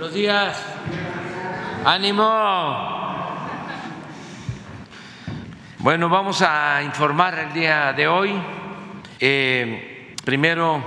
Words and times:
Buenos 0.00 0.16
días. 0.16 0.58
Ánimo. 1.84 2.24
Bueno, 5.76 6.08
vamos 6.08 6.40
a 6.40 6.82
informar 6.82 7.38
el 7.38 7.52
día 7.52 7.92
de 7.92 8.08
hoy. 8.08 8.32
Eh, 9.20 10.16
primero 10.24 10.82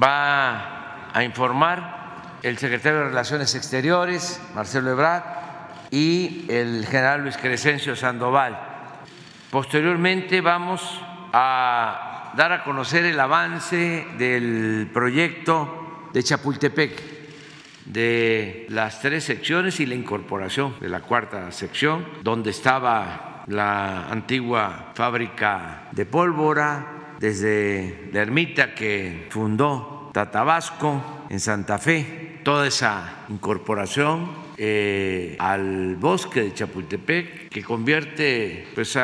va 0.00 1.10
a 1.12 1.24
informar 1.24 2.38
el 2.44 2.56
secretario 2.56 3.00
de 3.00 3.04
Relaciones 3.06 3.56
Exteriores, 3.56 4.40
Marcelo 4.54 4.92
Ebrard, 4.92 5.24
y 5.90 6.46
el 6.48 6.86
general 6.86 7.22
Luis 7.22 7.36
Crescencio 7.36 7.96
Sandoval. 7.96 8.56
Posteriormente 9.50 10.40
vamos 10.40 11.00
a 11.32 12.30
dar 12.36 12.52
a 12.52 12.62
conocer 12.62 13.04
el 13.04 13.18
avance 13.18 14.06
del 14.16 14.88
proyecto 14.94 16.10
de 16.12 16.22
Chapultepec, 16.22 17.13
de 17.84 18.66
las 18.68 19.00
tres 19.00 19.24
secciones 19.24 19.80
y 19.80 19.86
la 19.86 19.94
incorporación 19.94 20.74
de 20.80 20.88
la 20.88 21.00
cuarta 21.00 21.50
sección, 21.52 22.04
donde 22.22 22.50
estaba 22.50 23.44
la 23.46 24.08
antigua 24.08 24.92
fábrica 24.94 25.88
de 25.92 26.06
pólvora, 26.06 27.16
desde 27.20 28.10
la 28.12 28.22
ermita 28.22 28.74
que 28.74 29.26
fundó 29.30 30.10
Tatabasco 30.12 31.26
en 31.28 31.40
Santa 31.40 31.78
Fe, 31.78 32.40
toda 32.42 32.66
esa 32.66 33.24
incorporación 33.28 34.44
eh, 34.56 35.36
al 35.38 35.96
bosque 35.96 36.42
de 36.42 36.54
Chapultepec 36.54 37.48
que 37.48 37.62
convierte 37.64 38.68
pues, 38.74 38.96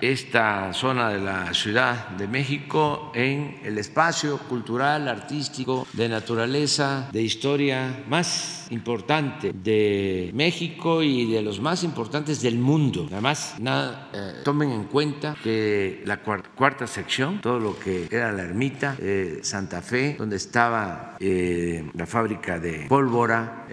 esta 0.00 0.72
zona 0.72 1.10
de 1.10 1.20
la 1.20 1.52
Ciudad 1.54 2.08
de 2.10 2.26
México 2.26 3.12
en 3.14 3.58
el 3.64 3.78
espacio 3.78 4.38
cultural, 4.38 5.08
artístico, 5.08 5.86
de 5.92 6.08
naturaleza, 6.08 7.08
de 7.12 7.22
historia 7.22 8.04
más 8.08 8.66
importante 8.70 9.52
de 9.52 10.30
México 10.34 11.02
y 11.02 11.30
de 11.30 11.42
los 11.42 11.60
más 11.60 11.84
importantes 11.84 12.40
del 12.40 12.58
mundo. 12.58 13.08
Además, 13.10 13.56
nada, 13.58 14.10
eh, 14.12 14.40
tomen 14.44 14.70
en 14.70 14.84
cuenta 14.84 15.36
que 15.42 16.02
la 16.04 16.18
cuarta, 16.22 16.86
sección, 16.86 17.40
todo 17.40 17.58
lo 17.58 17.78
que 17.78 18.08
era 18.10 18.32
la 18.32 18.42
ermita, 18.42 18.96
eh, 18.98 19.40
Santa 19.42 19.82
Fe, 19.82 20.16
donde 20.18 20.36
estaba 20.36 21.16
eh, 21.20 21.90
la 21.94 22.06
fábrica 22.06 22.58
de 22.58 22.86
pólvora, 22.88 23.66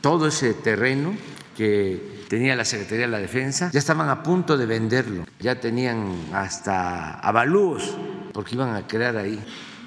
todo 0.00 0.26
ese 0.26 0.54
terreno 0.54 1.14
que 1.56 2.19
tenía 2.30 2.54
la 2.54 2.64
Secretaría 2.64 3.06
de 3.06 3.10
la 3.10 3.18
Defensa, 3.18 3.70
ya 3.72 3.80
estaban 3.80 4.08
a 4.08 4.22
punto 4.22 4.56
de 4.56 4.64
venderlo, 4.64 5.26
ya 5.40 5.58
tenían 5.58 6.14
hasta 6.32 7.18
avalúos, 7.18 7.96
porque 8.32 8.54
iban 8.54 8.76
a 8.76 8.86
crear 8.86 9.16
ahí 9.16 9.36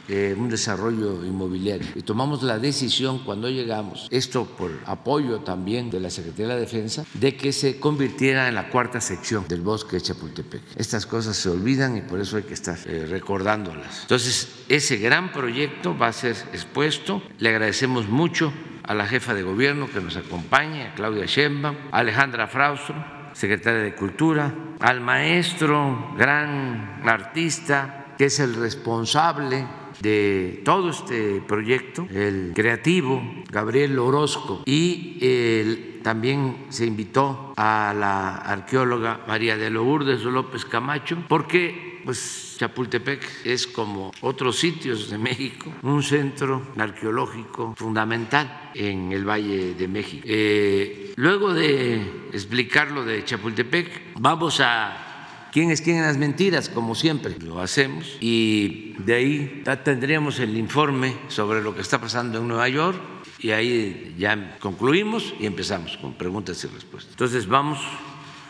eh, 0.10 0.36
un 0.38 0.50
desarrollo 0.50 1.24
inmobiliario. 1.24 1.88
Y 1.96 2.02
tomamos 2.02 2.44
la 2.44 2.60
decisión 2.60 3.24
cuando 3.24 3.50
llegamos, 3.50 4.10
esto 4.12 4.44
por 4.44 4.72
apoyo 4.86 5.40
también 5.40 5.90
de 5.90 6.02
la 6.02 6.10
Secretaría 6.10 6.48
de 6.50 6.54
la 6.56 6.60
Defensa, 6.60 7.06
de 7.14 7.38
que 7.38 7.54
se 7.54 7.80
convirtiera 7.80 8.50
en 8.50 8.56
la 8.56 8.70
cuarta 8.70 9.00
sección 9.00 9.48
del 9.48 9.62
bosque 9.62 9.96
de 9.96 10.02
Chapultepec. 10.02 10.62
Estas 10.76 11.06
cosas 11.06 11.38
se 11.38 11.48
olvidan 11.48 11.96
y 11.96 12.02
por 12.02 12.20
eso 12.20 12.36
hay 12.36 12.44
que 12.44 12.56
estar 12.56 12.78
eh, 12.88 13.08
recordándolas. 13.10 14.02
Entonces, 14.02 14.50
ese 14.68 14.98
gran 14.98 15.32
proyecto 15.32 15.98
va 15.98 16.08
a 16.08 16.14
ser 16.14 16.36
expuesto. 16.52 17.24
Le 17.40 17.48
agradecemos 17.48 18.10
mucho 18.10 18.52
a 18.84 18.94
la 18.94 19.06
jefa 19.08 19.34
de 19.34 19.44
gobierno 19.44 19.90
que 19.90 20.02
nos 20.02 20.18
acompaña, 20.18 20.92
a 20.92 20.96
Claudia 20.96 21.26
Sheinbaum, 21.26 21.76
a 21.92 22.00
Alejandra 22.00 22.48
Fraustro, 22.48 22.96
secretaria 23.34 23.82
de 23.82 23.96
Cultura, 23.96 24.54
al 24.80 25.02
maestro, 25.02 26.14
gran 26.18 27.02
artista, 27.06 28.14
que 28.18 28.26
es 28.26 28.40
el 28.40 28.56
responsable 28.56 29.66
de 30.02 30.62
todo 30.66 30.90
este 30.90 31.42
proyecto, 31.48 32.06
el 32.14 32.52
creativo 32.54 33.22
Gabriel 33.50 33.98
Orozco, 34.00 34.64
y 34.66 36.00
también 36.04 36.66
se 36.70 36.86
invitó 36.86 37.54
a 37.56 37.94
la 37.98 38.36
arqueóloga 38.36 39.22
María 39.28 39.56
de 39.56 39.70
Lourdes 39.70 40.24
López 40.24 40.66
Camacho, 40.66 41.24
porque 41.30 42.02
pues 42.04 42.53
Chapultepec 42.64 43.44
es 43.44 43.68
como 43.68 44.14
otros 44.22 44.58
sitios 44.58 45.10
de 45.10 45.18
México, 45.18 45.70
un 45.82 46.02
centro 46.02 46.72
arqueológico 46.78 47.76
fundamental 47.76 48.72
en 48.74 49.12
el 49.12 49.28
Valle 49.28 49.74
de 49.74 49.88
México. 49.90 50.24
Eh, 50.26 51.12
luego 51.18 51.54
de 51.54 52.30
explicar 52.32 52.90
lo 52.92 53.04
de 53.04 53.26
Chapultepec, 53.26 54.14
vamos 54.18 54.62
a 54.62 55.50
quién 55.52 55.72
es 55.72 55.82
quién 55.82 55.98
en 55.98 56.04
las 56.04 56.18
mentiras, 56.18 56.70
como 56.70 56.96
siempre 56.96 57.36
lo 57.40 57.60
hacemos, 57.60 58.16
y 58.22 58.96
de 59.00 59.14
ahí 59.14 59.64
ya 59.66 59.84
tendríamos 59.84 60.40
el 60.40 60.56
informe 60.56 61.18
sobre 61.28 61.62
lo 61.62 61.76
que 61.76 61.82
está 61.82 62.00
pasando 62.00 62.40
en 62.40 62.48
Nueva 62.48 62.70
York, 62.70 62.98
y 63.40 63.52
ahí 63.52 64.16
ya 64.18 64.58
concluimos 64.60 65.34
y 65.38 65.48
empezamos 65.48 65.98
con 65.98 66.14
preguntas 66.14 66.64
y 66.64 66.68
respuestas. 66.68 67.12
Entonces 67.12 67.46
vamos 67.46 67.80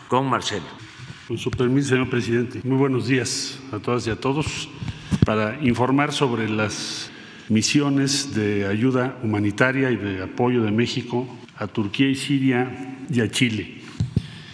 con 0.06 0.30
Marcelo. 0.30 0.83
Con 1.26 1.38
su 1.38 1.50
permiso, 1.50 1.88
señor 1.88 2.10
presidente. 2.10 2.60
Muy 2.64 2.76
buenos 2.76 3.06
días 3.06 3.58
a 3.72 3.78
todas 3.78 4.06
y 4.06 4.10
a 4.10 4.16
todos. 4.16 4.68
Para 5.24 5.58
informar 5.64 6.12
sobre 6.12 6.50
las 6.50 7.10
misiones 7.48 8.34
de 8.34 8.66
ayuda 8.66 9.18
humanitaria 9.22 9.90
y 9.90 9.96
de 9.96 10.22
apoyo 10.22 10.62
de 10.62 10.70
México 10.70 11.26
a 11.56 11.66
Turquía 11.66 12.10
y 12.10 12.14
Siria 12.14 12.98
y 13.08 13.22
a 13.22 13.30
Chile. 13.30 13.78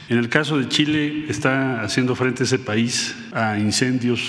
En 0.08 0.19
el 0.19 0.28
caso 0.28 0.58
de 0.58 0.69
Chile 0.69 1.25
está 1.28 1.82
haciendo 1.82 2.14
frente 2.14 2.44
ese 2.44 2.60
país 2.60 3.16
a 3.32 3.58
incendios 3.58 4.20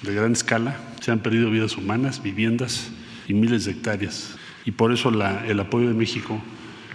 de 0.00 0.14
gran 0.14 0.32
escala. 0.32 0.78
Se 1.02 1.10
han 1.10 1.18
perdido 1.18 1.50
vidas 1.50 1.76
humanas, 1.76 2.22
viviendas 2.22 2.90
y 3.28 3.34
miles 3.34 3.66
de 3.66 3.72
hectáreas. 3.72 4.38
Y 4.64 4.70
por 4.70 4.92
eso 4.92 5.10
el 5.10 5.60
apoyo 5.60 5.88
de 5.88 5.94
México 5.94 6.40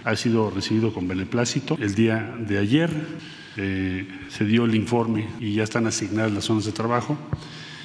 ha 0.02 0.16
sido 0.16 0.50
recibido 0.50 0.92
con 0.92 1.06
beneplácito. 1.06 1.78
El 1.80 1.94
día 1.94 2.34
de 2.40 2.58
ayer 2.58 2.90
eh, 3.60 4.06
se 4.28 4.44
dio 4.44 4.66
el 4.66 4.76
informe 4.76 5.26
y 5.40 5.54
ya 5.54 5.64
están 5.64 5.88
asignadas 5.88 6.30
las 6.30 6.44
zonas 6.44 6.64
de 6.64 6.70
trabajo. 6.70 7.18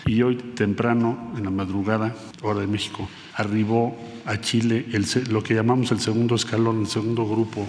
Y 0.06 0.22
hoy 0.22 0.36
temprano, 0.36 1.32
en 1.36 1.46
la 1.46 1.50
madrugada, 1.50 2.16
hora 2.44 2.60
de 2.60 2.68
México, 2.68 3.10
arribó 3.34 3.98
a 4.26 4.40
Chile 4.40 4.86
lo 5.30 5.42
que 5.42 5.56
llamamos 5.56 5.92
el 5.92 6.00
segundo 6.00 6.36
escalón, 6.36 6.82
el 6.82 6.88
segundo 6.88 7.26
grupo 7.28 7.68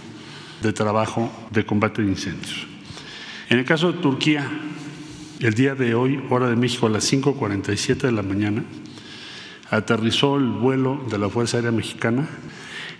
de 0.62 0.72
trabajo 0.74 1.30
de 1.50 1.64
combate 1.64 2.02
de 2.02 2.08
incendios. 2.08 2.66
En 3.48 3.58
el 3.58 3.64
caso 3.64 3.92
de 3.92 4.00
Turquía, 4.00 4.50
el 5.40 5.54
día 5.54 5.74
de 5.74 5.94
hoy, 5.94 6.22
hora 6.28 6.50
de 6.50 6.56
México, 6.56 6.86
a 6.86 6.90
las 6.90 7.10
5.47 7.10 7.96
de 7.96 8.12
la 8.12 8.22
mañana, 8.22 8.64
aterrizó 9.70 10.36
el 10.36 10.48
vuelo 10.48 11.02
de 11.10 11.18
la 11.18 11.30
Fuerza 11.30 11.56
Aérea 11.56 11.72
Mexicana 11.72 12.28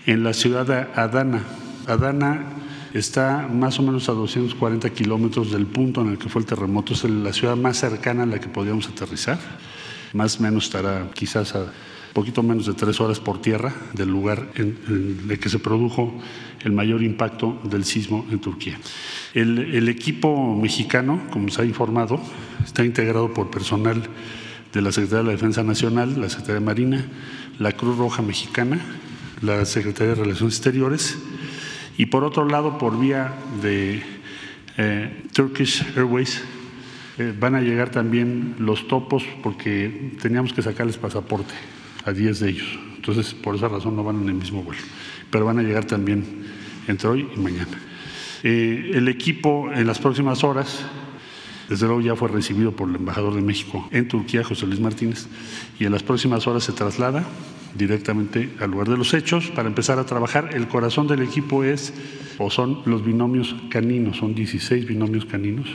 en 0.07 0.25
la 0.25 0.33
ciudad 0.33 0.67
de 0.67 0.87
Adana. 0.99 1.43
Adana 1.87 2.47
está 2.95 3.49
más 3.49 3.79
o 3.79 3.83
menos 3.83 4.09
a 4.09 4.13
240 4.13 4.89
kilómetros 4.91 5.51
del 5.51 5.67
punto 5.67 6.01
en 6.01 6.11
el 6.11 6.19
que 6.19 6.29
fue 6.29 6.41
el 6.41 6.47
terremoto. 6.47 6.95
Es 6.95 7.05
la 7.05 7.33
ciudad 7.33 7.57
más 7.57 7.79
cercana 7.79 8.23
a 8.23 8.27
la 8.27 8.39
que 8.39 8.49
podíamos 8.49 8.89
aterrizar. 8.89 9.39
Más 10.13 10.39
o 10.39 10.43
menos 10.45 10.65
estará 10.65 11.11
quizás 11.13 11.57
a 11.57 11.67
poquito 12.13 12.45
menos 12.45 12.67
de 12.67 12.75
tres 12.75 13.01
horas 13.01 13.19
por 13.19 13.43
tierra 13.43 13.75
del 13.93 14.09
lugar 14.09 14.49
en, 14.55 14.79
el 15.29 15.39
que 15.41 15.49
se 15.49 15.59
produjo 15.59 16.15
el 16.63 16.71
mayor 16.71 17.03
impacto 17.03 17.61
del 17.65 17.85
sismo 17.85 18.25
en 18.31 18.39
Turquía. 18.39 18.79
El, 19.35 19.59
el, 19.75 19.89
equipo 19.89 20.57
mexicano, 20.57 21.21
como 21.31 21.49
se 21.49 21.63
ha 21.63 21.65
informado, 21.65 22.21
está 22.65 22.85
integrado 22.85 23.35
por 23.35 23.51
personal 23.51 24.01
de 24.73 24.81
la 24.81 24.93
Secretaría 24.93 25.19
de 25.19 25.25
la 25.25 25.33
Defensa 25.33 25.65
Nacional, 25.65 26.21
la 26.21 26.29
Secretaría 26.29 26.61
de 26.61 26.67
Marina, 26.67 27.05
la 27.59 27.73
Cruz 27.73 27.99
Roja 27.99 28.23
Mexicana, 28.23 28.81
la 29.43 29.65
Secretaría 29.65 30.15
de 30.15 30.23
Relaciones 30.23 30.55
Exteriores, 30.55 31.19
y 31.97 32.07
por 32.07 32.25
otro 32.25 32.47
lado, 32.47 32.79
por 32.79 32.99
vía 32.99 33.35
de 33.63 34.03
eh, 34.77 35.23
Turkish 35.33 35.85
Airways, 35.97 36.43
eh, 37.19 37.33
van 37.39 37.55
a 37.55 37.61
llegar 37.61 37.91
también 37.91 38.57
los 38.59 38.89
topos 38.89 39.23
porque 39.43 40.13
teníamos 40.21 40.53
que 40.53 40.63
sacarles 40.63 40.97
pasaporte 40.97 41.55
a 42.05 42.13
10 42.13 42.41
de 42.41 42.49
ellos. 42.51 42.79
Entonces, 42.97 43.35
por 43.35 43.55
esa 43.55 43.69
razón 43.69 43.95
no 43.95 44.03
van 44.03 44.23
en 44.23 44.29
el 44.29 44.35
mismo 44.35 44.63
vuelo, 44.63 44.83
pero 45.31 45.45
van 45.45 45.59
a 45.59 45.63
llegar 45.63 45.85
también 45.85 46.25
entre 46.89 47.09
hoy 47.09 47.29
y 47.35 47.39
mañana. 47.39 47.79
Eh, 48.43 48.93
el 48.95 49.09
equipo 49.09 49.71
en 49.73 49.87
las 49.87 49.99
próximas 50.01 50.43
horas, 50.43 50.85
desde 51.69 51.87
luego 51.87 52.01
ya 52.01 52.17
fue 52.17 52.29
recibido 52.29 52.73
por 52.73 52.89
el 52.89 52.97
embajador 52.97 53.35
de 53.35 53.43
México 53.43 53.89
en 53.93 54.09
Turquía, 54.09 54.43
José 54.43 54.67
Luis 54.67 54.81
Martínez, 54.81 55.29
y 55.79 55.85
en 55.85 55.93
las 55.93 56.03
próximas 56.03 56.47
horas 56.47 56.65
se 56.65 56.73
traslada 56.73 57.25
directamente 57.75 58.51
al 58.61 58.71
lugar 58.71 58.89
de 58.89 58.97
los 58.97 59.15
hechos 59.15 59.49
para 59.49 59.69
empezar 59.69 59.99
a 59.99 60.07
trabajar. 60.07 60.51
El 60.55 60.69
corazón 60.69 61.07
del 61.07 61.23
equipo 61.23 61.65
es 61.65 61.93
o 62.39 62.51
son 62.51 62.83
los 62.87 63.05
binomios 63.05 63.55
caninos, 63.71 64.19
son 64.19 64.35
16 64.35 64.87
binomios 64.87 65.25
caninos 65.25 65.69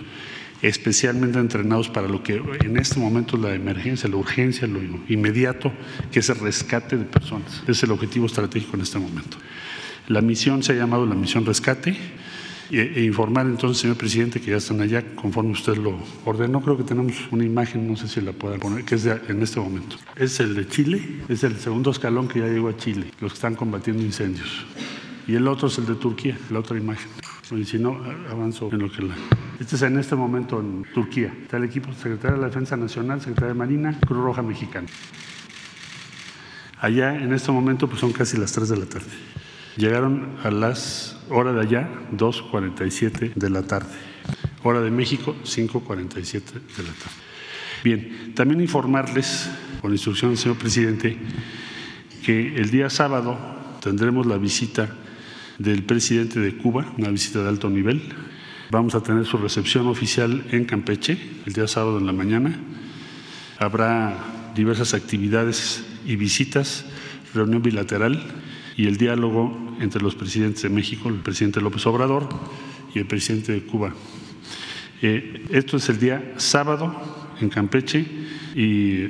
especialmente 0.62 1.40
entrenados 1.40 1.90
para 1.90 2.08
lo 2.08 2.22
que 2.22 2.42
en 2.64 2.78
este 2.78 3.00
momento 3.00 3.38
es 3.38 3.44
la 3.44 3.54
emergencia, 3.54 4.10
la 4.10 4.18
urgencia, 4.18 4.68
lo 4.68 4.80
inmediato, 5.08 5.72
que 6.12 6.20
es 6.20 6.30
el 6.30 6.38
rescate 6.40 6.98
de 6.98 7.06
personas. 7.06 7.64
Es 7.68 7.82
el 7.84 7.92
objetivo 7.92 8.26
estratégico 8.26 8.76
en 8.76 8.82
este 8.82 9.00
momento. 9.00 9.38
La 10.08 10.22
misión 10.22 10.64
se 10.64 10.74
ha 10.74 10.76
llamado 10.76 11.06
la 11.06 11.16
misión 11.16 11.46
rescate 11.46 11.96
e, 12.72 13.04
informar 13.04 13.46
entonces, 13.46 13.82
señor 13.82 13.98
presidente, 13.98 14.40
que 14.40 14.52
ya 14.52 14.58
están 14.58 14.82
allá 14.82 15.04
conforme 15.16 15.52
usted 15.52 15.78
lo 15.78 15.98
ordenó. 16.26 16.62
Creo 16.62 16.78
que 16.78 16.84
tenemos 16.84 17.16
una 17.32 17.44
imagen, 17.44 17.88
no 17.88 17.96
sé 17.96 18.08
si 18.08 18.22
la 18.22 18.32
pueda 18.32 18.58
poner, 18.58 18.86
que 18.86 18.96
es 18.96 19.06
en 19.06 19.42
este 19.42 19.60
momento. 19.60 19.96
Es 20.16 20.40
el 20.40 20.56
de 20.56 20.68
Chile, 20.68 21.02
es 21.28 21.44
el 21.44 21.58
segundo 21.58 21.92
escalón 21.92 22.28
que 22.28 22.40
ya 22.40 22.48
llegó 22.48 22.70
a 22.70 22.78
Chile, 22.78 23.12
los 23.22 23.32
que 23.32 23.36
están 23.36 23.56
combatiendo 23.56 24.04
incendios. 24.04 24.66
Y 25.28 25.36
el 25.36 25.48
otro 25.48 25.68
es 25.68 25.78
el 25.78 25.86
de 25.86 25.96
Turquía, 25.96 26.38
la 26.50 26.60
otra 26.60 26.78
imagen. 26.78 27.10
Y 27.52 27.66
si 27.66 27.80
no, 27.80 28.00
avanzo 28.30 28.70
en 28.72 28.80
lo 28.80 28.92
que 28.92 29.02
la... 29.02 29.16
Este 29.60 29.76
es 29.76 29.82
en 29.82 29.98
este 29.98 30.16
momento 30.16 30.60
en 30.60 30.86
Turquía. 30.94 31.34
Está 31.42 31.58
el 31.58 31.64
equipo 31.64 31.92
Secretaría 31.94 32.36
de 32.36 32.42
la 32.42 32.48
Defensa 32.48 32.78
Nacional, 32.78 33.20
Secretaría 33.20 33.50
de 33.50 33.54
Marina, 33.56 34.00
Cruz 34.06 34.24
Roja 34.24 34.42
Mexicana. 34.42 34.88
Allá 36.80 37.16
en 37.16 37.34
este 37.34 37.52
momento 37.52 37.88
pues 37.88 38.00
son 38.00 38.14
casi 38.14 38.38
las 38.38 38.52
3 38.54 38.70
de 38.70 38.78
la 38.78 38.86
tarde. 38.86 39.08
Llegaron 39.80 40.36
a 40.44 40.52
las 40.52 41.16
hora 41.30 41.54
de 41.54 41.62
allá 41.62 41.90
2.47 42.12 43.34
de 43.34 43.50
la 43.50 43.62
tarde. 43.62 43.96
Hora 44.62 44.82
de 44.82 44.92
México 44.92 45.38
5.47 45.46 46.44
de 46.76 46.84
la 46.84 46.90
tarde. 46.90 47.16
Bien, 47.82 48.34
también 48.36 48.60
informarles, 48.60 49.50
con 49.80 49.94
instrucción 49.94 50.32
del 50.32 50.38
señor 50.38 50.58
presidente, 50.58 51.18
que 52.26 52.58
el 52.58 52.72
día 52.72 52.90
sábado 52.90 53.40
tendremos 53.82 54.26
la 54.26 54.38
visita 54.38 54.90
del 55.60 55.84
presidente 55.84 56.42
de 56.42 56.58
Cuba, 56.58 56.94
una 56.98 57.08
visita 57.08 57.42
de 57.42 57.48
alto 57.48 57.70
nivel. 57.70 58.02
Vamos 58.72 58.96
a 58.96 59.02
tener 59.02 59.26
su 59.26 59.38
recepción 59.38 59.88
oficial 59.88 60.44
en 60.52 60.66
Campeche 60.66 61.18
el 61.46 61.54
día 61.54 61.70
sábado 61.70 62.00
en 62.00 62.06
la 62.06 62.12
mañana. 62.12 62.54
Habrá 63.58 64.52
diversas 64.56 64.94
actividades 64.94 65.86
y 66.06 66.18
visitas, 66.18 66.84
reunión 67.34 67.62
bilateral 67.62 68.22
y 68.80 68.88
el 68.88 68.96
diálogo 68.96 69.76
entre 69.82 70.02
los 70.02 70.16
presidentes 70.16 70.64
de 70.64 70.70
México, 70.70 71.10
el 71.10 71.16
presidente 71.16 71.60
López 71.60 71.86
Obrador 71.86 72.30
y 72.96 73.00
el 73.00 73.06
presidente 73.06 73.52
de 73.52 73.64
Cuba. 73.64 73.94
Eh, 75.02 75.48
esto 75.50 75.76
es 75.76 75.90
el 75.90 76.00
día 76.00 76.36
sábado 76.38 76.96
en 77.42 77.50
Campeche 77.50 78.06
y 78.56 79.02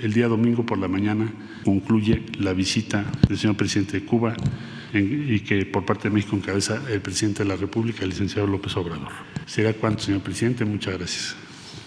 el 0.00 0.12
día 0.12 0.28
domingo 0.28 0.64
por 0.64 0.78
la 0.78 0.86
mañana 0.86 1.28
concluye 1.64 2.22
la 2.38 2.52
visita 2.52 3.04
del 3.28 3.36
señor 3.36 3.56
presidente 3.56 3.98
de 3.98 4.06
Cuba 4.06 4.36
y 4.94 5.40
que 5.40 5.66
por 5.66 5.84
parte 5.84 6.08
de 6.08 6.14
México 6.14 6.36
encabeza 6.36 6.80
el 6.88 7.00
presidente 7.00 7.42
de 7.42 7.48
la 7.48 7.56
República, 7.56 8.04
el 8.04 8.10
licenciado 8.10 8.46
López 8.46 8.76
Obrador. 8.76 9.10
¿Será 9.44 9.72
cuánto, 9.72 10.04
señor 10.04 10.20
presidente? 10.20 10.64
Muchas 10.64 10.98
gracias. 10.98 11.45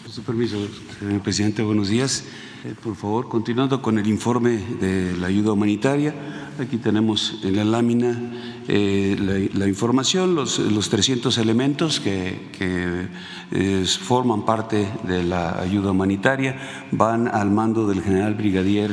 Con 0.10 0.16
su 0.16 0.24
permiso, 0.24 0.58
señor 0.98 1.22
presidente, 1.22 1.62
buenos 1.62 1.88
días. 1.88 2.24
Eh, 2.66 2.74
por 2.82 2.96
favor, 2.96 3.30
continuando 3.30 3.80
con 3.80 4.00
el 4.00 4.08
informe 4.08 4.58
de 4.82 5.16
la 5.16 5.28
ayuda 5.28 5.52
humanitaria, 5.52 6.16
aquí 6.58 6.78
tenemos 6.78 7.38
en 7.44 7.56
la 7.56 7.64
lámina 7.64 8.20
eh, 8.68 9.50
la, 9.54 9.68
información, 9.68 10.34
los, 10.34 10.58
los, 10.58 10.90
300 10.90 11.38
elementos 11.38 12.00
que, 12.00 12.50
que 12.58 13.86
forman 13.86 14.46
parte 14.46 14.88
de 15.04 15.22
la 15.22 15.60
ayuda 15.60 15.92
humanitaria 15.92 16.88
van 16.92 17.28
al 17.28 17.52
mando 17.52 17.86
del 17.88 18.02
general 18.02 18.34
brigadier 18.34 18.90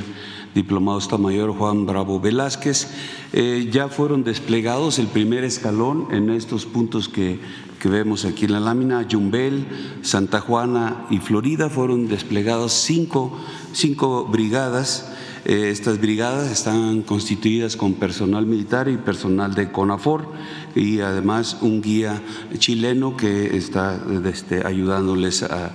diplomado 0.56 0.99
Estado 0.99 1.23
Mayor 1.23 1.53
Juan 1.53 1.85
Bravo 1.85 2.19
Velázquez. 2.19 2.88
Eh, 3.35 3.69
ya 3.70 3.88
fueron 3.88 4.25
desplegados 4.25 4.99
el 4.99 5.06
primer 5.06 5.44
escalón 5.44 6.08
en 6.11 6.31
estos 6.31 6.64
puntos 6.64 7.11
que, 7.11 7.38
que 7.79 7.88
vemos 7.91 8.25
aquí 8.25 8.47
en 8.47 8.53
la 8.53 8.61
lámina, 8.61 9.06
Yumbel, 9.06 9.67
Santa 10.00 10.41
Juana 10.41 11.06
y 11.11 11.19
Florida, 11.19 11.69
fueron 11.69 12.08
desplegadas 12.08 12.73
cinco, 12.73 13.38
cinco 13.73 14.25
brigadas. 14.25 15.12
Eh, 15.44 15.69
estas 15.70 16.00
brigadas 16.00 16.50
están 16.50 17.02
constituidas 17.02 17.76
con 17.76 17.93
personal 17.93 18.47
militar 18.47 18.88
y 18.88 18.97
personal 18.97 19.55
de 19.55 19.70
CONAFOR 19.70 20.32
y 20.75 21.00
además 21.00 21.59
un 21.61 21.82
guía 21.82 22.23
chileno 22.59 23.17
que 23.17 23.56
está 23.56 24.02
este, 24.25 24.67
ayudándoles 24.67 25.44
a, 25.44 25.70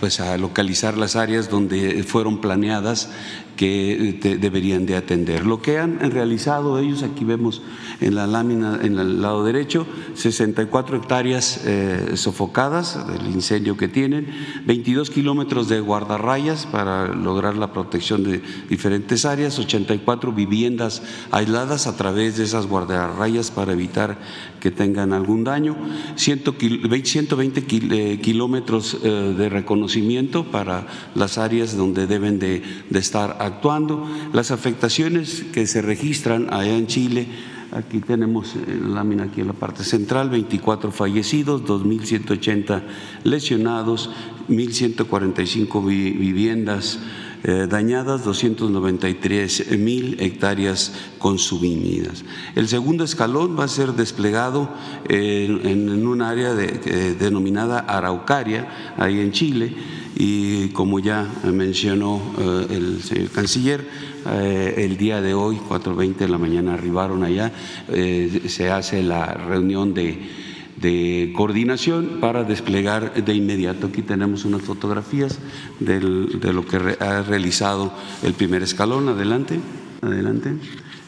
pues 0.00 0.20
a 0.20 0.38
localizar 0.38 0.96
las 0.96 1.16
áreas 1.16 1.50
donde 1.50 2.02
fueron 2.04 2.40
planeadas 2.40 3.10
que 3.58 4.16
eh, 4.22 4.38
deberían 4.38 4.86
de 4.86 4.96
atender. 4.96 5.44
Lo 5.44 5.60
que 5.60 5.78
han 5.78 5.98
realizado 5.98 6.78
ellos, 6.78 7.02
aquí 7.02 7.24
vemos 7.24 7.60
en 8.00 8.14
la 8.14 8.28
lámina 8.28 8.78
en 8.80 8.96
el 8.98 9.20
lado 9.20 9.44
derecho, 9.44 9.84
64 10.14 10.96
hectáreas 10.96 11.62
eh, 11.66 12.12
sofocadas 12.14 13.04
del 13.08 13.26
incendio 13.26 13.76
que 13.76 13.88
tienen, 13.88 14.28
22 14.64 15.10
kilómetros 15.10 15.68
de 15.68 15.80
guardarrayas 15.80 16.66
para 16.66 17.08
lograr 17.08 17.56
la 17.56 17.72
protección 17.72 18.22
de 18.22 18.40
diferentes 18.70 19.24
áreas, 19.24 19.58
84 19.58 20.32
viviendas 20.32 21.02
aisladas 21.32 21.88
a 21.88 21.96
través 21.96 22.38
de 22.38 22.44
esas 22.44 22.66
guardarrayas 22.66 23.50
para 23.50 23.72
evitar 23.72 24.18
que 24.60 24.70
tengan 24.70 25.12
algún 25.12 25.42
daño, 25.42 25.76
120 26.14 27.64
eh, 27.90 28.20
kilómetros 28.22 29.02
de 29.02 29.48
reconocimiento 29.48 30.44
para 30.44 30.86
las 31.16 31.38
áreas 31.38 31.76
donde 31.76 32.06
deben 32.06 32.38
de, 32.38 32.62
de 32.88 32.98
estar 33.00 33.47
actuando. 33.48 34.06
Las 34.32 34.50
afectaciones 34.50 35.44
que 35.52 35.66
se 35.66 35.82
registran 35.82 36.52
allá 36.52 36.76
en 36.76 36.86
Chile, 36.86 37.26
aquí 37.72 38.00
tenemos 38.00 38.54
eh, 38.54 38.78
la 38.80 38.88
lámina 38.88 39.24
aquí 39.24 39.40
en 39.40 39.48
la 39.48 39.52
parte 39.52 39.84
central, 39.84 40.30
24 40.30 40.92
fallecidos, 40.92 41.64
2.180 41.64 42.82
lesionados, 43.24 44.10
1.145 44.48 45.84
viviendas 45.84 46.96
eh, 46.96 47.27
dañadas, 47.42 48.24
293 48.24 49.78
mil 49.78 50.16
hectáreas 50.20 50.92
consumidas. 51.18 52.24
El 52.54 52.68
segundo 52.68 53.04
escalón 53.04 53.58
va 53.58 53.64
a 53.64 53.68
ser 53.68 53.92
desplegado 53.92 54.68
en, 55.08 56.06
un 56.06 56.22
área 56.22 56.54
denominada 56.54 57.80
Araucaria, 57.80 58.94
ahí 58.96 59.20
en 59.20 59.32
Chile, 59.32 59.72
y 60.16 60.68
como 60.70 60.98
ya 60.98 61.26
mencionó 61.44 62.20
eh, 62.38 62.66
el 62.70 63.02
señor 63.02 63.30
canciller, 63.30 63.88
eh, 64.26 64.74
el 64.78 64.96
día 64.96 65.20
de 65.20 65.34
hoy, 65.34 65.56
4.20 65.68 66.16
de 66.16 66.28
la 66.28 66.38
mañana, 66.38 66.74
arribaron 66.74 67.22
allá, 67.22 67.52
se 67.88 68.70
hace 68.70 69.02
la 69.02 69.32
reunión 69.32 69.94
de 69.94 70.47
de 70.80 71.32
coordinación 71.34 72.18
para 72.20 72.44
desplegar 72.44 73.24
de 73.24 73.34
inmediato. 73.34 73.88
Aquí 73.88 74.02
tenemos 74.02 74.44
unas 74.44 74.62
fotografías 74.62 75.38
de 75.80 76.00
lo 76.00 76.66
que 76.66 76.96
ha 77.00 77.22
realizado 77.22 77.92
el 78.22 78.34
primer 78.34 78.62
escalón. 78.62 79.08
Adelante, 79.08 79.60
adelante. 80.00 80.54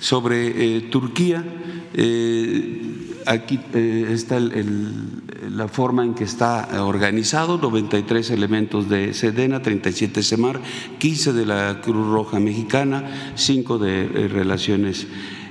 Sobre 0.01 0.77
eh, 0.77 0.81
Turquía, 0.91 1.45
eh, 1.93 3.19
aquí 3.27 3.61
eh, 3.75 4.09
está 4.11 4.41
la 4.41 5.69
forma 5.69 6.05
en 6.05 6.15
que 6.15 6.25
está 6.25 6.83
organizado, 6.83 7.59
93 7.59 8.31
elementos 8.31 8.89
de 8.89 9.13
Sedena, 9.13 9.61
37 9.61 10.23
SEMAR, 10.23 10.61
15 10.99 11.33
de 11.35 11.47
la 11.47 11.81
Cruz 11.83 12.07
Roja 12.09 12.41
Mexicana, 12.41 13.33
5 13.35 13.79
de 13.79 14.29
Relaciones 14.29 15.07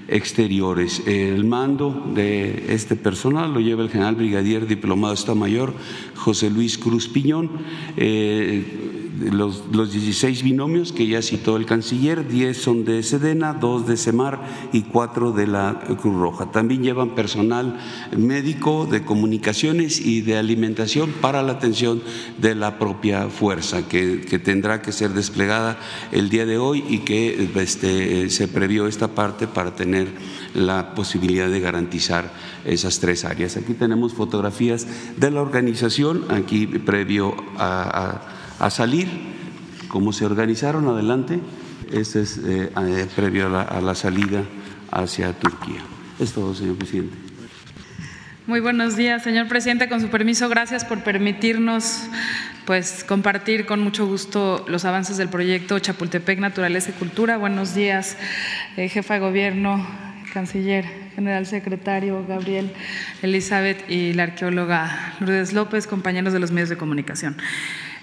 exteriores. 0.09 1.03
El 1.06 1.45
mando 1.45 2.11
de 2.13 2.73
este 2.73 2.95
personal 2.95 3.54
lo 3.54 3.59
lleva 3.59 3.83
el 3.83 3.89
general 3.89 4.16
brigadier 4.16 4.68
diplomado 4.68 5.13
Estado 5.13 5.35
Mayor 5.35 5.73
José 6.16 6.49
Luis 6.49 6.78
Cruz 6.78 7.07
Piñón. 7.07 7.49
Eh, 7.97 8.97
los, 9.31 9.63
los, 9.71 9.92
16 9.92 10.44
binomios 10.44 10.92
que 10.94 11.07
ya 11.07 11.21
citó 11.21 11.57
el 11.57 11.66
canciller, 11.66 12.28
10 12.28 12.57
son 12.57 12.85
de 12.85 13.04
Sedena, 13.04 13.54
2 13.54 13.87
de 13.87 13.97
Semar 13.97 14.39
y 14.71 14.83
4 14.83 15.31
de 15.31 15.47
la 15.47 15.81
Cruz 15.99 16.16
Roja. 16.16 16.51
También 16.51 16.83
llevan 16.83 17.16
personal 17.16 17.80
médico 18.16 18.87
de 18.89 19.04
comunicaciones 19.04 19.99
y 19.99 20.21
de 20.21 20.37
alimentación 20.37 21.11
para 21.21 21.44
la 21.44 21.54
atención 21.54 22.01
de 22.37 22.56
la 22.56 22.80
propia 22.80 23.30
fuerza 23.30 23.87
que, 23.87 24.18
tendrá 24.44 24.81
que 24.81 24.92
ser 24.92 25.11
desplegada 25.11 25.78
el 26.11 26.30
día 26.30 26.45
de 26.45 26.57
hoy 26.57 26.83
y 26.87 26.99
que 26.99 27.49
este, 27.56 28.30
se 28.30 28.47
previó 28.47 28.87
esta 28.87 29.09
parte 29.09 29.47
para 29.47 29.75
tener 29.75 29.98
la 30.53 30.94
posibilidad 30.95 31.49
de 31.49 31.59
garantizar 31.59 32.31
esas 32.65 32.99
tres 32.99 33.25
áreas. 33.25 33.57
Aquí 33.57 33.73
tenemos 33.73 34.13
fotografías 34.13 34.87
de 35.18 35.31
la 35.31 35.41
organización, 35.41 36.25
aquí 36.29 36.68
previo 36.68 37.35
a, 37.57 38.69
salir, 38.69 39.07
cómo 39.87 40.13
se 40.13 40.25
organizaron 40.25 40.87
adelante. 40.87 41.39
Este 41.91 42.21
es 42.21 42.37
eh, 42.37 42.71
eh, 42.75 43.07
previo 43.15 43.47
a 43.47 43.49
la, 43.49 43.61
a 43.63 43.81
la 43.81 43.95
salida 43.95 44.44
hacia 44.91 45.33
Turquía. 45.33 45.81
Es 46.19 46.33
todo, 46.33 46.53
señor 46.53 46.75
presidente. 46.75 47.29
Muy 48.49 48.61
buenos 48.61 48.95
días, 48.95 49.21
señor 49.21 49.47
presidente. 49.47 49.87
Con 49.87 50.01
su 50.01 50.07
permiso, 50.07 50.49
gracias 50.49 50.83
por 50.83 51.03
permitirnos 51.03 52.09
pues 52.65 53.03
compartir 53.03 53.68
con 53.68 53.79
mucho 53.79 54.07
gusto 54.07 54.65
los 54.68 54.85
avances 54.85 55.18
del 55.18 55.29
proyecto 55.29 55.77
Chapultepec 55.77 56.39
Naturaleza 56.39 56.89
y 56.89 56.94
Cultura. 56.94 57.37
Buenos 57.37 57.75
días, 57.75 58.18
eh, 58.75 58.89
jefa 58.89 59.13
de 59.13 59.19
gobierno, 59.19 59.87
canciller, 60.33 60.85
general 61.13 61.45
secretario 61.45 62.25
Gabriel 62.27 62.73
Elizabeth 63.21 63.87
y 63.87 64.13
la 64.13 64.23
arqueóloga 64.23 65.13
Lourdes 65.19 65.53
López, 65.53 65.85
compañeros 65.85 66.33
de 66.33 66.39
los 66.39 66.49
medios 66.49 66.69
de 66.69 66.77
comunicación. 66.77 67.37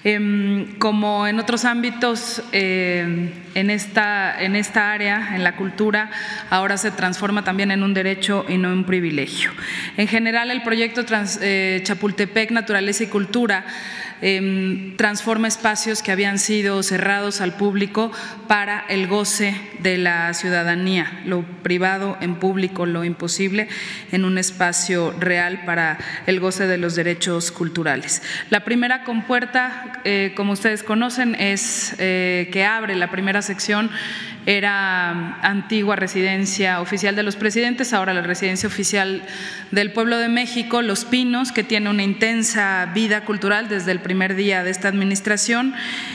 Em, 0.09 0.79
como 0.79 1.27
en 1.27 1.41
otros 1.41 1.65
ámbitos, 1.65 2.41
em, 2.53 3.29
en, 3.57 3.71
esta, 3.71 4.41
en 4.41 4.55
esta 4.55 4.93
área, 4.93 5.35
en 5.35 5.43
la 5.43 5.57
cultura, 5.57 6.11
ahora 6.49 6.77
se 6.77 6.93
transforma 6.93 7.43
también 7.43 7.73
en 7.73 7.83
un 7.83 7.93
derecho 7.93 8.47
y 8.49 8.57
no 8.57 8.73
un 8.73 8.85
privilegio. 8.85 9.51
En 9.97 10.07
general, 10.07 10.53
el 10.53 10.63
proyecto 10.63 11.03
eh, 11.41 11.81
Chapultepec, 11.83 12.53
Naturaleza 12.53 13.03
y 13.03 13.09
Cultura 13.09 13.65
em, 14.21 14.97
transforma 14.97 15.49
espacios 15.49 16.03
que 16.03 16.13
habían 16.13 16.39
sido 16.39 16.83
cerrados 16.83 17.41
al 17.41 17.57
público 17.57 18.13
para 18.49 18.85
el 18.89 19.07
goce 19.07 19.55
de 19.81 19.99
la 19.99 20.33
ciudadanía, 20.35 21.21
lo 21.25 21.43
privado 21.63 22.17
en 22.21 22.37
público, 22.37 22.87
lo 22.87 23.05
imposible 23.05 23.69
en 24.13 24.25
un 24.25 24.39
espacio 24.39 25.15
real 25.19 25.63
para 25.65 25.99
el 26.27 26.41
goce 26.41 26.67
de 26.67 26.79
los 26.79 26.95
derechos 26.95 27.51
culturales. 27.53 28.23
La 28.51 28.65
primera 28.65 29.05
compuerta, 29.05 30.01
eh, 30.05 30.33
como 30.37 30.53
ustedes 30.53 30.83
conocen, 30.83 31.35
es 31.35 31.95
eh, 31.99 32.49
que 32.53 32.65
abre 32.65 32.95
la 32.95 33.11
primera 33.11 33.43
sección 33.43 33.91
era 34.47 35.41
antigua 35.43 35.97
residencia 35.97 36.81
oficial 36.81 37.17
de 37.17 37.25
los 37.25 37.35
presidentes, 37.35 37.93
ahora 37.93 38.15
la 38.15 38.23
residencia 38.23 38.69
oficial 38.69 39.23
del 39.73 39.93
pueblo 39.93 40.19
de 40.19 40.29
México, 40.29 40.83
Los 40.83 41.05
Pinos, 41.05 41.51
que 41.51 41.65
tiene 41.65 41.91
una 41.91 42.05
intensa 42.05 42.91
vida 42.95 43.25
cultural 43.25 43.69
desde 43.69 43.91
el 43.91 43.99
primer 43.99 44.37
día 44.37 44.63
de 44.63 44.71
esta 44.71 44.87
administración. 44.87 45.75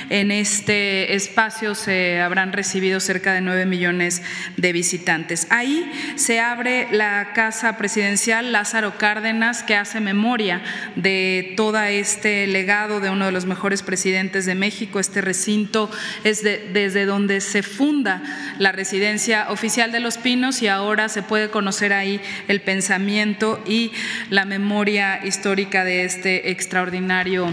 En 0.10 0.32
este 0.32 1.14
espacio 1.14 1.76
se 1.76 2.22
habrán 2.22 2.54
recibido 2.54 3.02
cerca 3.02 3.34
de 3.34 3.42
nueve 3.42 3.66
millones 3.66 4.22
de 4.56 4.72
visitantes. 4.72 5.48
Ahí 5.50 5.92
se 6.16 6.40
abre 6.40 6.88
la 6.92 7.34
Casa 7.34 7.76
Presidencial 7.78 8.54
Lázaro 8.54 8.98
Cárdenas, 8.98 9.62
que 9.64 9.76
hace 9.76 10.00
memoria 10.00 10.62
de 10.96 11.54
todo 11.58 11.82
este 11.82 12.48
legado 12.48 13.02
de 13.02 13.10
uno 13.10 13.26
de 13.26 13.32
los 13.34 13.46
mejores 13.46 13.84
presidentes 13.84 14.46
de 14.46 14.56
México. 14.56 15.02
Este 15.02 15.20
recinto 15.20 15.92
es 16.24 16.44
desde 16.44 17.06
donde 17.06 17.42
se 17.42 17.62
funda 17.62 18.21
la 18.60 18.72
residencia 18.72 19.48
oficial 19.50 19.92
de 19.92 20.00
Los 20.00 20.18
Pinos 20.18 20.62
y 20.62 20.68
ahora 20.68 21.10
se 21.10 21.24
puede 21.24 21.50
conocer 21.50 21.94
ahí 21.94 22.22
el 22.48 22.62
pensamiento 22.62 23.62
y 23.66 23.92
la 24.30 24.46
memoria 24.46 25.26
histórica 25.26 25.84
de 25.84 26.06
este 26.06 26.52
extraordinario 26.52 27.48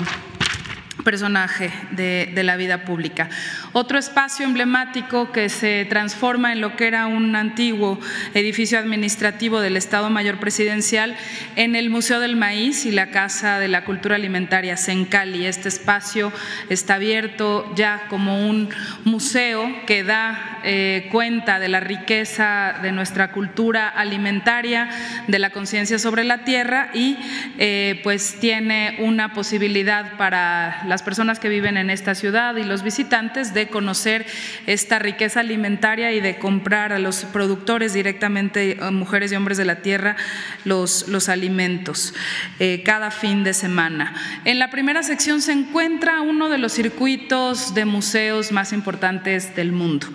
personaje 1.04 1.70
de, 1.92 2.32
la 2.42 2.56
vida 2.56 2.84
pública. 2.84 3.28
Otro 3.72 3.98
espacio 3.98 4.46
emblemático 4.46 5.32
que 5.32 5.48
se 5.48 5.86
transforma 5.88 6.52
en 6.52 6.60
lo 6.60 6.76
que 6.76 6.86
era 6.86 7.06
un 7.06 7.34
antiguo 7.36 7.98
edificio 8.34 8.78
administrativo 8.78 9.60
del 9.60 9.76
Estado 9.76 10.08
Mayor 10.08 10.38
Presidencial 10.38 11.16
en 11.56 11.76
el 11.76 11.90
Museo 11.90 12.20
del 12.20 12.36
Maíz 12.36 12.86
y 12.86 12.90
la 12.90 13.10
Casa 13.10 13.58
de 13.58 13.68
la 13.68 13.84
Cultura 13.84 14.16
Alimentaria 14.16 14.76
Sencali. 14.76 15.46
Este 15.46 15.68
espacio 15.68 16.32
está 16.68 16.94
abierto 16.94 17.70
ya 17.74 18.06
como 18.08 18.48
un 18.48 18.70
museo 19.04 19.68
que 19.86 20.04
da 20.04 20.60
eh, 20.64 21.08
cuenta 21.10 21.58
de 21.58 21.68
la 21.68 21.80
riqueza 21.80 22.76
de 22.82 22.92
nuestra 22.92 23.32
cultura 23.32 23.88
alimentaria, 23.88 24.88
de 25.26 25.38
la 25.38 25.50
conciencia 25.50 25.98
sobre 25.98 26.24
la 26.24 26.44
tierra 26.44 26.90
y 26.94 27.16
eh, 27.58 28.00
pues 28.02 28.38
tiene 28.40 28.96
una 29.00 29.32
posibilidad 29.32 30.16
para 30.16 30.82
las 30.88 31.02
personas 31.02 31.38
que 31.38 31.48
viven 31.48 31.76
en 31.76 31.90
esta 31.90 32.14
ciudad 32.14 32.56
y 32.56 32.64
los 32.64 32.82
visitantes 32.82 33.54
de 33.54 33.68
conocer 33.68 34.26
esta 34.66 34.98
riqueza 34.98 35.40
alimentaria 35.40 36.12
y 36.12 36.20
de 36.20 36.38
comprar 36.38 36.92
a 36.92 36.98
los 36.98 37.24
productores 37.24 37.92
directamente, 37.92 38.72
eh, 38.72 38.90
mujeres 38.90 39.30
y 39.30 39.36
hombres 39.36 39.58
de 39.58 39.64
la 39.64 39.76
tierra, 39.82 40.16
los, 40.64 41.08
los 41.08 41.28
alimentos 41.28 42.14
eh, 42.58 42.82
cada 42.84 43.10
fin 43.10 43.44
de 43.44 43.54
semana. 43.54 44.14
En 44.44 44.58
la 44.58 44.70
primera 44.70 45.02
sección 45.02 45.42
se 45.42 45.52
encuentra 45.52 46.22
uno 46.22 46.48
de 46.48 46.58
los 46.58 46.72
circuitos 46.72 47.74
de 47.74 47.84
museos 47.84 48.50
más 48.52 48.72
importantes 48.72 49.54
del 49.54 49.72
mundo. 49.72 50.06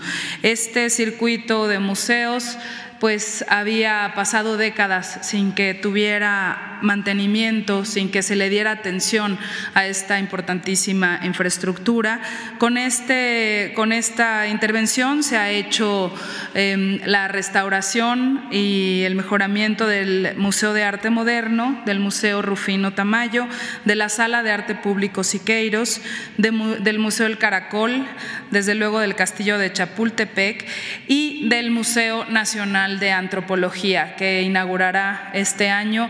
Este 0.42 0.89
circuito 0.89 1.68
de 1.68 1.80
museos 1.80 2.58
pues 3.04 3.44
había 3.50 4.14
pasado 4.16 4.56
décadas 4.56 5.20
sin 5.24 5.52
que 5.52 5.74
tuviera 5.74 6.80
mantenimiento, 6.82 7.84
sin 7.84 8.10
que 8.10 8.24
se 8.24 8.38
le 8.38 8.50
diera 8.50 8.72
atención 8.72 9.38
a 9.74 9.86
esta 9.88 10.20
importantísima 10.20 11.20
infraestructura. 11.24 12.22
Con, 12.60 12.78
este, 12.78 13.74
con 13.76 13.92
esta 13.92 14.48
intervención 14.48 15.22
se 15.22 15.36
ha 15.36 15.50
hecho 15.50 16.14
em, 16.54 17.02
la 17.04 17.28
restauración 17.28 18.46
y 18.52 19.02
el 19.04 19.16
mejoramiento 19.16 19.86
del 19.86 20.36
Museo 20.38 20.72
de 20.72 20.84
Arte 20.86 21.10
Moderno, 21.10 21.82
del 21.86 22.00
Museo 22.00 22.42
Rufino 22.42 22.94
Tamayo, 22.94 23.48
de 23.84 23.96
la 23.96 24.08
Sala 24.08 24.44
de 24.44 24.52
Arte 24.52 24.76
Público 24.76 25.26
Siqueiros, 25.26 26.00
del 26.38 27.00
Museo 27.00 27.28
El 27.28 27.38
Caracol, 27.38 28.06
desde 28.52 28.76
luego 28.76 29.00
del 29.00 29.16
Castillo 29.16 29.58
de 29.58 29.74
Chapultepec 29.74 30.66
y 31.10 31.50
del 31.50 31.72
Museo 31.72 32.24
Nacional 32.26 32.93
de 33.00 33.12
Antropología, 33.12 34.16
que 34.16 34.42
inaugurará 34.42 35.30
este 35.34 35.70
año 35.70 36.10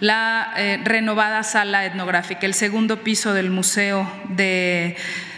la 0.00 0.52
eh, 0.56 0.80
renovada 0.82 1.44
sala 1.44 1.84
etnográfica, 1.86 2.44
el 2.44 2.54
segundo 2.54 3.04
piso 3.04 3.34
del 3.34 3.50
Museo 3.50 4.10
de 4.30 4.96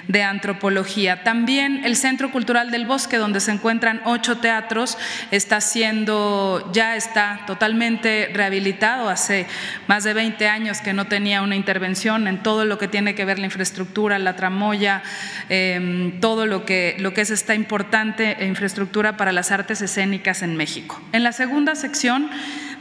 de 0.09 0.23
antropología. 0.23 1.23
También 1.23 1.85
el 1.85 1.97
Centro 1.97 2.31
Cultural 2.31 2.71
del 2.71 2.87
Bosque, 2.87 3.17
donde 3.17 3.41
se 3.41 3.53
encuentran 3.53 4.01
ocho 4.05 4.39
teatros, 4.39 4.99
está 5.31 5.61
siendo, 5.61 6.71
ya 6.73 6.97
está 6.97 7.41
totalmente 7.47 8.31
rehabilitado. 8.33 9.09
Hace 9.09 9.47
más 9.87 10.05
de 10.05 10.15
20 10.15 10.49
años 10.49 10.81
que 10.81 10.93
no 10.93 11.07
tenía 11.07 11.43
una 11.43 11.57
intervención 11.57 12.29
en 12.29 12.43
todo 12.43 12.65
lo 12.65 12.79
que 12.79 12.89
tiene 12.89 13.15
que 13.15 13.25
ver 13.25 13.39
la 13.39 13.47
infraestructura, 13.47 14.19
la 14.19 14.37
tramoya, 14.37 15.03
em, 15.49 16.21
todo 16.21 16.47
lo 16.47 16.65
que, 16.65 16.97
lo 16.99 17.15
que 17.15 17.23
es 17.23 17.31
esta 17.31 17.55
importante 17.55 18.37
infraestructura 18.45 19.17
para 19.17 19.33
las 19.33 19.51
artes 19.51 19.81
escénicas 19.83 20.43
en 20.43 20.57
México. 20.57 21.01
En 21.13 21.23
la 21.23 21.33
segunda 21.33 21.75
sección 21.75 22.31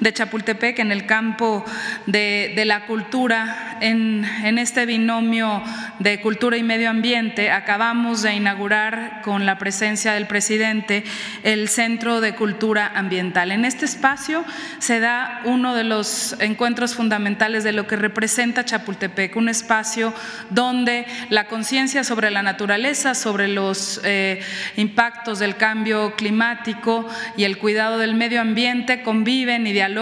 de 0.03 0.13
Chapultepec, 0.13 0.79
en 0.79 0.91
el 0.91 1.05
campo 1.05 1.63
de, 2.05 2.61
la 2.65 2.85
cultura, 2.85 3.77
en, 3.79 4.25
este 4.57 4.85
binomio 4.85 5.63
de 5.99 6.19
cultura 6.19 6.57
y 6.57 6.63
medio 6.63 6.89
ambiente, 6.89 7.51
acabamos 7.51 8.21
de 8.21 8.33
inaugurar 8.33 9.21
con 9.21 9.45
la 9.45 9.57
presencia 9.57 10.13
del 10.13 10.27
presidente 10.27 11.05
el 11.43 11.69
Centro 11.69 12.19
de 12.19 12.35
Cultura 12.35 12.91
Ambiental. 12.93 13.51
En 13.51 13.63
este 13.63 13.85
espacio 13.85 14.43
se 14.79 14.99
da 14.99 15.39
uno 15.45 15.73
de 15.73 15.85
los 15.85 16.35
encuentros 16.39 16.95
fundamentales 16.95 17.63
de 17.63 17.71
lo 17.71 17.87
que 17.87 17.95
representa 17.95 18.65
Chapultepec, 18.65 19.37
un 19.37 19.47
espacio 19.47 20.13
donde 20.49 21.05
la 21.29 21.47
conciencia 21.47 22.03
sobre 22.03 22.29
la 22.29 22.43
naturaleza, 22.43 23.15
sobre 23.15 23.47
los 23.47 24.01
eh, 24.03 24.41
impactos 24.75 25.39
del 25.39 25.55
cambio 25.55 26.15
climático 26.17 27.07
y 27.37 27.45
el 27.45 27.57
cuidado 27.57 27.97
del 27.99 28.15
medio 28.15 28.41
ambiente 28.41 29.01
conviven 29.01 29.65
y 29.65 29.71
dialogan 29.71 29.92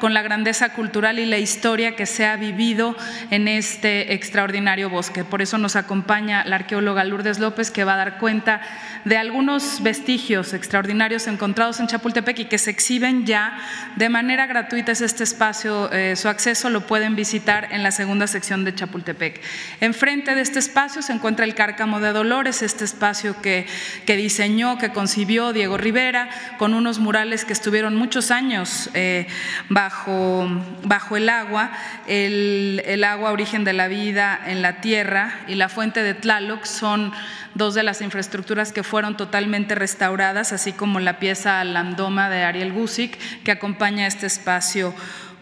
con 0.00 0.14
la 0.14 0.22
grandeza 0.22 0.70
cultural 0.70 1.18
y 1.18 1.26
la 1.26 1.38
historia 1.38 1.96
que 1.96 2.06
se 2.06 2.26
ha 2.26 2.36
vivido 2.36 2.96
en 3.30 3.48
este 3.48 4.14
extraordinario 4.14 4.90
bosque. 4.90 5.24
Por 5.24 5.42
eso 5.42 5.58
nos 5.58 5.76
acompaña 5.76 6.44
la 6.44 6.56
arqueóloga 6.56 7.04
Lourdes 7.04 7.38
López, 7.38 7.70
que 7.70 7.84
va 7.84 7.94
a 7.94 7.96
dar 7.96 8.18
cuenta 8.18 8.60
de 9.04 9.16
algunos 9.16 9.82
vestigios 9.82 10.52
extraordinarios 10.52 11.26
encontrados 11.26 11.80
en 11.80 11.86
Chapultepec 11.86 12.40
y 12.40 12.44
que 12.46 12.58
se 12.58 12.70
exhiben 12.70 13.26
ya 13.26 13.58
de 13.96 14.08
manera 14.08 14.46
gratuita. 14.46 14.92
Es 14.92 15.00
este 15.00 15.24
espacio, 15.24 15.90
eh, 15.92 16.16
su 16.16 16.28
acceso 16.28 16.70
lo 16.70 16.86
pueden 16.86 17.16
visitar 17.16 17.68
en 17.70 17.82
la 17.82 17.90
segunda 17.90 18.26
sección 18.26 18.64
de 18.64 18.74
Chapultepec. 18.74 19.40
Enfrente 19.80 20.34
de 20.34 20.40
este 20.40 20.58
espacio 20.58 21.02
se 21.02 21.12
encuentra 21.12 21.44
el 21.44 21.54
Cárcamo 21.54 22.00
de 22.00 22.12
Dolores, 22.12 22.62
este 22.62 22.84
espacio 22.84 23.40
que, 23.40 23.66
que 24.06 24.16
diseñó, 24.16 24.78
que 24.78 24.90
concibió 24.90 25.52
Diego 25.52 25.76
Rivera, 25.76 26.28
con 26.58 26.74
unos 26.74 26.98
murales 26.98 27.44
que 27.44 27.52
estuvieron 27.52 27.96
muchos 27.96 28.30
años 28.30 28.90
eh, 28.94 29.19
bajo, 29.68 30.48
bajo 30.84 31.16
el 31.16 31.28
agua, 31.28 31.70
el, 32.06 32.82
el, 32.86 33.04
agua 33.04 33.32
origen 33.32 33.64
de 33.64 33.72
la 33.72 33.88
vida 33.88 34.38
en 34.46 34.62
la 34.62 34.80
tierra 34.80 35.40
y 35.48 35.54
la 35.54 35.68
fuente 35.68 36.02
de 36.02 36.14
Tlaloc 36.14 36.64
son 36.64 37.12
dos 37.54 37.74
de 37.74 37.82
las 37.82 38.00
infraestructuras 38.00 38.72
que 38.72 38.82
fueron 38.82 39.16
totalmente 39.16 39.74
restauradas, 39.74 40.52
así 40.52 40.72
como 40.72 41.00
la 41.00 41.18
pieza 41.18 41.62
Landoma 41.64 42.30
de 42.30 42.44
Ariel 42.44 42.72
Gusic 42.72 43.18
que 43.42 43.50
acompaña 43.50 44.06
este 44.06 44.26
espacio 44.26 44.94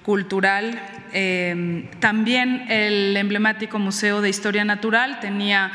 cultural. 0.02 0.80
Eh, 1.12 1.88
también 2.00 2.64
el 2.70 3.16
emblemático 3.16 3.78
Museo 3.78 4.20
de 4.20 4.30
Historia 4.30 4.64
Natural 4.64 5.20
tenía 5.20 5.70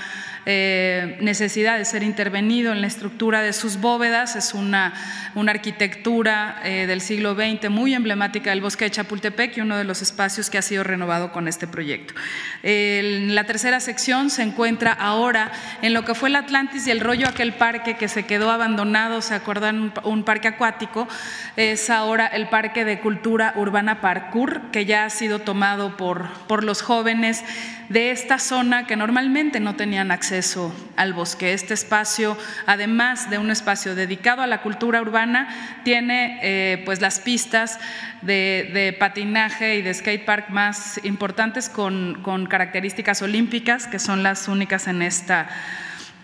eh, 0.45 1.17
necesidad 1.21 1.77
de 1.77 1.85
ser 1.85 2.03
intervenido 2.03 2.73
en 2.73 2.81
la 2.81 2.87
estructura 2.87 3.41
de 3.41 3.53
sus 3.53 3.79
bóvedas. 3.79 4.35
Es 4.35 4.53
una, 4.53 4.93
una 5.35 5.53
arquitectura 5.53 6.59
eh, 6.65 6.85
del 6.85 6.99
siglo 6.99 7.33
XX 7.33 7.69
muy 7.69 7.93
emblemática 7.93 8.49
del 8.49 8.59
bosque 8.59 8.83
de 8.85 8.91
Chapultepec 8.91 9.57
y 9.57 9.61
uno 9.61 9.77
de 9.77 9.85
los 9.85 10.01
espacios 10.01 10.49
que 10.49 10.57
ha 10.57 10.61
sido 10.61 10.83
renovado 10.83 11.31
con 11.31 11.47
este 11.47 11.65
proyecto. 11.65 12.13
En 12.61 13.35
la 13.35 13.45
tercera 13.45 13.79
sección 13.79 14.29
se 14.29 14.43
encuentra 14.43 14.91
ahora 14.91 15.53
en 15.81 15.93
lo 15.93 16.03
que 16.03 16.13
fue 16.13 16.27
el 16.27 16.35
Atlantis 16.35 16.87
y 16.87 16.91
el 16.91 16.99
rollo 16.99 17.29
aquel 17.29 17.53
parque 17.53 17.95
que 17.95 18.09
se 18.09 18.23
quedó 18.23 18.51
abandonado, 18.51 19.21
¿se 19.21 19.35
acuerdan? 19.35 19.93
Un 20.03 20.23
parque 20.23 20.49
acuático. 20.49 21.07
Es 21.55 21.89
ahora 21.89 22.27
el 22.27 22.49
Parque 22.49 22.83
de 22.83 22.99
Cultura 22.99 23.53
Urbana 23.55 24.01
Parkour, 24.01 24.71
que 24.71 24.85
ya 24.85 25.05
ha 25.05 25.09
sido 25.09 25.39
tomado 25.39 25.95
por, 25.95 26.27
por 26.47 26.65
los 26.65 26.81
jóvenes 26.81 27.43
de 27.89 28.11
esta 28.11 28.39
zona 28.39 28.87
que 28.87 28.95
normalmente 28.95 29.59
no 29.59 29.75
tenían 29.75 30.11
acceso 30.11 30.32
acceso 30.33 30.73
al 30.95 31.13
bosque. 31.13 31.53
Este 31.53 31.75
espacio, 31.75 32.35
además 32.65 33.29
de 33.29 33.37
un 33.37 33.51
espacio 33.51 33.93
dedicado 33.93 34.41
a 34.41 34.47
la 34.47 34.63
cultura 34.63 34.99
urbana, 34.99 35.47
tiene 35.83 36.39
eh, 36.41 36.81
pues 36.85 37.01
las 37.01 37.19
pistas 37.19 37.79
de, 38.23 38.95
patinaje 38.99 39.75
y 39.75 39.83
de 39.83 39.93
skate 39.93 40.25
park 40.25 40.49
más 40.49 40.99
importantes 41.03 41.69
con, 41.69 42.19
con 42.23 42.47
características 42.47 43.21
olímpicas, 43.21 43.85
que 43.85 43.99
son 43.99 44.23
las 44.23 44.47
únicas 44.47 44.87
en 44.87 45.03
esta 45.03 45.49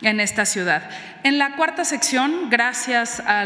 en 0.01 0.19
esta 0.19 0.45
ciudad. 0.45 0.89
En 1.21 1.37
la 1.37 1.57
cuarta 1.57 1.83
sección, 1.83 2.49
gracias 2.49 3.21
a 3.25 3.43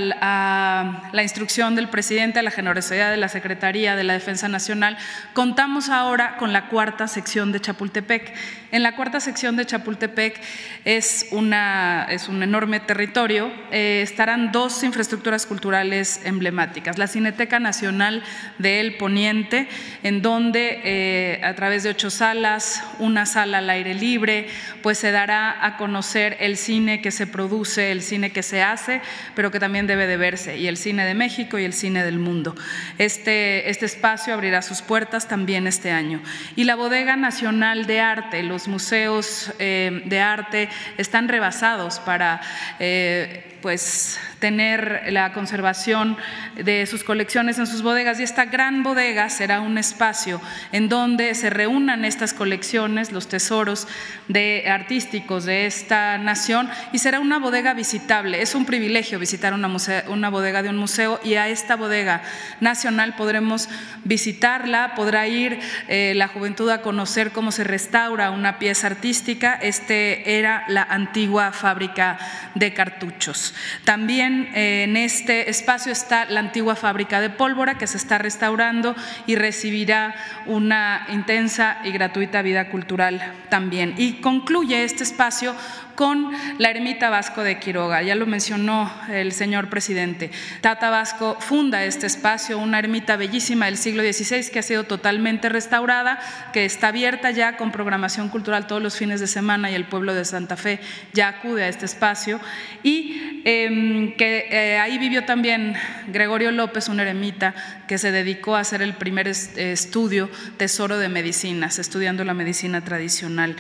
la 1.12 1.24
instrucción 1.24 1.74
del 1.74 1.90
presidente, 1.90 2.38
a 2.38 2.44
la 2.44 2.52
generosidad 2.52 3.10
de 3.10 3.18
la 3.18 3.30
Secretaría 3.30 3.96
de 3.96 4.04
la 4.04 4.14
Defensa 4.14 4.48
Nacional, 4.48 4.96
contamos 5.34 5.90
ahora 5.90 6.38
con 6.38 6.54
la 6.54 6.70
cuarta 6.70 7.08
sección 7.08 7.52
de 7.52 7.60
Chapultepec. 7.62 8.32
En 8.72 8.84
la 8.84 8.96
cuarta 8.96 9.20
sección 9.20 9.56
de 9.56 9.66
Chapultepec 9.66 10.40
es, 10.86 11.28
un 11.32 11.54
enorme 11.54 12.80
territorio, 12.80 13.52
eh, 13.72 14.02
estarán 14.04 14.52
dos 14.52 14.84
infraestructuras 14.84 15.48
culturales 15.48 16.22
emblemáticas. 16.26 17.00
La 17.00 17.08
Cineteca 17.08 17.60
Nacional 17.60 18.22
de 18.60 18.82
El 18.82 18.98
Poniente, 18.98 19.68
en 20.04 20.22
donde 20.22 20.82
eh, 20.84 21.42
a 21.44 21.56
través 21.56 21.82
de 21.84 21.90
ocho 21.90 22.12
salas, 22.12 22.84
una 23.00 23.26
sala 23.26 23.60
al 23.60 23.70
aire 23.72 23.96
libre, 23.96 24.48
pues 24.84 25.00
se 25.00 25.12
dará 25.12 25.66
a 25.66 25.78
conocer 25.78 26.38
el 26.40 26.58
cine 26.58 27.02
que 27.02 27.12
se 27.12 27.26
produce, 27.26 27.63
el 27.92 28.02
cine 28.02 28.32
que 28.32 28.44
se 28.44 28.62
hace, 28.62 29.02
pero 29.36 29.52
que 29.52 29.60
también 29.60 29.88
debe 29.88 30.08
de 30.08 30.18
verse, 30.18 30.58
y 30.58 30.68
el 30.68 30.78
cine 30.78 31.06
de 31.06 31.14
México 31.14 31.58
y 31.58 31.66
el 31.66 31.74
cine 31.74 32.04
del 32.04 32.20
mundo. 32.20 32.56
Este, 32.98 33.70
este 33.70 33.86
espacio 33.86 34.34
abrirá 34.34 34.62
sus 34.62 34.82
puertas 34.82 35.28
también 35.28 35.68
este 35.68 35.92
año. 35.92 36.22
Y 36.56 36.66
la 36.66 36.76
Bodega 36.76 37.16
Nacional 37.16 37.86
de 37.86 38.00
Arte, 38.00 38.44
los 38.44 38.68
museos 38.68 39.52
eh, 39.60 40.02
de 40.06 40.20
arte 40.20 40.70
están 40.98 41.28
rebasados 41.28 42.00
para... 42.00 42.42
Eh, 42.80 43.50
pues 43.64 44.20
tener 44.40 45.06
la 45.08 45.32
conservación 45.32 46.18
de 46.56 46.86
sus 46.86 47.06
colecciones 47.06 47.58
en 47.60 47.66
sus 47.66 47.82
bodegas 47.82 48.20
y 48.20 48.24
esta 48.24 48.44
gran 48.44 48.84
bodega 48.84 49.30
será 49.30 49.62
un 49.62 49.78
espacio 49.78 50.42
en 50.74 50.90
donde 50.90 51.34
se 51.34 51.50
reúnan 51.50 52.04
estas 52.04 52.34
colecciones, 52.34 53.14
los 53.14 53.30
tesoros 53.30 53.88
de 54.28 54.66
artísticos 54.68 55.46
de 55.46 55.66
esta 55.66 56.18
nación 56.18 56.70
y 56.92 57.00
será 57.00 57.22
una 57.22 57.40
bodega 57.40 57.74
visitable. 57.74 58.42
Es 58.42 58.54
un 58.54 58.66
privilegio 58.66 59.18
visitar 59.18 59.54
una, 59.54 59.72
una 60.10 60.30
bodega 60.30 60.62
de 60.62 60.68
un 60.68 60.78
museo 60.78 61.22
y 61.24 61.36
a 61.36 61.48
esta 61.48 61.78
bodega 61.78 62.22
nacional 62.60 63.16
podremos 63.16 63.70
visitarla, 64.04 64.94
podrá 64.94 65.26
ir 65.26 65.58
eh, 65.88 66.12
la 66.18 66.28
juventud 66.28 66.70
a 66.70 66.82
conocer 66.82 67.32
cómo 67.32 67.54
se 67.54 67.64
restaura 67.64 68.32
una 68.32 68.60
pieza 68.60 68.88
artística. 68.88 69.54
Este 69.54 70.38
era 70.38 70.66
la 70.68 70.84
antigua 70.84 71.54
fábrica 71.54 72.18
de 72.56 72.74
cartuchos. 72.74 73.53
También 73.84 74.50
eh, 74.54 74.84
en 74.84 74.98
este 74.98 75.50
espacio 75.50 75.92
está 75.92 76.26
la 76.26 76.40
antigua 76.40 76.76
fábrica 76.76 77.22
de 77.22 77.30
pólvora 77.30 77.78
que 77.78 77.88
se 77.88 77.98
está 77.98 78.18
restaurando 78.18 78.96
y 79.28 79.36
recibirá 79.36 80.16
una 80.46 81.06
intensa 81.12 81.80
y 81.84 81.92
gratuita 81.92 82.42
vida 82.42 82.70
cultural 82.70 83.22
también. 83.50 83.96
Y 83.98 84.22
concluye 84.22 84.84
este 84.84 85.04
espacio 85.04 85.56
con 85.96 86.32
la 86.58 86.70
ermita 86.70 87.10
Vasco 87.10 87.44
de 87.44 87.60
Quiroga. 87.60 88.02
Ya 88.02 88.16
lo 88.16 88.26
mencionó 88.26 88.92
el 89.10 89.32
señor 89.32 89.70
presidente. 89.70 90.32
Tata 90.62 90.90
Vasco 90.90 91.38
funda 91.40 91.84
este 91.84 92.08
espacio, 92.08 92.58
una 92.58 92.80
ermita 92.80 93.16
bellísima 93.16 93.66
del 93.66 93.78
siglo 93.78 94.04
XVI 94.04 94.50
que 94.52 94.60
ha 94.60 94.64
sido 94.64 94.84
totalmente 94.86 95.50
restaurada, 95.50 96.20
que 96.52 96.66
está 96.66 96.90
abierta 96.90 97.32
ya 97.32 97.58
con 97.58 97.72
programación 97.72 98.30
cultural 98.30 98.68
todos 98.68 98.82
los 98.82 98.98
fines 98.98 99.20
de 99.20 99.28
semana 99.28 99.72
y 99.72 99.76
el 99.76 99.86
pueblo 99.86 100.14
de 100.14 100.26
Santa 100.26 100.58
Fe 100.58 100.80
ya 101.14 101.30
acude 101.30 101.64
a 101.64 101.68
este 101.68 101.86
espacio. 101.86 102.40
Y 102.84 103.42
em, 103.46 104.16
que 104.16 104.48
eh, 104.50 104.80
ahí 104.80 104.98
vivió 104.98 105.26
también 105.26 105.76
Gregorio 106.08 106.52
López, 106.52 106.90
un 106.90 107.00
eremita 107.00 107.54
que 107.88 107.98
se 107.98 108.12
dedicó 108.12 108.56
a 108.56 108.62
hacer 108.62 108.82
el 108.82 108.94
primer 108.94 109.28
estudio 109.28 110.30
Tesoro 110.58 110.98
de 110.98 111.10
Medicinas, 111.10 111.80
estudiando 111.80 112.24
la 112.24 112.34
medicina 112.34 112.84
tradicional 112.84 113.56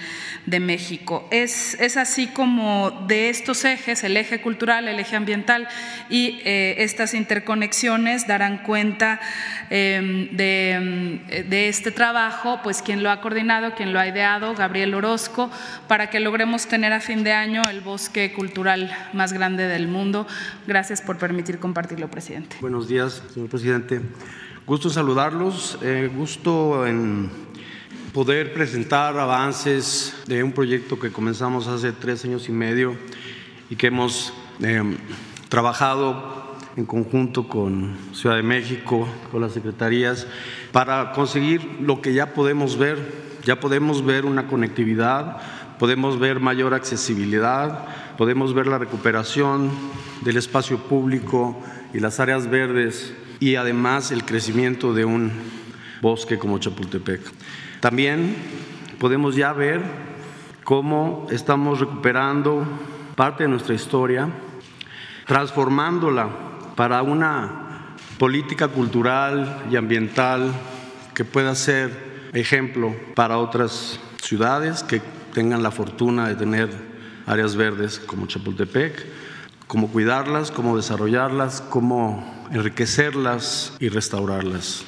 de 0.46 0.60
México. 0.60 1.28
Es, 1.32 1.76
es 1.80 1.98
así 1.98 2.23
como 2.28 3.06
de 3.08 3.30
estos 3.30 3.66
ejes, 3.66 4.04
el 4.04 4.18
eje 4.18 4.42
cultural, 4.42 4.88
el 4.88 5.00
eje 5.00 5.16
ambiental 5.16 5.68
y 6.10 6.40
eh, 6.44 6.76
estas 6.80 7.14
interconexiones 7.14 8.28
darán 8.28 8.60
cuenta 8.60 9.20
em, 9.70 10.30
de, 10.36 11.46
de, 11.50 11.70
este 11.70 11.92
trabajo, 11.92 12.60
pues 12.64 12.82
quien 12.82 13.04
lo 13.04 13.10
ha 13.10 13.22
coordinado, 13.22 13.76
quien 13.76 13.94
lo 13.94 14.00
ha 14.00 14.08
ideado, 14.08 14.54
Gabriel 14.56 14.94
Orozco, 14.94 15.50
para 15.88 16.10
que 16.10 16.20
logremos 16.20 16.68
tener 16.68 16.94
a 16.94 17.00
fin 17.00 17.24
de 17.24 17.34
año 17.34 17.62
el 17.70 17.82
bosque 17.82 18.34
cultural 18.34 18.92
más 19.14 19.34
grande 19.34 19.68
del 19.68 19.88
mundo. 19.88 20.28
Gracias 20.68 21.02
por 21.02 21.18
permitir 21.18 21.60
compartirlo, 21.60 22.10
presidente. 22.10 22.58
Buenos 22.62 22.88
días, 22.88 23.24
señor 23.34 23.50
presidente. 23.50 24.02
Gusto 24.66 24.90
saludarlos, 24.90 25.78
eh, 25.82 26.10
gusto 26.16 26.88
en 26.88 27.30
poder 28.14 28.54
presentar 28.54 29.18
avances 29.18 30.14
de 30.28 30.44
un 30.44 30.52
proyecto 30.52 31.00
que 31.00 31.12
comenzamos 31.12 31.68
hace 31.68 31.92
tres 31.92 32.24
años 32.24 32.48
y 32.48 32.52
medio 32.52 32.96
y 33.72 33.76
que 33.76 33.88
hemos 33.88 34.32
em, 34.62 34.98
trabajado 35.50 36.56
en 36.76 36.86
conjunto 36.86 37.48
con 37.48 37.98
Ciudad 38.14 38.36
de 38.36 38.44
México, 38.44 39.08
con 39.32 39.42
las 39.42 39.54
secretarías, 39.54 40.28
para 40.72 41.12
conseguir 41.14 41.80
lo 41.82 42.02
que 42.02 42.14
ya 42.14 42.36
podemos 42.36 42.78
ver. 42.78 43.24
Ya 43.46 43.60
podemos 43.60 44.06
ver 44.06 44.26
una 44.26 44.48
conectividad, 44.48 45.38
podemos 45.80 46.20
ver 46.20 46.40
mayor 46.40 46.76
accesibilidad, 46.76 47.86
podemos 48.16 48.54
ver 48.54 48.68
la 48.68 48.78
recuperación 48.78 49.72
del 50.22 50.38
espacio 50.38 50.78
público 50.78 51.60
y 51.96 52.00
las 52.00 52.20
áreas 52.20 52.48
verdes 52.48 53.12
y 53.40 53.56
además 53.56 54.12
el 54.12 54.24
crecimiento 54.24 54.94
de 54.94 55.04
un 55.04 55.32
bosque 56.00 56.38
como 56.38 56.60
Chapultepec. 56.60 57.22
También 57.84 58.38
podemos 58.98 59.36
ya 59.36 59.52
ver 59.52 59.82
cómo 60.64 61.28
estamos 61.32 61.82
recuperando 61.82 62.66
parte 63.18 63.44
de 63.44 63.50
nuestra 63.50 63.76
historia, 63.76 64.30
transformándola 65.28 66.30
para 66.78 67.02
una 67.02 67.98
política 68.18 68.70
cultural 68.70 69.66
y 69.70 69.76
ambiental 69.76 70.54
que 71.14 71.26
pueda 71.26 71.56
ser 71.56 72.30
ejemplo 72.32 72.96
para 73.16 73.38
otras 73.38 74.00
ciudades 74.22 74.82
que 74.82 75.02
tengan 75.34 75.62
la 75.62 75.72
fortuna 75.72 76.30
de 76.30 76.36
tener 76.36 76.70
áreas 77.26 77.58
verdes 77.58 78.00
como 78.00 78.28
Chapultepec, 78.28 79.06
cómo 79.68 79.90
cuidarlas, 79.90 80.52
cómo 80.52 80.78
desarrollarlas, 80.78 81.60
cómo 81.60 82.48
enriquecerlas 82.50 83.76
y 83.82 83.90
restaurarlas. 83.90 84.86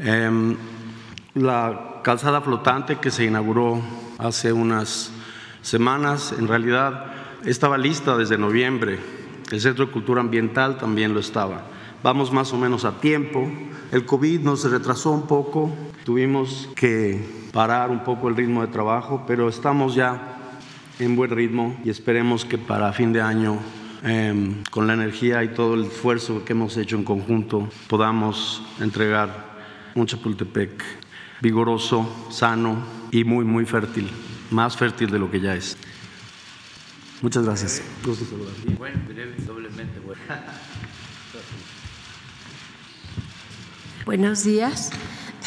Em, 0.00 0.56
calzada 2.06 2.40
flotante 2.40 2.98
que 3.00 3.10
se 3.10 3.24
inauguró 3.24 3.82
hace 4.18 4.52
unas 4.52 5.10
semanas, 5.60 6.32
en 6.38 6.46
realidad 6.46 7.06
estaba 7.44 7.76
lista 7.76 8.16
desde 8.16 8.38
noviembre. 8.38 9.00
El 9.50 9.60
Centro 9.60 9.86
de 9.86 9.90
Cultura 9.90 10.20
Ambiental 10.20 10.78
también 10.78 11.14
lo 11.14 11.18
estaba. 11.18 11.64
Vamos 12.04 12.32
más 12.32 12.52
o 12.52 12.58
menos 12.58 12.84
a 12.84 13.00
tiempo. 13.00 13.50
El 13.90 14.06
COVID 14.06 14.38
nos 14.42 14.70
retrasó 14.70 15.10
un 15.10 15.26
poco, 15.26 15.74
tuvimos 16.04 16.68
que 16.76 17.48
parar 17.52 17.90
un 17.90 18.04
poco 18.04 18.28
el 18.28 18.36
ritmo 18.36 18.60
de 18.62 18.68
trabajo, 18.68 19.24
pero 19.26 19.48
estamos 19.48 19.96
ya 19.96 20.36
en 21.00 21.16
buen 21.16 21.32
ritmo 21.32 21.76
y 21.84 21.90
esperemos 21.90 22.44
que 22.44 22.56
para 22.56 22.92
fin 22.92 23.12
de 23.12 23.20
año, 23.20 23.58
em, 24.04 24.62
con 24.70 24.86
la 24.86 24.94
energía 24.94 25.42
y 25.42 25.48
todo 25.48 25.74
el 25.74 25.86
esfuerzo 25.86 26.44
que 26.44 26.52
hemos 26.52 26.76
hecho 26.76 26.94
en 26.94 27.02
conjunto, 27.02 27.68
podamos 27.88 28.62
entregar 28.78 29.56
un 29.96 30.06
Chapultepec 30.06 31.05
vigoroso, 31.40 32.28
sano 32.30 32.82
y 33.10 33.24
muy, 33.24 33.44
muy 33.44 33.66
fértil, 33.66 34.10
más 34.50 34.76
fértil 34.76 35.10
de 35.10 35.18
lo 35.18 35.30
que 35.30 35.40
ya 35.40 35.54
es. 35.54 35.76
Muchas 37.22 37.44
gracias. 37.44 37.82
Buenos 44.04 44.44
días. 44.44 44.90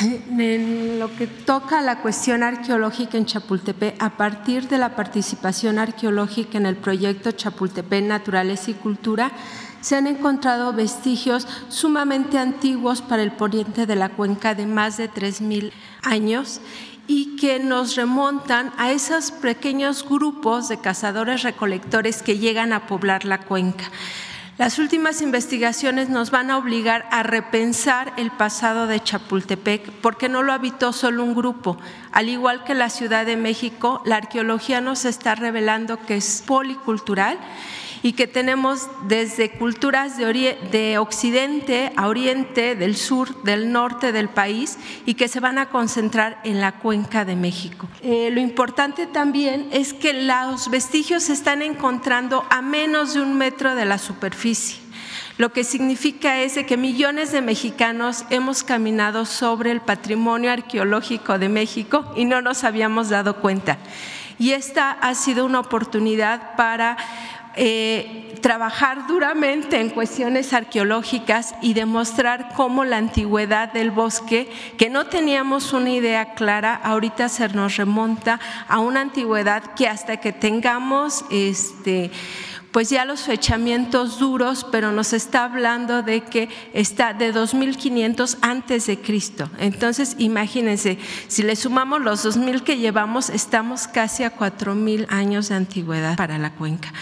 En 0.01 0.97
lo 0.97 1.13
que 1.15 1.27
toca 1.27 1.79
a 1.79 1.81
la 1.81 2.01
cuestión 2.01 2.41
arqueológica 2.41 3.17
en 3.17 3.25
Chapultepec, 3.25 4.01
a 4.01 4.11
partir 4.11 4.69
de 4.69 4.77
la 4.77 4.95
participación 4.95 5.77
arqueológica 5.77 6.57
en 6.57 6.65
el 6.65 6.77
proyecto 6.77 7.31
Chapultepec 7.31 8.05
Naturales 8.05 8.69
y 8.69 8.73
Cultura, 8.75 9.31
se 9.81 9.97
han 9.97 10.07
encontrado 10.07 10.71
vestigios 10.71 11.47
sumamente 11.67 12.37
antiguos 12.37 13.01
para 13.01 13.23
el 13.23 13.33
poniente 13.33 13.85
de 13.85 13.95
la 13.97 14.09
cuenca 14.09 14.55
de 14.55 14.67
más 14.67 14.95
de 14.95 15.11
3.000 15.11 15.71
años 16.03 16.61
y 17.07 17.35
que 17.35 17.59
nos 17.59 17.95
remontan 17.97 18.71
a 18.77 18.91
esos 18.91 19.31
pequeños 19.31 20.07
grupos 20.07 20.69
de 20.69 20.79
cazadores 20.79 21.43
recolectores 21.43 22.23
que 22.23 22.37
llegan 22.37 22.71
a 22.71 22.87
poblar 22.87 23.25
la 23.25 23.39
cuenca. 23.39 23.85
Las 24.59 24.77
últimas 24.77 25.21
investigaciones 25.21 26.09
nos 26.09 26.31
van 26.31 26.51
a 26.51 26.57
obligar 26.57 27.07
a 27.11 27.23
repensar 27.23 28.11
el 28.17 28.29
pasado 28.29 28.87
de 28.87 29.01
Chapultepec 29.01 29.89
porque 30.01 30.27
no 30.27 30.43
lo 30.43 30.51
habitó 30.51 30.91
solo 30.91 31.23
un 31.23 31.33
grupo. 31.33 31.77
Al 32.11 32.27
igual 32.27 32.65
que 32.65 32.73
la 32.73 32.89
Ciudad 32.89 33.25
de 33.25 33.37
México, 33.37 34.01
la 34.03 34.17
arqueología 34.17 34.81
nos 34.81 35.05
está 35.05 35.33
revelando 35.35 36.05
que 36.05 36.17
es 36.17 36.43
policultural 36.45 37.39
y 38.03 38.13
que 38.13 38.27
tenemos 38.27 38.89
desde 39.07 39.51
culturas 39.51 40.17
de, 40.17 40.97
occidente 40.97 41.91
a 41.95 42.07
oriente, 42.07 42.75
del 42.75 42.95
sur, 42.95 43.43
del 43.43 43.71
norte 43.71 44.11
del 44.11 44.29
país 44.29 44.77
y 45.05 45.15
que 45.15 45.27
se 45.27 45.39
van 45.39 45.57
a 45.57 45.69
concentrar 45.69 46.39
en 46.43 46.61
la 46.61 46.73
cuenca 46.73 47.25
de 47.25 47.35
México. 47.35 47.87
Eh, 48.01 48.29
lo 48.31 48.39
importante 48.39 49.07
también 49.07 49.67
es 49.71 49.93
que 49.93 50.13
los 50.13 50.69
vestigios 50.69 51.23
se 51.23 51.33
están 51.33 51.61
encontrando 51.61 52.45
a 52.49 52.61
menos 52.61 53.13
de 53.13 53.21
un 53.21 53.37
metro 53.37 53.75
de 53.75 53.85
la 53.85 53.97
superficie 53.97 54.89
lo 55.39 55.53
que 55.53 55.63
significa 55.63 56.41
es 56.41 56.57
que 56.65 56.75
millones 56.75 57.31
de 57.31 57.41
mexicanos 57.41 58.25
hemos 58.29 58.61
caminado 58.61 59.25
sobre 59.25 59.71
el 59.71 59.79
patrimonio 59.79 60.51
arqueológico 60.51 61.39
de 61.39 61.47
México 61.47 62.11
y 62.17 62.25
no 62.25 62.41
nos 62.41 62.65
habíamos 62.65 63.07
dado 63.07 63.37
cuenta. 63.37 63.77
Y 64.37 64.51
esta 64.51 64.91
ha 64.91 65.15
sido 65.15 65.45
una 65.45 65.61
oportunidad 65.61 66.57
para 66.57 66.97
eh, 67.55 68.35
trabajar 68.41 69.07
duramente 69.07 69.79
en 69.79 69.89
cuestiones 69.89 70.53
arqueológicas 70.53 71.55
y 71.61 71.73
demostrar 71.73 72.49
cómo 72.55 72.85
la 72.85 72.97
antigüedad 72.97 73.73
del 73.73 73.91
bosque, 73.91 74.49
que 74.77 74.89
no 74.89 75.07
teníamos 75.07 75.73
una 75.73 75.89
idea 75.89 76.33
clara, 76.35 76.75
ahorita 76.75 77.29
se 77.29 77.49
nos 77.49 77.77
remonta 77.77 78.39
a 78.67 78.79
una 78.79 79.01
antigüedad 79.01 79.63
que 79.75 79.87
hasta 79.87 80.17
que 80.17 80.31
tengamos 80.31 81.25
este 81.31 82.11
pues 82.71 82.89
ya 82.89 83.05
los 83.05 83.21
fechamientos 83.21 84.19
duros, 84.19 84.65
pero 84.71 84.91
nos 84.91 85.13
está 85.13 85.45
hablando 85.45 86.03
de 86.03 86.21
que 86.21 86.49
está 86.73 87.13
de 87.13 87.31
2500 87.31 88.37
antes 88.41 88.85
de 88.87 88.99
Cristo. 88.99 89.49
Entonces, 89.57 90.15
imagínense, 90.19 90.97
si 91.27 91.43
le 91.43 91.55
sumamos 91.55 92.01
los 92.01 92.23
2000 92.23 92.63
que 92.63 92.77
llevamos, 92.77 93.29
estamos 93.29 93.87
casi 93.87 94.23
a 94.23 94.29
4000 94.29 95.07
años 95.09 95.49
de 95.49 95.55
antigüedad 95.55 96.15
para 96.15 96.37
la 96.37 96.51
cuenca. 96.53 96.93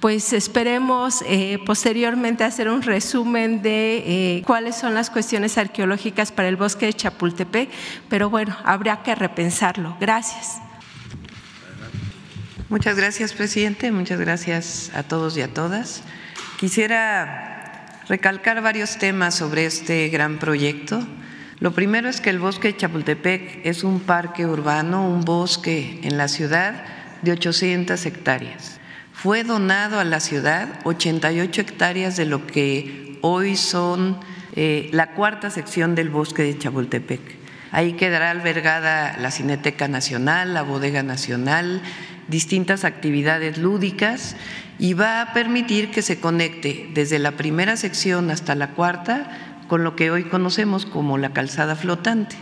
Pues 0.00 0.32
esperemos 0.32 1.22
eh, 1.26 1.58
posteriormente 1.64 2.44
hacer 2.44 2.68
un 2.68 2.82
resumen 2.82 3.62
de 3.62 4.04
eh, 4.06 4.42
cuáles 4.46 4.76
son 4.76 4.94
las 4.94 5.10
cuestiones 5.10 5.58
arqueológicas 5.58 6.30
para 6.30 6.48
el 6.48 6.56
bosque 6.56 6.86
de 6.86 6.92
Chapultepec, 6.92 7.70
pero 8.08 8.30
bueno, 8.30 8.56
habría 8.64 9.02
que 9.02 9.14
repensarlo. 9.14 9.96
Gracias. 9.98 10.65
Muchas 12.68 12.96
gracias, 12.96 13.32
presidente. 13.32 13.92
Muchas 13.92 14.18
gracias 14.18 14.90
a 14.92 15.04
todos 15.04 15.36
y 15.36 15.40
a 15.40 15.54
todas. 15.54 16.02
Quisiera 16.58 18.02
recalcar 18.08 18.60
varios 18.60 18.98
temas 18.98 19.36
sobre 19.36 19.66
este 19.66 20.08
gran 20.08 20.40
proyecto. 20.40 21.06
Lo 21.60 21.70
primero 21.70 22.08
es 22.08 22.20
que 22.20 22.30
el 22.30 22.40
bosque 22.40 22.72
de 22.72 22.76
Chapultepec 22.76 23.64
es 23.64 23.84
un 23.84 24.00
parque 24.00 24.46
urbano, 24.46 25.08
un 25.08 25.20
bosque 25.20 26.00
en 26.02 26.18
la 26.18 26.26
ciudad 26.26 26.82
de 27.22 27.30
800 27.30 28.04
hectáreas. 28.04 28.80
Fue 29.12 29.44
donado 29.44 30.00
a 30.00 30.04
la 30.04 30.18
ciudad 30.18 30.80
88 30.82 31.60
hectáreas 31.60 32.16
de 32.16 32.24
lo 32.24 32.48
que 32.48 33.16
hoy 33.22 33.54
son 33.54 34.18
eh, 34.56 34.90
la 34.92 35.12
cuarta 35.12 35.50
sección 35.50 35.94
del 35.94 36.10
bosque 36.10 36.42
de 36.42 36.58
Chapultepec. 36.58 37.20
Ahí 37.70 37.92
quedará 37.92 38.30
albergada 38.30 39.16
la 39.18 39.30
Cineteca 39.30 39.86
Nacional, 39.86 40.54
la 40.54 40.62
Bodega 40.62 41.02
Nacional, 41.02 41.82
distintas 42.28 42.84
actividades 42.84 43.58
lúdicas 43.58 44.36
y 44.78 44.94
va 44.94 45.22
a 45.22 45.32
permitir 45.32 45.90
que 45.90 46.02
se 46.02 46.20
conecte 46.20 46.90
desde 46.92 47.18
la 47.18 47.32
primera 47.32 47.76
sección 47.76 48.30
hasta 48.30 48.54
la 48.54 48.70
cuarta 48.70 49.56
con 49.68 49.84
lo 49.84 49.96
que 49.96 50.10
hoy 50.10 50.24
conocemos 50.24 50.86
como 50.86 51.18
la 51.18 51.32
calzada 51.32 51.76
flotante. 51.76 52.36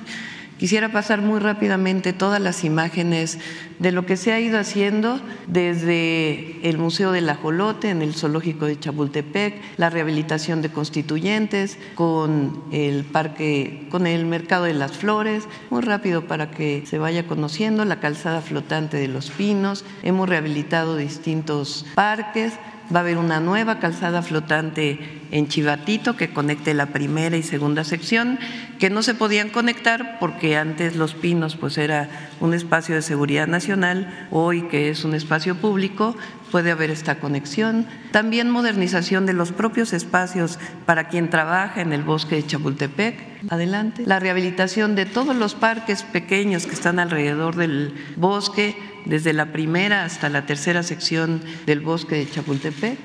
Quisiera 0.64 0.90
pasar 0.90 1.20
muy 1.20 1.40
rápidamente 1.40 2.14
todas 2.14 2.40
las 2.40 2.64
imágenes 2.64 3.38
de 3.81 3.92
lo 3.92 4.07
que 4.07 4.16
se 4.16 4.33
ha 4.33 4.40
ido 4.40 4.59
haciendo 4.59 5.20
desde 5.46 6.66
el 6.66 6.79
Museo 6.79 7.12
del 7.12 7.29
Ajolote 7.29 7.90
en 7.90 8.00
el 8.00 8.14
Zoológico 8.14 8.64
de 8.64 8.81
Chapultepec, 8.81 9.61
la 9.77 9.90
rehabilitación 9.90 10.62
de 10.62 10.72
constituyentes, 10.72 11.77
con 11.94 12.64
el 12.72 13.05
parque, 13.05 13.87
con 13.90 14.07
el 14.07 14.24
Mercado 14.24 14.64
de 14.64 14.72
las 14.72 14.92
Flores, 14.92 15.44
muy 15.68 15.83
rápido 15.83 16.27
para 16.27 16.50
que 16.50 16.85
se 16.87 16.96
vaya 16.96 17.27
conociendo, 17.27 17.85
la 17.85 18.00
calzada 18.00 18.40
flotante 18.40 18.96
de 18.96 19.09
los 19.09 19.31
pinos, 19.31 19.85
hemos 20.03 20.31
rehabilitado 20.31 20.96
distintos 20.96 21.85
parques, 21.94 22.55
va 22.92 23.01
a 23.01 23.03
haber 23.03 23.18
una 23.18 23.40
nueva 23.40 23.79
calzada 23.79 24.23
flotante 24.23 25.23
en 25.31 25.49
Chivatito 25.49 26.16
que 26.16 26.33
conecte 26.33 26.75
la 26.75 26.87
primera 26.87 27.37
y 27.37 27.42
segunda 27.42 27.85
sección, 27.85 28.38
que 28.79 28.90
no 28.90 29.03
se 29.03 29.14
podían 29.14 29.51
conectar 29.51 30.18
porque 30.18 30.57
antes 30.57 30.97
Los 30.97 31.14
Pinos 31.14 31.57
pues 31.57 31.79
era 31.79 32.09
un 32.40 32.55
espacio 32.55 32.94
de 32.94 33.03
seguridad 33.03 33.47
nacional, 33.47 34.29
hoy 34.31 34.62
que 34.68 34.90
es 34.90 35.05
un 35.05 35.14
espacio 35.14 35.57
público, 35.57 36.16
puede 36.55 36.71
haber 36.71 36.93
esta 36.93 37.19
conexión. 37.19 37.85
También 38.12 38.49
modernización 38.49 39.27
de 39.27 39.33
los 39.33 39.51
propios 39.51 39.93
espacios 39.93 40.61
para 40.87 41.09
quien 41.09 41.29
trabaja 41.29 41.81
en 41.81 41.93
el 41.93 42.05
bosque 42.05 42.37
de 42.37 42.47
Chapultepec. 42.47 43.19
Adelante. 43.51 44.05
La 44.07 44.21
rehabilitación 44.21 44.95
de 44.95 45.05
todos 45.05 45.35
los 45.35 45.57
parques 45.57 46.05
pequeños 46.05 46.67
que 46.67 46.75
están 46.75 47.01
alrededor 47.01 47.57
del 47.57 47.93
bosque, 48.14 48.77
desde 49.05 49.33
la 49.33 49.47
primera 49.47 50.05
hasta 50.05 50.29
la 50.29 50.47
tercera 50.47 50.85
sección 50.85 51.43
del 51.67 51.81
bosque 51.81 52.14
de 52.14 52.31
Chapultepec, 52.31 53.01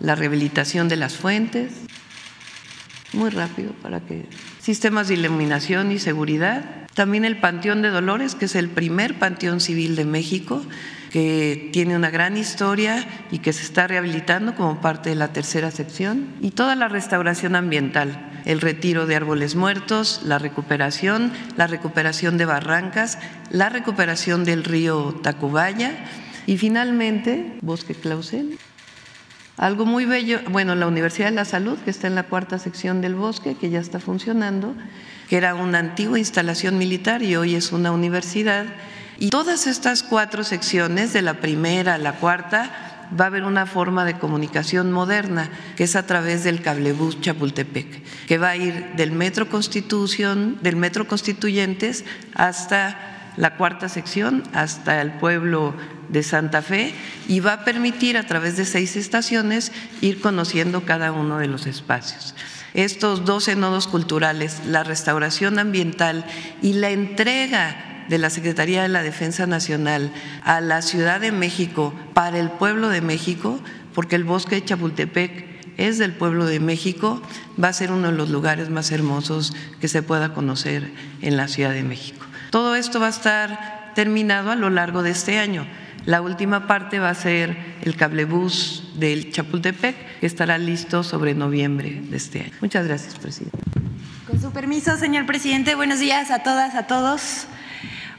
la 0.00 0.16
rehabilitación 0.16 0.88
de 0.88 0.96
las 0.96 1.14
fuentes, 1.14 1.74
muy 3.14 3.30
rápido 3.30 3.72
para 3.82 4.00
que 4.00 4.26
sistemas 4.60 5.08
de 5.08 5.14
iluminación 5.14 5.92
y 5.92 5.98
seguridad, 5.98 6.64
también 6.94 7.24
el 7.24 7.38
Panteón 7.38 7.82
de 7.82 7.88
Dolores, 7.88 8.34
que 8.34 8.44
es 8.44 8.54
el 8.54 8.68
primer 8.68 9.18
panteón 9.18 9.60
civil 9.60 9.96
de 9.96 10.04
México, 10.04 10.62
que 11.10 11.70
tiene 11.72 11.96
una 11.96 12.10
gran 12.10 12.36
historia 12.36 13.06
y 13.30 13.38
que 13.38 13.52
se 13.52 13.62
está 13.62 13.86
rehabilitando 13.86 14.54
como 14.54 14.80
parte 14.80 15.10
de 15.10 15.16
la 15.16 15.32
tercera 15.32 15.70
sección, 15.70 16.26
y 16.40 16.50
toda 16.50 16.74
la 16.74 16.88
restauración 16.88 17.56
ambiental, 17.56 18.30
el 18.44 18.60
retiro 18.60 19.06
de 19.06 19.16
árboles 19.16 19.54
muertos, 19.54 20.22
la 20.24 20.38
recuperación, 20.38 21.32
la 21.56 21.66
recuperación 21.66 22.38
de 22.38 22.44
barrancas, 22.44 23.18
la 23.50 23.68
recuperación 23.68 24.44
del 24.44 24.64
río 24.64 25.18
Tacubaya 25.22 25.92
y 26.46 26.56
finalmente 26.58 27.58
Bosque 27.62 27.94
Clausel. 27.94 28.58
Algo 29.58 29.84
muy 29.84 30.06
bello, 30.06 30.40
bueno, 30.50 30.74
la 30.74 30.86
Universidad 30.86 31.28
de 31.28 31.34
la 31.34 31.44
Salud, 31.44 31.78
que 31.84 31.90
está 31.90 32.06
en 32.06 32.14
la 32.14 32.24
cuarta 32.24 32.58
sección 32.58 33.00
del 33.00 33.14
bosque, 33.14 33.54
que 33.54 33.70
ya 33.70 33.80
está 33.80 34.00
funcionando, 34.00 34.74
que 35.28 35.36
era 35.36 35.54
una 35.54 35.78
antigua 35.78 36.18
instalación 36.18 36.78
militar 36.78 37.22
y 37.22 37.36
hoy 37.36 37.54
es 37.54 37.70
una 37.70 37.92
universidad. 37.92 38.64
Y 39.18 39.28
todas 39.30 39.66
estas 39.66 40.02
cuatro 40.02 40.42
secciones, 40.42 41.12
de 41.12 41.22
la 41.22 41.34
primera 41.34 41.94
a 41.94 41.98
la 41.98 42.14
cuarta, 42.14 42.92
va 43.18 43.26
a 43.26 43.28
haber 43.28 43.44
una 43.44 43.66
forma 43.66 44.04
de 44.06 44.18
comunicación 44.18 44.90
moderna, 44.90 45.50
que 45.76 45.84
es 45.84 45.96
a 45.96 46.06
través 46.06 46.44
del 46.44 46.62
cablebús 46.62 47.20
Chapultepec, 47.20 48.02
que 48.26 48.38
va 48.38 48.50
a 48.50 48.56
ir 48.56 48.94
del 48.96 49.12
Metro 49.12 49.48
Constitución, 49.50 50.58
del 50.62 50.76
Metro 50.76 51.06
Constituyentes 51.06 52.04
hasta 52.34 53.32
la 53.36 53.56
cuarta 53.56 53.88
sección, 53.88 54.42
hasta 54.54 55.00
el 55.00 55.12
pueblo 55.12 55.74
de 56.12 56.22
Santa 56.22 56.62
Fe, 56.62 56.94
y 57.26 57.40
va 57.40 57.54
a 57.54 57.64
permitir 57.64 58.16
a 58.16 58.26
través 58.26 58.56
de 58.56 58.64
seis 58.64 58.96
estaciones 58.96 59.72
ir 60.00 60.20
conociendo 60.20 60.84
cada 60.84 61.10
uno 61.10 61.38
de 61.38 61.48
los 61.48 61.66
espacios 61.66 62.34
estos 62.74 63.24
12 63.24 63.56
nodos 63.56 63.86
culturales, 63.86 64.62
la 64.66 64.82
restauración 64.82 65.58
ambiental 65.58 66.24
y 66.62 66.74
la 66.74 66.90
entrega 66.90 68.04
de 68.08 68.18
la 68.18 68.30
Secretaría 68.30 68.82
de 68.82 68.88
la 68.88 69.02
Defensa 69.02 69.46
Nacional 69.46 70.12
a 70.42 70.60
la 70.60 70.82
Ciudad 70.82 71.20
de 71.20 71.32
México 71.32 71.94
para 72.14 72.38
el 72.38 72.50
pueblo 72.50 72.88
de 72.88 73.00
México, 73.00 73.60
porque 73.94 74.16
el 74.16 74.24
bosque 74.24 74.56
de 74.56 74.64
Chapultepec 74.64 75.52
es 75.76 75.98
del 75.98 76.12
pueblo 76.12 76.46
de 76.46 76.60
México, 76.60 77.22
va 77.62 77.68
a 77.68 77.72
ser 77.72 77.92
uno 77.92 78.10
de 78.10 78.16
los 78.16 78.30
lugares 78.30 78.70
más 78.70 78.90
hermosos 78.90 79.54
que 79.80 79.88
se 79.88 80.02
pueda 80.02 80.34
conocer 80.34 80.92
en 81.22 81.36
la 81.36 81.48
Ciudad 81.48 81.72
de 81.72 81.82
México. 81.82 82.26
Todo 82.50 82.74
esto 82.74 83.00
va 83.00 83.06
a 83.06 83.10
estar 83.10 83.92
terminado 83.94 84.50
a 84.50 84.56
lo 84.56 84.70
largo 84.70 85.02
de 85.02 85.10
este 85.10 85.38
año. 85.38 85.66
La 86.04 86.20
última 86.20 86.66
parte 86.66 86.98
va 86.98 87.10
a 87.10 87.14
ser 87.14 87.56
el 87.82 87.94
cablebús 87.94 88.92
del 88.96 89.30
Chapultepec, 89.30 90.18
que 90.18 90.26
estará 90.26 90.58
listo 90.58 91.04
sobre 91.04 91.34
noviembre 91.34 92.00
de 92.02 92.16
este 92.16 92.40
año. 92.40 92.52
Muchas 92.60 92.88
gracias, 92.88 93.14
presidente. 93.14 93.56
Con 94.26 94.40
su 94.40 94.50
permiso, 94.50 94.96
señor 94.96 95.26
presidente, 95.26 95.76
buenos 95.76 96.00
días 96.00 96.32
a 96.32 96.42
todas, 96.42 96.74
a 96.74 96.88
todos. 96.88 97.46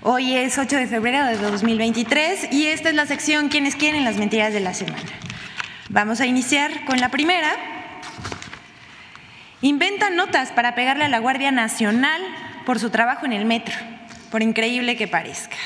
Hoy 0.01 0.33
es 0.35 0.57
8 0.57 0.77
de 0.77 0.87
febrero 0.87 1.25
de 1.25 1.37
2023 1.37 2.53
y 2.53 2.67
esta 2.67 2.87
es 2.87 2.95
la 2.95 3.05
sección 3.05 3.49
Quienes 3.49 3.75
quieren 3.75 4.05
las 4.05 4.15
mentiras 4.15 4.53
de 4.53 4.61
la 4.61 4.73
semana. 4.73 5.03
Vamos 5.89 6.21
a 6.21 6.25
iniciar 6.25 6.85
con 6.85 7.01
la 7.01 7.09
primera. 7.09 7.51
Inventan 9.61 10.15
notas 10.15 10.51
para 10.51 10.73
pegarle 10.73 11.03
a 11.03 11.09
la 11.09 11.19
Guardia 11.19 11.51
Nacional 11.51 12.21
por 12.65 12.79
su 12.79 12.91
trabajo 12.91 13.25
en 13.25 13.33
el 13.33 13.43
metro, 13.43 13.75
por 14.31 14.41
increíble 14.41 14.95
que 14.95 15.09
parezca. 15.09 15.57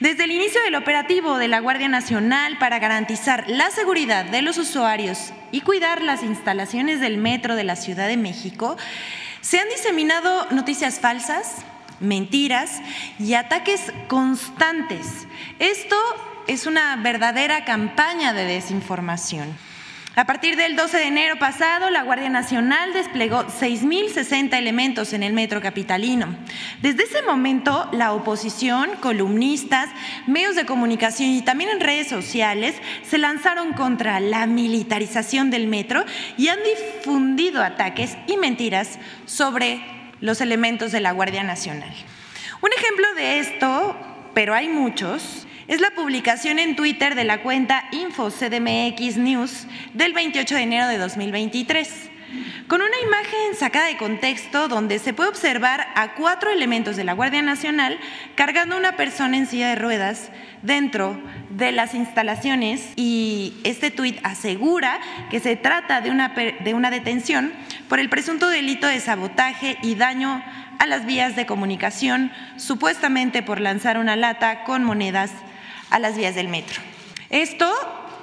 Desde 0.00 0.24
el 0.24 0.30
inicio 0.30 0.62
del 0.62 0.74
operativo 0.74 1.38
de 1.38 1.48
la 1.48 1.60
Guardia 1.60 1.88
Nacional 1.88 2.58
para 2.58 2.78
garantizar 2.78 3.44
la 3.48 3.70
seguridad 3.70 4.26
de 4.26 4.42
los 4.42 4.58
usuarios 4.58 5.32
y 5.52 5.62
cuidar 5.62 6.02
las 6.02 6.22
instalaciones 6.22 7.00
del 7.00 7.16
metro 7.16 7.56
de 7.56 7.64
la 7.64 7.76
Ciudad 7.76 8.06
de 8.06 8.18
México, 8.18 8.76
se 9.40 9.58
han 9.58 9.68
diseminado 9.70 10.48
noticias 10.50 11.00
falsas, 11.00 11.64
mentiras 11.98 12.82
y 13.18 13.32
ataques 13.32 13.90
constantes. 14.06 15.26
Esto 15.60 15.96
es 16.46 16.66
una 16.66 16.96
verdadera 16.96 17.64
campaña 17.64 18.34
de 18.34 18.44
desinformación. 18.44 19.65
A 20.18 20.24
partir 20.24 20.56
del 20.56 20.76
12 20.76 20.96
de 20.96 21.08
enero 21.08 21.38
pasado, 21.38 21.90
la 21.90 22.02
Guardia 22.02 22.30
Nacional 22.30 22.94
desplegó 22.94 23.44
6.060 23.44 24.56
elementos 24.56 25.12
en 25.12 25.22
el 25.22 25.34
metro 25.34 25.60
capitalino. 25.60 26.34
Desde 26.80 27.02
ese 27.02 27.20
momento, 27.20 27.86
la 27.92 28.14
oposición, 28.14 28.88
columnistas, 29.02 29.90
medios 30.26 30.56
de 30.56 30.64
comunicación 30.64 31.28
y 31.28 31.42
también 31.42 31.68
en 31.68 31.80
redes 31.80 32.08
sociales 32.08 32.76
se 33.02 33.18
lanzaron 33.18 33.74
contra 33.74 34.18
la 34.20 34.46
militarización 34.46 35.50
del 35.50 35.66
metro 35.66 36.02
y 36.38 36.48
han 36.48 36.60
difundido 36.64 37.62
ataques 37.62 38.16
y 38.26 38.38
mentiras 38.38 38.98
sobre 39.26 39.82
los 40.22 40.40
elementos 40.40 40.92
de 40.92 41.00
la 41.00 41.12
Guardia 41.12 41.42
Nacional. 41.42 41.92
Un 42.62 42.70
ejemplo 42.72 43.06
de 43.16 43.38
esto, 43.40 43.94
pero 44.32 44.54
hay 44.54 44.68
muchos, 44.68 45.45
es 45.68 45.80
la 45.80 45.90
publicación 45.90 46.58
en 46.58 46.76
Twitter 46.76 47.14
de 47.14 47.24
la 47.24 47.42
cuenta 47.42 47.84
InfoCDMX 47.90 49.16
News 49.16 49.66
del 49.94 50.12
28 50.12 50.54
de 50.54 50.62
enero 50.62 50.86
de 50.86 50.98
2023 50.98 52.10
con 52.68 52.82
una 52.82 52.98
imagen 53.04 53.56
sacada 53.56 53.86
de 53.86 53.96
contexto 53.96 54.68
donde 54.68 54.98
se 54.98 55.12
puede 55.12 55.30
observar 55.30 55.86
a 55.94 56.14
cuatro 56.14 56.50
elementos 56.50 56.96
de 56.96 57.04
la 57.04 57.14
Guardia 57.14 57.42
Nacional 57.42 57.98
cargando 58.34 58.74
a 58.74 58.78
una 58.78 58.96
persona 58.96 59.36
en 59.36 59.46
silla 59.46 59.68
de 59.68 59.76
ruedas 59.76 60.30
dentro 60.62 61.20
de 61.50 61.72
las 61.72 61.94
instalaciones 61.94 62.92
y 62.96 63.54
este 63.64 63.90
tuit 63.90 64.18
asegura 64.24 65.00
que 65.30 65.40
se 65.40 65.56
trata 65.56 66.00
de 66.00 66.10
una, 66.10 66.28
de 66.28 66.74
una 66.74 66.90
detención 66.90 67.52
por 67.88 68.00
el 68.00 68.08
presunto 68.08 68.48
delito 68.48 68.86
de 68.86 69.00
sabotaje 69.00 69.78
y 69.82 69.94
daño 69.94 70.42
a 70.78 70.86
las 70.86 71.06
vías 71.06 71.36
de 71.36 71.46
comunicación, 71.46 72.32
supuestamente 72.56 73.42
por 73.42 73.60
lanzar 73.60 73.98
una 73.98 74.16
lata 74.16 74.64
con 74.64 74.84
monedas 74.84 75.32
a 75.90 75.98
las 75.98 76.16
vías 76.16 76.34
del 76.34 76.48
metro. 76.48 76.80
Esto 77.30 77.72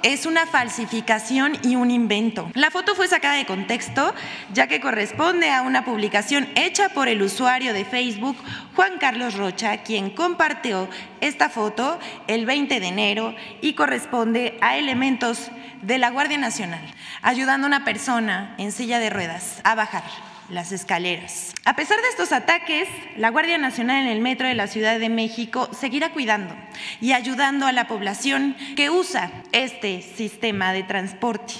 es 0.04 0.26
una 0.26 0.46
falsificación 0.46 1.56
y 1.62 1.76
un 1.76 1.90
invento. 1.90 2.50
La 2.52 2.70
foto 2.70 2.94
fue 2.94 3.08
sacada 3.08 3.36
de 3.36 3.46
contexto 3.46 4.14
ya 4.52 4.66
que 4.66 4.78
corresponde 4.78 5.50
a 5.50 5.62
una 5.62 5.86
publicación 5.86 6.46
hecha 6.56 6.90
por 6.90 7.08
el 7.08 7.22
usuario 7.22 7.72
de 7.72 7.86
Facebook 7.86 8.36
Juan 8.76 8.98
Carlos 8.98 9.34
Rocha, 9.34 9.78
quien 9.78 10.10
compartió 10.10 10.88
esta 11.22 11.48
foto 11.48 11.98
el 12.26 12.44
20 12.44 12.80
de 12.80 12.86
enero 12.86 13.34
y 13.62 13.72
corresponde 13.72 14.58
a 14.60 14.76
elementos 14.76 15.50
de 15.80 15.96
la 15.96 16.10
Guardia 16.10 16.38
Nacional, 16.38 16.84
ayudando 17.22 17.66
a 17.66 17.68
una 17.68 17.84
persona 17.84 18.54
en 18.58 18.72
silla 18.72 18.98
de 18.98 19.08
ruedas 19.08 19.60
a 19.64 19.74
bajar 19.74 20.04
las 20.48 20.72
escaleras. 20.72 21.54
A 21.64 21.76
pesar 21.76 22.00
de 22.00 22.08
estos 22.08 22.32
ataques, 22.32 22.88
la 23.16 23.30
Guardia 23.30 23.58
Nacional 23.58 24.02
en 24.02 24.08
el 24.08 24.20
metro 24.20 24.46
de 24.46 24.54
la 24.54 24.66
Ciudad 24.66 24.98
de 24.98 25.08
México 25.08 25.68
seguirá 25.72 26.12
cuidando 26.12 26.54
y 27.00 27.12
ayudando 27.12 27.66
a 27.66 27.72
la 27.72 27.86
población 27.86 28.56
que 28.76 28.90
usa 28.90 29.30
este 29.52 30.02
sistema 30.02 30.72
de 30.72 30.82
transporte. 30.82 31.54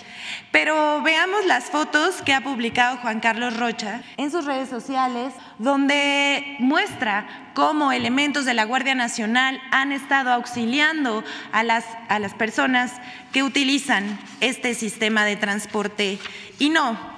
Pero 0.50 1.02
veamos 1.02 1.44
las 1.46 1.64
fotos 1.64 2.22
que 2.22 2.32
ha 2.32 2.42
publicado 2.42 2.98
Juan 2.98 3.20
Carlos 3.20 3.56
Rocha 3.56 4.02
en 4.16 4.30
sus 4.30 4.44
redes 4.44 4.68
sociales, 4.68 5.32
donde 5.58 6.56
muestra 6.58 7.50
cómo 7.54 7.92
elementos 7.92 8.44
de 8.44 8.54
la 8.54 8.64
Guardia 8.64 8.94
Nacional 8.94 9.60
han 9.70 9.92
estado 9.92 10.32
auxiliando 10.32 11.24
a 11.52 11.62
las, 11.62 11.84
a 12.08 12.18
las 12.18 12.34
personas 12.34 12.92
que 13.32 13.42
utilizan 13.42 14.18
este 14.40 14.74
sistema 14.74 15.24
de 15.24 15.36
transporte. 15.36 16.18
Y 16.58 16.70
no, 16.70 17.13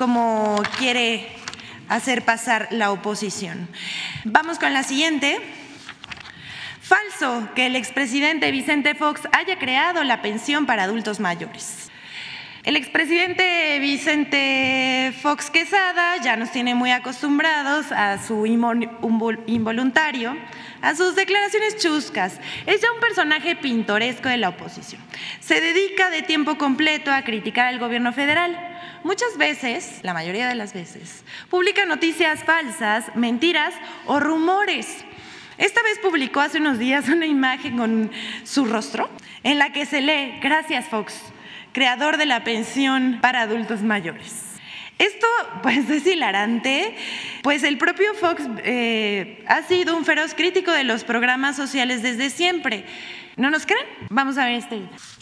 como 0.00 0.62
quiere 0.78 1.28
hacer 1.90 2.24
pasar 2.24 2.68
la 2.70 2.90
oposición. 2.90 3.68
Vamos 4.24 4.58
con 4.58 4.72
la 4.72 4.82
siguiente. 4.82 5.38
Falso 6.80 7.46
que 7.54 7.66
el 7.66 7.76
expresidente 7.76 8.50
Vicente 8.50 8.94
Fox 8.94 9.28
haya 9.32 9.58
creado 9.58 10.02
la 10.02 10.22
pensión 10.22 10.64
para 10.64 10.84
adultos 10.84 11.20
mayores. 11.20 11.90
El 12.64 12.76
expresidente 12.76 13.78
Vicente 13.78 15.12
Fox 15.20 15.50
Quesada 15.50 16.16
ya 16.24 16.34
nos 16.36 16.50
tiene 16.50 16.74
muy 16.74 16.92
acostumbrados 16.92 17.92
a 17.92 18.16
su 18.26 18.46
involuntario, 18.46 20.34
a 20.80 20.94
sus 20.94 21.14
declaraciones 21.14 21.76
chuscas. 21.76 22.40
Es 22.64 22.80
ya 22.80 22.90
un 22.90 23.00
personaje 23.00 23.54
pintoresco 23.54 24.30
de 24.30 24.38
la 24.38 24.48
oposición. 24.48 25.02
Se 25.40 25.60
dedica 25.60 26.08
de 26.08 26.22
tiempo 26.22 26.56
completo 26.56 27.12
a 27.12 27.20
criticar 27.20 27.66
al 27.66 27.78
gobierno 27.78 28.14
federal 28.14 28.70
muchas 29.04 29.36
veces, 29.36 30.00
la 30.02 30.14
mayoría 30.14 30.48
de 30.48 30.54
las 30.54 30.72
veces, 30.72 31.24
publica 31.48 31.84
noticias 31.84 32.44
falsas, 32.44 33.14
mentiras 33.14 33.74
o 34.06 34.20
rumores. 34.20 35.04
Esta 35.58 35.82
vez 35.82 35.98
publicó 35.98 36.40
hace 36.40 36.58
unos 36.58 36.78
días 36.78 37.08
una 37.08 37.26
imagen 37.26 37.76
con 37.76 38.10
su 38.44 38.64
rostro 38.64 39.10
en 39.42 39.58
la 39.58 39.72
que 39.72 39.86
se 39.86 40.00
lee, 40.00 40.38
gracias 40.42 40.86
Fox, 40.88 41.20
creador 41.72 42.16
de 42.16 42.26
la 42.26 42.44
pensión 42.44 43.18
para 43.20 43.42
adultos 43.42 43.82
mayores. 43.82 44.50
Esto 44.98 45.26
pues 45.62 45.88
es 45.88 46.06
hilarante, 46.06 46.94
pues 47.42 47.62
el 47.62 47.78
propio 47.78 48.12
Fox 48.14 48.42
eh, 48.64 49.42
ha 49.48 49.62
sido 49.62 49.96
un 49.96 50.04
feroz 50.04 50.34
crítico 50.34 50.72
de 50.72 50.84
los 50.84 51.04
programas 51.04 51.56
sociales 51.56 52.02
desde 52.02 52.28
siempre. 52.28 52.84
¿No 53.36 53.50
nos 53.50 53.64
creen? 53.64 53.86
Vamos 54.10 54.36
a 54.36 54.44
ver 54.44 54.56
este 54.56 54.76
video. 54.76 55.19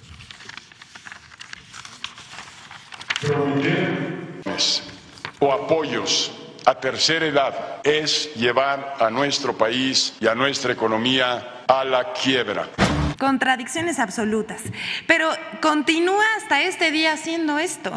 O 5.41 5.53
apoyos 5.53 6.33
a 6.65 6.75
tercera 6.75 7.27
edad 7.27 7.81
es 7.83 8.35
llevar 8.35 8.97
a 9.01 9.11
nuestro 9.11 9.57
país 9.57 10.15
y 10.21 10.27
a 10.27 10.35
nuestra 10.35 10.73
economía 10.73 11.63
a 11.67 11.85
la 11.85 12.13
quiebra. 12.13 12.69
Contradicciones 13.19 13.99
absolutas. 13.99 14.63
Pero 15.09 15.29
continúa 15.61 16.25
hasta 16.37 16.63
este 16.63 16.93
día 16.93 17.15
haciendo 17.15 17.59
esto. 17.59 17.91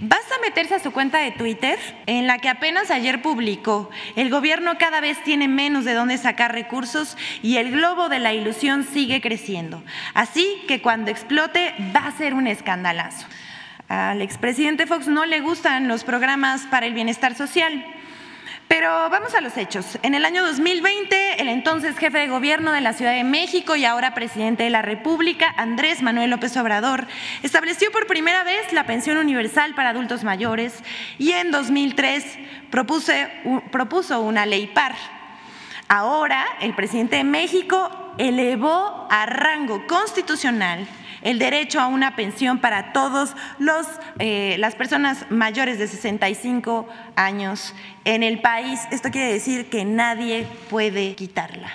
Basta 0.00 0.34
meterse 0.42 0.74
a 0.74 0.80
su 0.80 0.92
cuenta 0.92 1.18
de 1.18 1.30
Twitter, 1.30 1.78
en 2.04 2.26
la 2.26 2.38
que 2.38 2.50
apenas 2.50 2.90
ayer 2.90 3.22
publicó, 3.22 3.88
el 4.16 4.28
gobierno 4.28 4.76
cada 4.78 5.00
vez 5.00 5.22
tiene 5.24 5.48
menos 5.48 5.86
de 5.86 5.94
dónde 5.94 6.18
sacar 6.18 6.52
recursos 6.52 7.16
y 7.42 7.56
el 7.56 7.70
globo 7.72 8.10
de 8.10 8.18
la 8.18 8.34
ilusión 8.34 8.84
sigue 8.84 9.22
creciendo. 9.22 9.82
Así 10.12 10.62
que 10.68 10.82
cuando 10.82 11.10
explote 11.10 11.74
va 11.96 12.06
a 12.06 12.18
ser 12.18 12.34
un 12.34 12.46
escandalazo. 12.46 13.26
Al 13.90 14.22
expresidente 14.22 14.86
Fox 14.86 15.08
no 15.08 15.26
le 15.26 15.40
gustan 15.40 15.88
los 15.88 16.04
programas 16.04 16.62
para 16.70 16.86
el 16.86 16.94
bienestar 16.94 17.34
social. 17.34 17.84
Pero 18.68 18.88
vamos 19.10 19.34
a 19.34 19.40
los 19.40 19.56
hechos. 19.56 19.98
En 20.04 20.14
el 20.14 20.24
año 20.24 20.46
2020, 20.46 21.42
el 21.42 21.48
entonces 21.48 21.98
jefe 21.98 22.18
de 22.18 22.28
gobierno 22.28 22.70
de 22.70 22.82
la 22.82 22.92
Ciudad 22.92 23.14
de 23.14 23.24
México 23.24 23.74
y 23.74 23.84
ahora 23.84 24.14
presidente 24.14 24.62
de 24.62 24.70
la 24.70 24.80
República, 24.80 25.52
Andrés 25.56 26.02
Manuel 26.02 26.30
López 26.30 26.56
Obrador, 26.56 27.08
estableció 27.42 27.90
por 27.90 28.06
primera 28.06 28.44
vez 28.44 28.72
la 28.72 28.86
pensión 28.86 29.16
universal 29.16 29.74
para 29.74 29.88
adultos 29.88 30.22
mayores 30.22 30.84
y 31.18 31.32
en 31.32 31.50
2003 31.50 32.38
propuso 32.70 34.20
una 34.20 34.46
ley 34.46 34.68
par. 34.68 34.94
Ahora, 35.88 36.46
el 36.60 36.76
presidente 36.76 37.16
de 37.16 37.24
México 37.24 38.14
elevó 38.18 39.08
a 39.10 39.26
rango 39.26 39.84
constitucional 39.88 40.86
el 41.22 41.38
derecho 41.38 41.80
a 41.80 41.86
una 41.86 42.16
pensión 42.16 42.58
para 42.58 42.92
todos 42.92 43.34
los, 43.58 43.86
eh, 44.18 44.56
las 44.58 44.74
personas 44.74 45.26
mayores 45.30 45.78
de 45.78 45.86
65 45.86 46.88
años 47.16 47.74
en 48.04 48.22
el 48.22 48.40
país. 48.40 48.80
Esto 48.90 49.10
quiere 49.10 49.32
decir 49.32 49.68
que 49.68 49.84
nadie 49.84 50.46
puede 50.68 51.14
quitarla. 51.14 51.70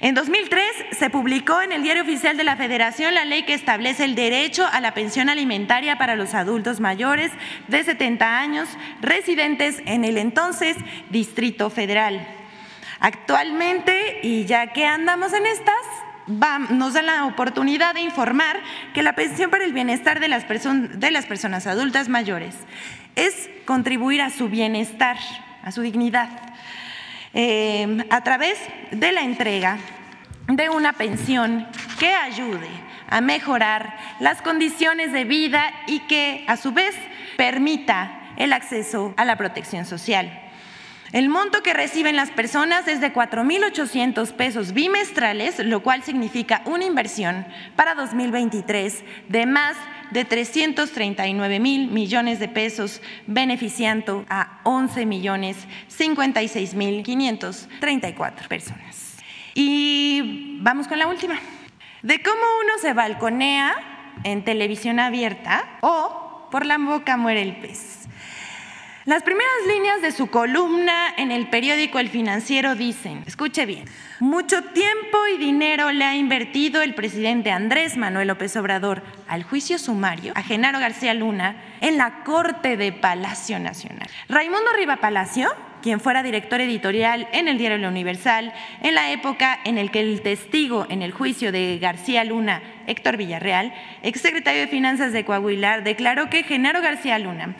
En 0.00 0.14
2003 0.14 0.62
se 0.98 1.08
publicó 1.08 1.62
en 1.62 1.72
el 1.72 1.82
Diario 1.82 2.02
Oficial 2.02 2.36
de 2.36 2.44
la 2.44 2.56
Federación 2.56 3.14
la 3.14 3.24
ley 3.24 3.44
que 3.44 3.54
establece 3.54 4.04
el 4.04 4.14
derecho 4.14 4.66
a 4.70 4.80
la 4.80 4.92
pensión 4.92 5.30
alimentaria 5.30 5.96
para 5.96 6.16
los 6.16 6.34
adultos 6.34 6.80
mayores 6.80 7.32
de 7.68 7.82
70 7.82 8.38
años 8.38 8.68
residentes 9.00 9.82
en 9.86 10.04
el 10.04 10.18
entonces 10.18 10.76
Distrito 11.10 11.70
Federal. 11.70 12.26
Actualmente, 13.00 14.20
y 14.22 14.44
ya 14.44 14.72
que 14.72 14.86
andamos 14.86 15.32
en 15.32 15.46
estas, 15.46 15.74
nos 16.26 16.94
da 16.94 17.02
la 17.02 17.26
oportunidad 17.26 17.94
de 17.94 18.00
informar 18.00 18.56
que 18.94 19.02
la 19.02 19.14
pensión 19.14 19.50
para 19.50 19.64
el 19.64 19.72
bienestar 19.72 20.20
de 20.20 20.28
las, 20.28 20.44
de 20.46 21.10
las 21.10 21.26
personas 21.26 21.66
adultas 21.66 22.08
mayores 22.08 22.54
es 23.14 23.48
contribuir 23.64 24.22
a 24.22 24.30
su 24.30 24.48
bienestar, 24.48 25.16
a 25.62 25.72
su 25.72 25.82
dignidad, 25.82 26.28
eh, 27.34 28.04
a 28.10 28.20
través 28.22 28.58
de 28.90 29.12
la 29.12 29.22
entrega 29.22 29.78
de 30.48 30.70
una 30.70 30.92
pensión 30.92 31.66
que 31.98 32.12
ayude 32.14 32.68
a 33.08 33.20
mejorar 33.20 33.96
las 34.20 34.42
condiciones 34.42 35.12
de 35.12 35.24
vida 35.24 35.72
y 35.86 36.00
que 36.00 36.44
a 36.48 36.56
su 36.56 36.72
vez 36.72 36.94
permita 37.36 38.32
el 38.36 38.52
acceso 38.52 39.14
a 39.16 39.24
la 39.24 39.36
protección 39.36 39.84
social. 39.84 40.45
El 41.16 41.30
monto 41.30 41.62
que 41.62 41.72
reciben 41.72 42.14
las 42.14 42.30
personas 42.30 42.86
es 42.88 43.00
de 43.00 43.10
4.800 43.10 44.32
pesos 44.32 44.74
bimestrales, 44.74 45.58
lo 45.60 45.82
cual 45.82 46.02
significa 46.02 46.60
una 46.66 46.84
inversión 46.84 47.46
para 47.74 47.94
2023 47.94 49.02
de 49.26 49.46
más 49.46 49.78
de 50.10 50.26
339 50.26 51.58
mil 51.58 51.90
millones 51.90 52.38
de 52.38 52.48
pesos, 52.48 53.00
beneficiando 53.26 54.26
a 54.28 54.60
11 54.64 55.06
millones 55.06 55.56
56 55.88 56.74
mil 56.74 57.02
534 57.02 58.46
personas. 58.46 59.16
Y 59.54 60.58
vamos 60.60 60.86
con 60.86 60.98
la 60.98 61.06
última. 61.06 61.40
De 62.02 62.22
cómo 62.22 62.42
uno 62.62 62.74
se 62.82 62.92
balconea 62.92 63.74
en 64.22 64.44
televisión 64.44 65.00
abierta 65.00 65.78
o 65.80 66.46
por 66.50 66.66
la 66.66 66.76
boca 66.76 67.16
muere 67.16 67.40
el 67.40 67.56
pez. 67.56 68.05
Las 69.06 69.22
primeras 69.22 69.54
líneas 69.68 70.02
de 70.02 70.10
su 70.10 70.26
columna 70.26 71.14
en 71.16 71.30
el 71.30 71.48
periódico 71.48 72.00
El 72.00 72.08
Financiero 72.08 72.74
dicen, 72.74 73.22
escuche 73.24 73.64
bien, 73.64 73.84
mucho 74.18 74.62
tiempo 74.62 75.18
y 75.32 75.38
dinero 75.38 75.92
le 75.92 76.04
ha 76.04 76.16
invertido 76.16 76.82
el 76.82 76.92
presidente 76.92 77.52
Andrés 77.52 77.96
Manuel 77.96 78.26
López 78.26 78.56
Obrador 78.56 79.04
al 79.28 79.44
juicio 79.44 79.78
sumario 79.78 80.32
a 80.34 80.42
Genaro 80.42 80.80
García 80.80 81.14
Luna 81.14 81.62
en 81.80 81.98
la 81.98 82.24
Corte 82.24 82.76
de 82.76 82.90
Palacio 82.90 83.60
Nacional. 83.60 84.08
Raimundo 84.28 84.72
Riva 84.76 84.96
Palacio, 84.96 85.50
quien 85.82 86.00
fuera 86.00 86.24
director 86.24 86.60
editorial 86.60 87.28
en 87.30 87.46
el 87.46 87.58
diario 87.58 87.88
Universal, 87.88 88.52
en 88.82 88.96
la 88.96 89.12
época 89.12 89.60
en 89.62 89.78
el 89.78 89.92
que 89.92 90.00
el 90.00 90.20
testigo 90.20 90.84
en 90.90 91.02
el 91.02 91.12
juicio 91.12 91.52
de 91.52 91.78
García 91.78 92.24
Luna, 92.24 92.60
Héctor 92.88 93.16
Villarreal, 93.16 93.72
exsecretario 94.02 94.62
de 94.62 94.66
Finanzas 94.66 95.12
de 95.12 95.24
Coahuila, 95.24 95.80
declaró 95.80 96.28
que 96.28 96.42
Genaro 96.42 96.82
García 96.82 97.20
Luna 97.20 97.54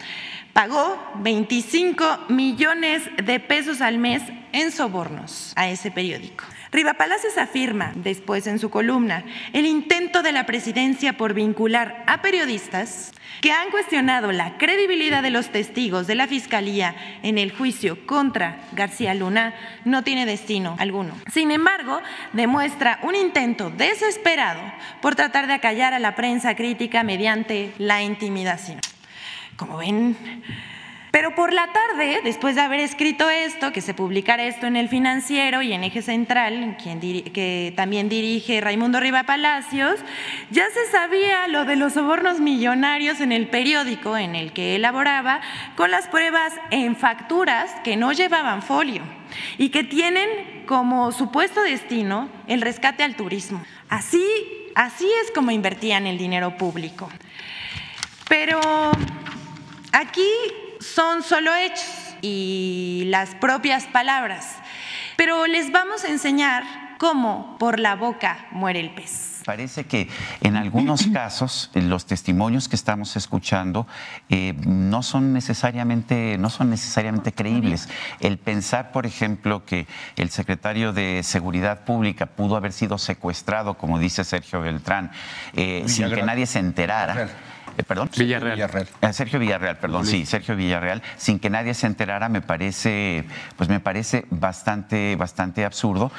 pagó 0.56 0.98
25 1.16 2.28
millones 2.30 3.02
de 3.22 3.40
pesos 3.40 3.82
al 3.82 3.98
mes 3.98 4.22
en 4.52 4.72
sobornos 4.72 5.52
a 5.54 5.68
ese 5.68 5.90
periódico. 5.90 6.44
Riva 6.72 6.94
Palacios 6.94 7.36
afirma 7.36 7.92
después 7.94 8.46
en 8.46 8.58
su 8.58 8.70
columna 8.70 9.22
el 9.52 9.66
intento 9.66 10.22
de 10.22 10.32
la 10.32 10.46
presidencia 10.46 11.18
por 11.18 11.34
vincular 11.34 12.02
a 12.06 12.22
periodistas 12.22 13.12
que 13.42 13.52
han 13.52 13.70
cuestionado 13.70 14.32
la 14.32 14.56
credibilidad 14.56 15.22
de 15.22 15.28
los 15.28 15.50
testigos 15.50 16.06
de 16.06 16.14
la 16.14 16.26
Fiscalía 16.26 16.96
en 17.22 17.36
el 17.36 17.52
juicio 17.52 18.06
contra 18.06 18.62
García 18.72 19.12
Luna 19.12 19.54
no 19.84 20.04
tiene 20.04 20.24
destino 20.24 20.74
alguno. 20.78 21.12
Sin 21.30 21.50
embargo, 21.50 22.00
demuestra 22.32 22.98
un 23.02 23.14
intento 23.14 23.68
desesperado 23.68 24.62
por 25.02 25.16
tratar 25.16 25.48
de 25.48 25.52
acallar 25.52 25.92
a 25.92 25.98
la 25.98 26.14
prensa 26.14 26.56
crítica 26.56 27.02
mediante 27.02 27.74
la 27.76 28.02
intimidación 28.02 28.80
como 29.56 29.78
ven. 29.78 30.16
Pero 31.16 31.34
por 31.34 31.54
la 31.54 31.72
tarde, 31.72 32.20
después 32.24 32.56
de 32.56 32.60
haber 32.60 32.78
escrito 32.80 33.30
esto, 33.30 33.72
que 33.72 33.80
se 33.80 33.94
publicara 33.94 34.44
esto 34.44 34.66
en 34.66 34.76
el 34.76 34.90
financiero 34.90 35.62
y 35.62 35.72
en 35.72 35.82
Eje 35.82 36.02
Central, 36.02 36.76
quien 36.82 37.00
que 37.00 37.72
también 37.74 38.10
dirige 38.10 38.60
Raimundo 38.60 39.00
Riva 39.00 39.22
Palacios, 39.22 39.98
ya 40.50 40.66
se 40.68 40.90
sabía 40.90 41.48
lo 41.48 41.64
de 41.64 41.76
los 41.76 41.94
sobornos 41.94 42.38
millonarios 42.38 43.22
en 43.22 43.32
el 43.32 43.48
periódico 43.48 44.18
en 44.18 44.34
el 44.34 44.52
que 44.52 44.76
elaboraba, 44.76 45.40
con 45.74 45.90
las 45.90 46.06
pruebas 46.06 46.52
en 46.70 46.96
facturas 46.96 47.70
que 47.82 47.96
no 47.96 48.12
llevaban 48.12 48.60
folio 48.60 49.02
y 49.56 49.70
que 49.70 49.84
tienen 49.84 50.64
como 50.66 51.12
supuesto 51.12 51.62
destino 51.62 52.28
el 52.46 52.60
rescate 52.60 53.04
al 53.04 53.16
turismo. 53.16 53.64
Así, 53.88 54.22
así 54.74 55.08
es 55.24 55.30
como 55.30 55.50
invertían 55.50 56.06
el 56.06 56.18
dinero 56.18 56.58
público. 56.58 57.08
Pero 58.28 58.60
Aquí 59.96 60.28
son 60.78 61.22
solo 61.22 61.54
hechos 61.54 61.88
y 62.20 63.04
las 63.06 63.34
propias 63.34 63.84
palabras, 63.84 64.56
pero 65.16 65.46
les 65.46 65.72
vamos 65.72 66.04
a 66.04 66.08
enseñar 66.08 66.64
cómo 66.98 67.56
por 67.58 67.80
la 67.80 67.96
boca 67.96 68.46
muere 68.50 68.80
el 68.80 68.90
pez. 68.90 69.40
Parece 69.46 69.84
que 69.84 70.10
en 70.42 70.56
algunos 70.56 71.06
casos 71.14 71.70
los 71.72 72.04
testimonios 72.04 72.68
que 72.68 72.76
estamos 72.76 73.16
escuchando 73.16 73.86
eh, 74.28 74.52
no 74.66 75.02
son 75.02 75.32
necesariamente 75.32 76.36
no 76.36 76.50
son 76.50 76.68
necesariamente 76.68 77.32
creíbles. 77.32 77.88
El 78.20 78.36
pensar, 78.36 78.92
por 78.92 79.06
ejemplo, 79.06 79.64
que 79.64 79.86
el 80.16 80.28
secretario 80.28 80.92
de 80.92 81.22
Seguridad 81.22 81.86
Pública 81.86 82.26
pudo 82.26 82.56
haber 82.56 82.72
sido 82.72 82.98
secuestrado, 82.98 83.78
como 83.78 83.98
dice 83.98 84.24
Sergio 84.24 84.60
Beltrán, 84.60 85.10
eh, 85.54 85.84
sin 85.86 86.10
que 86.10 86.22
nadie 86.22 86.44
se 86.44 86.58
enterara. 86.58 87.30
Eh, 87.76 87.82
¿Perdón? 87.82 88.10
Villarreal. 88.16 88.88
Eh, 89.00 89.12
Sergio 89.12 89.38
Villarreal, 89.38 89.78
perdón, 89.78 90.06
sí, 90.06 90.24
Sergio 90.26 90.56
Villarreal, 90.56 91.02
sin 91.16 91.38
que 91.38 91.50
nadie 91.50 91.74
se 91.74 91.86
enterara, 91.86 92.28
me 92.28 92.40
parece, 92.40 93.24
pues 93.56 93.68
me 93.68 93.80
parece 93.80 94.24
bastante, 94.30 95.16
bastante 95.16 95.64
absurdo. 95.64 96.10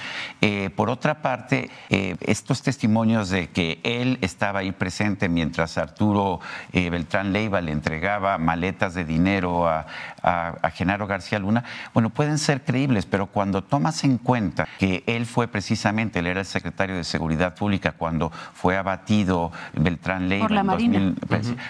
Eh, 0.42 0.70
por 0.76 0.90
otra 0.90 1.22
parte, 1.22 1.70
estos 1.90 2.62
testimonios 2.62 3.30
de 3.30 3.50
que 3.50 3.80
él 3.84 4.20
estaba 4.22 4.60
ahí 4.60 4.72
presente 4.72 5.30
mientras 5.30 5.78
Arturo 5.78 6.40
Beltrán 6.74 7.34
Leiva 7.34 7.62
le 7.62 7.72
entregaba 7.72 8.38
maletas 8.38 8.94
de 8.94 9.06
dinero 9.06 9.68
a, 9.68 9.86
a, 10.22 10.70
Genaro 10.72 11.08
García 11.08 11.40
Luna, 11.40 11.64
bueno, 11.94 12.10
pueden 12.10 12.38
ser 12.38 12.64
creíbles, 12.64 13.06
pero 13.06 13.28
cuando 13.28 13.64
tomas 13.64 14.04
en 14.04 14.18
cuenta 14.18 14.68
que 14.78 15.04
él 15.08 15.26
fue 15.26 15.48
precisamente, 15.48 16.20
él 16.20 16.28
era 16.28 16.42
el 16.42 16.46
secretario 16.46 16.96
de 16.96 17.04
Seguridad 17.04 17.56
Pública 17.56 17.94
cuando 17.94 18.32
fue 18.54 18.78
abatido 18.78 19.52
Beltrán 19.74 20.30
Leiva 20.30 20.48
en 20.48 20.66
2000, 20.66 21.16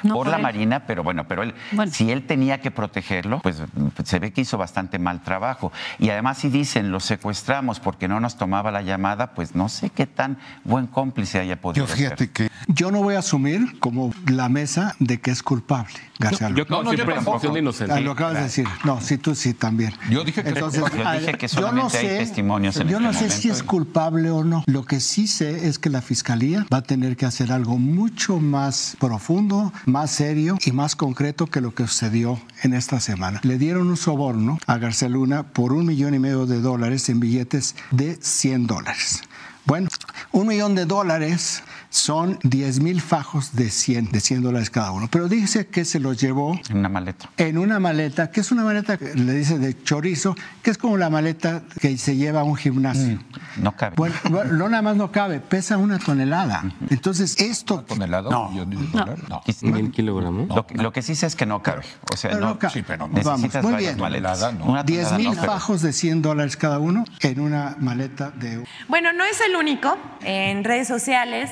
por, 0.10 0.28
la 0.28 0.38
Marina, 0.38 0.86
pero 0.86 1.04
bueno, 1.04 1.28
pero 1.28 1.44
él, 1.44 1.54
si 1.92 2.12
él 2.12 2.26
tenía 2.26 2.62
que 2.62 2.72
protegerlo, 2.72 3.40
pues 3.40 3.62
se 4.04 4.20
ve 4.20 4.32
que 4.32 4.42
hizo 4.42 4.58
bastante 4.58 5.00
mal 5.00 5.22
trabajo. 5.22 5.72
Y 6.00 6.10
además 6.10 6.38
si 6.40 6.50
dicen, 6.50 6.92
lo 6.92 7.00
secuestramos 7.00 7.80
porque 7.80 8.08
no 8.08 8.20
nos 8.20 8.38
tomaba 8.38 8.72
la 8.72 8.82
llamada, 8.82 9.34
pues 9.34 9.56
no 9.56 9.70
sé 9.70 9.90
qué 9.90 10.06
tan 10.06 10.38
buen 10.64 10.88
cómplice 10.88 11.40
haya 11.40 11.60
podido 11.60 11.86
yo 11.86 11.94
fíjate 11.94 12.26
ser. 12.26 12.34
que 12.34 12.50
yo 12.68 12.92
no 12.92 13.02
voy 13.02 13.16
a 13.16 13.20
asumir 13.20 13.80
como 13.80 14.14
la 14.26 14.50
mesa 14.50 14.96
de 15.00 15.20
que 15.20 15.32
es 15.32 15.44
culpable 15.44 16.07
García 16.20 16.50
Yo, 16.50 16.56
yo, 16.56 16.66
no, 16.70 16.84
no, 16.84 17.06
presunción 17.06 17.54
de 17.54 17.60
inocencia. 17.60 17.96
Ah, 17.96 18.00
lo 18.00 18.12
acabas 18.12 18.36
de 18.36 18.42
decir. 18.44 18.68
No, 18.84 19.00
sí, 19.02 19.18
tú 19.18 19.36
sí 19.36 19.54
también. 19.54 19.94
Yo 20.10 20.24
dije 20.24 20.44
que, 20.44 20.50
Entonces, 20.50 20.82
yo 20.82 21.12
dije 21.12 21.38
que 21.38 21.48
yo 21.48 21.62
no 21.62 21.90
solamente 21.90 22.00
sé, 22.00 22.10
hay 22.10 22.18
testimonios 22.20 22.78
en 22.78 22.88
Yo 22.88 22.98
este 22.98 23.08
no 23.08 23.14
sé 23.14 23.30
si 23.30 23.48
momento. 23.48 23.54
es 23.54 23.64
culpable 23.64 24.32
o 24.32 24.44
no. 24.44 24.64
Lo 24.66 24.86
que 24.86 25.00
sí 25.00 25.28
sé 25.28 25.68
es 25.68 25.80
que 25.80 25.90
la 25.90 26.02
fiscalía 26.02 26.66
va 26.74 26.78
a 26.78 26.84
tener 26.84 27.18
que 27.18 27.26
hacer 27.26 27.52
algo 27.52 27.78
mucho 27.78 28.40
más 28.40 28.98
profundo, 29.00 29.72
más 29.86 30.12
serio 30.12 30.58
y 30.66 30.72
más 30.72 30.96
concreto 30.96 31.48
que 31.48 31.62
lo 31.62 31.74
que 31.74 31.88
sucedió 31.88 32.40
en 32.64 32.74
esta 32.74 33.00
semana. 33.00 33.40
Le 33.44 33.58
dieron 33.58 33.88
un 33.88 33.98
soborno 33.98 34.58
a 34.68 34.78
García 34.78 35.10
Luna 35.10 35.44
por 35.44 35.74
un 35.74 35.86
millón 35.86 36.14
y 36.16 36.20
medio 36.20 36.46
de 36.46 36.62
dólares 36.62 37.10
en 37.10 37.20
billetes 37.20 37.76
de 37.92 38.18
100 38.20 38.68
dólares. 38.68 39.24
Bueno, 39.66 39.90
un 40.32 40.48
millón 40.48 40.76
de 40.76 40.86
dólares 40.86 41.62
son 41.90 42.38
10 42.44 42.80
mil 42.82 43.02
fajos 43.02 43.56
de 43.56 43.70
100, 43.70 44.12
de 44.12 44.20
100 44.20 44.42
dólares 44.44 44.70
cada 44.70 44.92
uno. 44.92 45.08
Pero 45.10 45.28
dice 45.28 45.68
que 45.68 45.86
se 45.86 46.00
los 46.00 46.20
llevó 46.20 46.60
En 46.70 46.78
una 46.78 46.90
maleta. 46.90 47.30
en 47.38 47.58
una 47.58 47.80
maleta, 47.80 48.30
que 48.32 48.42
es 48.42 48.52
una 48.52 48.64
maleta, 48.64 48.98
que 48.98 49.14
le 49.16 49.34
dice 49.34 49.58
de 49.58 49.82
chorizo, 49.84 50.36
que 50.62 50.72
es 50.72 50.78
como 50.78 50.98
la 50.98 51.10
maleta 51.10 51.64
que 51.80 51.98
se 51.98 52.16
lleva 52.16 52.42
a 52.42 52.44
un 52.44 52.56
gimnasio. 52.56 53.20
No 53.58 53.76
cabe. 53.76 53.96
Bueno, 53.96 54.16
bueno, 54.30 54.54
no 54.54 54.70
nada 54.70 54.82
más 54.82 54.96
no 54.98 55.12
cabe, 55.12 55.40
pesa 55.40 55.78
una 55.78 55.98
tonelada. 56.00 56.64
Entonces, 56.90 57.40
esto... 57.40 57.82
¿Tonelada? 57.84 58.30
No. 58.30 58.48
¿Un 58.48 58.54
millón 58.54 58.70
de 58.70 58.76
dólares? 58.78 59.24
No. 59.30 59.42
¿Mil 59.62 59.92
kilogramos? 59.92 60.48
Lo, 60.56 60.68
que- 60.68 60.76
lo 60.76 60.92
que 60.92 61.02
sí 61.02 61.16
sé 61.16 61.26
es 61.28 61.36
que 61.36 61.46
no 61.46 61.64
cabe. 61.64 61.84
O 62.14 62.18
sea, 62.18 62.32
Pero 62.32 62.42
no, 62.42 62.50
no 62.54 62.60
cabe. 62.60 62.74
Sí, 62.74 62.84
pero 62.86 63.08
no. 63.08 63.14
necesitas 63.14 63.64
Vamos, 63.64 63.72
muy 63.72 63.82
bien. 63.84 63.98
maletas. 63.98 64.40
Tonelada, 64.40 64.52
no. 64.52 64.72
Una 64.72 64.84
10 64.84 65.04
tonelada 65.10 65.30
mil 65.30 65.38
no 65.40 65.44
fajos 65.46 65.82
de 65.82 65.94
100 65.94 66.22
dólares 66.22 66.58
cada 66.58 66.80
uno 66.80 67.06
en 67.22 67.40
una 67.40 67.76
maleta 67.80 68.32
de... 68.32 68.64
Bueno, 68.88 69.14
no 69.14 69.24
es 69.24 69.40
el 69.42 69.56
único. 69.56 69.98
En 70.22 70.64
redes 70.64 70.88
sociales 70.88 71.50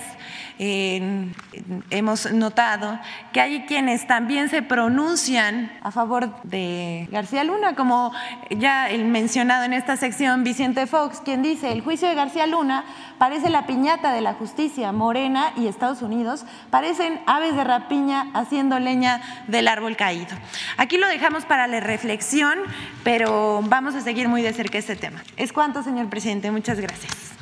hemos 0.57 2.31
notado 2.31 2.99
que 3.33 3.41
hay 3.41 3.65
quienes 3.65 4.07
también 4.07 4.49
se 4.49 4.61
pronuncian 4.61 5.71
a 5.81 5.91
favor 5.91 6.41
de 6.43 7.07
García 7.11 7.43
Luna, 7.43 7.75
como 7.75 8.13
ya 8.49 8.89
el 8.89 9.05
mencionado 9.05 9.63
en 9.63 9.73
esta 9.73 9.97
sección 9.97 10.43
Vicente 10.43 10.87
Fox, 10.87 11.21
quien 11.23 11.41
dice, 11.41 11.71
el 11.71 11.81
juicio 11.81 12.07
de 12.07 12.15
García 12.15 12.47
Luna 12.47 12.85
parece 13.17 13.49
la 13.49 13.65
piñata 13.65 14.13
de 14.13 14.21
la 14.21 14.33
justicia, 14.33 14.91
Morena 14.91 15.51
y 15.57 15.67
Estados 15.67 16.01
Unidos 16.01 16.45
parecen 16.69 17.19
aves 17.25 17.55
de 17.55 17.63
rapiña 17.63 18.27
haciendo 18.33 18.79
leña 18.79 19.21
del 19.47 19.67
árbol 19.67 19.95
caído. 19.95 20.35
Aquí 20.77 20.97
lo 20.97 21.07
dejamos 21.07 21.45
para 21.45 21.67
la 21.67 21.79
reflexión, 21.79 22.59
pero 23.03 23.61
vamos 23.63 23.95
a 23.95 24.01
seguir 24.01 24.27
muy 24.27 24.41
de 24.41 24.53
cerca 24.53 24.77
este 24.77 24.95
tema. 24.95 25.23
Es 25.37 25.53
cuanto, 25.53 25.83
señor 25.83 26.09
presidente. 26.09 26.51
Muchas 26.51 26.79
gracias. 26.79 27.33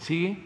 ¿Sigue? 0.00 0.42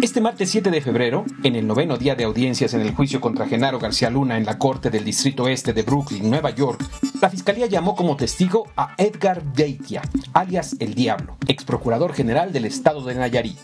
Este 0.00 0.22
martes 0.22 0.50
7 0.50 0.70
de 0.70 0.80
febrero, 0.80 1.26
en 1.42 1.54
el 1.54 1.66
noveno 1.66 1.98
día 1.98 2.14
de 2.14 2.24
audiencias 2.24 2.72
en 2.72 2.80
el 2.80 2.94
juicio 2.94 3.20
contra 3.20 3.46
Genaro 3.46 3.78
García 3.78 4.08
Luna 4.08 4.38
en 4.38 4.46
la 4.46 4.58
Corte 4.58 4.88
del 4.88 5.04
Distrito 5.04 5.48
Este 5.48 5.74
de 5.74 5.82
Brooklyn, 5.82 6.30
Nueva 6.30 6.48
York, 6.50 6.82
la 7.20 7.28
Fiscalía 7.28 7.66
llamó 7.66 7.94
como 7.94 8.16
testigo 8.16 8.68
a 8.74 8.94
Edgar 8.96 9.42
Beitia, 9.54 10.00
alias 10.32 10.76
El 10.80 10.94
Diablo, 10.94 11.36
ex 11.46 11.64
procurador 11.64 12.14
general 12.14 12.54
del 12.54 12.64
estado 12.64 13.04
de 13.04 13.16
Nayarit. 13.16 13.58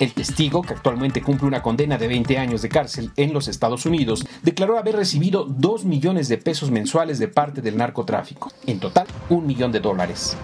El 0.00 0.14
testigo, 0.14 0.62
que 0.62 0.72
actualmente 0.72 1.20
cumple 1.20 1.48
una 1.48 1.60
condena 1.60 1.98
de 1.98 2.08
20 2.08 2.38
años 2.38 2.62
de 2.62 2.70
cárcel 2.70 3.10
en 3.16 3.34
los 3.34 3.46
Estados 3.46 3.84
Unidos, 3.84 4.26
declaró 4.42 4.78
haber 4.78 4.96
recibido 4.96 5.44
2 5.44 5.84
millones 5.84 6.28
de 6.28 6.38
pesos 6.38 6.70
mensuales 6.70 7.18
de 7.18 7.28
parte 7.28 7.60
del 7.60 7.76
narcotráfico, 7.76 8.50
en 8.66 8.80
total 8.80 9.06
un 9.28 9.46
millón 9.46 9.72
de 9.72 9.80
dólares. 9.80 10.34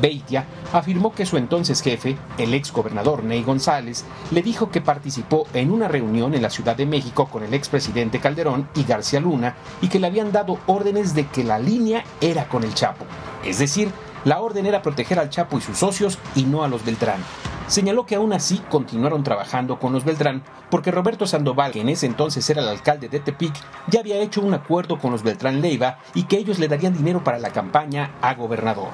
Beitia 0.00 0.44
afirmó 0.72 1.12
que 1.12 1.26
su 1.26 1.36
entonces 1.36 1.82
jefe, 1.82 2.16
el 2.38 2.54
ex 2.54 2.72
gobernador 2.72 3.24
Ney 3.24 3.42
González, 3.42 4.04
le 4.30 4.42
dijo 4.42 4.70
que 4.70 4.80
participó 4.80 5.46
en 5.54 5.70
una 5.70 5.88
reunión 5.88 6.34
en 6.34 6.42
la 6.42 6.50
Ciudad 6.50 6.76
de 6.76 6.86
México 6.86 7.26
con 7.26 7.42
el 7.42 7.54
expresidente 7.54 8.20
Calderón 8.20 8.68
y 8.74 8.84
García 8.84 9.20
Luna 9.20 9.54
y 9.80 9.88
que 9.88 10.00
le 10.00 10.06
habían 10.06 10.32
dado 10.32 10.58
órdenes 10.66 11.14
de 11.14 11.26
que 11.26 11.44
la 11.44 11.58
línea 11.58 12.04
era 12.20 12.48
con 12.48 12.64
el 12.64 12.74
Chapo. 12.74 13.04
Es 13.44 13.58
decir, 13.58 13.90
la 14.24 14.40
orden 14.40 14.66
era 14.66 14.82
proteger 14.82 15.18
al 15.18 15.30
Chapo 15.30 15.58
y 15.58 15.60
sus 15.60 15.78
socios 15.78 16.18
y 16.34 16.44
no 16.44 16.64
a 16.64 16.68
los 16.68 16.84
Beltrán. 16.84 17.20
Señaló 17.66 18.04
que 18.04 18.14
aún 18.14 18.32
así 18.32 18.58
continuaron 18.70 19.22
trabajando 19.22 19.78
con 19.78 19.92
los 19.92 20.04
Beltrán 20.04 20.42
porque 20.70 20.90
Roberto 20.90 21.26
Sandoval, 21.26 21.72
que 21.72 21.80
en 21.80 21.88
ese 21.88 22.06
entonces 22.06 22.48
era 22.50 22.62
el 22.62 22.68
alcalde 22.68 23.08
de 23.08 23.20
Tepic, 23.20 23.54
ya 23.88 24.00
había 24.00 24.18
hecho 24.18 24.42
un 24.42 24.54
acuerdo 24.54 24.98
con 24.98 25.12
los 25.12 25.22
Beltrán 25.22 25.60
Leiva 25.60 25.98
y 26.14 26.24
que 26.24 26.36
ellos 26.36 26.58
le 26.58 26.68
darían 26.68 26.94
dinero 26.94 27.24
para 27.24 27.38
la 27.38 27.50
campaña 27.50 28.12
a 28.20 28.34
gobernador. 28.34 28.88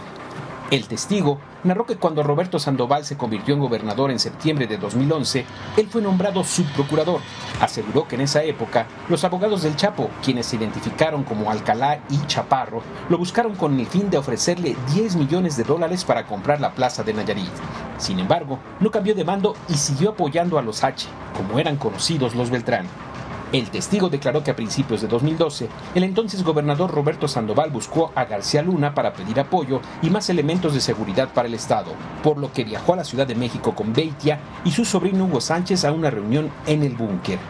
El 0.70 0.86
testigo 0.86 1.40
narró 1.64 1.84
que 1.84 1.96
cuando 1.96 2.22
Roberto 2.22 2.60
Sandoval 2.60 3.04
se 3.04 3.16
convirtió 3.16 3.54
en 3.54 3.60
gobernador 3.60 4.12
en 4.12 4.20
septiembre 4.20 4.68
de 4.68 4.78
2011, 4.78 5.44
él 5.76 5.88
fue 5.88 6.00
nombrado 6.00 6.44
subprocurador. 6.44 7.20
Aseguró 7.60 8.06
que 8.06 8.14
en 8.14 8.20
esa 8.20 8.44
época 8.44 8.86
los 9.08 9.24
abogados 9.24 9.62
del 9.62 9.74
Chapo, 9.74 10.10
quienes 10.22 10.46
se 10.46 10.54
identificaron 10.54 11.24
como 11.24 11.50
Alcalá 11.50 12.04
y 12.08 12.24
Chaparro, 12.28 12.82
lo 13.08 13.18
buscaron 13.18 13.56
con 13.56 13.80
el 13.80 13.86
fin 13.86 14.10
de 14.10 14.18
ofrecerle 14.18 14.76
10 14.94 15.16
millones 15.16 15.56
de 15.56 15.64
dólares 15.64 16.04
para 16.04 16.24
comprar 16.24 16.60
la 16.60 16.72
plaza 16.72 17.02
de 17.02 17.14
Nayarit. 17.14 17.50
Sin 17.98 18.20
embargo, 18.20 18.60
no 18.78 18.92
cambió 18.92 19.16
de 19.16 19.24
mando 19.24 19.56
y 19.68 19.74
siguió 19.74 20.10
apoyando 20.10 20.56
a 20.56 20.62
los 20.62 20.84
H, 20.84 21.08
como 21.36 21.58
eran 21.58 21.78
conocidos 21.78 22.36
los 22.36 22.48
Beltrán. 22.48 22.86
El 23.52 23.68
testigo 23.70 24.08
declaró 24.08 24.44
que 24.44 24.52
a 24.52 24.56
principios 24.56 25.00
de 25.00 25.08
2012, 25.08 25.68
el 25.96 26.04
entonces 26.04 26.44
gobernador 26.44 26.92
Roberto 26.92 27.26
Sandoval 27.26 27.70
buscó 27.70 28.12
a 28.14 28.24
García 28.24 28.62
Luna 28.62 28.94
para 28.94 29.12
pedir 29.12 29.40
apoyo 29.40 29.80
y 30.02 30.10
más 30.10 30.30
elementos 30.30 30.72
de 30.72 30.80
seguridad 30.80 31.30
para 31.32 31.48
el 31.48 31.54
Estado, 31.54 31.92
por 32.22 32.38
lo 32.38 32.52
que 32.52 32.62
viajó 32.62 32.92
a 32.92 32.96
la 32.96 33.04
Ciudad 33.04 33.26
de 33.26 33.34
México 33.34 33.74
con 33.74 33.92
Beitia 33.92 34.38
y 34.64 34.70
su 34.70 34.84
sobrino 34.84 35.24
Hugo 35.24 35.40
Sánchez 35.40 35.84
a 35.84 35.90
una 35.90 36.10
reunión 36.10 36.48
en 36.66 36.84
el 36.84 36.94
búnker. 36.94 37.40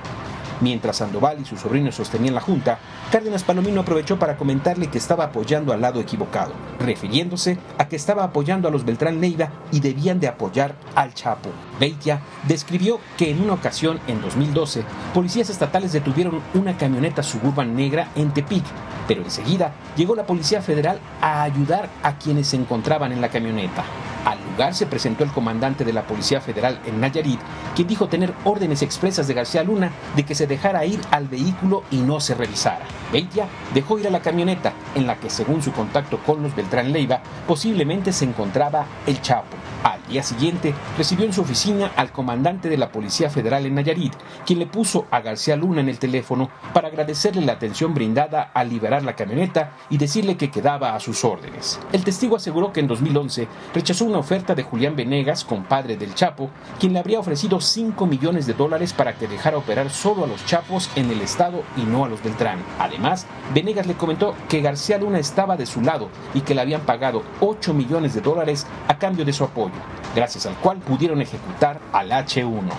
Mientras 0.60 0.96
Sandoval 0.96 1.40
y 1.40 1.44
su 1.44 1.56
sobrino 1.56 1.90
sostenían 1.90 2.34
la 2.34 2.40
junta, 2.40 2.78
Cárdenas 3.10 3.44
Palomino 3.44 3.80
aprovechó 3.80 4.18
para 4.18 4.36
comentarle 4.36 4.88
que 4.88 4.98
estaba 4.98 5.24
apoyando 5.24 5.72
al 5.72 5.80
lado 5.80 6.00
equivocado, 6.00 6.52
refiriéndose 6.78 7.58
a 7.78 7.88
que 7.88 7.96
estaba 7.96 8.24
apoyando 8.24 8.68
a 8.68 8.70
los 8.70 8.84
Beltrán 8.84 9.20
Leiva 9.20 9.50
y 9.72 9.80
debían 9.80 10.20
de 10.20 10.28
apoyar 10.28 10.74
al 10.94 11.14
Chapo. 11.14 11.50
Beitia 11.78 12.20
describió 12.46 13.00
que 13.16 13.30
en 13.30 13.40
una 13.42 13.54
ocasión, 13.54 14.00
en 14.06 14.20
2012, 14.20 14.84
policías 15.14 15.48
estatales 15.48 15.92
detuvieron 15.92 16.42
una 16.54 16.76
camioneta 16.76 17.22
suburban 17.22 17.74
negra 17.74 18.08
en 18.14 18.32
Tepic, 18.32 18.64
pero 19.08 19.22
enseguida 19.22 19.72
llegó 19.96 20.14
la 20.14 20.26
Policía 20.26 20.60
Federal 20.60 21.00
a 21.20 21.42
ayudar 21.42 21.88
a 22.02 22.16
quienes 22.16 22.48
se 22.48 22.56
encontraban 22.56 23.12
en 23.12 23.20
la 23.20 23.30
camioneta. 23.30 23.82
Al 24.24 24.38
lugar 24.50 24.74
se 24.74 24.86
presentó 24.86 25.24
el 25.24 25.32
comandante 25.32 25.84
de 25.84 25.92
la 25.92 26.06
Policía 26.06 26.40
Federal 26.40 26.78
en 26.84 27.00
Nayarit, 27.00 27.40
quien 27.74 27.88
dijo 27.88 28.08
tener 28.08 28.34
órdenes 28.44 28.82
expresas 28.82 29.26
de 29.26 29.34
García 29.34 29.64
Luna 29.64 29.92
de 30.14 30.24
que 30.24 30.34
se 30.34 30.46
dejara 30.46 30.84
ir 30.84 31.00
al 31.10 31.28
vehículo 31.28 31.84
y 31.90 31.98
no 31.98 32.20
se 32.20 32.34
revisara. 32.34 32.84
Beitia 33.12 33.46
dejó 33.72 33.98
ir 33.98 34.06
a 34.06 34.10
la 34.10 34.20
camioneta, 34.20 34.72
en 34.94 35.06
la 35.06 35.16
que 35.16 35.30
según 35.30 35.62
su 35.62 35.72
contacto 35.72 36.18
con 36.18 36.42
los 36.42 36.54
Beltrán 36.54 36.92
Leiva, 36.92 37.22
posiblemente 37.46 38.12
se 38.12 38.26
encontraba 38.26 38.86
el 39.06 39.20
Chapo. 39.22 39.56
Al 39.82 40.00
día 40.06 40.22
siguiente, 40.22 40.74
recibió 40.98 41.24
en 41.24 41.32
su 41.32 41.40
oficina 41.40 41.90
al 41.96 42.12
comandante 42.12 42.68
de 42.68 42.76
la 42.76 42.92
Policía 42.92 43.30
Federal 43.30 43.64
en 43.64 43.74
Nayarit, 43.74 44.12
quien 44.44 44.58
le 44.58 44.66
puso 44.66 45.06
a 45.10 45.20
García 45.20 45.56
Luna 45.56 45.80
en 45.80 45.88
el 45.88 45.98
teléfono 45.98 46.50
para 46.74 46.88
agradecerle 46.88 47.40
la 47.46 47.52
atención 47.52 47.94
brindada 47.94 48.50
al 48.52 48.68
liberar 48.68 49.02
la 49.02 49.16
camioneta 49.16 49.72
y 49.88 49.96
decirle 49.96 50.36
que 50.36 50.50
quedaba 50.50 50.94
a 50.94 51.00
sus 51.00 51.24
órdenes. 51.24 51.80
El 51.92 52.04
testigo 52.04 52.36
aseguró 52.36 52.72
que 52.72 52.80
en 52.80 52.88
2011 52.88 53.48
rechazó 53.74 54.04
una 54.10 54.18
oferta 54.18 54.54
de 54.54 54.64
Julián 54.64 54.96
Venegas, 54.96 55.44
compadre 55.44 55.96
del 55.96 56.14
Chapo, 56.14 56.50
quien 56.78 56.92
le 56.92 56.98
habría 56.98 57.20
ofrecido 57.20 57.60
5 57.60 58.06
millones 58.06 58.46
de 58.46 58.54
dólares 58.54 58.92
para 58.92 59.14
que 59.14 59.28
dejara 59.28 59.56
operar 59.56 59.88
solo 59.90 60.24
a 60.24 60.26
los 60.26 60.44
Chapos 60.44 60.90
en 60.96 61.10
el 61.10 61.20
estado 61.20 61.62
y 61.76 61.82
no 61.82 62.04
a 62.04 62.08
los 62.08 62.22
Beltrán. 62.22 62.58
Además, 62.78 63.26
Venegas 63.54 63.86
le 63.86 63.94
comentó 63.94 64.34
que 64.48 64.60
García 64.60 64.98
Luna 64.98 65.18
estaba 65.18 65.56
de 65.56 65.66
su 65.66 65.80
lado 65.80 66.08
y 66.34 66.40
que 66.40 66.54
le 66.54 66.60
habían 66.60 66.82
pagado 66.82 67.22
8 67.40 67.72
millones 67.72 68.12
de 68.14 68.20
dólares 68.20 68.66
a 68.88 68.98
cambio 68.98 69.24
de 69.24 69.32
su 69.32 69.44
apoyo, 69.44 69.74
gracias 70.14 70.46
al 70.46 70.54
cual 70.54 70.78
pudieron 70.78 71.22
ejecutar 71.22 71.80
al 71.92 72.10
H1. 72.10 72.70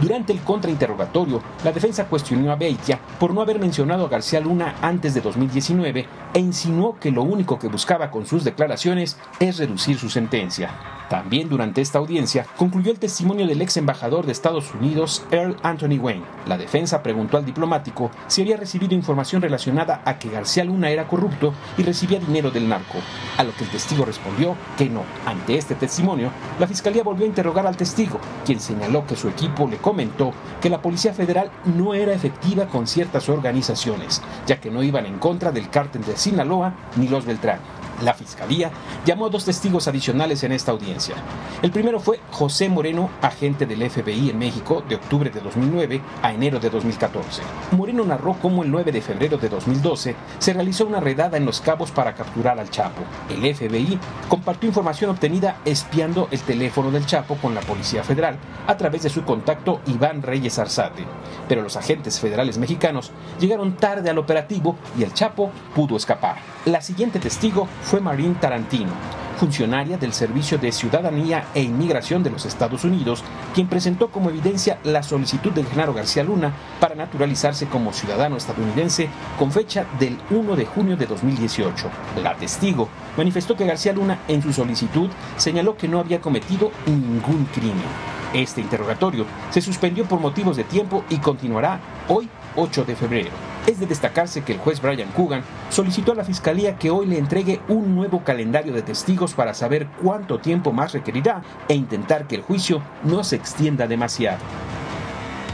Durante 0.00 0.32
el 0.32 0.40
contrainterrogatorio, 0.40 1.42
la 1.64 1.72
defensa 1.72 2.06
cuestionó 2.06 2.52
a 2.52 2.56
Beitia 2.56 3.00
por 3.18 3.34
no 3.34 3.40
haber 3.40 3.58
mencionado 3.58 4.06
a 4.06 4.08
García 4.08 4.38
Luna 4.38 4.76
antes 4.80 5.12
de 5.12 5.20
2019 5.20 6.06
e 6.34 6.38
insinuó 6.38 6.98
que 7.00 7.10
lo 7.10 7.22
único 7.22 7.58
que 7.58 7.66
buscaba 7.66 8.10
con 8.12 8.24
sus 8.24 8.44
declaraciones 8.44 9.18
es 9.40 9.58
reducir 9.58 9.98
su 9.98 10.08
sentencia. 10.08 10.70
También 11.08 11.48
durante 11.48 11.80
esta 11.80 11.98
audiencia 11.98 12.46
concluyó 12.56 12.92
el 12.92 12.98
testimonio 12.98 13.46
del 13.46 13.62
ex 13.62 13.78
embajador 13.78 14.26
de 14.26 14.32
Estados 14.32 14.74
Unidos, 14.74 15.24
Earl 15.30 15.56
Anthony 15.62 15.98
Wayne. 15.98 16.24
La 16.46 16.58
defensa 16.58 17.02
preguntó 17.02 17.38
al 17.38 17.46
diplomático 17.46 18.10
si 18.26 18.42
había 18.42 18.58
recibido 18.58 18.94
información 18.94 19.40
relacionada 19.40 20.02
a 20.04 20.18
que 20.18 20.28
García 20.28 20.64
Luna 20.64 20.90
era 20.90 21.08
corrupto 21.08 21.54
y 21.78 21.82
recibía 21.82 22.20
dinero 22.20 22.50
del 22.50 22.68
narco, 22.68 22.98
a 23.38 23.44
lo 23.44 23.54
que 23.54 23.64
el 23.64 23.70
testigo 23.70 24.04
respondió 24.04 24.54
que 24.76 24.90
no. 24.90 25.02
Ante 25.24 25.56
este 25.56 25.74
testimonio, 25.74 26.30
la 26.58 26.66
fiscalía 26.66 27.02
volvió 27.02 27.24
a 27.24 27.28
interrogar 27.28 27.66
al 27.66 27.76
testigo, 27.76 28.20
quien 28.44 28.60
señaló 28.60 29.06
que 29.06 29.16
su 29.16 29.28
equipo 29.28 29.66
le 29.66 29.78
comentó 29.88 30.34
que 30.60 30.68
la 30.68 30.82
Policía 30.82 31.14
Federal 31.14 31.50
no 31.64 31.94
era 31.94 32.12
efectiva 32.12 32.66
con 32.66 32.86
ciertas 32.86 33.30
organizaciones, 33.30 34.20
ya 34.46 34.60
que 34.60 34.70
no 34.70 34.82
iban 34.82 35.06
en 35.06 35.18
contra 35.18 35.50
del 35.50 35.70
cártel 35.70 36.04
de 36.04 36.14
Sinaloa 36.14 36.74
ni 36.96 37.08
los 37.08 37.24
Beltrán. 37.24 37.58
La 38.02 38.14
Fiscalía 38.14 38.70
llamó 39.04 39.26
a 39.26 39.28
dos 39.28 39.44
testigos 39.44 39.88
adicionales 39.88 40.44
en 40.44 40.52
esta 40.52 40.72
audiencia. 40.72 41.16
El 41.62 41.72
primero 41.72 41.98
fue 41.98 42.20
José 42.30 42.68
Moreno, 42.68 43.10
agente 43.22 43.66
del 43.66 43.88
FBI 43.90 44.30
en 44.30 44.38
México 44.38 44.84
de 44.88 44.94
octubre 44.94 45.30
de 45.30 45.40
2009 45.40 46.00
a 46.22 46.32
enero 46.32 46.60
de 46.60 46.70
2014. 46.70 47.42
Moreno 47.72 48.04
narró 48.04 48.34
cómo 48.40 48.62
el 48.62 48.70
9 48.70 48.92
de 48.92 49.02
febrero 49.02 49.36
de 49.36 49.48
2012 49.48 50.14
se 50.38 50.52
realizó 50.52 50.86
una 50.86 51.00
redada 51.00 51.36
en 51.36 51.44
Los 51.44 51.60
Cabos 51.60 51.90
para 51.90 52.14
capturar 52.14 52.58
al 52.60 52.70
Chapo. 52.70 53.02
El 53.28 53.54
FBI 53.54 53.98
compartió 54.28 54.68
información 54.68 55.10
obtenida 55.10 55.56
espiando 55.64 56.28
el 56.30 56.40
teléfono 56.40 56.90
del 56.90 57.06
Chapo 57.06 57.36
con 57.36 57.54
la 57.54 57.60
Policía 57.62 58.04
Federal 58.04 58.38
a 58.66 58.76
través 58.76 59.02
de 59.02 59.10
su 59.10 59.24
contacto 59.24 59.80
Iván 59.86 60.22
Reyes 60.22 60.58
Arzate. 60.58 61.04
Pero 61.48 61.62
los 61.62 61.76
agentes 61.76 62.20
federales 62.20 62.58
mexicanos 62.58 63.10
llegaron 63.40 63.76
tarde 63.76 64.10
al 64.10 64.18
operativo 64.18 64.76
y 64.96 65.02
el 65.02 65.12
Chapo 65.12 65.50
pudo 65.74 65.96
escapar. 65.96 66.36
La 66.64 66.82
siguiente 66.82 67.18
testigo 67.18 67.66
fue 67.88 68.02
Marín 68.02 68.34
Tarantino, 68.34 68.90
funcionaria 69.38 69.96
del 69.96 70.12
Servicio 70.12 70.58
de 70.58 70.72
Ciudadanía 70.72 71.46
e 71.54 71.62
Inmigración 71.62 72.22
de 72.22 72.28
los 72.28 72.44
Estados 72.44 72.84
Unidos, 72.84 73.24
quien 73.54 73.66
presentó 73.66 74.10
como 74.10 74.28
evidencia 74.28 74.78
la 74.84 75.02
solicitud 75.02 75.52
de 75.52 75.64
Genaro 75.64 75.94
García 75.94 76.22
Luna 76.22 76.52
para 76.80 76.94
naturalizarse 76.94 77.66
como 77.66 77.94
ciudadano 77.94 78.36
estadounidense 78.36 79.08
con 79.38 79.50
fecha 79.50 79.86
del 79.98 80.18
1 80.28 80.54
de 80.54 80.66
junio 80.66 80.98
de 80.98 81.06
2018. 81.06 81.88
La 82.22 82.36
testigo 82.36 82.90
manifestó 83.16 83.56
que 83.56 83.64
García 83.64 83.94
Luna 83.94 84.18
en 84.28 84.42
su 84.42 84.52
solicitud 84.52 85.08
señaló 85.38 85.74
que 85.78 85.88
no 85.88 85.98
había 85.98 86.20
cometido 86.20 86.70
ningún 86.84 87.46
crimen. 87.54 87.88
Este 88.34 88.60
interrogatorio 88.60 89.24
se 89.48 89.62
suspendió 89.62 90.04
por 90.04 90.20
motivos 90.20 90.58
de 90.58 90.64
tiempo 90.64 91.04
y 91.08 91.16
continuará 91.16 91.80
hoy 92.08 92.28
8 92.54 92.84
de 92.84 92.96
febrero. 92.96 93.57
Es 93.68 93.78
de 93.80 93.86
destacarse 93.86 94.42
que 94.44 94.54
el 94.54 94.58
juez 94.58 94.80
Brian 94.80 95.10
Coogan 95.12 95.42
solicitó 95.68 96.12
a 96.12 96.14
la 96.14 96.24
Fiscalía 96.24 96.78
que 96.78 96.90
hoy 96.90 97.04
le 97.04 97.18
entregue 97.18 97.60
un 97.68 97.94
nuevo 97.94 98.24
calendario 98.24 98.72
de 98.72 98.80
testigos 98.80 99.34
para 99.34 99.52
saber 99.52 99.86
cuánto 100.02 100.38
tiempo 100.38 100.72
más 100.72 100.94
requerirá 100.94 101.42
e 101.68 101.74
intentar 101.74 102.26
que 102.26 102.36
el 102.36 102.40
juicio 102.40 102.82
no 103.04 103.22
se 103.24 103.36
extienda 103.36 103.86
demasiado. 103.86 104.38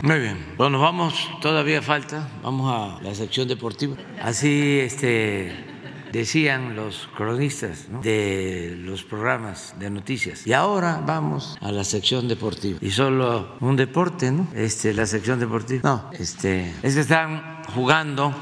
Muy 0.02 0.20
bien. 0.20 0.46
Bueno, 0.56 0.78
vamos, 0.78 1.28
todavía 1.42 1.82
falta, 1.82 2.28
vamos 2.40 2.72
a 2.72 3.02
la 3.02 3.16
sección 3.16 3.48
deportiva. 3.48 3.96
Así 4.22 4.78
este 4.78 5.73
decían 6.14 6.76
los 6.76 7.08
cronistas 7.16 7.88
¿no? 7.90 8.00
de 8.00 8.76
los 8.78 9.02
programas 9.02 9.74
de 9.80 9.90
noticias. 9.90 10.46
Y 10.46 10.52
ahora 10.52 11.02
vamos 11.04 11.58
a 11.60 11.72
la 11.72 11.82
sección 11.82 12.28
deportiva. 12.28 12.78
Y 12.80 12.90
solo 12.90 13.56
un 13.60 13.74
deporte, 13.74 14.30
¿no? 14.30 14.46
Este, 14.54 14.94
la 14.94 15.06
sección 15.06 15.40
deportiva. 15.40 15.80
No, 15.82 16.10
este, 16.12 16.72
es 16.82 16.94
que 16.94 17.00
están 17.00 17.62
jugando 17.74 18.32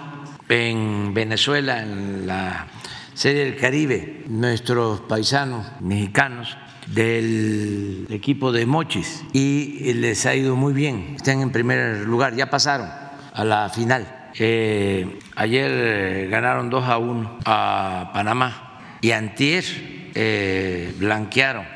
en 0.49 1.15
Venezuela 1.15 1.83
en 1.83 2.27
la 2.27 2.67
Serie 3.15 3.47
del 3.47 3.57
Caribe, 3.57 4.25
nuestros 4.29 5.01
paisanos 5.01 5.67
mexicanos 5.81 6.57
del 6.89 8.07
equipo 8.11 8.53
de 8.53 8.67
Mochis 8.67 9.25
y 9.33 9.93
les 9.95 10.27
ha 10.27 10.35
ido 10.35 10.57
muy 10.57 10.75
bien, 10.75 11.15
están 11.17 11.41
en 11.41 11.53
primer 11.53 12.07
lugar, 12.07 12.35
ya 12.35 12.51
pasaron 12.51 12.89
a 13.33 13.45
la 13.45 13.71
final. 13.71 14.22
Eh, 14.39 15.19
ayer 15.37 15.71
eh, 15.71 16.29
ganaron 16.31 16.71
2 16.71 16.85
a 16.85 16.99
1 16.99 17.39
a 17.45 18.11
Panamá 18.15 18.99
y 19.01 19.11
antier 19.11 19.65
eh, 20.15 20.95
blanquearon 20.99 21.67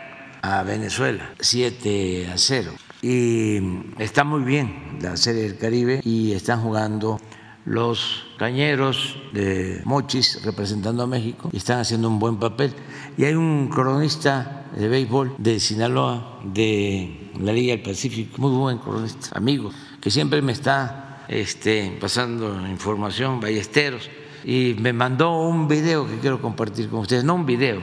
a 0.42 0.62
Venezuela 0.62 1.30
7 1.40 2.28
a 2.32 2.38
0 2.38 2.72
y 3.02 3.60
está 3.98 4.24
muy 4.24 4.42
bien 4.42 4.98
la 5.00 5.16
Serie 5.16 5.42
del 5.42 5.58
Caribe 5.58 6.00
y 6.02 6.32
están 6.32 6.62
jugando 6.62 7.20
los 7.66 8.24
cañeros 8.38 9.18
de 9.32 9.82
Mochis 9.84 10.42
representando 10.44 11.02
a 11.02 11.06
México 11.06 11.50
y 11.52 11.58
están 11.58 11.80
haciendo 11.80 12.08
un 12.08 12.18
buen 12.18 12.38
papel. 12.38 12.72
Y 13.18 13.24
hay 13.24 13.34
un 13.34 13.68
cronista 13.68 14.66
de 14.76 14.88
béisbol 14.88 15.34
de 15.38 15.58
Sinaloa, 15.58 16.40
de 16.44 17.30
la 17.40 17.52
Liga 17.52 17.72
del 17.72 17.82
Pacífico, 17.82 18.40
muy 18.40 18.56
buen 18.56 18.78
cronista, 18.78 19.36
amigo, 19.36 19.70
que 20.00 20.10
siempre 20.10 20.40
me 20.42 20.52
está 20.52 21.05
este, 21.28 21.96
pasando 22.00 22.66
información, 22.68 23.40
Ballesteros, 23.40 24.10
y 24.44 24.76
me 24.78 24.92
mandó 24.92 25.40
un 25.40 25.66
video 25.66 26.06
que 26.06 26.18
quiero 26.18 26.40
compartir 26.40 26.88
con 26.88 27.00
ustedes, 27.00 27.24
no 27.24 27.34
un 27.34 27.46
video, 27.46 27.80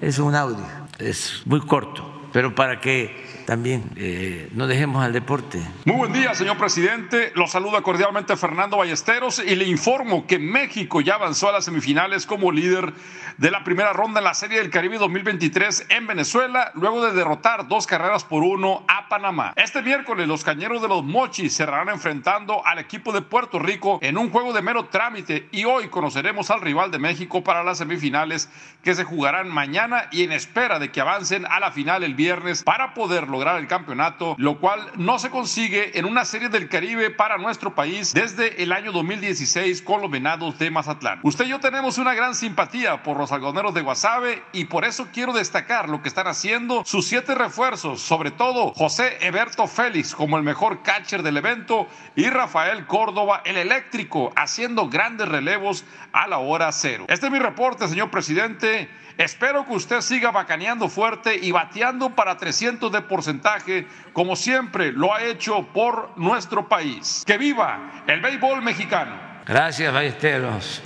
es 0.00 0.18
un 0.18 0.34
audio, 0.34 0.64
es 0.98 1.42
muy 1.44 1.60
corto, 1.60 2.28
pero 2.32 2.54
para 2.54 2.80
que 2.80 3.41
también 3.46 3.84
eh, 3.96 4.48
no 4.52 4.66
dejemos 4.66 5.04
al 5.04 5.12
deporte. 5.12 5.60
Muy 5.84 5.96
buen 5.96 6.12
día, 6.12 6.34
señor 6.34 6.56
presidente. 6.58 7.32
Lo 7.34 7.46
saluda 7.46 7.82
cordialmente 7.82 8.36
Fernando 8.36 8.76
Ballesteros 8.76 9.42
y 9.44 9.54
le 9.56 9.66
informo 9.66 10.26
que 10.26 10.38
México 10.38 11.00
ya 11.00 11.14
avanzó 11.14 11.48
a 11.48 11.52
las 11.52 11.64
semifinales 11.64 12.26
como 12.26 12.52
líder 12.52 12.92
de 13.38 13.50
la 13.50 13.64
primera 13.64 13.92
ronda 13.92 14.20
en 14.20 14.24
la 14.24 14.34
Serie 14.34 14.58
del 14.58 14.70
Caribe 14.70 14.98
2023 14.98 15.86
en 15.88 16.06
Venezuela, 16.06 16.70
luego 16.74 17.04
de 17.04 17.12
derrotar 17.12 17.68
dos 17.68 17.86
carreras 17.86 18.24
por 18.24 18.42
uno 18.42 18.84
a 18.88 19.08
Panamá. 19.08 19.52
Este 19.56 19.82
miércoles 19.82 20.28
los 20.28 20.44
cañeros 20.44 20.82
de 20.82 20.88
los 20.88 21.04
Mochis 21.04 21.56
cerrarán 21.56 21.88
enfrentando 21.88 22.64
al 22.66 22.78
equipo 22.78 23.12
de 23.12 23.22
Puerto 23.22 23.58
Rico 23.58 23.98
en 24.02 24.18
un 24.18 24.30
juego 24.30 24.52
de 24.52 24.62
mero 24.62 24.86
trámite 24.86 25.48
y 25.50 25.64
hoy 25.64 25.88
conoceremos 25.88 26.50
al 26.50 26.60
rival 26.60 26.90
de 26.90 26.98
México 26.98 27.42
para 27.42 27.62
las 27.64 27.78
semifinales 27.78 28.48
que 28.82 28.94
se 28.94 29.04
jugarán 29.04 29.48
mañana 29.48 30.08
y 30.10 30.24
en 30.24 30.32
espera 30.32 30.78
de 30.78 30.90
que 30.90 31.00
avancen 31.00 31.46
a 31.46 31.60
la 31.60 31.72
final 31.72 32.04
el 32.04 32.14
viernes 32.14 32.62
para 32.62 32.94
poder 32.94 33.28
lograr 33.32 33.58
el 33.58 33.66
campeonato, 33.66 34.36
lo 34.38 34.60
cual 34.60 34.92
no 34.96 35.18
se 35.18 35.30
consigue 35.30 35.98
en 35.98 36.04
una 36.04 36.24
serie 36.24 36.48
del 36.48 36.68
Caribe 36.68 37.10
para 37.10 37.38
nuestro 37.38 37.74
país 37.74 38.14
desde 38.14 38.62
el 38.62 38.72
año 38.72 38.92
2016 38.92 39.82
con 39.82 40.00
los 40.02 40.10
venados 40.10 40.58
de 40.58 40.70
Mazatlán. 40.70 41.20
Usted 41.22 41.46
y 41.46 41.48
yo 41.48 41.58
tenemos 41.58 41.98
una 41.98 42.14
gran 42.14 42.34
simpatía 42.34 43.02
por 43.02 43.16
los 43.16 43.32
algodoneros 43.32 43.74
de 43.74 43.80
Guasave 43.80 44.42
y 44.52 44.66
por 44.66 44.84
eso 44.84 45.08
quiero 45.12 45.32
destacar 45.32 45.88
lo 45.88 46.02
que 46.02 46.08
están 46.08 46.26
haciendo 46.26 46.82
sus 46.84 47.06
siete 47.06 47.34
refuerzos, 47.34 48.00
sobre 48.00 48.30
todo 48.30 48.72
José 48.74 49.18
Eberto 49.20 49.66
Félix 49.66 50.14
como 50.14 50.36
el 50.36 50.44
mejor 50.44 50.82
catcher 50.82 51.22
del 51.22 51.38
evento 51.38 51.88
y 52.14 52.28
Rafael 52.28 52.86
Córdoba 52.86 53.42
el 53.44 53.56
eléctrico 53.56 54.32
haciendo 54.36 54.88
grandes 54.88 55.28
relevos 55.28 55.84
a 56.12 56.26
la 56.26 56.38
hora 56.38 56.70
cero. 56.72 57.06
Este 57.08 57.26
es 57.26 57.32
mi 57.32 57.38
reporte, 57.38 57.88
señor 57.88 58.10
presidente. 58.10 58.88
Espero 59.18 59.66
que 59.66 59.74
usted 59.74 60.00
siga 60.00 60.30
bacaneando 60.30 60.88
fuerte 60.88 61.38
y 61.40 61.52
bateando 61.52 62.10
para 62.10 62.36
300 62.36 62.90
de 62.90 63.02
porcentaje, 63.02 63.86
como 64.12 64.36
siempre 64.36 64.92
lo 64.92 65.14
ha 65.14 65.22
hecho 65.22 65.66
por 65.72 66.12
nuestro 66.16 66.68
país. 66.68 67.22
¡Que 67.26 67.38
viva 67.38 68.04
el 68.06 68.20
béisbol 68.20 68.62
mexicano! 68.62 69.14
Gracias, 69.46 69.92
Ballesteros. 69.92 70.82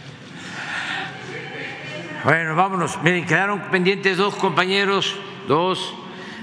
Bueno, 2.24 2.56
vámonos. 2.56 3.00
Miren, 3.02 3.24
quedaron 3.26 3.60
pendientes 3.70 4.16
dos 4.16 4.34
compañeros, 4.34 5.16
dos, 5.46 5.94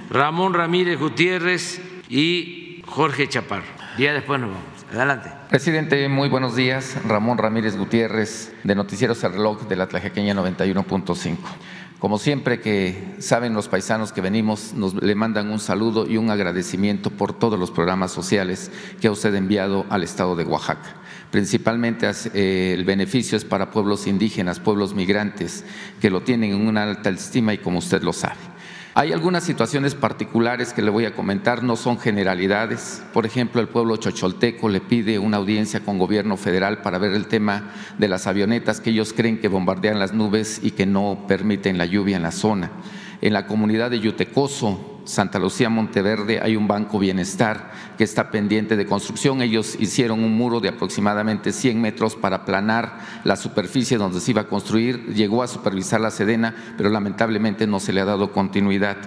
Ramón 0.10 0.54
Ramírez 0.54 0.98
Gutiérrez 1.00 1.82
y 2.08 2.82
Jorge 2.86 3.28
Chaparro. 3.28 3.66
Día 3.98 4.14
después 4.14 4.40
nos 4.40 4.52
vamos. 4.52 4.74
Adelante. 4.94 5.30
Presidente, 5.50 6.08
muy 6.08 6.30
buenos 6.30 6.56
días. 6.56 6.98
Ramón 7.08 7.40
Ramírez 7.40 7.76
Gutiérrez, 7.76 8.54
de 8.64 8.76
Noticieros 8.76 9.24
El 9.24 9.34
Reloj 9.34 9.64
de 9.64 9.76
la 9.76 9.88
Tlajequeña 9.88 10.36
91.5. 10.36 11.38
Como 12.04 12.20
siempre 12.20 12.60
que 12.60 13.16
saben 13.20 13.54
los 13.54 13.70
paisanos 13.70 14.12
que 14.12 14.20
venimos, 14.20 14.74
nos 14.74 14.94
le 14.94 15.16
mandan 15.16 15.50
un 15.50 15.60
saludo 15.60 16.06
y 16.06 16.18
un 16.18 16.32
agradecimiento 16.32 17.12
por 17.12 17.32
todos 17.32 17.58
los 17.58 17.72
programas 17.72 18.12
sociales 18.12 18.72
que 19.00 19.08
ha 19.08 19.12
usted 19.12 19.34
enviado 19.36 19.86
al 19.90 20.04
estado 20.04 20.36
de 20.36 20.44
Oaxaca. 20.44 20.98
Principalmente 21.32 22.12
eh, 22.34 22.74
el 22.74 22.84
beneficio 22.84 23.38
es 23.38 23.46
para 23.46 23.72
pueblos 23.72 24.06
indígenas, 24.06 24.60
pueblos 24.60 24.94
migrantes, 24.94 25.64
que 26.02 26.10
lo 26.10 26.24
tienen 26.24 26.52
en 26.52 26.68
una 26.68 26.84
alta 26.84 27.10
estima 27.10 27.54
y 27.54 27.60
como 27.60 27.80
usted 27.80 28.04
lo 28.04 28.12
sabe. 28.12 28.53
Hay 28.96 29.12
algunas 29.12 29.44
situaciones 29.44 29.96
particulares 29.96 30.72
que 30.72 30.84
le 30.84 30.92
voy 30.92 31.06
a 31.06 31.16
comentar, 31.16 31.64
no 31.64 31.76
son 31.76 31.98
generalidades. 31.98 33.02
Por 33.12 33.26
ejemplo, 33.26 33.60
el 33.60 33.68
pueblo 33.68 33.98
chocholteco 33.98 34.70
le 34.70 34.82
pide 34.82 35.18
una 35.18 35.38
audiencia 35.38 35.80
con 35.80 35.98
gobierno 35.98 36.38
federal 36.38 36.84
para 36.84 37.00
ver 37.00 37.14
el 37.14 37.26
tema 37.26 37.72
de 37.98 38.08
las 38.08 38.28
avionetas 38.28 38.82
que 38.82 38.92
ellos 38.92 39.12
creen 39.12 39.42
que 39.42 39.48
bombardean 39.48 39.98
las 39.98 40.14
nubes 40.14 40.60
y 40.62 40.72
que 40.72 40.86
no 40.86 41.26
permiten 41.28 41.80
la 41.80 41.88
lluvia 41.88 42.18
en 42.18 42.22
la 42.22 42.32
zona. 42.32 42.70
En 43.22 43.34
la 43.34 43.48
comunidad 43.48 43.90
de 43.90 44.00
Yutecoso, 44.00 44.93
Santa 45.06 45.40
Lucía 45.40 45.70
Monteverde 45.70 46.40
hay 46.42 46.56
un 46.56 46.68
banco 46.68 47.00
bienestar 47.00 47.72
que 47.98 48.04
está 48.04 48.32
pendiente 48.32 48.76
de 48.76 48.86
construcción. 48.86 49.42
Ellos 49.42 49.76
hicieron 49.80 50.24
un 50.24 50.36
muro 50.36 50.60
de 50.60 50.70
aproximadamente 50.70 51.52
100 51.52 51.82
metros 51.82 52.16
para 52.16 52.38
aplanar 52.38 53.00
la 53.24 53.36
superficie 53.36 53.98
donde 53.98 54.20
se 54.20 54.32
iba 54.32 54.42
a 54.42 54.48
construir. 54.48 55.14
Llegó 55.14 55.44
a 55.44 55.48
supervisar 55.48 56.02
la 56.02 56.12
Sedena, 56.12 56.56
pero 56.78 56.90
lamentablemente 56.90 57.68
no 57.68 57.80
se 57.80 57.94
le 57.94 58.02
ha 58.02 58.06
dado 58.06 58.32
continuidad. 58.32 58.98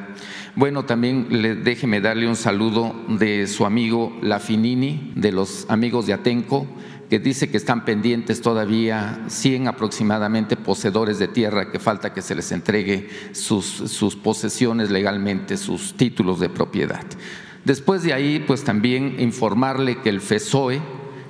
Bueno, 0.55 0.85
también 0.85 1.29
le, 1.31 1.55
déjeme 1.55 2.01
darle 2.01 2.29
un 2.29 2.37
saludo 2.37 2.95
de 3.09 3.47
su 3.47 3.67
amigo 3.67 4.17
Lafinini, 4.23 5.13
de 5.15 5.33
los 5.33 5.67
amigos 5.69 6.07
de 6.07 6.15
Atenco 6.15 6.67
que 7.09 7.19
dice 7.19 7.51
que 7.51 7.57
están 7.57 7.85
pendientes 7.85 8.41
todavía 8.41 9.25
100 9.29 9.69
aproximadamente 9.69 10.57
poseedores 10.57 11.19
de 11.19 11.29
tierra 11.29 11.71
que 11.71 11.79
falta 11.79 12.13
que 12.13 12.23
se 12.23 12.35
les 12.35 12.51
entregue 12.53 13.09
sus, 13.33 13.65
sus 13.65 14.17
posesiones 14.17 14.91
legalmente, 14.91 15.57
sus 15.57 15.97
títulos 15.97 16.41
de 16.41 16.49
propiedad. 16.49 17.05
Después 17.65 18.03
de 18.03 18.13
ahí, 18.13 18.45
pues 18.47 18.65
también 18.65 19.17
informarle 19.19 20.01
que 20.01 20.09
el 20.09 20.21
FESOE, 20.21 20.81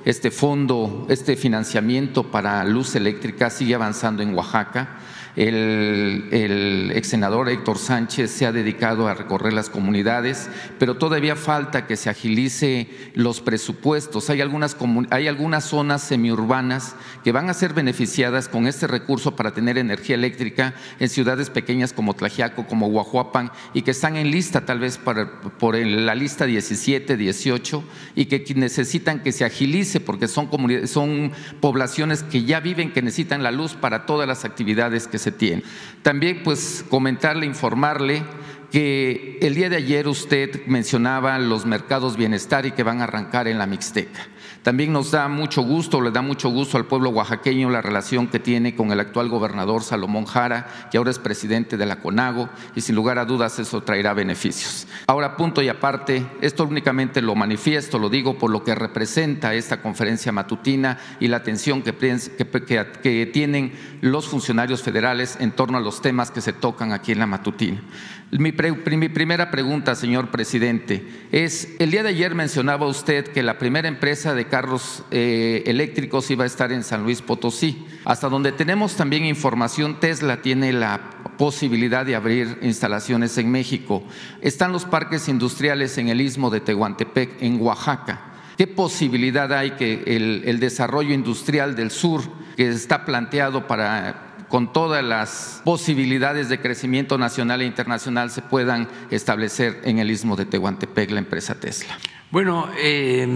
este 0.05 0.31
fondo, 0.31 1.05
este 1.09 1.35
financiamiento 1.35 2.31
para 2.31 2.63
luz 2.63 2.95
eléctrica 2.95 3.49
sigue 3.49 3.75
avanzando 3.75 4.23
en 4.23 4.33
Oaxaca 4.33 4.99
el, 5.37 6.91
ex 6.95 7.09
senador 7.09 7.47
Héctor 7.47 7.77
Sánchez 7.77 8.31
se 8.31 8.47
ha 8.47 8.51
dedicado 8.51 9.07
a 9.07 9.13
recorrer 9.13 9.53
las 9.53 9.69
comunidades, 9.69 10.49
pero 10.79 10.97
todavía 10.97 11.35
falta 11.35 11.85
que 11.85 11.95
se 11.95 12.09
agilice 12.09 12.89
los 13.13 13.39
presupuestos. 13.39 14.31
Hay 14.31 14.41
algunas, 14.41 14.75
hay 15.11 15.27
algunas 15.27 15.63
zonas 15.65 16.01
semiurbanas 16.01 16.95
que 17.23 17.31
van 17.31 17.49
a 17.49 17.53
ser 17.53 17.73
beneficiadas 17.73 18.47
con 18.47 18.65
este 18.65 18.87
recurso 18.87 19.35
para 19.35 19.53
tener 19.53 19.77
energía 19.77 20.15
eléctrica 20.15 20.73
en 20.99 21.07
ciudades 21.07 21.51
pequeñas 21.51 21.93
como 21.93 22.15
Tlajiaco, 22.15 22.65
como 22.65 22.89
Guajuapan, 22.89 23.51
y 23.75 23.83
que 23.83 23.91
están 23.91 24.15
en 24.15 24.31
lista 24.31 24.65
tal 24.65 24.79
vez 24.79 24.97
por 24.97 25.75
la 25.75 26.15
lista 26.15 26.45
17, 26.45 27.15
18, 27.15 27.83
y 28.15 28.25
que 28.25 28.43
necesitan 28.55 29.21
que 29.21 29.31
se 29.31 29.45
agilice 29.45 29.99
porque 29.99 30.27
son, 30.27 30.49
son 30.87 31.31
poblaciones 31.59 32.23
que 32.23 32.43
ya 32.43 32.59
viven, 32.59 32.91
que 32.91 33.03
necesitan 33.03 33.43
la 33.43 33.51
luz 33.51 33.75
para 33.75 34.07
todas 34.07 34.27
las 34.27 34.43
actividades 34.43 35.07
que 35.07 35.19
se 35.19 35.26
tiene. 35.31 35.63
También 36.01 36.41
pues 36.43 36.85
comentarle, 36.89 37.45
informarle 37.45 38.23
que 38.71 39.39
el 39.41 39.55
día 39.55 39.69
de 39.69 39.77
ayer 39.77 40.07
usted 40.07 40.65
mencionaba 40.67 41.37
los 41.39 41.65
mercados 41.65 42.17
bienestar 42.17 42.65
y 42.65 42.71
que 42.71 42.83
van 42.83 43.01
a 43.01 43.05
arrancar 43.05 43.47
en 43.47 43.57
la 43.57 43.65
Mixteca. 43.65 44.27
También 44.67 44.91
nos 44.91 45.11
da 45.11 45.29
mucho 45.29 45.61
gusto, 45.61 46.01
le 46.01 46.11
da 46.11 46.21
mucho 46.21 46.49
gusto 46.49 46.75
al 46.75 46.87
pueblo 46.87 47.11
oaxaqueño 47.11 47.69
la 47.69 47.81
relación 47.81 48.27
que 48.27 48.37
tiene 48.37 48.75
con 48.75 48.91
el 48.91 48.99
actual 48.99 49.29
gobernador 49.29 49.81
Salomón 49.81 50.25
Jara, 50.25 50.67
que 50.91 50.97
ahora 50.97 51.09
es 51.09 51.19
presidente 51.19 51.77
de 51.77 51.85
la 51.85 52.01
CONAGO, 52.01 52.49
y 52.75 52.81
sin 52.81 52.93
lugar 52.93 53.17
a 53.17 53.23
dudas 53.23 53.59
eso 53.59 53.79
traerá 53.83 54.13
beneficios. 54.13 54.85
Ahora, 55.07 55.37
punto 55.37 55.61
y 55.61 55.69
aparte, 55.69 56.27
esto 56.41 56.65
únicamente 56.65 57.21
lo 57.21 57.33
manifiesto, 57.33 57.97
lo 57.97 58.09
digo 58.09 58.37
por 58.37 58.51
lo 58.51 58.65
que 58.65 58.75
representa 58.75 59.53
esta 59.53 59.81
conferencia 59.81 60.33
matutina 60.33 60.97
y 61.21 61.29
la 61.29 61.37
atención 61.37 61.81
que, 61.81 61.95
que, 61.95 63.25
tienen 63.31 63.71
los 64.01 64.27
funcionarios 64.27 64.83
federales 64.83 65.37
en 65.39 65.53
torno 65.53 65.77
a 65.77 65.81
los 65.81 66.01
temas 66.01 66.29
que 66.29 66.41
se 66.41 66.51
tocan 66.51 66.91
aquí 66.91 67.13
en 67.13 67.19
la 67.19 67.25
matutina. 67.25 67.81
Mi, 68.29 68.51
primera 68.51 69.49
pregunta, 69.51 69.95
señor 69.95 70.31
presidente, 70.31 71.07
es, 71.31 71.75
el 71.79 71.91
día 71.91 72.03
de 72.03 72.09
ayer 72.09 72.35
mencionaba 72.35 72.85
usted 72.85 73.25
que 73.29 73.41
la 73.41 73.57
primera 73.57 73.87
empresa 73.87 74.35
de 74.35 74.47
carros 74.47 75.05
eh, 75.11 75.63
eléctricos 75.65 76.29
iba 76.29 76.43
a 76.43 76.47
estar 76.47 76.73
en 76.73 76.83
San 76.83 77.03
Luis 77.03 77.21
Potosí. 77.21 77.85
Hasta 78.03 78.27
donde 78.27 78.51
tenemos 78.51 78.97
también 78.97 79.23
información, 79.23 80.01
Tesla 80.01 80.41
tiene 80.41 80.73
la 80.73 80.99
posibilidad 81.37 82.05
de 82.05 82.15
abrir 82.15 82.59
instalaciones 82.63 83.37
en 83.37 83.49
México. 83.49 84.03
Están 84.41 84.73
los 84.73 84.83
parques 84.83 85.29
industriales 85.29 85.97
en 85.97 86.09
el 86.09 86.19
istmo 86.19 86.49
de 86.49 86.59
Tehuantepec, 86.59 87.41
en 87.41 87.61
Oaxaca. 87.61 88.33
¿Qué 88.57 88.67
posibilidad 88.67 89.53
hay 89.53 89.71
que 89.71 90.03
el 90.05 90.59
desarrollo 90.59 91.13
industrial 91.13 91.77
del 91.77 91.91
sur 91.91 92.23
que 92.57 92.67
está 92.67 93.05
planteado 93.05 93.67
para 93.67 94.26
con 94.49 94.73
todas 94.73 95.03
las 95.03 95.61
posibilidades 95.63 96.49
de 96.49 96.59
crecimiento 96.59 97.17
nacional 97.17 97.61
e 97.61 97.65
internacional 97.65 98.31
se 98.31 98.41
puedan 98.41 98.87
establecer 99.11 99.81
en 99.83 99.99
el 99.99 100.11
istmo 100.11 100.35
de 100.35 100.45
Tehuantepec 100.45 101.11
la 101.11 101.19
empresa 101.19 101.59
Tesla? 101.59 101.97
Bueno, 102.31 102.69
eh, 102.77 103.27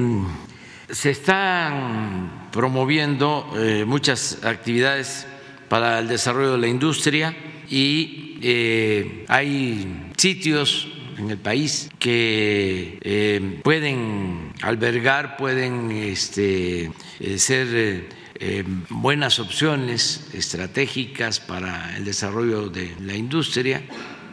se 0.92 1.12
están 1.12 2.50
promoviendo 2.52 3.50
eh, 3.56 3.86
muchas 3.88 4.44
actividades 4.44 5.26
para 5.70 6.00
el 6.00 6.08
desarrollo 6.08 6.54
de 6.54 6.58
la 6.58 6.68
industria 6.68 7.36
y 7.70 8.38
eh, 8.42 9.26
hay 9.30 10.12
sitios 10.18 10.90
en 11.18 11.32
el 11.32 11.38
país 11.38 11.90
que 11.98 12.98
eh, 13.02 13.60
pueden 13.64 14.52
albergar, 14.62 15.38
pueden 15.38 15.92
este, 15.92 16.92
ser 17.38 18.10
eh, 18.44 18.64
buenas 18.90 19.38
opciones 19.40 20.28
estratégicas 20.34 21.40
para 21.40 21.96
el 21.96 22.06
desarrollo 22.06 22.70
de 22.70 22.96
la 23.00 23.16
industria 23.16 23.84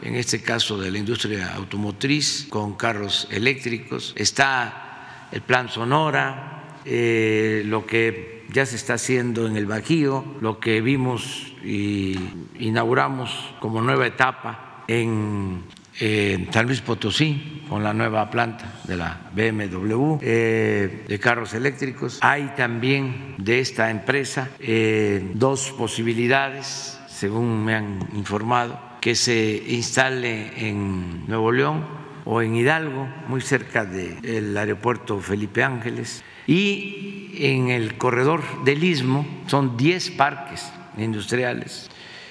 en 0.01 0.15
este 0.15 0.41
caso 0.41 0.79
de 0.79 0.89
la 0.89 0.97
industria 0.97 1.53
automotriz 1.53 2.47
con 2.49 2.73
carros 2.73 3.27
eléctricos. 3.29 4.13
Está 4.17 5.27
el 5.31 5.41
plan 5.41 5.69
Sonora, 5.69 6.79
eh, 6.85 7.61
lo 7.67 7.85
que 7.85 8.45
ya 8.51 8.65
se 8.65 8.77
está 8.77 8.95
haciendo 8.95 9.45
en 9.45 9.55
el 9.55 9.67
Bajío, 9.67 10.25
lo 10.41 10.59
que 10.59 10.81
vimos 10.81 11.53
y 11.63 12.17
inauguramos 12.57 13.29
como 13.59 13.79
nueva 13.79 14.07
etapa 14.07 14.83
en 14.87 15.61
eh, 15.99 16.47
San 16.51 16.65
Luis 16.65 16.81
Potosí 16.81 17.63
con 17.67 17.83
la 17.83 17.93
nueva 17.93 18.29
planta 18.29 18.79
de 18.85 18.97
la 18.97 19.29
BMW 19.33 20.17
eh, 20.21 21.05
de 21.07 21.19
carros 21.19 21.53
eléctricos. 21.53 22.19
Hay 22.21 22.53
también 22.55 23.35
de 23.37 23.59
esta 23.59 23.91
empresa 23.91 24.49
eh, 24.59 25.31
dos 25.33 25.71
posibilidades, 25.77 26.99
según 27.07 27.63
me 27.63 27.75
han 27.75 27.99
informado, 28.13 28.79
que 29.01 29.15
se 29.15 29.63
instale 29.67 30.67
en 30.67 31.27
Nuevo 31.27 31.51
León 31.51 31.85
o 32.25 32.41
en 32.41 32.55
Hidalgo, 32.55 33.07
muy 33.27 33.41
cerca 33.41 33.85
del 33.85 34.55
aeropuerto 34.57 35.19
Felipe 35.19 35.63
Ángeles, 35.63 36.23
y 36.47 37.31
en 37.39 37.69
el 37.69 37.97
corredor 37.97 38.41
del 38.65 38.83
Istmo 38.83 39.25
son 39.47 39.77
10 39.77 40.11
parques 40.11 40.71
industriales 40.97 41.89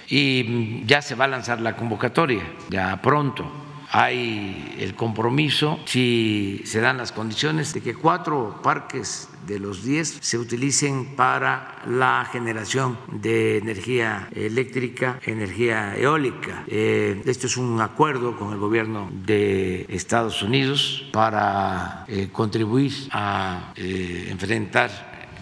y 0.09 0.85
ya 0.87 1.03
se 1.03 1.15
va 1.15 1.27
a 1.27 1.29
lanzar 1.29 1.61
la 1.61 1.77
convocatoria, 1.77 2.43
ya 2.71 3.01
pronto. 3.03 3.65
Hay 3.91 4.77
el 4.79 4.95
compromiso, 4.95 5.81
si 5.87 6.61
se 6.67 6.81
dan 6.81 6.99
las 6.99 7.11
condiciones, 7.11 7.73
de 7.73 7.81
que 7.81 7.95
cuatro 7.95 8.61
parques 8.63 9.31
de 9.47 9.59
los 9.59 9.83
diez 9.83 10.19
se 10.21 10.37
utilicen 10.37 11.17
para 11.17 11.81
la 11.87 12.29
generación 12.31 12.99
de 13.11 13.57
energía 13.57 14.29
eléctrica, 14.35 15.19
energía 15.25 15.97
eólica. 15.97 16.65
Eh, 16.67 17.23
esto 17.25 17.47
es 17.47 17.57
un 17.57 17.81
acuerdo 17.81 18.37
con 18.37 18.53
el 18.53 18.59
gobierno 18.59 19.09
de 19.11 19.87
Estados 19.89 20.43
Unidos 20.43 21.09
para 21.11 22.05
eh, 22.09 22.29
contribuir 22.31 22.93
a 23.11 23.73
eh, 23.75 24.29
enfrentar 24.31 24.91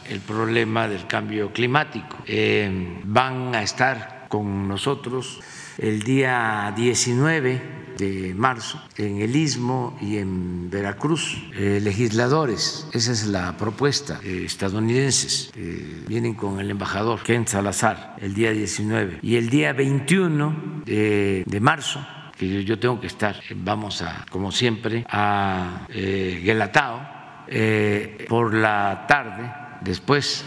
el 0.09 0.21
problema 0.21 0.89
del 0.89 1.07
cambio 1.07 1.53
climático. 1.53 2.19
Eh, 2.27 3.01
van 3.05 3.55
a 3.55 3.62
estar 3.62 4.16
con 4.37 4.68
nosotros 4.68 5.41
el 5.78 6.03
día 6.03 6.72
19 6.76 7.87
de 7.97 8.34
marzo 8.34 8.78
en 8.99 9.22
el 9.22 9.34
Istmo 9.34 9.97
y 10.03 10.18
en 10.18 10.68
Veracruz, 10.68 11.39
eh, 11.57 11.80
legisladores, 11.82 12.87
esa 12.93 13.12
es 13.12 13.26
la 13.26 13.57
propuesta, 13.57 14.20
eh, 14.22 14.43
estadounidenses, 14.45 15.51
eh, 15.57 16.03
vienen 16.07 16.34
con 16.34 16.61
el 16.61 16.70
embajador 16.70 17.22
Ken 17.22 17.49
Salazar 17.49 18.16
el 18.20 18.34
día 18.34 18.51
19 18.53 19.20
y 19.22 19.37
el 19.37 19.49
día 19.49 19.72
21 19.72 20.82
de, 20.84 21.43
de 21.47 21.61
marzo 21.61 22.07
que 22.37 22.62
yo- 22.64 22.78
tengo 22.78 23.01
que 23.01 23.07
estar, 23.07 23.41
vamos 23.55 24.03
a, 24.03 24.26
como 24.30 24.53
siempre, 24.53 25.07
a 25.09 25.87
Guelatao 25.89 27.01
por 28.28 28.53
la 28.53 29.07
tarde, 29.09 29.51
después 29.80 30.45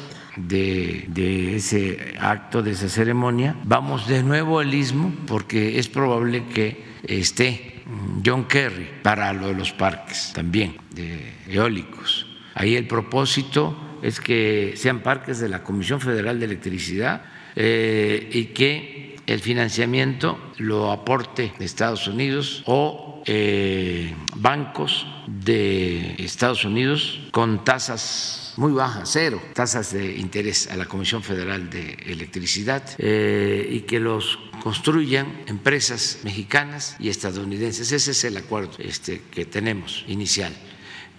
de, 0.48 1.06
de 1.08 1.56
ese 1.56 2.16
acto, 2.20 2.62
de 2.62 2.72
esa 2.72 2.90
ceremonia, 2.90 3.56
vamos 3.64 4.08
de 4.08 4.24
nuevo 4.24 4.60
al 4.60 4.74
istmo 4.74 5.14
porque 5.28 5.80
es 5.80 5.88
probable 5.88 6.46
que 6.46 6.84
esté 7.04 7.82
John 8.26 8.46
Kerry 8.46 8.88
para 9.02 9.34
lo 9.34 9.48
de 9.48 9.56
los 9.56 9.72
parques 9.72 10.32
también, 10.34 10.76
de 10.92 11.34
eólicos. 11.48 12.28
Ahí 12.54 12.76
el 12.76 12.88
propósito 12.88 13.76
es 14.02 14.20
que 14.20 14.74
sean 14.76 15.00
parques 15.00 15.40
de 15.40 15.50
la 15.50 15.64
Comisión 15.64 16.00
Federal 16.00 16.40
de 16.40 16.46
Electricidad 16.46 17.24
eh, 17.56 18.30
y 18.32 18.46
que 18.46 19.16
el 19.26 19.40
financiamiento 19.40 20.40
lo 20.58 20.92
aporte 20.92 21.54
Estados 21.60 22.08
Unidos 22.08 22.64
o 22.66 23.22
eh, 23.26 24.14
bancos 24.36 25.06
de 25.28 26.16
Estados 26.18 26.66
Unidos 26.66 27.20
con 27.32 27.64
tasas 27.64 28.39
muy 28.58 28.72
bajas, 28.72 29.10
cero, 29.12 29.42
tasas 29.54 29.94
de 29.94 30.16
interés 30.16 30.68
a 30.68 30.76
la 30.76 30.86
Comisión 30.86 31.24
Federal 31.24 31.70
de 31.70 31.98
Electricidad 32.06 32.84
eh, 32.98 33.68
y 33.72 33.82
que 33.82 34.00
los 34.00 34.40
construyan 34.62 35.44
empresas 35.48 36.20
mexicanas 36.24 36.96
y 37.00 37.10
estadounidenses. 37.10 37.92
Ese 37.92 38.12
es 38.12 38.24
el 38.24 38.38
acuerdo 38.38 38.72
este, 38.80 39.22
que 39.32 39.46
tenemos 39.46 40.04
inicial. 40.08 40.54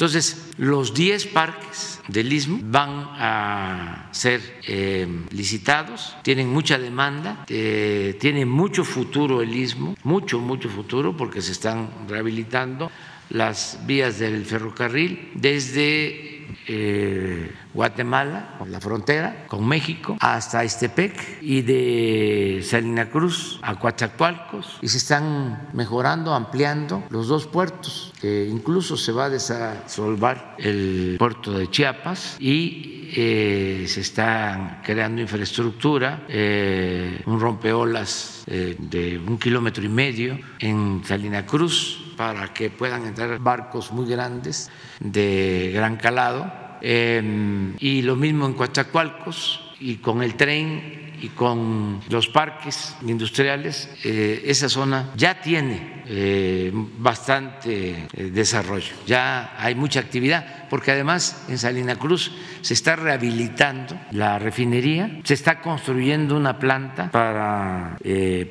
Entonces, 0.01 0.47
los 0.57 0.95
10 0.95 1.26
parques 1.26 2.01
del 2.09 2.33
Istmo 2.33 2.59
van 2.62 3.07
a 3.18 4.09
ser 4.12 4.41
eh, 4.66 5.07
licitados, 5.31 6.16
tienen 6.22 6.49
mucha 6.49 6.78
demanda, 6.78 7.45
eh, 7.49 8.16
tiene 8.18 8.47
mucho 8.47 8.83
futuro 8.85 9.43
el 9.43 9.55
Istmo, 9.55 9.95
mucho, 10.03 10.39
mucho 10.39 10.70
futuro, 10.70 11.14
porque 11.14 11.43
se 11.43 11.53
están 11.53 11.91
rehabilitando 12.09 12.91
las 13.28 13.78
vías 13.87 14.18
del 14.18 14.47
ferrocarril 14.47 15.33
desde 15.35 16.39
eh, 16.67 17.53
Guatemala, 17.75 18.59
la 18.67 18.81
frontera 18.81 19.47
con 19.49 19.67
México, 19.67 20.17
hasta 20.21 20.65
Estepec 20.65 21.43
y 21.43 21.63
de 21.63 22.63
Salina 22.65 23.11
Cruz 23.11 23.59
a 23.63 23.79
Coatzacoalcos. 23.79 24.79
Y 24.83 24.89
se 24.89 24.99
están 24.99 25.69
mejorando, 25.73 26.35
ampliando 26.35 27.05
los 27.11 27.29
dos 27.29 27.47
puertos, 27.47 28.13
que 28.21 28.47
incluso 28.47 28.97
se 28.97 29.13
va 29.13 29.27
a 29.27 29.31
desasolvar 29.31 30.57
el 30.59 31.17
puerto 31.19 31.53
de 31.53 31.71
Chiapas 31.71 32.37
y 32.39 33.01
eh, 33.13 33.87
se 33.89 34.01
está 34.01 34.81
creando 34.85 35.21
infraestructura, 35.21 36.27
eh, 36.29 37.21
un 37.27 37.41
rompeolas 37.41 38.45
eh, 38.47 38.77
de 38.79 39.19
un 39.19 39.37
kilómetro 39.37 39.85
y 39.85 39.89
medio 39.89 40.39
en 40.61 41.03
Salina 41.05 41.45
Cruz 41.45 42.10
para 42.21 42.53
que 42.53 42.68
puedan 42.68 43.07
entrar 43.07 43.39
barcos 43.39 43.93
muy 43.93 44.05
grandes 44.05 44.68
de 45.01 45.71
gran 45.73 45.97
calado 45.97 46.53
eh, 46.83 47.73
y 47.79 48.03
lo 48.03 48.14
mismo 48.14 48.45
en 48.45 48.53
Coatzacoalcos 48.53 49.73
y 49.81 49.97
con 49.97 50.23
el 50.23 50.35
tren 50.35 51.14
y 51.23 51.29
con 51.29 52.03
los 52.11 52.29
parques 52.29 52.95
industriales, 53.07 53.89
eh, 54.05 54.43
esa 54.45 54.68
zona 54.68 55.12
ya 55.16 55.41
tiene 55.41 56.03
eh, 56.07 56.71
bastante 56.75 58.07
eh, 58.12 58.25
desarrollo, 58.31 58.93
ya 59.07 59.55
hay 59.57 59.75
mucha 59.75 60.01
actividad, 60.01 60.68
porque 60.68 60.91
además 60.91 61.47
en 61.49 61.57
Salina 61.57 61.97
Cruz 61.97 62.33
se 62.61 62.75
está 62.75 62.97
rehabilitando 62.97 63.99
la 64.11 64.39
refinería, 64.39 65.21
se 65.25 65.33
está 65.33 65.62
construyendo 65.62 66.37
una 66.37 66.59
planta 66.59 67.11
para 67.11 67.97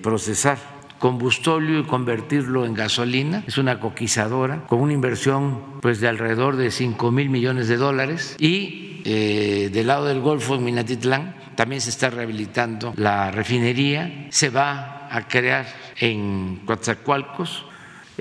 procesar 0.01 0.78
combustóleo 0.99 1.79
y 1.79 1.83
convertirlo 1.83 2.65
en 2.65 2.73
gasolina. 2.73 3.43
Es 3.47 3.57
una 3.57 3.79
coquizadora 3.79 4.65
con 4.67 4.81
una 4.81 4.93
inversión 4.93 5.79
pues 5.81 5.99
de 5.99 6.07
alrededor 6.07 6.57
de 6.57 6.71
5 6.71 7.11
mil 7.11 7.29
millones 7.29 7.67
de 7.67 7.77
dólares 7.77 8.35
y 8.39 9.01
eh, 9.05 9.69
del 9.71 9.87
lado 9.87 10.05
del 10.05 10.19
Golfo 10.19 10.55
en 10.55 10.65
Minatitlán 10.65 11.35
también 11.55 11.81
se 11.81 11.89
está 11.89 12.09
rehabilitando 12.09 12.93
la 12.95 13.31
refinería. 13.31 14.27
Se 14.29 14.49
va 14.49 15.07
a 15.11 15.27
crear 15.27 15.65
en 15.99 16.61
Coatzacoalcos 16.65 17.65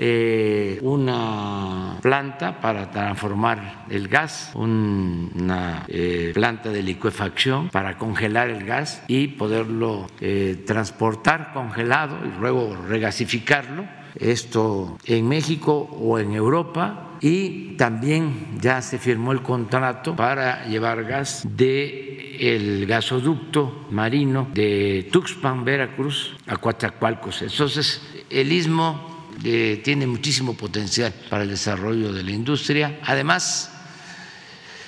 eh, 0.01 0.79
una 0.81 1.97
planta 2.01 2.61
para 2.61 2.89
transformar 2.89 3.85
el 3.89 4.07
gas, 4.07 4.51
un- 4.55 5.29
una 5.35 5.83
eh, 5.89 6.31
planta 6.33 6.69
de 6.69 6.81
licuefacción 6.83 7.67
para 7.69 7.97
congelar 7.97 8.49
el 8.49 8.63
gas 8.65 9.03
y 9.07 9.27
poderlo 9.27 10.07
eh, 10.21 10.63
transportar 10.65 11.51
congelado 11.53 12.15
y 12.25 12.39
luego 12.39 12.77
regasificarlo. 12.87 13.85
Esto 14.19 14.97
en 15.05 15.27
México 15.27 15.73
o 16.01 16.17
en 16.19 16.33
Europa. 16.33 17.05
Y 17.21 17.75
también 17.75 18.57
ya 18.61 18.81
se 18.81 18.97
firmó 18.97 19.33
el 19.33 19.41
contrato 19.41 20.15
para 20.15 20.65
llevar 20.67 21.03
gas 21.03 21.45
de 21.45 22.37
el 22.39 22.85
gasoducto 22.85 23.87
marino 23.91 24.47
de 24.53 25.09
Tuxpan, 25.11 25.65
Veracruz, 25.65 26.37
a 26.47 26.55
Coatzacoalcos. 26.55 27.41
Entonces, 27.41 28.01
el 28.29 28.53
istmo 28.53 29.18
eh, 29.43 29.81
tiene 29.83 30.07
muchísimo 30.07 30.53
potencial 30.53 31.13
para 31.29 31.43
el 31.43 31.49
desarrollo 31.49 32.11
de 32.11 32.23
la 32.23 32.31
industria. 32.31 32.99
Además, 33.03 33.71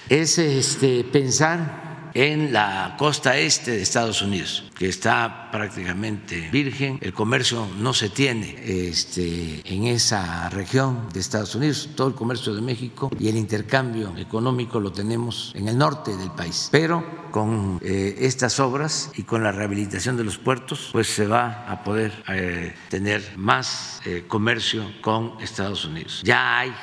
es 0.10 0.38
este, 0.38 1.04
pensar 1.04 1.91
en 2.14 2.54
la 2.54 2.96
costa 2.98 3.38
este 3.38 3.72
de 3.72 3.82
Estados 3.82 4.22
Unidos, 4.22 4.64
que 4.78 4.88
está 4.88 5.50
prácticamente 5.52 6.50
virgen, 6.52 6.98
el 7.02 7.14
comercio 7.14 7.68
no 7.80 7.94
se 7.94 8.10
tiene 8.10 8.58
este, 8.64 9.62
en 9.66 9.86
esa 9.86 10.50
región 10.50 11.10
de 11.14 11.20
Estados 11.20 11.56
Unidos, 11.56 11.90
todo 11.96 12.08
el 12.08 12.16
comercio 12.16 12.54
de 12.54 12.62
México 12.62 13.12
y 13.20 13.30
el 13.30 13.38
intercambio 13.38 14.14
económico 14.18 14.80
lo 14.80 14.92
tenemos 14.92 15.52
en 15.56 15.68
el 15.68 15.78
norte 15.78 16.16
del 16.16 16.32
país, 16.32 16.70
pero 16.72 17.22
con 17.32 17.80
eh, 17.82 18.18
estas 18.20 18.60
obras 18.60 19.12
y 19.16 19.24
con 19.24 19.44
la 19.44 19.52
rehabilitación 19.52 20.18
de 20.18 20.24
los 20.24 20.38
puertos, 20.38 20.90
pues 20.92 21.08
se 21.08 21.26
va 21.26 21.66
a 21.68 21.84
poder 21.84 22.12
eh, 22.28 22.76
tener 22.90 23.24
más 23.38 24.02
eh, 24.06 24.26
comercio 24.28 24.84
con 25.02 25.36
Estados 25.42 25.86
Unidos. 25.86 26.22
Ya 26.24 26.60
hay 26.60 26.74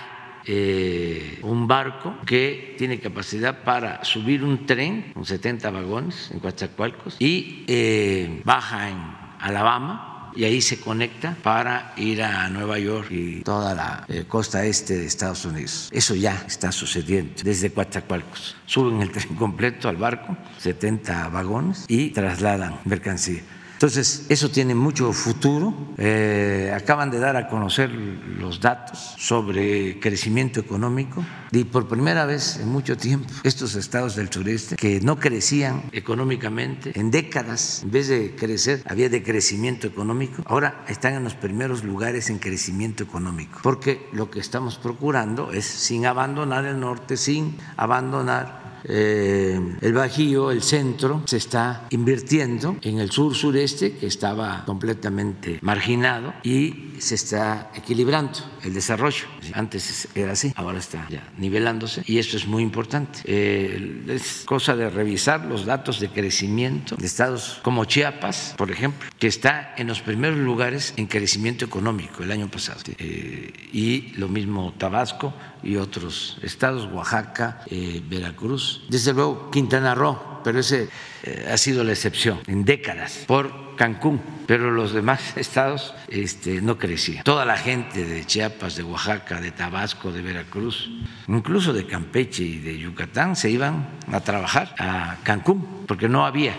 eh, 0.50 1.40
un 1.42 1.68
barco 1.68 2.16
que 2.24 2.74
tiene 2.78 2.98
capacidad 3.00 3.62
para 3.64 4.02
subir 4.02 4.42
un 4.42 4.64
tren 4.64 5.12
con 5.12 5.26
70 5.26 5.70
vagones 5.70 6.30
en 6.32 6.40
Coatzacoalcos 6.40 7.16
y 7.18 7.64
eh, 7.66 8.40
baja 8.44 8.88
en 8.88 8.98
Alabama 9.40 10.32
y 10.34 10.44
ahí 10.44 10.62
se 10.62 10.80
conecta 10.80 11.36
para 11.42 11.92
ir 11.96 12.22
a 12.22 12.48
Nueva 12.48 12.78
York 12.78 13.10
y 13.10 13.42
toda 13.42 13.74
la 13.74 14.06
eh, 14.08 14.24
costa 14.26 14.64
este 14.64 14.96
de 14.96 15.04
Estados 15.06 15.44
Unidos. 15.44 15.90
Eso 15.92 16.14
ya 16.14 16.42
está 16.46 16.72
sucediendo 16.72 17.42
desde 17.42 17.70
Coatzacoalcos. 17.70 18.56
Suben 18.64 19.02
el 19.02 19.10
tren 19.10 19.34
completo 19.34 19.88
al 19.88 19.96
barco, 19.96 20.36
70 20.58 21.28
vagones 21.28 21.84
y 21.88 22.10
trasladan 22.10 22.80
mercancía. 22.84 23.42
Entonces, 23.78 24.26
eso 24.28 24.50
tiene 24.50 24.74
mucho 24.74 25.12
futuro. 25.12 25.72
Eh, 25.98 26.72
acaban 26.74 27.12
de 27.12 27.20
dar 27.20 27.36
a 27.36 27.46
conocer 27.46 27.88
los 27.90 28.60
datos 28.60 29.14
sobre 29.18 30.00
crecimiento 30.00 30.58
económico 30.58 31.24
y 31.52 31.62
por 31.62 31.86
primera 31.86 32.26
vez 32.26 32.58
en 32.60 32.70
mucho 32.70 32.96
tiempo 32.96 33.28
estos 33.44 33.76
estados 33.76 34.16
del 34.16 34.32
sureste 34.32 34.74
que 34.74 35.00
no 35.00 35.20
crecían 35.20 35.84
económicamente 35.92 36.98
en 36.98 37.12
décadas, 37.12 37.84
en 37.84 37.92
vez 37.92 38.08
de 38.08 38.34
crecer, 38.34 38.82
había 38.84 39.08
decrecimiento 39.08 39.86
económico, 39.86 40.42
ahora 40.46 40.84
están 40.88 41.14
en 41.14 41.22
los 41.22 41.34
primeros 41.34 41.84
lugares 41.84 42.30
en 42.30 42.40
crecimiento 42.40 43.04
económico, 43.04 43.60
porque 43.62 44.08
lo 44.12 44.28
que 44.28 44.40
estamos 44.40 44.76
procurando 44.76 45.52
es 45.52 45.64
sin 45.64 46.04
abandonar 46.04 46.64
el 46.64 46.80
norte, 46.80 47.16
sin 47.16 47.56
abandonar 47.76 48.67
eh, 48.84 49.76
el 49.80 49.92
Bajío, 49.92 50.50
el 50.50 50.62
centro, 50.62 51.22
se 51.26 51.36
está 51.36 51.86
invirtiendo 51.90 52.76
en 52.82 52.98
el 52.98 53.10
sur 53.10 53.34
sureste, 53.34 53.96
que 53.96 54.06
estaba 54.06 54.64
completamente 54.64 55.58
marginado, 55.62 56.34
y 56.42 56.94
se 56.98 57.14
está 57.14 57.70
equilibrando 57.74 58.38
el 58.62 58.74
desarrollo. 58.74 59.26
Antes 59.52 60.08
era 60.14 60.32
así, 60.32 60.52
ahora 60.56 60.78
está 60.78 61.06
ya 61.08 61.28
nivelándose, 61.38 62.02
y 62.06 62.18
esto 62.18 62.36
es 62.36 62.46
muy 62.46 62.62
importante. 62.62 63.20
Eh, 63.24 64.04
es 64.08 64.42
cosa 64.44 64.76
de 64.76 64.90
revisar 64.90 65.44
los 65.44 65.64
datos 65.64 66.00
de 66.00 66.08
crecimiento 66.08 66.96
de 66.96 67.06
estados 67.06 67.60
como 67.62 67.84
Chiapas, 67.84 68.54
por 68.56 68.70
ejemplo, 68.70 69.08
que 69.18 69.26
está 69.26 69.74
en 69.76 69.86
los 69.86 70.00
primeros 70.00 70.38
lugares 70.38 70.94
en 70.96 71.06
crecimiento 71.06 71.64
económico 71.64 72.22
el 72.22 72.30
año 72.30 72.48
pasado, 72.48 72.80
eh, 72.98 73.52
y 73.72 74.12
lo 74.16 74.28
mismo 74.28 74.74
Tabasco 74.76 75.34
y 75.62 75.76
otros 75.76 76.38
estados, 76.42 76.88
Oaxaca, 76.92 77.62
eh, 77.66 78.02
Veracruz, 78.08 78.82
desde 78.88 79.12
luego 79.12 79.50
Quintana 79.50 79.94
Roo, 79.94 80.40
pero 80.44 80.60
ese 80.60 80.88
eh, 81.22 81.48
ha 81.52 81.56
sido 81.56 81.84
la 81.84 81.92
excepción 81.92 82.40
en 82.46 82.64
décadas 82.64 83.24
por 83.26 83.76
Cancún, 83.76 84.20
pero 84.46 84.70
los 84.70 84.92
demás 84.92 85.20
estados 85.36 85.94
este, 86.08 86.60
no 86.60 86.78
crecían. 86.78 87.24
Toda 87.24 87.44
la 87.44 87.56
gente 87.56 88.04
de 88.04 88.24
Chiapas, 88.24 88.76
de 88.76 88.82
Oaxaca, 88.82 89.40
de 89.40 89.50
Tabasco, 89.50 90.12
de 90.12 90.22
Veracruz, 90.22 90.90
incluso 91.28 91.72
de 91.72 91.86
Campeche 91.86 92.42
y 92.42 92.58
de 92.58 92.78
Yucatán, 92.78 93.36
se 93.36 93.50
iban 93.50 93.88
a 94.10 94.20
trabajar 94.20 94.74
a 94.78 95.18
Cancún 95.22 95.84
porque 95.86 96.08
no 96.08 96.26
había 96.26 96.56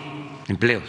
empleos 0.48 0.88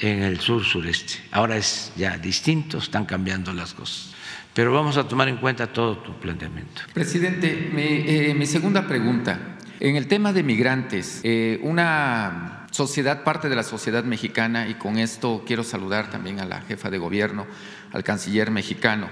en 0.00 0.22
el 0.22 0.40
sur 0.40 0.64
sureste. 0.64 1.14
Ahora 1.32 1.56
es 1.56 1.92
ya 1.96 2.16
distinto, 2.18 2.78
están 2.78 3.04
cambiando 3.04 3.52
las 3.52 3.74
cosas 3.74 4.17
pero 4.58 4.72
vamos 4.72 4.96
a 4.96 5.06
tomar 5.06 5.28
en 5.28 5.36
cuenta 5.36 5.72
todo 5.72 5.98
tu 5.98 6.14
planteamiento. 6.14 6.82
Presidente, 6.92 7.70
mi, 7.72 7.80
eh, 7.80 8.34
mi 8.36 8.44
segunda 8.44 8.88
pregunta. 8.88 9.56
En 9.78 9.94
el 9.94 10.08
tema 10.08 10.32
de 10.32 10.42
migrantes, 10.42 11.20
eh, 11.22 11.60
una 11.62 12.66
sociedad, 12.72 13.22
parte 13.22 13.48
de 13.48 13.54
la 13.54 13.62
sociedad 13.62 14.02
mexicana, 14.02 14.66
y 14.66 14.74
con 14.74 14.98
esto 14.98 15.44
quiero 15.46 15.62
saludar 15.62 16.10
también 16.10 16.40
a 16.40 16.44
la 16.44 16.62
jefa 16.62 16.90
de 16.90 16.98
gobierno, 16.98 17.46
al 17.92 18.02
canciller 18.02 18.50
mexicano. 18.50 19.08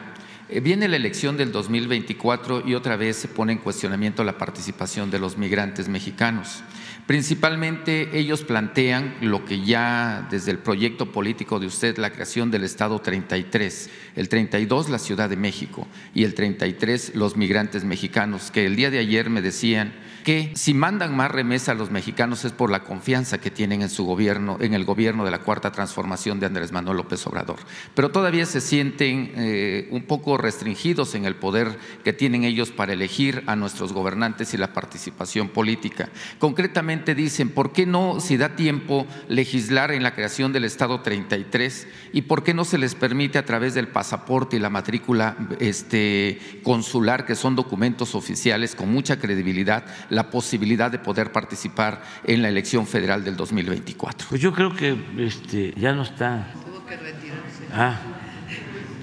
Eh, 0.49 0.59
viene 0.59 0.89
la 0.89 0.97
elección 0.97 1.37
del 1.37 1.53
2024 1.53 2.67
y 2.67 2.75
otra 2.75 2.97
vez 2.97 3.15
se 3.15 3.29
pone 3.29 3.53
en 3.53 3.59
cuestionamiento 3.59 4.25
la 4.25 4.39
participación 4.39 5.13
de 5.13 5.21
los 5.21 5.39
migrantes 5.39 5.89
mexicanos. 5.89 6.65
Principalmente 7.07 8.19
ellos 8.19 8.43
plantean 8.43 9.15
lo 9.21 9.45
que 9.45 9.65
ya 9.65 10.27
desde 10.29 10.51
el 10.51 10.59
proyecto 10.59 11.13
político 11.13 11.61
de 11.61 11.67
usted, 11.67 11.99
la 11.99 12.11
creación 12.11 12.51
del 12.51 12.65
Estado 12.65 12.99
33, 12.99 13.91
el 14.17 14.29
32 14.29 14.89
la 14.89 14.99
Ciudad 14.99 15.29
de 15.29 15.37
México 15.37 15.87
y 16.15 16.25
el 16.25 16.35
33 16.35 17.15
los 17.15 17.37
migrantes 17.37 17.85
mexicanos, 17.85 18.51
que 18.51 18.67
el 18.67 18.75
día 18.75 18.91
de 18.91 18.99
ayer 18.99 19.31
me 19.31 19.41
decían 19.41 19.95
que 20.25 20.51
si 20.57 20.75
mandan 20.75 21.15
más 21.17 21.31
remesa 21.31 21.71
a 21.71 21.75
los 21.77 21.93
mexicanos 21.93 22.45
es 22.45 22.51
por 22.51 22.73
la 22.73 22.83
confianza 22.83 23.39
que 23.39 23.53
tienen 23.53 23.83
en 23.83 23.89
su 23.89 24.05
gobierno, 24.05 24.57
en 24.61 24.75
el 24.75 24.85
gobierno 24.85 25.25
de 25.25 25.31
la 25.31 25.39
cuarta 25.39 25.71
transformación 25.71 26.41
de 26.41 26.47
Andrés 26.47 26.73
Manuel 26.73 26.97
López 26.97 27.25
Obrador. 27.29 27.59
Pero 27.95 28.11
todavía 28.11 28.47
se 28.47 28.61
sienten 28.61 29.31
eh, 29.37 29.87
un 29.93 30.03
poco 30.03 30.37
restringidos 30.37 31.15
en 31.15 31.27
el 31.27 31.37
poder 31.37 31.79
que 32.03 32.13
tienen 32.13 32.43
ellos 32.43 32.73
para 32.73 32.95
elegir 32.95 33.45
a 33.47 33.55
nuestros 33.55 33.93
gobernantes 33.93 34.53
y 34.53 34.57
la 34.57 34.73
participación 34.73 35.49
política. 35.49 36.09
Concretamente 36.41 36.96
dicen, 37.05 37.51
¿por 37.51 37.73
qué 37.73 37.87
no, 37.87 38.21
si 38.21 38.37
da 38.37 38.57
tiempo, 38.57 39.07
legislar 39.29 39.91
en 39.91 40.03
la 40.03 40.15
creación 40.15 40.53
del 40.53 40.65
Estado 40.65 41.01
33 41.01 41.89
y 42.13 42.23
por 42.23 42.43
qué 42.43 42.55
no 42.55 42.65
se 42.65 42.79
les 42.79 42.95
permite 42.95 43.39
a 43.39 43.45
través 43.45 43.75
del 43.75 43.89
pasaporte 43.89 44.57
y 44.57 44.61
la 44.61 44.71
matrícula 44.71 45.37
este, 45.61 46.61
consular, 46.63 47.27
que 47.27 47.35
son 47.35 47.57
documentos 47.57 48.15
oficiales 48.15 48.75
con 48.75 48.91
mucha 48.91 49.19
credibilidad, 49.19 49.85
la 50.11 50.31
posibilidad 50.31 50.91
de 50.91 50.99
poder 50.99 51.33
participar 51.33 52.03
en 52.25 52.43
la 52.43 52.49
elección 52.49 52.87
federal 52.87 53.25
del 53.25 53.37
2024? 53.37 54.29
Pues 54.29 54.41
yo 54.41 54.53
creo 54.53 54.75
que 54.75 54.97
este, 55.19 55.75
ya 55.77 55.93
no 55.93 56.03
está. 56.03 56.53
Tuvo 56.65 56.85
que 56.87 56.97
retirarse. 56.97 57.65
Ah, 57.73 58.01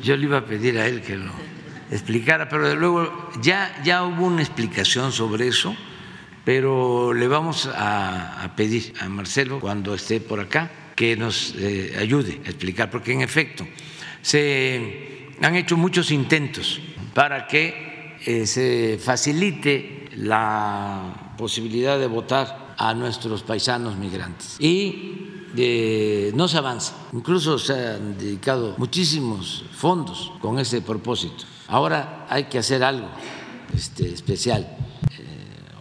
yo 0.01 0.17
le 0.17 0.23
iba 0.25 0.39
a 0.39 0.45
pedir 0.45 0.77
a 0.77 0.87
él 0.87 1.01
que 1.01 1.15
lo 1.15 1.31
explicara, 1.91 2.49
pero 2.49 2.67
de 2.67 2.75
luego 2.75 3.31
ya, 3.41 3.81
ya 3.83 4.03
hubo 4.03 4.25
una 4.25 4.41
explicación 4.41 5.11
sobre 5.11 5.47
eso, 5.47 5.75
pero 6.43 7.13
le 7.13 7.27
vamos 7.27 7.69
a, 7.73 8.51
pedir 8.55 8.93
a 8.99 9.07
Marcelo 9.09 9.59
cuando 9.59 9.93
esté 9.93 10.19
por 10.19 10.39
acá 10.39 10.71
que 10.95 11.15
nos 11.15 11.55
eh, 11.57 11.95
ayude 11.99 12.41
a 12.45 12.49
explicar, 12.49 12.91
porque 12.91 13.13
en 13.13 13.21
efecto 13.21 13.65
se 14.21 15.29
han 15.41 15.55
hecho 15.55 15.77
muchos 15.77 16.11
intentos 16.11 16.79
para 17.13 17.47
que 17.47 18.17
eh, 18.25 18.45
se 18.45 18.99
facilite 19.01 20.09
la 20.17 21.33
posibilidad 21.37 21.97
de 21.97 22.07
votar 22.07 22.75
a 22.77 22.93
nuestros 22.93 23.43
paisanos 23.43 23.97
migrantes. 23.97 24.55
Y 24.59 25.49
eh, 25.55 26.31
no 26.35 26.47
se 26.47 26.57
avanza. 26.57 26.93
Incluso 27.13 27.59
se 27.59 27.73
han 27.73 28.17
dedicado 28.17 28.75
muchísimos 28.77 29.65
fondos 29.75 30.31
con 30.39 30.59
ese 30.59 30.81
propósito. 30.81 31.45
Ahora 31.67 32.25
hay 32.29 32.45
que 32.45 32.57
hacer 32.57 32.83
algo 32.83 33.07
este, 33.75 34.11
especial. 34.11 34.77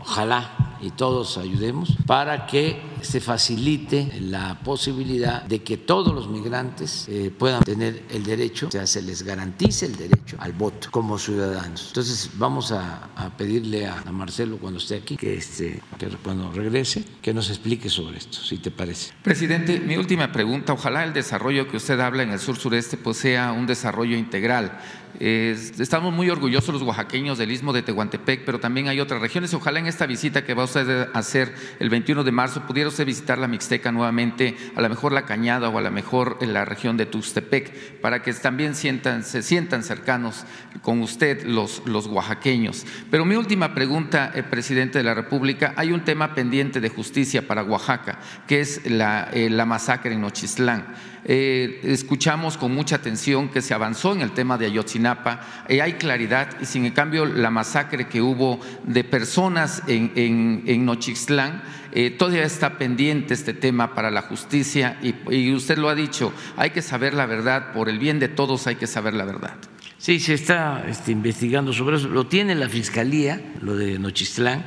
Eh, 0.02 0.08
ojalá 0.10 0.50
y 0.82 0.90
todos 0.90 1.38
ayudemos 1.38 1.96
para 2.06 2.46
que 2.46 2.80
se 3.00 3.20
facilite 3.20 4.12
la 4.20 4.60
posibilidad 4.60 5.42
de 5.42 5.62
que 5.62 5.76
todos 5.76 6.14
los 6.14 6.28
migrantes 6.28 7.06
eh, 7.08 7.32
puedan 7.36 7.62
tener 7.62 8.04
el 8.10 8.24
derecho, 8.24 8.68
o 8.68 8.70
sea, 8.70 8.86
se 8.86 9.02
les 9.02 9.22
garantice 9.22 9.86
el 9.86 9.96
derecho 9.96 10.36
al 10.38 10.52
voto 10.52 10.88
como 10.90 11.18
ciudadanos. 11.18 11.88
Entonces 11.88 12.30
vamos 12.34 12.72
a, 12.72 13.10
a 13.16 13.36
pedirle 13.36 13.86
a, 13.86 14.00
a, 14.00 14.12
Marcelo 14.12 14.58
cuando 14.58 14.78
esté 14.78 14.96
aquí, 14.96 15.16
que, 15.16 15.34
este, 15.34 15.80
que 15.98 16.08
cuando 16.22 16.50
regrese, 16.52 17.04
que 17.20 17.32
nos 17.32 17.48
explique 17.48 17.88
sobre 17.88 18.18
esto, 18.18 18.38
si 18.38 18.58
te 18.58 18.70
parece. 18.70 19.12
Presidente, 19.22 19.80
mi 19.80 19.96
última 19.96 20.32
pregunta, 20.32 20.72
ojalá 20.72 21.04
el 21.04 21.12
desarrollo 21.12 21.68
que 21.68 21.76
usted 21.76 21.98
habla 22.00 22.22
en 22.22 22.30
el 22.30 22.38
sur 22.38 22.56
sureste 22.56 22.96
pues 22.96 23.16
sea 23.16 23.52
un 23.52 23.66
desarrollo 23.66 24.16
integral. 24.16 24.78
Estamos 25.18 26.12
muy 26.12 26.30
orgullosos 26.30 26.74
los 26.74 26.82
oaxaqueños 26.82 27.38
del 27.38 27.52
istmo 27.52 27.72
de 27.72 27.82
Tehuantepec, 27.82 28.44
pero 28.44 28.58
también 28.58 28.88
hay 28.88 28.98
otras 28.98 29.20
regiones. 29.20 29.54
Ojalá 29.54 29.78
en 29.78 29.86
esta 29.86 30.06
visita 30.06 30.44
que 30.44 30.54
va 30.54 30.64
usted 30.80 31.08
a 31.12 31.18
hacer 31.18 31.54
el 31.78 31.90
21 31.90 32.24
de 32.24 32.32
marzo 32.32 32.66
pudiera 32.66 32.88
usted 32.88 33.04
visitar 33.04 33.38
la 33.38 33.48
Mixteca 33.48 33.92
nuevamente, 33.92 34.56
a 34.74 34.80
lo 34.80 34.88
mejor 34.88 35.12
la 35.12 35.26
Cañada 35.26 35.68
o 35.68 35.78
a 35.78 35.82
lo 35.82 35.90
mejor 35.90 36.38
en 36.40 36.52
la 36.52 36.64
región 36.64 36.96
de 36.96 37.06
Tuxtepec, 37.06 38.00
para 38.00 38.22
que 38.22 38.32
también 38.32 38.74
sientan, 38.74 39.22
se 39.22 39.42
sientan 39.42 39.82
cercanos 39.82 40.44
con 40.80 41.00
usted 41.00 41.44
los, 41.44 41.82
los 41.86 42.06
oaxaqueños. 42.06 42.86
Pero 43.10 43.24
mi 43.24 43.36
última 43.36 43.74
pregunta, 43.74 44.32
eh, 44.34 44.42
presidente 44.42 44.98
de 44.98 45.04
la 45.04 45.14
República, 45.14 45.74
hay 45.76 45.92
un 45.92 46.04
tema 46.04 46.34
pendiente 46.34 46.80
de 46.80 46.88
justicia 46.88 47.46
para 47.46 47.62
Oaxaca, 47.62 48.18
que 48.46 48.60
es 48.60 48.90
la, 48.90 49.28
eh, 49.32 49.50
la 49.50 49.66
masacre 49.66 50.14
en 50.14 50.22
Nochistlán. 50.22 51.11
Eh, 51.24 51.80
escuchamos 51.84 52.56
con 52.56 52.74
mucha 52.74 52.96
atención 52.96 53.48
que 53.48 53.62
se 53.62 53.74
avanzó 53.74 54.12
en 54.12 54.22
el 54.22 54.32
tema 54.32 54.58
de 54.58 54.66
Ayotzinapa, 54.66 55.64
eh, 55.68 55.80
hay 55.80 55.92
claridad 55.92 56.60
y 56.60 56.66
sin 56.66 56.90
cambio 56.90 57.26
la 57.26 57.50
masacre 57.50 58.08
que 58.08 58.20
hubo 58.20 58.58
de 58.82 59.04
personas 59.04 59.82
en, 59.86 60.12
en, 60.16 60.84
Nochixtlán, 60.84 61.62
eh, 61.92 62.10
todavía 62.10 62.42
está 62.42 62.76
pendiente 62.76 63.34
este 63.34 63.54
tema 63.54 63.94
para 63.94 64.10
la 64.10 64.22
justicia 64.22 64.98
y, 65.00 65.14
y 65.30 65.54
usted 65.54 65.78
lo 65.78 65.88
ha 65.88 65.94
dicho, 65.94 66.32
hay 66.56 66.70
que 66.70 66.82
saber 66.82 67.14
la 67.14 67.26
verdad, 67.26 67.72
por 67.72 67.88
el 67.88 68.00
bien 68.00 68.18
de 68.18 68.28
todos 68.28 68.66
hay 68.66 68.74
que 68.74 68.88
saber 68.88 69.14
la 69.14 69.24
verdad. 69.24 69.54
Sí, 70.02 70.18
se 70.18 70.34
está 70.34 70.84
este, 70.88 71.12
investigando 71.12 71.72
sobre 71.72 71.96
eso. 71.96 72.08
Lo 72.08 72.26
tiene 72.26 72.56
la 72.56 72.68
fiscalía, 72.68 73.40
lo 73.60 73.76
de 73.76 74.00
Nochistlán, 74.00 74.64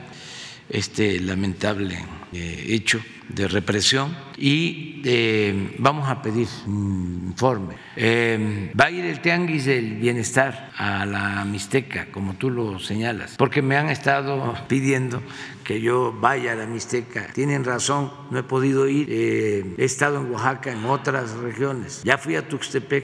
este 0.70 1.20
lamentable 1.20 2.06
eh, 2.32 2.68
hecho 2.70 3.02
de 3.30 3.48
represión 3.48 4.16
y 4.38 5.02
eh, 5.06 5.76
vamos 5.78 6.10
a 6.10 6.22
pedir 6.22 6.48
un 6.68 7.24
informe. 7.28 7.76
Eh, 7.96 8.72
va 8.80 8.86
a 8.86 8.92
ir 8.92 9.06
el 9.06 9.22
tianguis 9.22 9.66
del 9.66 9.96
bienestar 9.96 10.72
a 10.78 11.06
la 11.06 11.46
Mixteca, 11.46 12.08
como 12.12 12.34
tú 12.34 12.50
lo 12.50 12.80
señalas, 12.80 13.36
porque 13.38 13.62
me 13.62 13.78
han 13.78 13.90
estado 13.90 14.54
pidiendo 14.68 15.22
que 15.64 15.82
yo 15.82 16.14
vaya 16.20 16.52
a 16.52 16.56
la 16.56 16.66
Mixteca. 16.66 17.28
Tienen 17.34 17.64
razón, 17.64 18.12
no 18.30 18.40
he 18.40 18.44
podido 18.44 18.88
ir. 18.88 19.10
he 19.10 19.86
estado 19.86 20.20
en 20.20 20.32
Oaxaca, 20.32 20.72
en 20.72 20.86
otras 20.86 21.32
regiones. 21.38 22.02
Ya 22.04 22.18
fui 22.18 22.36
a 22.36 22.48
Tuxtepec, 22.48 23.04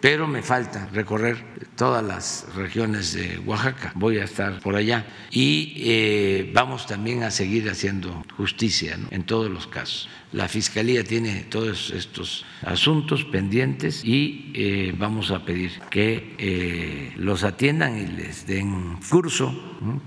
pero 0.00 0.26
me 0.26 0.42
falta 0.42 0.88
recorrer 0.92 1.44
todas 1.76 2.04
las 2.04 2.46
regiones 2.54 3.14
de 3.14 3.38
Oaxaca. 3.46 3.92
Voy 3.94 4.18
a 4.18 4.24
estar 4.24 4.60
por 4.60 4.76
allá 4.76 5.06
y 5.30 6.50
vamos 6.52 6.86
también 6.86 7.22
a 7.22 7.30
seguir 7.30 7.70
haciendo 7.70 8.24
justicia 8.36 8.98
en 9.10 9.22
todos 9.38 9.52
los 9.52 9.68
casos. 9.68 10.08
La 10.32 10.48
Fiscalía 10.48 11.04
tiene 11.04 11.46
todos 11.48 11.92
estos 11.92 12.44
asuntos 12.62 13.24
pendientes 13.24 14.04
y 14.04 14.50
eh, 14.52 14.92
vamos 14.98 15.30
a 15.30 15.44
pedir 15.44 15.78
que 15.90 16.34
eh, 16.38 17.12
los 17.14 17.44
atiendan 17.44 17.96
y 17.96 18.06
les 18.08 18.48
den 18.48 18.98
curso, 19.08 19.54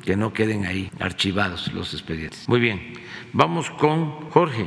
que 0.04 0.18
no 0.18 0.34
queden 0.34 0.66
ahí 0.66 0.92
archivados 1.00 1.72
los 1.72 1.94
expedientes. 1.94 2.50
Muy 2.50 2.60
bien, 2.60 2.94
vamos 3.32 3.70
con 3.72 4.30
Jorge. 4.32 4.66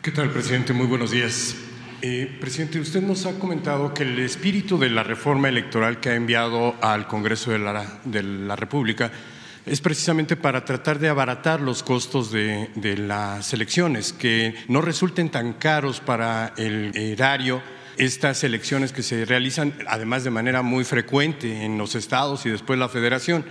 ¿Qué 0.00 0.12
tal, 0.12 0.30
presidente? 0.30 0.72
Muy 0.72 0.86
buenos 0.86 1.10
días. 1.10 1.56
Eh, 2.00 2.38
presidente, 2.40 2.78
usted 2.78 3.02
nos 3.02 3.26
ha 3.26 3.36
comentado 3.40 3.92
que 3.94 4.04
el 4.04 4.16
espíritu 4.20 4.78
de 4.78 4.90
la 4.90 5.02
reforma 5.02 5.48
electoral 5.48 5.98
que 5.98 6.10
ha 6.10 6.14
enviado 6.14 6.76
al 6.80 7.08
Congreso 7.08 7.50
de 7.50 7.58
la, 7.58 8.00
de 8.04 8.22
la 8.22 8.54
República 8.54 9.10
es 9.66 9.80
precisamente 9.80 10.36
para 10.36 10.64
tratar 10.64 10.98
de 10.98 11.08
abaratar 11.08 11.60
los 11.60 11.82
costos 11.82 12.30
de, 12.30 12.68
las 12.98 13.52
elecciones, 13.52 14.12
que 14.12 14.54
no 14.68 14.80
resulten 14.80 15.30
tan 15.30 15.54
caros 15.54 16.00
para 16.00 16.52
el 16.56 16.96
erario 16.96 17.62
estas 17.96 18.42
elecciones 18.44 18.92
que 18.92 19.02
se 19.02 19.24
realizan 19.24 19.72
además 19.86 20.24
de 20.24 20.30
manera 20.30 20.62
muy 20.62 20.84
frecuente 20.84 21.64
en 21.64 21.78
los 21.78 21.94
estados 21.94 22.44
y 22.44 22.50
después 22.50 22.78
la 22.78 22.88
federación. 22.88 23.44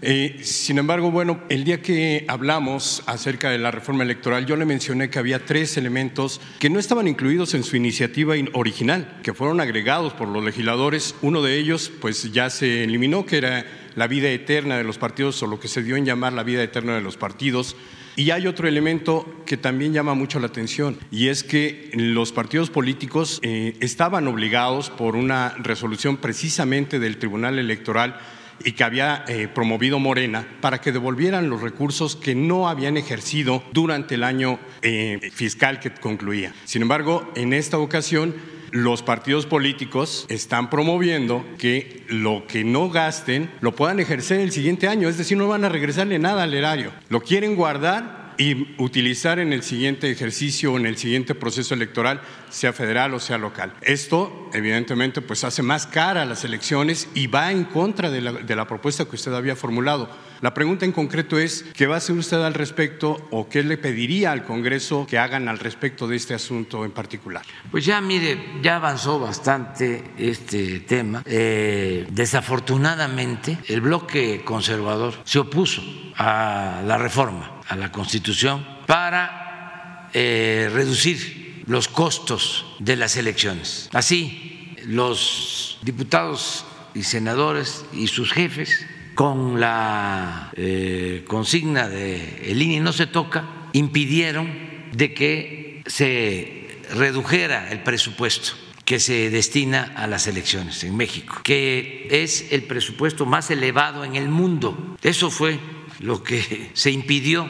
Eh, 0.00 0.38
sin 0.42 0.78
embargo, 0.78 1.10
bueno, 1.10 1.40
el 1.48 1.64
día 1.64 1.82
que 1.82 2.24
hablamos 2.28 3.02
acerca 3.06 3.50
de 3.50 3.58
la 3.58 3.72
reforma 3.72 4.04
electoral, 4.04 4.46
yo 4.46 4.54
le 4.54 4.64
mencioné 4.64 5.10
que 5.10 5.18
había 5.18 5.44
tres 5.44 5.76
elementos 5.76 6.40
que 6.60 6.70
no 6.70 6.78
estaban 6.78 7.08
incluidos 7.08 7.54
en 7.54 7.64
su 7.64 7.76
iniciativa 7.76 8.34
original, 8.52 9.18
que 9.24 9.34
fueron 9.34 9.60
agregados 9.60 10.12
por 10.12 10.28
los 10.28 10.44
legisladores. 10.44 11.16
Uno 11.20 11.42
de 11.42 11.58
ellos, 11.58 11.90
pues 12.00 12.32
ya 12.32 12.48
se 12.48 12.84
eliminó, 12.84 13.26
que 13.26 13.38
era 13.38 13.66
la 13.98 14.06
vida 14.06 14.30
eterna 14.30 14.78
de 14.78 14.84
los 14.84 14.96
partidos 14.96 15.42
o 15.42 15.48
lo 15.48 15.58
que 15.58 15.66
se 15.66 15.82
dio 15.82 15.96
en 15.96 16.04
llamar 16.04 16.32
la 16.32 16.44
vida 16.44 16.62
eterna 16.62 16.94
de 16.94 17.00
los 17.00 17.16
partidos. 17.16 17.74
Y 18.14 18.30
hay 18.30 18.46
otro 18.46 18.68
elemento 18.68 19.26
que 19.44 19.56
también 19.56 19.92
llama 19.92 20.14
mucho 20.14 20.38
la 20.38 20.46
atención 20.46 20.96
y 21.10 21.28
es 21.28 21.42
que 21.42 21.90
los 21.94 22.30
partidos 22.30 22.70
políticos 22.70 23.40
eh, 23.42 23.76
estaban 23.80 24.28
obligados 24.28 24.90
por 24.90 25.16
una 25.16 25.50
resolución 25.58 26.16
precisamente 26.16 27.00
del 27.00 27.18
Tribunal 27.18 27.58
Electoral 27.58 28.20
y 28.64 28.72
que 28.72 28.84
había 28.84 29.24
eh, 29.26 29.48
promovido 29.48 29.98
Morena 29.98 30.46
para 30.60 30.80
que 30.80 30.92
devolvieran 30.92 31.50
los 31.50 31.60
recursos 31.60 32.14
que 32.14 32.36
no 32.36 32.68
habían 32.68 32.96
ejercido 32.96 33.64
durante 33.72 34.14
el 34.14 34.22
año 34.22 34.60
eh, 34.82 35.30
fiscal 35.32 35.80
que 35.80 35.92
concluía. 35.92 36.54
Sin 36.64 36.82
embargo, 36.82 37.32
en 37.34 37.52
esta 37.52 37.78
ocasión 37.78 38.34
los 38.70 39.02
partidos 39.02 39.46
políticos 39.46 40.26
están 40.28 40.70
promoviendo 40.70 41.44
que 41.58 42.04
lo 42.08 42.46
que 42.46 42.64
no 42.64 42.90
gasten 42.90 43.50
lo 43.60 43.74
puedan 43.74 44.00
ejercer 44.00 44.40
el 44.40 44.52
siguiente 44.52 44.88
año, 44.88 45.08
es 45.08 45.18
decir, 45.18 45.36
no 45.36 45.48
van 45.48 45.64
a 45.64 45.68
regresarle 45.68 46.18
nada 46.18 46.42
al 46.42 46.54
erario, 46.54 46.92
lo 47.08 47.20
quieren 47.20 47.56
guardar 47.56 48.28
y 48.38 48.74
utilizar 48.80 49.40
en 49.40 49.52
el 49.52 49.62
siguiente 49.64 50.10
ejercicio 50.10 50.72
o 50.72 50.78
en 50.78 50.86
el 50.86 50.96
siguiente 50.96 51.34
proceso 51.34 51.74
electoral, 51.74 52.22
sea 52.50 52.72
federal 52.72 53.14
o 53.14 53.20
sea 53.20 53.38
local. 53.38 53.74
Esto, 53.82 54.50
evidentemente, 54.52 55.20
pues 55.20 55.44
hace 55.44 55.62
más 55.62 55.86
cara 55.86 56.24
las 56.24 56.44
elecciones 56.44 57.08
y 57.14 57.26
va 57.26 57.50
en 57.52 57.64
contra 57.64 58.10
de 58.10 58.20
la, 58.20 58.32
de 58.32 58.56
la 58.56 58.66
propuesta 58.66 59.04
que 59.04 59.16
usted 59.16 59.34
había 59.34 59.56
formulado. 59.56 60.08
La 60.40 60.54
pregunta 60.54 60.84
en 60.84 60.92
concreto 60.92 61.38
es, 61.38 61.64
¿qué 61.74 61.88
va 61.88 61.96
a 61.96 61.98
hacer 61.98 62.16
usted 62.16 62.40
al 62.40 62.54
respecto 62.54 63.26
o 63.32 63.48
qué 63.48 63.64
le 63.64 63.76
pediría 63.76 64.30
al 64.30 64.44
Congreso 64.44 65.04
que 65.08 65.18
hagan 65.18 65.48
al 65.48 65.58
respecto 65.58 66.06
de 66.06 66.14
este 66.14 66.34
asunto 66.34 66.84
en 66.84 66.92
particular? 66.92 67.42
Pues 67.72 67.84
ya, 67.84 68.00
mire, 68.00 68.60
ya 68.62 68.76
avanzó 68.76 69.18
bastante 69.18 70.12
este 70.16 70.80
tema. 70.80 71.22
Eh, 71.26 72.06
desafortunadamente, 72.10 73.58
el 73.66 73.80
bloque 73.80 74.42
conservador 74.44 75.14
se 75.24 75.40
opuso 75.40 75.82
a 76.16 76.82
la 76.86 76.98
reforma 76.98 77.60
a 77.68 77.76
la 77.76 77.90
Constitución 77.90 78.66
para 78.86 80.08
eh, 80.12 80.70
reducir 80.72 81.37
los 81.68 81.86
costos 81.86 82.66
de 82.80 82.96
las 82.96 83.16
elecciones. 83.16 83.88
Así, 83.92 84.74
los 84.86 85.78
diputados 85.82 86.64
y 86.94 87.04
senadores 87.04 87.84
y 87.92 88.08
sus 88.08 88.32
jefes, 88.32 88.84
con 89.14 89.60
la 89.60 90.50
eh, 90.56 91.24
consigna 91.26 91.88
de 91.88 92.50
el 92.50 92.62
INE 92.62 92.80
no 92.80 92.92
se 92.92 93.06
toca, 93.06 93.68
impidieron 93.72 94.50
de 94.92 95.12
que 95.12 95.82
se 95.86 96.80
redujera 96.94 97.70
el 97.70 97.82
presupuesto 97.82 98.52
que 98.84 98.98
se 98.98 99.28
destina 99.28 99.92
a 99.96 100.06
las 100.06 100.26
elecciones 100.28 100.82
en 100.82 100.96
México, 100.96 101.42
que 101.44 102.08
es 102.10 102.52
el 102.52 102.62
presupuesto 102.62 103.26
más 103.26 103.50
elevado 103.50 104.02
en 104.02 104.16
el 104.16 104.30
mundo. 104.30 104.96
Eso 105.02 105.30
fue 105.30 105.60
lo 106.00 106.22
que 106.22 106.70
se 106.74 106.90
impidió 106.90 107.46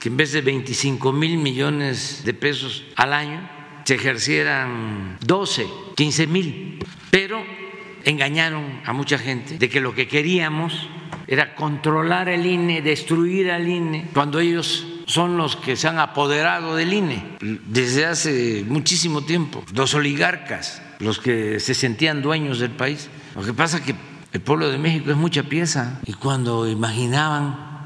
que 0.00 0.08
en 0.08 0.16
vez 0.16 0.32
de 0.32 0.40
25 0.40 1.12
mil 1.12 1.36
millones 1.36 2.22
de 2.24 2.32
pesos 2.34 2.84
al 2.96 3.12
año 3.12 3.48
se 3.84 3.94
ejercieran 3.94 5.18
12, 5.20 5.66
15 5.94 6.26
mil, 6.26 6.78
pero 7.10 7.44
engañaron 8.04 8.80
a 8.84 8.92
mucha 8.92 9.18
gente 9.18 9.58
de 9.58 9.68
que 9.68 9.80
lo 9.80 9.94
que 9.94 10.08
queríamos 10.08 10.88
era 11.26 11.54
controlar 11.54 12.28
el 12.28 12.46
INE, 12.46 12.82
destruir 12.82 13.50
al 13.50 13.68
INE, 13.68 14.08
cuando 14.14 14.40
ellos 14.40 14.86
son 15.06 15.36
los 15.36 15.56
que 15.56 15.76
se 15.76 15.86
han 15.86 15.98
apoderado 15.98 16.76
del 16.76 16.92
INE 16.92 17.36
desde 17.40 18.06
hace 18.06 18.64
muchísimo 18.66 19.22
tiempo, 19.22 19.64
los 19.74 19.94
oligarcas, 19.94 20.82
los 20.98 21.18
que 21.18 21.60
se 21.60 21.74
sentían 21.74 22.22
dueños 22.22 22.58
del 22.58 22.70
país. 22.70 23.10
Lo 23.34 23.42
que 23.42 23.52
pasa 23.52 23.78
es 23.78 23.82
que 23.82 23.94
el 24.32 24.40
pueblo 24.40 24.70
de 24.70 24.78
México 24.78 25.10
es 25.10 25.16
mucha 25.16 25.42
pieza. 25.42 26.00
Y 26.06 26.12
cuando 26.12 26.68
imaginaban 26.68 27.79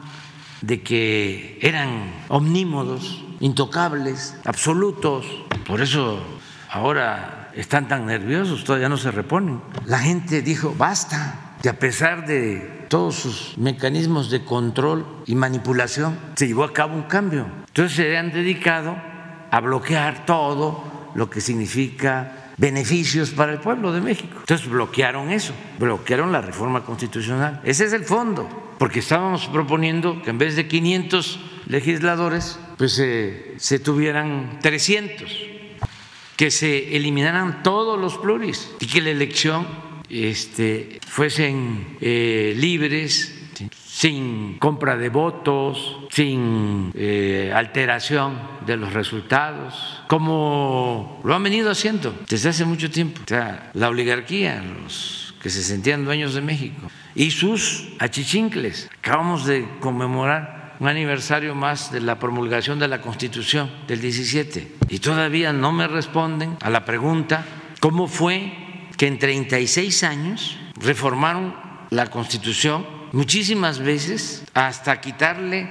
de 0.67 0.83
que 0.83 1.59
eran 1.61 2.11
omnímodos, 2.29 3.23
intocables, 3.41 4.37
absolutos. 4.45 5.27
Por 5.67 5.81
eso 5.83 6.23
ahora 6.71 7.51
están 7.55 7.87
tan 7.87 8.07
nerviosos, 8.07 8.65
todavía 8.65 8.89
no 8.89 8.97
se 8.97 9.11
reponen. 9.11 9.61
La 9.85 9.99
gente 9.99 10.41
dijo, 10.41 10.75
basta, 10.77 11.57
y 11.63 11.69
a 11.69 11.79
pesar 11.79 12.27
de 12.27 12.87
todos 12.89 13.15
sus 13.17 13.59
mecanismos 13.59 14.31
de 14.31 14.45
control 14.45 15.07
y 15.27 15.35
manipulación, 15.35 16.17
se 16.37 16.47
llevó 16.47 16.65
a 16.65 16.73
cabo 16.73 16.95
un 16.95 17.03
cambio. 17.03 17.47
Entonces 17.69 17.97
se 17.97 18.17
han 18.17 18.33
dedicado 18.33 18.97
a 19.51 19.61
bloquear 19.61 20.25
todo 20.25 21.11
lo 21.15 21.29
que 21.29 21.41
significa 21.41 22.53
beneficios 22.57 23.31
para 23.31 23.53
el 23.53 23.59
pueblo 23.59 23.93
de 23.93 24.01
México. 24.01 24.39
Entonces 24.41 24.69
bloquearon 24.69 25.31
eso, 25.31 25.53
bloquearon 25.79 26.33
la 26.33 26.41
reforma 26.41 26.85
constitucional. 26.85 27.61
Ese 27.65 27.85
es 27.85 27.93
el 27.93 28.05
fondo 28.05 28.65
porque 28.85 29.01
estábamos 29.01 29.47
proponiendo 29.47 30.21
que 30.21 30.29
en 30.29 30.37
vez 30.37 30.57
de 30.57 30.69
500 30.69 31.41
legisladores, 31.69 32.59
pues 32.77 32.93
se 32.93 33.79
tuvieran 33.79 34.59
300, 34.61 35.33
que 36.37 36.51
se 36.51 36.95
eliminaran 36.95 37.63
todos 37.63 37.99
los 37.99 38.19
pluris 38.19 38.71
y 38.81 38.87
que 38.87 39.01
la 39.01 39.09
elección 39.09 39.67
este, 40.11 41.01
fuesen 41.09 41.97
eh, 42.03 42.53
libres, 42.59 43.35
sin 43.87 44.59
compra 44.59 44.99
de 44.99 45.09
votos, 45.09 46.01
sin 46.11 46.93
eh, 46.95 47.53
alteración 47.55 48.39
de 48.67 48.77
los 48.77 48.93
resultados, 48.93 50.03
como 50.09 51.23
lo 51.25 51.35
han 51.35 51.43
venido 51.43 51.71
haciendo 51.71 52.15
desde 52.29 52.51
hace 52.51 52.67
mucho 52.67 52.91
tiempo. 52.91 53.23
O 53.25 53.29
sea, 53.29 53.71
la 53.73 53.89
oligarquía, 53.89 54.63
los 54.63 55.24
que 55.45 55.51
se 55.51 55.63
sentían 55.63 56.07
dueños 56.07 56.33
de 56.33 56.41
México 56.41 56.91
y 57.15 57.31
sus 57.31 57.91
achichincles. 57.99 58.89
Acabamos 59.01 59.45
de 59.45 59.69
conmemorar 59.79 60.75
un 60.81 60.89
aniversario 60.89 61.55
más 61.55 61.93
de 61.93 62.01
la 62.01 62.19
promulgación 62.19 62.79
de 62.79 62.89
la 62.89 63.03
Constitución 63.03 63.71
del 63.87 64.01
17 64.01 64.77
y 64.89 65.01
todavía 65.01 65.53
no 65.53 65.71
me 65.71 65.87
responden 65.87 66.57
a 66.63 66.71
la 66.71 66.87
pregunta 66.87 67.45
cómo 67.79 68.07
fue 68.07 68.55
que 68.97 69.07
en 69.07 69.19
36 69.19 70.03
años 70.05 70.57
reformaron 70.81 71.55
la 71.91 72.07
Constitución 72.07 72.87
muchísimas 73.13 73.81
veces 73.81 74.47
hasta 74.55 74.99
quitarle 75.03 75.69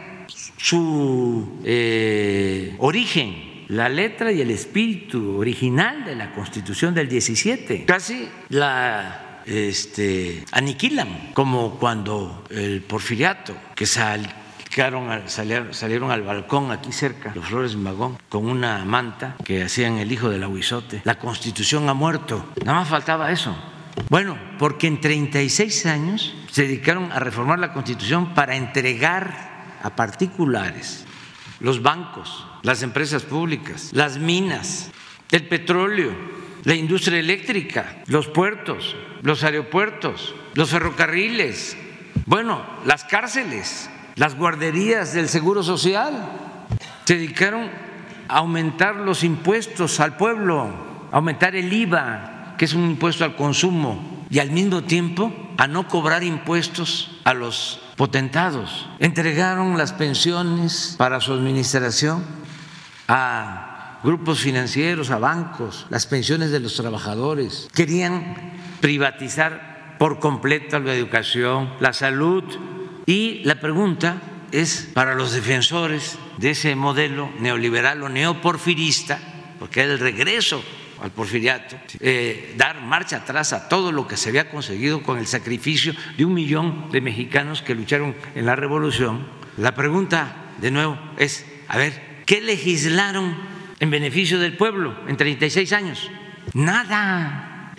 su 0.58 1.62
eh, 1.64 2.76
origen, 2.78 3.66
la 3.70 3.90
letra 3.90 4.32
y 4.32 4.40
el 4.40 4.52
espíritu 4.52 5.40
original 5.40 6.06
de 6.06 6.16
la 6.16 6.32
Constitución 6.32 6.94
del 6.94 7.10
17. 7.10 7.86
Casi 7.86 8.30
la 8.50 9.23
este, 9.46 10.46
aniquilan, 10.52 11.32
como 11.34 11.80
cuando 11.80 12.44
el 12.50 12.82
porfiriato, 12.82 13.56
que 13.76 13.86
salieron 13.86 15.10
al, 15.10 15.30
salieron 15.30 16.12
al 16.12 16.22
balcón 16.22 16.72
aquí 16.72 16.92
cerca, 16.92 17.32
los 17.36 17.46
Flores 17.46 17.76
Magón, 17.76 18.18
con 18.30 18.46
una 18.46 18.84
manta 18.86 19.36
que 19.44 19.64
hacían 19.64 19.98
el 19.98 20.12
hijo 20.12 20.30
del 20.30 20.44
aguizote. 20.44 21.02
La 21.04 21.20
constitución 21.20 21.90
ha 21.90 21.94
muerto, 21.94 22.46
nada 22.64 22.80
más 22.80 22.90
faltaba 22.90 23.32
eso. 23.32 23.56
Bueno, 24.10 24.38
porque 24.58 24.88
en 24.88 25.00
36 25.00 25.86
años 25.86 26.34
se 26.52 26.64
dedicaron 26.64 27.12
a 27.12 27.20
reformar 27.20 27.60
la 27.60 27.74
constitución 27.74 28.34
para 28.34 28.56
entregar 28.56 29.78
a 29.84 29.96
particulares 29.96 31.06
los 31.60 31.82
bancos, 31.82 32.46
las 32.62 32.84
empresas 32.84 33.24
públicas, 33.24 33.90
las 33.94 34.18
minas, 34.18 34.92
el 35.32 35.48
petróleo, 35.48 36.12
la 36.64 36.76
industria 36.76 37.20
eléctrica, 37.20 38.04
los 38.08 38.28
puertos, 38.28 38.96
los 39.22 39.44
aeropuertos, 39.44 40.34
los 40.54 40.70
ferrocarriles, 40.70 41.78
bueno, 42.26 42.62
las 42.86 43.04
cárceles, 43.04 43.90
las 44.16 44.36
guarderías 44.36 45.14
del 45.14 45.28
Seguro 45.28 45.64
Social. 45.64 46.30
Se 47.06 47.16
dedicaron 47.16 47.70
a 48.30 48.38
aumentar 48.38 48.96
los 48.96 49.24
impuestos 49.24 50.00
al 50.00 50.16
pueblo, 50.16 51.08
aumentar 51.12 51.56
el 51.56 51.72
IVA, 51.72 52.56
que 52.58 52.66
es 52.66 52.74
un 52.74 52.90
impuesto 52.90 53.26
al 53.26 53.36
consumo, 53.36 54.26
y 54.30 54.40
al 54.40 54.52
mismo 54.52 54.84
tiempo 54.84 55.32
a 55.58 55.68
no 55.68 55.88
cobrar 55.88 56.24
impuestos 56.24 57.12
a 57.24 57.34
los 57.34 57.82
potentados. 57.98 58.90
Entregaron 59.00 59.78
las 59.78 59.94
pensiones 59.94 60.96
para 60.98 61.20
su 61.20 61.34
administración 61.34 62.24
a 63.08 63.73
grupos 64.04 64.42
financieros, 64.42 65.10
a 65.10 65.18
bancos, 65.18 65.88
las 65.90 66.06
pensiones 66.06 66.52
de 66.52 66.60
los 66.60 66.76
trabajadores. 66.76 67.70
Querían 67.74 68.36
privatizar 68.82 69.96
por 69.98 70.20
completo 70.20 70.80
la 70.80 70.94
educación, 70.94 71.74
la 71.80 71.94
salud. 71.94 72.44
Y 73.06 73.42
la 73.46 73.60
pregunta 73.60 74.22
es 74.52 74.90
para 74.94 75.16
los 75.16 75.32
defensores 75.32 76.18
de 76.38 76.52
ese 76.52 76.76
modelo 76.76 77.30
neoliberal 77.40 78.04
o 78.04 78.10
neoporfirista, 78.10 79.20
porque 79.60 79.82
es 79.82 79.90
el 79.90 80.00
regreso 80.00 80.64
al 81.02 81.12
porfiriato, 81.12 81.76
eh, 82.00 82.54
dar 82.58 82.82
marcha 82.82 83.18
atrás 83.18 83.52
a 83.52 83.68
todo 83.68 83.92
lo 83.92 84.08
que 84.08 84.16
se 84.16 84.30
había 84.30 84.50
conseguido 84.50 85.04
con 85.04 85.18
el 85.18 85.28
sacrificio 85.28 85.94
de 86.18 86.24
un 86.24 86.34
millón 86.34 86.90
de 86.92 87.02
mexicanos 87.02 87.62
que 87.62 87.76
lucharon 87.76 88.16
en 88.36 88.46
la 88.46 88.56
revolución. 88.56 89.28
La 89.58 89.76
pregunta, 89.76 90.36
de 90.62 90.72
nuevo, 90.72 90.98
es, 91.18 91.46
a 91.68 91.78
ver, 91.78 92.22
¿qué 92.26 92.42
legislaron 92.42 93.36
en 93.84 93.90
beneficio 93.90 94.40
del 94.40 94.56
pueblo 94.56 94.96
en 95.08 95.18
36 95.18 95.74
años? 95.74 96.10
Nada. 96.54 97.74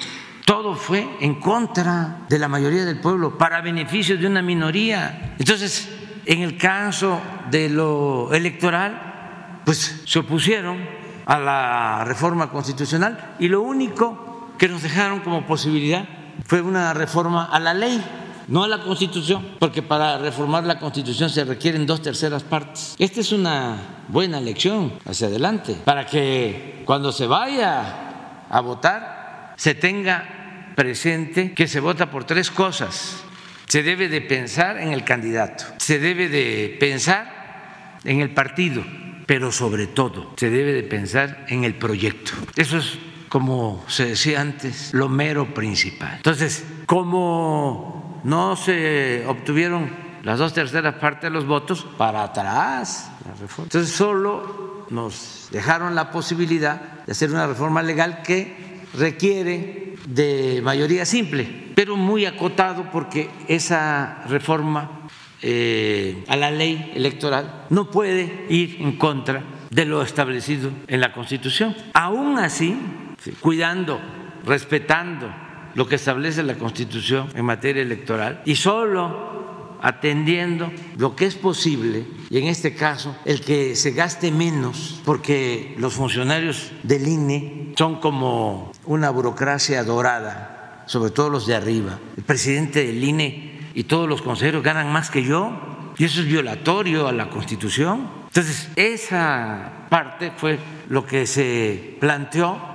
Todo 0.44 0.74
fue 0.74 1.16
en 1.20 1.40
contra 1.40 2.26
de 2.28 2.38
la 2.38 2.46
mayoría 2.46 2.84
del 2.84 3.00
pueblo, 3.00 3.38
para 3.38 3.62
beneficio 3.62 4.18
de 4.18 4.26
una 4.26 4.42
minoría. 4.42 5.34
Entonces, 5.38 5.88
en 6.26 6.42
el 6.42 6.58
caso 6.58 7.22
de 7.50 7.70
lo 7.70 8.34
electoral, 8.34 9.62
pues 9.64 10.02
se 10.04 10.18
opusieron 10.18 10.76
a 11.24 11.38
la 11.38 12.04
reforma 12.04 12.50
constitucional 12.50 13.36
y 13.38 13.48
lo 13.48 13.62
único 13.62 14.52
que 14.58 14.68
nos 14.68 14.82
dejaron 14.82 15.20
como 15.20 15.46
posibilidad 15.46 16.06
fue 16.44 16.60
una 16.60 16.92
reforma 16.92 17.46
a 17.46 17.58
la 17.58 17.72
ley, 17.72 18.04
no 18.48 18.64
a 18.64 18.68
la 18.68 18.82
constitución, 18.82 19.46
porque 19.58 19.82
para 19.82 20.18
reformar 20.18 20.64
la 20.64 20.78
constitución 20.78 21.30
se 21.30 21.44
requieren 21.44 21.86
dos 21.86 22.02
terceras 22.02 22.42
partes. 22.42 22.94
Esta 22.98 23.20
es 23.20 23.32
una 23.32 24.04
buena 24.08 24.40
lección 24.40 24.92
hacia 25.04 25.28
adelante, 25.28 25.76
para 25.84 26.06
que 26.06 26.82
cuando 26.84 27.12
se 27.12 27.26
vaya 27.26 28.46
a 28.48 28.60
votar 28.60 29.54
se 29.56 29.74
tenga 29.74 30.72
presente 30.76 31.52
que 31.52 31.68
se 31.68 31.80
vota 31.80 32.10
por 32.10 32.24
tres 32.24 32.50
cosas. 32.50 33.22
Se 33.66 33.82
debe 33.82 34.08
de 34.08 34.20
pensar 34.20 34.78
en 34.78 34.92
el 34.92 35.04
candidato, 35.04 35.64
se 35.78 35.98
debe 35.98 36.28
de 36.28 36.76
pensar 36.78 37.98
en 38.04 38.20
el 38.20 38.30
partido 38.34 38.84
pero 39.26 39.52
sobre 39.52 39.86
todo 39.86 40.32
se 40.36 40.50
debe 40.50 40.72
de 40.72 40.82
pensar 40.82 41.46
en 41.48 41.64
el 41.64 41.74
proyecto. 41.74 42.32
Eso 42.56 42.78
es, 42.78 42.98
como 43.28 43.84
se 43.88 44.06
decía 44.06 44.40
antes, 44.40 44.92
lo 44.92 45.08
mero 45.08 45.54
principal. 45.54 46.14
Entonces, 46.16 46.64
como 46.86 47.93
no 48.24 48.56
se 48.56 49.24
obtuvieron 49.26 49.90
las 50.22 50.38
dos 50.38 50.54
terceras 50.54 50.94
partes 50.94 51.24
de 51.24 51.30
los 51.30 51.46
votos, 51.46 51.86
para 51.98 52.24
atrás 52.24 53.10
la 53.26 53.34
reforma. 53.34 53.66
Entonces, 53.66 53.94
solo 53.94 54.86
nos 54.90 55.48
dejaron 55.50 55.94
la 55.94 56.10
posibilidad 56.10 57.04
de 57.04 57.12
hacer 57.12 57.30
una 57.30 57.46
reforma 57.46 57.82
legal 57.82 58.22
que 58.22 58.80
requiere 58.94 59.94
de 60.06 60.60
mayoría 60.62 61.04
simple, 61.04 61.72
pero 61.74 61.96
muy 61.96 62.24
acotado 62.24 62.90
porque 62.90 63.30
esa 63.48 64.24
reforma 64.28 65.08
eh, 65.42 66.24
a 66.28 66.36
la 66.36 66.50
ley 66.50 66.92
electoral 66.94 67.66
no 67.68 67.90
puede 67.90 68.46
ir 68.48 68.78
en 68.80 68.96
contra 68.96 69.42
de 69.70 69.84
lo 69.84 70.02
establecido 70.02 70.70
en 70.86 71.00
la 71.00 71.12
Constitución. 71.12 71.76
Aún 71.92 72.38
así, 72.38 72.78
cuidando, 73.40 74.00
respetando 74.46 75.43
lo 75.74 75.88
que 75.88 75.96
establece 75.96 76.42
la 76.42 76.54
Constitución 76.54 77.28
en 77.34 77.44
materia 77.44 77.82
electoral 77.82 78.42
y 78.44 78.56
solo 78.56 79.34
atendiendo 79.82 80.72
lo 80.96 81.14
que 81.14 81.26
es 81.26 81.34
posible, 81.34 82.06
y 82.30 82.38
en 82.38 82.46
este 82.46 82.74
caso 82.74 83.14
el 83.26 83.42
que 83.42 83.76
se 83.76 83.90
gaste 83.90 84.30
menos, 84.30 85.02
porque 85.04 85.74
los 85.78 85.92
funcionarios 85.92 86.72
del 86.82 87.06
INE 87.06 87.74
son 87.76 88.00
como 88.00 88.72
una 88.86 89.10
burocracia 89.10 89.84
dorada, 89.84 90.84
sobre 90.86 91.10
todo 91.10 91.28
los 91.28 91.46
de 91.46 91.54
arriba. 91.54 91.98
El 92.16 92.24
presidente 92.24 92.86
del 92.86 93.04
INE 93.04 93.60
y 93.74 93.84
todos 93.84 94.08
los 94.08 94.22
consejeros 94.22 94.62
ganan 94.62 94.90
más 94.90 95.10
que 95.10 95.22
yo, 95.22 95.52
y 95.98 96.04
eso 96.04 96.20
es 96.22 96.26
violatorio 96.26 97.06
a 97.06 97.12
la 97.12 97.28
Constitución. 97.28 98.08
Entonces, 98.28 98.70
esa 98.76 99.86
parte 99.90 100.32
fue 100.36 100.58
lo 100.88 101.04
que 101.06 101.26
se 101.26 101.96
planteó, 102.00 102.73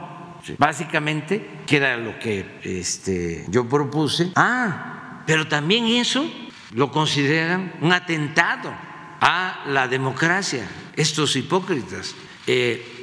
básicamente, 0.58 1.48
que 1.66 1.78
era 1.78 1.98
lo 1.98 2.18
que 2.20 2.60
este, 2.64 3.46
yo 3.50 3.68
propuse. 3.68 4.32
Ah, 4.36 5.24
pero 5.26 5.48
también 5.48 5.86
eso 5.88 6.30
lo 6.72 6.92
consideran 6.92 7.74
un 7.82 7.92
atentado 7.92 8.74
a 9.22 9.64
la 9.68 9.88
democracia, 9.88 10.68
estos 10.96 11.36
hipócritas. 11.36 12.16
Eh, 12.48 12.96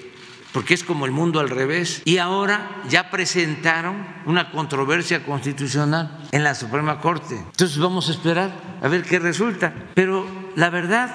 porque 0.57 0.73
es 0.73 0.85
como 0.85 1.05
el 1.05 1.13
mundo 1.13 1.39
al 1.39 1.51
revés. 1.51 2.01
Y 2.07 2.17
ahora 2.17 2.81
ya 2.89 3.11
presentaron 3.11 4.07
una 4.25 4.51
controversia 4.51 5.23
constitucional 5.23 6.27
en 6.33 6.45
la 6.45 6.55
Suprema 6.55 6.99
Corte. 7.03 7.37
Entonces 7.37 7.79
vamos 7.79 8.09
a 8.09 8.13
esperar 8.13 8.79
a 8.83 8.89
ver 8.89 9.03
qué 9.03 9.19
resulta. 9.19 9.75
Pero 9.93 10.27
la 10.57 10.71
verdad 10.71 11.15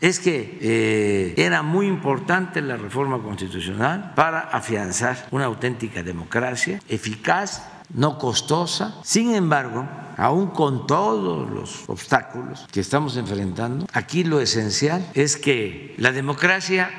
es 0.00 0.20
que 0.20 0.58
eh, 0.60 1.34
era 1.36 1.62
muy 1.62 1.86
importante 1.86 2.60
la 2.62 2.76
reforma 2.76 3.20
constitucional 3.22 4.12
para 4.14 4.40
afianzar 4.40 5.26
una 5.30 5.46
auténtica 5.46 6.02
democracia 6.02 6.80
eficaz, 6.88 7.64
no 7.94 8.18
costosa. 8.18 8.94
Sin 9.02 9.34
embargo, 9.34 9.88
aún 10.16 10.48
con 10.48 10.86
todos 10.86 11.50
los 11.50 11.88
obstáculos 11.88 12.66
que 12.70 12.80
estamos 12.80 13.16
enfrentando, 13.16 13.86
aquí 13.92 14.24
lo 14.24 14.40
esencial 14.40 15.06
es 15.14 15.36
que 15.36 15.94
la 15.96 16.12
democracia 16.12 16.90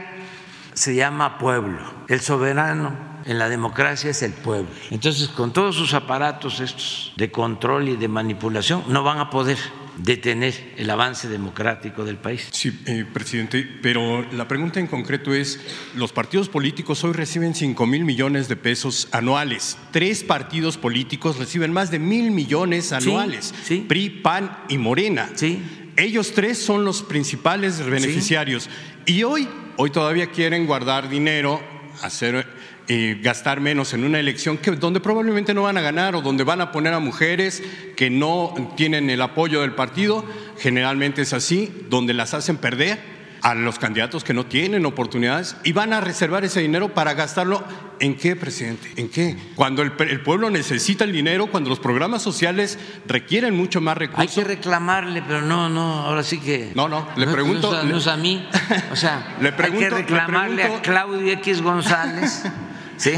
se 0.73 0.95
llama 0.95 1.37
pueblo. 1.37 1.79
El 2.07 2.21
soberano 2.21 3.09
en 3.25 3.37
la 3.37 3.49
democracia 3.49 4.09
es 4.09 4.23
el 4.23 4.33
pueblo. 4.33 4.69
Entonces, 4.89 5.27
con 5.27 5.51
todos 5.53 5.75
sus 5.75 5.93
aparatos 5.93 6.59
estos 6.61 7.13
de 7.17 7.31
control 7.31 7.89
y 7.89 7.95
de 7.95 8.07
manipulación, 8.07 8.83
no 8.87 9.03
van 9.03 9.19
a 9.19 9.29
poder 9.29 9.57
detener 9.99 10.73
el 10.77 10.89
avance 10.89 11.29
democrático 11.29 12.05
del 12.05 12.17
país. 12.17 12.47
Sí, 12.51 12.71
eh, 12.85 13.05
presidente, 13.11 13.67
pero 13.81 14.25
la 14.31 14.47
pregunta 14.47 14.79
en 14.79 14.87
concreto 14.87 15.33
es, 15.33 15.59
los 15.95 16.11
partidos 16.11 16.49
políticos 16.49 17.03
hoy 17.03 17.13
reciben 17.13 17.53
5 17.53 17.85
mil 17.85 18.05
millones 18.05 18.47
de 18.47 18.55
pesos 18.55 19.07
anuales. 19.11 19.77
Tres 19.91 20.23
partidos 20.23 20.77
políticos 20.77 21.37
reciben 21.37 21.71
más 21.71 21.91
de 21.91 21.99
mil 21.99 22.31
millones 22.31 22.91
anuales. 22.91 23.53
PRI, 23.87 24.09
PAN 24.09 24.63
y 24.69 24.77
Morena. 24.77 25.29
Sí. 25.35 25.61
Ellos 25.97 26.31
tres 26.33 26.57
son 26.57 26.85
los 26.85 27.03
principales 27.03 27.85
beneficiarios. 27.85 28.69
Y 29.05 29.23
hoy 29.23 29.47
Hoy 29.81 29.91
todavía 29.91 30.29
quieren 30.29 30.67
guardar 30.67 31.07
dinero, 31.07 31.61
hacer 32.01 32.45
eh, 32.89 33.19
gastar 33.21 33.61
menos 33.61 33.93
en 33.93 34.03
una 34.03 34.19
elección 34.19 34.57
que, 34.57 34.71
donde 34.71 34.99
probablemente 34.99 35.53
no 35.53 35.63
van 35.63 35.77
a 35.77 35.81
ganar 35.81 36.15
o 36.15 36.21
donde 36.21 36.43
van 36.43 36.59
a 36.59 36.71
poner 36.71 36.93
a 36.93 36.99
mujeres 36.99 37.63
que 37.95 38.09
no 38.09 38.53
tienen 38.75 39.09
el 39.09 39.21
apoyo 39.21 39.61
del 39.61 39.73
partido. 39.75 40.25
Generalmente 40.57 41.21
es 41.21 41.31
así, 41.33 41.71
donde 41.89 42.13
las 42.13 42.33
hacen 42.33 42.57
perder 42.57 43.19
a 43.41 43.55
los 43.55 43.79
candidatos 43.79 44.25
que 44.25 44.33
no 44.33 44.47
tienen 44.47 44.85
oportunidades 44.85 45.55
y 45.63 45.71
van 45.71 45.93
a 45.93 46.01
reservar 46.01 46.43
ese 46.43 46.59
dinero 46.59 46.93
para 46.93 47.13
gastarlo 47.13 47.63
en 48.01 48.15
qué, 48.17 48.35
presidente, 48.35 48.91
en 48.97 49.07
qué. 49.07 49.37
Cuando 49.55 49.81
el, 49.81 49.93
el 49.99 50.19
pueblo 50.21 50.49
necesita 50.49 51.05
el 51.05 51.13
dinero, 51.13 51.47
cuando 51.47 51.69
los 51.69 51.79
programas 51.79 52.21
sociales 52.21 52.77
requieren 53.07 53.55
mucho 53.55 53.79
más 53.79 53.97
recursos. 53.97 54.35
Hay 54.37 54.43
que 54.43 54.47
reclamarle, 54.47 55.21
pero 55.21 55.41
no, 55.41 55.69
no, 55.69 56.01
ahora 56.01 56.23
sí 56.23 56.39
que. 56.39 56.71
No, 56.75 56.89
no, 56.89 57.07
le 57.15 57.27
pregunto. 57.27 57.71
No, 57.71 57.83
no 57.83 57.97
es 57.99 58.07
a 58.07 58.17
mí. 58.17 58.45
O 58.91 58.95
sea, 58.97 59.37
Le 59.41 59.49
hay 59.49 59.53
pregunto- 59.55 59.79
que 59.85 59.89
le 59.89 59.97
reclamarle 59.97 60.63
pregunto- 60.63 60.79
a 60.79 60.81
Claudio 60.81 61.31
X 61.33 61.61
González, 61.61 62.43
¿sí? 62.99 63.13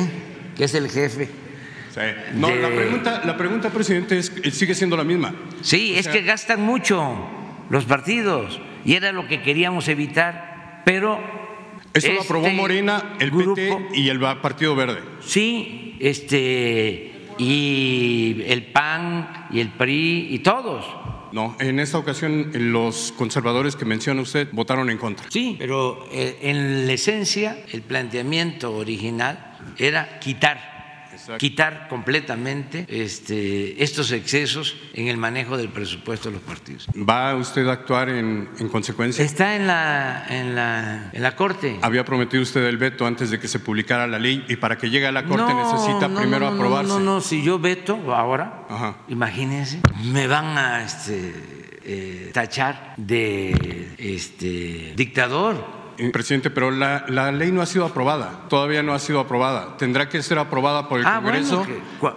Que 0.56 0.64
es 0.64 0.74
el 0.74 0.90
jefe. 0.90 1.28
No, 2.36 2.48
de- 2.48 2.56
la 2.62 2.70
pregunta, 2.70 3.22
la 3.26 3.36
pregunta, 3.36 3.70
presidente, 3.70 4.18
es, 4.18 4.32
sigue 4.54 4.74
siendo 4.74 4.96
la 4.96 5.04
misma. 5.04 5.34
Sí, 5.62 5.92
O 5.94 5.98
es 6.00 6.06
sea- 6.06 6.14
que 6.14 6.22
gastan 6.22 6.62
mucho 6.62 7.28
los 7.70 7.84
partidos 7.84 8.62
y 8.86 8.94
era 8.96 9.12
lo 9.12 9.28
que 9.28 9.42
queríamos 9.42 9.90
evitar, 9.90 10.82
pero 10.86 11.20
Eso 11.94 12.14
lo 12.14 12.22
aprobó 12.22 12.46
este 12.48 12.58
Morena, 12.58 13.16
el 13.20 13.32
PT 13.32 13.78
y 13.96 14.08
el 14.08 14.20
Partido 14.20 14.74
Verde. 14.76 15.02
Sí, 15.22 15.98
este 16.00 17.12
y 17.38 18.44
el 18.48 18.64
PAN 18.68 19.48
y 19.52 19.60
el 19.60 19.70
PRI 19.70 20.28
y 20.32 20.40
todos. 20.40 20.86
No, 21.32 21.56
en 21.60 21.80
esta 21.80 21.98
ocasión 21.98 22.52
los 22.54 23.14
conservadores 23.18 23.76
que 23.76 23.86
menciona 23.86 24.22
usted 24.22 24.48
votaron 24.52 24.90
en 24.90 24.98
contra. 24.98 25.26
Sí, 25.30 25.56
pero 25.58 26.08
eh, 26.12 26.38
en 26.42 26.88
la 26.88 26.94
esencia 26.94 27.58
el 27.72 27.82
planteamiento 27.82 28.76
original 28.76 29.58
era 29.78 30.20
quitar 30.20 30.71
quitar 31.38 31.88
completamente 31.88 32.86
este, 32.90 33.84
estos 33.84 34.12
excesos 34.12 34.76
en 34.94 35.08
el 35.08 35.18
manejo 35.18 35.58
del 35.58 35.70
presupuesto 35.70 36.30
de 36.30 36.36
los 36.36 36.44
partidos. 36.44 36.88
¿Va 36.98 37.36
usted 37.36 37.68
a 37.68 37.74
actuar 37.74 38.10
en, 38.10 38.50
en 38.60 38.70
consecuencia? 38.70 39.24
Está 39.24 39.56
en 39.56 39.68
la, 39.68 40.26
en 40.30 40.56
la, 40.56 41.10
en 41.14 41.22
la 41.22 41.36
Corte. 41.36 41.78
Había 41.82 42.06
prometido 42.06 42.44
usted 42.44 42.64
el 42.66 42.78
veto 42.78 43.06
antes 43.06 43.30
de 43.30 43.40
que 43.40 43.48
se 43.48 43.60
publicara 43.60 44.08
la 44.08 44.20
ley 44.20 44.46
y 44.48 44.56
para 44.56 44.78
que 44.78 44.90
llegue 44.90 45.08
a 45.08 45.12
la 45.12 45.26
Corte 45.26 45.54
No, 45.54 45.72
necesita 45.72 46.08
no, 46.08 46.20
primero 46.20 46.50
no, 46.50 46.56
aprobarse. 46.56 46.90
No, 46.90 47.00
no, 47.00 47.22
si 47.22 47.44
yo 47.44 47.60
veto 47.60 48.14
ahora, 48.14 48.66
imagínense, 49.08 49.82
me 50.06 50.28
van 50.28 50.58
a 50.58 50.84
este, 50.84 51.80
eh, 51.84 52.32
tachar 52.34 52.94
de 52.98 53.96
este, 53.98 54.94
dictador. 54.96 55.81
Eh, 55.98 56.10
Presidente, 56.12 56.50
pero 56.50 56.72
la, 56.72 57.06
la 57.08 57.32
ley 57.32 57.52
no 57.52 57.62
ha 57.62 57.66
sido 57.66 57.86
aprobada, 57.86 58.48
todavía 58.50 58.82
no 58.84 58.94
ha 58.94 59.00
sido 59.00 59.20
aprobada. 59.20 59.78
Tendrá 59.78 60.10
que 60.10 60.22
ser 60.24 60.38
aprobada 60.40 60.88
por 60.90 61.00
el 61.00 61.06
Ah, 61.06 61.20
bueno, 61.20 61.40
Congreso 61.48 61.68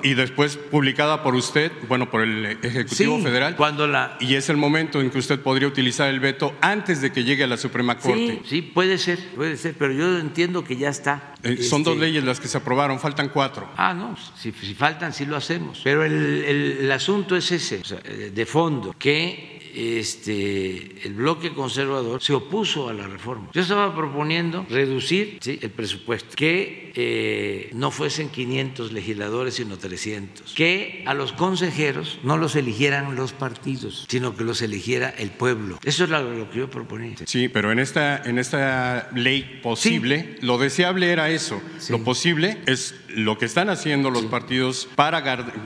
y 0.03 0.15
después 0.15 0.57
publicada 0.57 1.23
por 1.23 1.35
usted, 1.35 1.71
bueno, 1.89 2.11
por 2.11 2.23
el 2.23 2.45
Ejecutivo 2.63 3.19
Sí, 3.19 3.23
Federal. 3.25 3.57
Cuando 3.57 3.87
la... 3.87 4.17
Y 4.21 4.35
es 4.35 4.49
el 4.49 4.57
momento 4.57 5.01
en 5.01 5.11
que 5.11 5.19
usted 5.19 5.41
podría 5.41 5.69
utilizar 5.69 6.09
el 6.09 6.21
veto 6.21 6.55
antes 6.61 7.01
de 7.01 7.13
que 7.13 7.25
llegue 7.25 7.45
a 7.45 7.47
la 7.47 7.57
Suprema 7.57 7.97
Corte. 7.99 8.41
Sí, 8.45 8.49
sí, 8.49 8.63
puede 8.63 8.99
ser, 8.99 9.19
puede 9.35 9.57
ser, 9.57 9.75
pero 9.79 9.93
yo 9.93 10.19
entiendo 10.19 10.65
que 10.65 10.77
ya 10.77 10.89
está. 10.89 11.35
Eh, 11.43 11.57
Son 11.63 11.81
Este, 11.81 11.91
dos 11.91 11.99
leyes 11.99 12.25
las 12.25 12.41
que 12.41 12.49
se 12.49 12.57
aprobaron, 12.59 12.99
faltan 12.99 13.29
cuatro. 13.29 13.69
Ah, 13.77 13.93
no, 13.93 14.17
si, 14.37 14.53
si 14.53 14.75
faltan, 14.75 15.13
sí 15.13 15.27
lo 15.27 15.37
hacemos. 15.37 15.81
Pero 15.85 16.05
el, 16.05 16.13
el- 16.47 16.79
el 16.83 16.93
asunto 16.93 17.37
es 17.37 17.51
ese, 17.53 17.81
o 17.81 17.85
sea, 17.85 17.99
eh, 18.05 18.31
de 18.35 18.47
fondo, 18.47 18.95
que 18.99 19.55
este, 19.75 21.07
el 21.07 21.15
bloque 21.15 21.53
conservador 21.53 22.23
se 22.23 22.33
opuso 22.33 22.89
a 22.89 22.93
la 22.93 23.07
reforma. 23.07 23.51
Yo 23.53 23.63
estaba 23.63 23.95
proponiendo 23.95 24.67
reducir 24.69 25.39
¿sí? 25.41 25.59
el 25.61 25.71
presupuesto, 25.71 26.35
que 26.37 26.93
eh, 26.95 27.71
no 27.73 27.91
fuesen 27.91 28.29
500 28.29 28.93
legisladores, 28.93 29.55
sino 29.55 29.77
300, 29.77 30.55
que 30.55 31.03
a 31.07 31.15
los 31.15 31.33
consejeros 31.33 32.19
no 32.23 32.37
los 32.37 32.57
eligieran 32.57 33.17
los 33.17 33.33
partidos, 33.33 34.07
sino 34.09 34.37
que 34.37 34.45
los 34.45 34.63
eligiera 34.63 35.11
el 35.11 35.31
pueblo. 35.31 35.79
Eso 35.85 36.05
es 36.05 36.11
lo, 36.11 36.51
que 36.51 36.59
yo 36.59 36.71
proponía. 36.71 37.17
Sí, 37.27 37.49
pero 37.49 37.73
en 37.73 37.79
esta, 37.79 38.23
en 38.25 38.39
esta 38.39 39.11
ley 39.15 39.61
posible, 39.63 40.37
lo 40.41 40.59
deseable 40.59 41.11
era 41.11 41.31
eso. 41.31 41.61
Lo 41.91 42.03
posible 42.05 42.59
es 42.67 42.95
lo 43.09 43.39
que 43.39 43.47
están 43.47 43.71
haciendo 43.71 44.11
los 44.11 44.25
partidos 44.27 44.89
para 44.95 45.21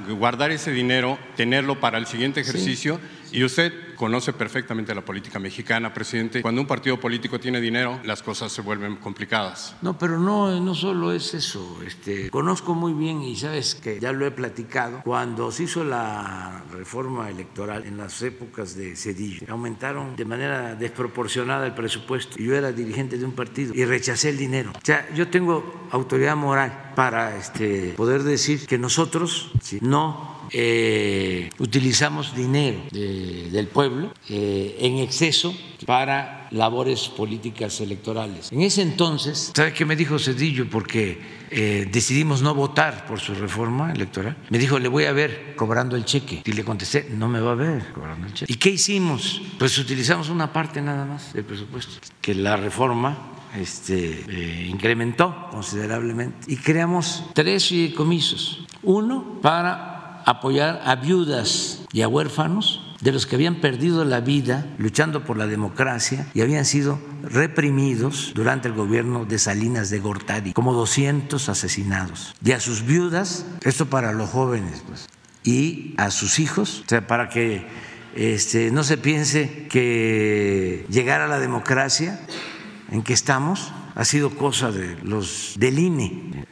guardar 0.09 0.51
ese 0.51 0.73
dinero, 0.73 1.19
tenerlo 1.37 1.81
para 1.81 1.99
el 1.99 2.07
siguiente 2.07 2.41
ejercicio. 2.41 3.01
Y 3.33 3.45
usted 3.45 3.73
conoce 3.99 4.33
perfectamente 4.33 4.95
la 4.95 5.05
política 5.05 5.39
mexicana, 5.39 5.93
presidente. 5.93 6.41
Cuando 6.41 6.61
un 6.61 6.67
partido 6.67 6.99
político 7.01 7.39
tiene 7.41 7.61
dinero, 7.61 8.01
las 8.05 8.23
cosas 8.23 8.53
se 8.53 8.63
vuelven 8.63 8.97
complicadas. 8.97 9.75
No, 9.83 9.99
pero 9.99 10.19
no, 10.19 10.59
no 10.61 10.75
solo 10.75 11.13
es 11.13 11.35
eso. 11.35 11.81
Este, 11.85 12.31
conozco 12.31 12.75
muy 12.75 12.93
bien 12.93 13.23
y 13.23 13.37
sabes 13.37 13.75
que 13.75 13.99
ya 13.99 14.13
lo 14.13 14.25
he 14.25 14.31
platicado. 14.31 15.03
Cuando 15.05 15.51
se 15.51 15.65
hizo 15.65 15.83
la 15.83 16.63
reforma 16.73 17.29
electoral 17.29 17.85
en 17.87 17.97
las 17.97 18.23
épocas 18.23 18.77
de 18.77 18.95
Cedillo, 18.95 19.47
aumentaron 19.51 20.15
de 20.15 20.25
manera 20.25 20.77
desproporcionada 20.77 21.67
el 21.67 21.75
presupuesto. 21.75 22.37
Yo 22.39 22.55
era 22.55 22.71
dirigente 22.71 23.19
de 23.19 23.25
un 23.25 23.33
partido 23.33 23.75
y 23.75 23.85
rechacé 23.85 24.29
el 24.29 24.39
dinero. 24.39 24.71
O 24.77 24.81
sea, 24.85 25.09
yo 25.13 25.29
tengo 25.29 25.89
autoridad 25.91 26.37
moral 26.37 26.93
para 26.95 27.37
este, 27.37 27.95
poder 27.97 28.23
decir 28.23 28.67
que 28.67 28.79
nosotros 28.79 29.51
no 29.81 30.38
eh, 30.53 31.51
utilizamos 31.59 32.35
dinero 32.35 32.81
de- 32.91 33.51
del 33.51 33.67
pueblo 33.69 34.13
eh, 34.29 34.77
en 34.81 34.99
exceso 34.99 35.55
para 35.87 36.49
labores 36.51 37.09
políticas 37.09 37.81
electorales. 37.81 38.51
En 38.53 38.63
ese 38.63 38.83
entonces, 38.83 39.53
¿sabe 39.55 39.73
qué 39.73 39.85
me 39.85 39.97
dijo 39.97 40.19
Cedillo? 40.19 40.69
Porque 40.69 41.19
eh, 41.51 41.89
decidimos 41.91 42.43
no 42.43 42.55
votar 42.55 43.07
por 43.07 43.21
su 43.21 43.35
reforma 43.35 43.93
electoral. 43.93 44.37
Me 44.51 44.59
dijo, 44.59 44.79
le 44.79 44.89
voy 44.89 45.05
a 45.05 45.13
ver 45.13 45.55
cobrando 45.57 45.97
el 45.97 46.05
cheque. 46.05 46.43
Y 46.45 46.53
le 46.53 46.65
contesté, 46.65 47.09
no 47.11 47.29
me 47.29 47.41
va 47.41 47.53
a 47.53 47.55
ver 47.55 47.93
cobrando 47.93 48.27
el 48.27 48.35
cheque. 48.35 48.53
¿Y 48.53 48.57
qué 48.57 48.71
hicimos? 48.71 49.41
Pues 49.59 49.77
utilizamos 49.79 50.29
una 50.31 50.53
parte 50.53 50.81
nada 50.83 51.05
más 51.05 51.33
del 51.33 51.45
presupuesto, 51.45 51.93
que 52.21 52.35
la 52.35 52.57
reforma 52.57 53.33
este, 53.59 54.25
eh, 54.29 54.67
incrementó 54.69 55.49
considerablemente 55.51 56.53
y 56.53 56.57
creamos 56.57 57.25
tres 57.35 57.67
fideicomisos. 57.69 58.65
Uno 58.83 59.39
para 59.41 59.98
apoyar 60.29 60.83
a 60.85 60.97
viudas 60.97 61.81
y 61.91 62.03
a 62.03 62.09
huérfanos 62.09 62.83
de 63.01 63.13
los 63.13 63.27
que 63.27 63.37
habían 63.37 63.61
perdido 63.61 64.05
la 64.05 64.21
vida 64.21 64.67
luchando 64.77 65.25
por 65.25 65.39
la 65.39 65.47
democracia 65.47 66.27
y 66.35 66.43
habían 66.43 66.65
sido 66.65 66.99
reprimidos 67.23 68.33
durante 68.35 68.69
el 68.69 68.75
gobierno 68.75 69.25
de 69.25 69.39
Salinas 69.39 69.89
de 69.89 70.01
Gortari, 70.01 70.53
como 70.53 70.75
200 70.75 71.49
asesinados. 71.49 72.35
Y 72.45 72.53
a 72.53 72.61
sus 72.61 72.85
viudas, 72.85 73.47
esto 73.63 73.87
para 73.87 74.13
los 74.13 74.29
jóvenes, 74.29 74.83
pues, 74.87 75.09
y 75.45 75.95
a 75.97 76.11
sus 76.11 76.39
hijos, 76.41 76.83
o 76.85 76.89
sea, 76.89 77.07
para 77.07 77.31
que 77.31 77.67
este, 78.15 78.71
no 78.71 78.85
se 78.85 78.99
piense 78.99 79.67
que 79.71 80.85
llegar 80.91 81.23
a 81.23 81.29
la 81.29 81.39
democracia 81.39 82.21
en 82.91 83.03
que 83.03 83.15
estamos 83.15 83.73
ha 83.99 84.05
sido 84.05 84.31
cosa 84.31 84.71
de 84.71 84.97
los 85.03 85.55
del 85.59 85.77
INE. 85.81 86.47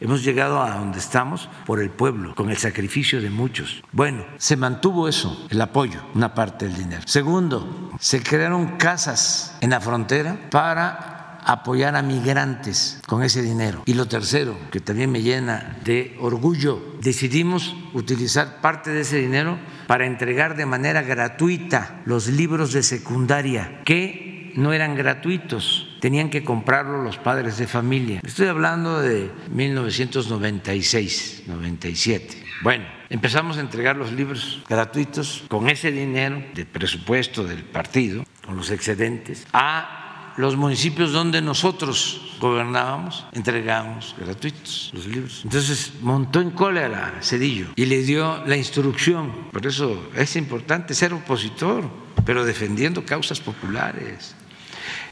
Hemos 0.00 0.24
llegado 0.24 0.60
a 0.60 0.76
donde 0.76 0.98
estamos 0.98 1.48
por 1.64 1.80
el 1.80 1.90
pueblo, 1.90 2.34
con 2.34 2.50
el 2.50 2.56
sacrificio 2.56 3.22
de 3.22 3.30
muchos. 3.30 3.84
Bueno, 3.92 4.26
se 4.36 4.56
mantuvo 4.56 5.06
eso, 5.06 5.46
el 5.48 5.60
apoyo, 5.60 6.00
una 6.14 6.34
parte 6.34 6.66
del 6.66 6.76
dinero. 6.76 7.02
Segundo, 7.06 7.92
se 8.00 8.20
crearon 8.20 8.78
casas 8.78 9.56
en 9.60 9.70
la 9.70 9.80
frontera 9.80 10.50
para 10.50 11.38
apoyar 11.44 11.94
a 11.94 12.02
migrantes 12.02 13.00
con 13.06 13.22
ese 13.22 13.42
dinero. 13.42 13.82
Y 13.86 13.94
lo 13.94 14.08
tercero, 14.08 14.58
que 14.72 14.80
también 14.80 15.12
me 15.12 15.22
llena 15.22 15.78
de 15.84 16.16
orgullo, 16.20 16.96
decidimos 17.00 17.76
utilizar 17.94 18.60
parte 18.60 18.90
de 18.90 19.02
ese 19.02 19.18
dinero 19.18 19.56
para 19.86 20.04
entregar 20.04 20.56
de 20.56 20.66
manera 20.66 21.02
gratuita 21.02 22.02
los 22.06 22.26
libros 22.26 22.72
de 22.72 22.82
secundaria 22.82 23.82
que 23.84 24.52
no 24.56 24.72
eran 24.72 24.96
gratuitos, 24.96 25.95
tenían 26.06 26.30
que 26.30 26.44
comprarlo 26.44 27.02
los 27.02 27.18
padres 27.18 27.58
de 27.58 27.66
familia. 27.66 28.20
Estoy 28.24 28.46
hablando 28.46 29.00
de 29.00 29.28
1996, 29.50 31.42
97. 31.48 32.44
Bueno, 32.62 32.84
empezamos 33.10 33.56
a 33.56 33.60
entregar 33.60 33.96
los 33.96 34.12
libros 34.12 34.62
gratuitos 34.68 35.42
con 35.48 35.68
ese 35.68 35.90
dinero 35.90 36.44
del 36.54 36.66
presupuesto 36.66 37.42
del 37.42 37.64
partido, 37.64 38.24
con 38.46 38.54
los 38.56 38.70
excedentes, 38.70 39.48
a 39.52 40.34
los 40.36 40.54
municipios 40.54 41.10
donde 41.10 41.42
nosotros 41.42 42.36
gobernábamos, 42.40 43.26
entregábamos 43.32 44.14
gratuitos 44.16 44.92
los 44.94 45.08
libros. 45.08 45.40
Entonces 45.42 45.94
montó 46.02 46.40
en 46.40 46.52
cólera 46.52 47.18
Cedillo 47.20 47.66
y 47.74 47.84
le 47.86 48.02
dio 48.02 48.44
la 48.46 48.56
instrucción. 48.56 49.32
Por 49.50 49.66
eso 49.66 50.08
es 50.14 50.36
importante 50.36 50.94
ser 50.94 51.12
opositor, 51.12 51.82
pero 52.24 52.44
defendiendo 52.44 53.04
causas 53.04 53.40
populares. 53.40 54.36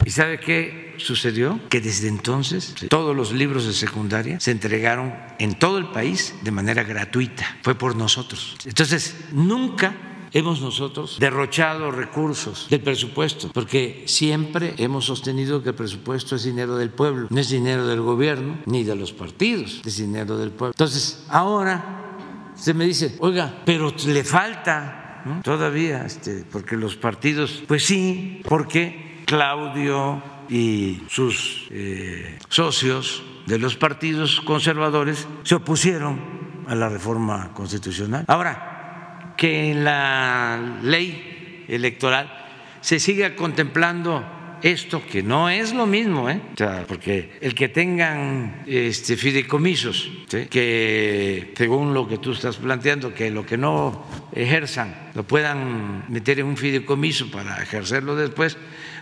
¿Y 0.05 0.11
sabe 0.11 0.39
qué 0.39 0.95
sucedió? 0.99 1.61
Que 1.69 1.81
desde 1.81 2.09
entonces 2.09 2.75
todos 2.89 3.15
los 3.15 3.33
libros 3.33 3.67
de 3.67 3.73
secundaria 3.73 4.41
se 4.41 4.51
entregaron 4.51 5.15
en 5.39 5.59
todo 5.59 5.79
el 5.79 5.87
país 5.87 6.35
de 6.43 6.51
manera 6.51 6.83
gratuita. 6.83 7.59
Fue 7.63 7.75
por 7.75 7.97
nosotros. 7.97 8.57
Entonces, 8.65 9.17
nunca 9.33 9.95
hemos 10.35 10.61
nosotros 10.61 11.19
derrochado 11.21 11.91
recursos 11.93 12.67
del 12.69 12.81
presupuesto, 12.81 13.51
porque 13.55 14.03
siempre 14.07 14.75
hemos 14.79 15.07
sostenido 15.07 15.63
que 15.63 15.71
el 15.71 15.75
presupuesto 15.77 16.37
es 16.37 16.43
dinero 16.43 16.77
del 16.77 16.91
pueblo, 16.91 17.29
no 17.31 17.41
es 17.41 17.49
dinero 17.49 17.87
del 17.87 18.01
gobierno 18.01 18.59
ni 18.67 18.83
de 18.83 18.97
los 18.97 19.13
partidos, 19.13 19.81
es 19.85 19.97
dinero 19.97 20.37
del 20.37 20.51
pueblo. 20.51 20.73
Entonces, 20.75 21.25
ahora 21.29 22.17
usted 22.55 22.75
me 22.75 22.85
dice, 22.85 23.17
oiga, 23.21 23.63
pero 23.65 23.95
le 24.07 24.25
falta 24.25 25.23
¿no? 25.25 25.41
todavía, 25.43 26.05
este, 26.05 26.45
porque 26.51 26.77
los 26.77 26.97
partidos, 26.97 27.63
pues 27.67 27.87
sí, 27.87 28.43
porque 28.49 29.14
Claudio 29.25 30.23
y 30.49 31.03
sus 31.09 31.69
eh, 31.71 32.39
socios 32.49 33.23
de 33.47 33.59
los 33.59 33.77
partidos 33.77 34.41
conservadores 34.41 35.27
se 35.43 35.55
opusieron 35.55 36.21
a 36.67 36.75
la 36.75 36.89
reforma 36.89 37.53
constitucional. 37.53 38.25
Ahora, 38.29 39.35
que 39.37 39.71
en 39.71 39.85
la 39.85 40.79
ley 40.83 41.65
electoral 41.69 42.33
se 42.81 42.99
siga 42.99 43.35
contemplando 43.35 44.25
esto, 44.65 45.03
que 45.05 45.23
no 45.23 45.51
es 45.51 45.75
lo 45.75 45.87
mismo, 45.87 46.31
¿eh? 46.31 46.41
porque 46.89 47.33
el 47.43 47.55
que 47.55 47.69
tengan 47.69 48.63
este, 48.67 49.17
fideicomisos, 49.17 50.11
que 50.49 51.53
según 51.55 51.93
lo 51.93 52.09
que 52.09 52.17
tú 52.17 52.33
estás 52.33 52.57
planteando, 52.57 53.13
que 53.13 53.31
lo 53.31 53.45
que 53.45 53.59
no 53.59 54.07
ejerzan 54.33 55.11
lo 55.15 55.25
puedan 55.25 56.07
meter 56.09 56.41
en 56.41 56.47
un 56.47 56.57
fideicomiso 56.57 57.31
para 57.31 57.63
ejercerlo 57.63 58.17
después, 58.17 58.57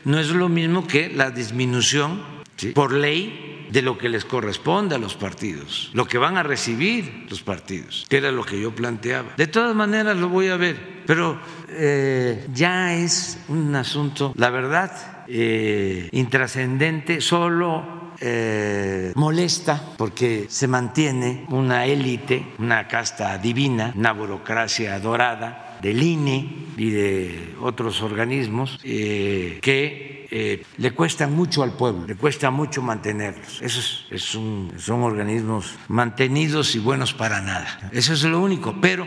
no 0.05 0.19
es 0.19 0.29
lo 0.31 0.49
mismo 0.49 0.87
que 0.87 1.09
la 1.11 1.31
disminución 1.31 2.23
¿sí? 2.57 2.71
por 2.71 2.93
ley 2.93 3.67
de 3.71 3.83
lo 3.83 3.97
que 3.97 4.11
les 4.11 4.27
corresponde 4.27 4.97
a 4.97 4.99
los 4.99 5.15
partidos, 5.15 5.91
lo 5.95 6.05
que 6.07 6.19
van 6.19 6.37
a 6.37 6.43
recibir 6.43 7.27
los 7.31 7.43
partidos, 7.43 8.05
que 8.09 8.19
era 8.19 8.31
lo 8.31 8.45
que 8.45 8.61
yo 8.61 8.75
planteaba. 8.75 9.31
De 9.37 9.47
todas 9.47 9.75
maneras 9.75 10.17
lo 10.19 10.29
voy 10.29 10.49
a 10.49 10.57
ver, 10.59 11.03
pero 11.07 11.41
eh, 11.71 12.47
ya 12.53 12.95
es 12.95 13.39
un 13.49 13.75
asunto, 13.75 14.35
la 14.37 14.51
verdad, 14.51 15.25
eh, 15.27 16.11
intrascendente, 16.13 17.23
solo 17.23 18.03
eh, 18.21 19.13
molesta 19.15 19.83
porque 19.97 20.47
se 20.49 20.69
mantiene 20.69 21.47
una 21.49 21.87
élite, 21.87 22.55
una 22.59 22.87
casta 22.87 23.39
divina, 23.39 23.93
una 23.97 24.13
burocracia 24.13 25.01
dorada 25.01 25.62
del 25.83 26.03
INE 26.03 26.49
y 26.77 26.91
de 26.91 27.55
otros 27.61 28.01
organismos 28.03 28.81
eh, 28.85 29.59
que 29.61 30.27
eh, 30.31 30.65
le 30.79 30.93
cuestan 30.93 31.35
mucho 31.35 31.63
al 31.63 31.75
pueblo, 31.77 32.07
le 32.07 32.15
cuesta 32.15 32.51
mucho 32.51 32.81
mantenerlos. 32.81 33.61
Esos 33.61 34.07
son 34.23 35.03
organismos 35.03 35.75
mantenidos 35.89 36.75
y 36.75 36.79
buenos 36.79 37.13
para 37.13 37.43
nada. 37.43 37.91
Eso 37.93 38.15
es 38.15 38.23
lo 38.23 38.41
único, 38.41 38.81
pero 38.81 39.07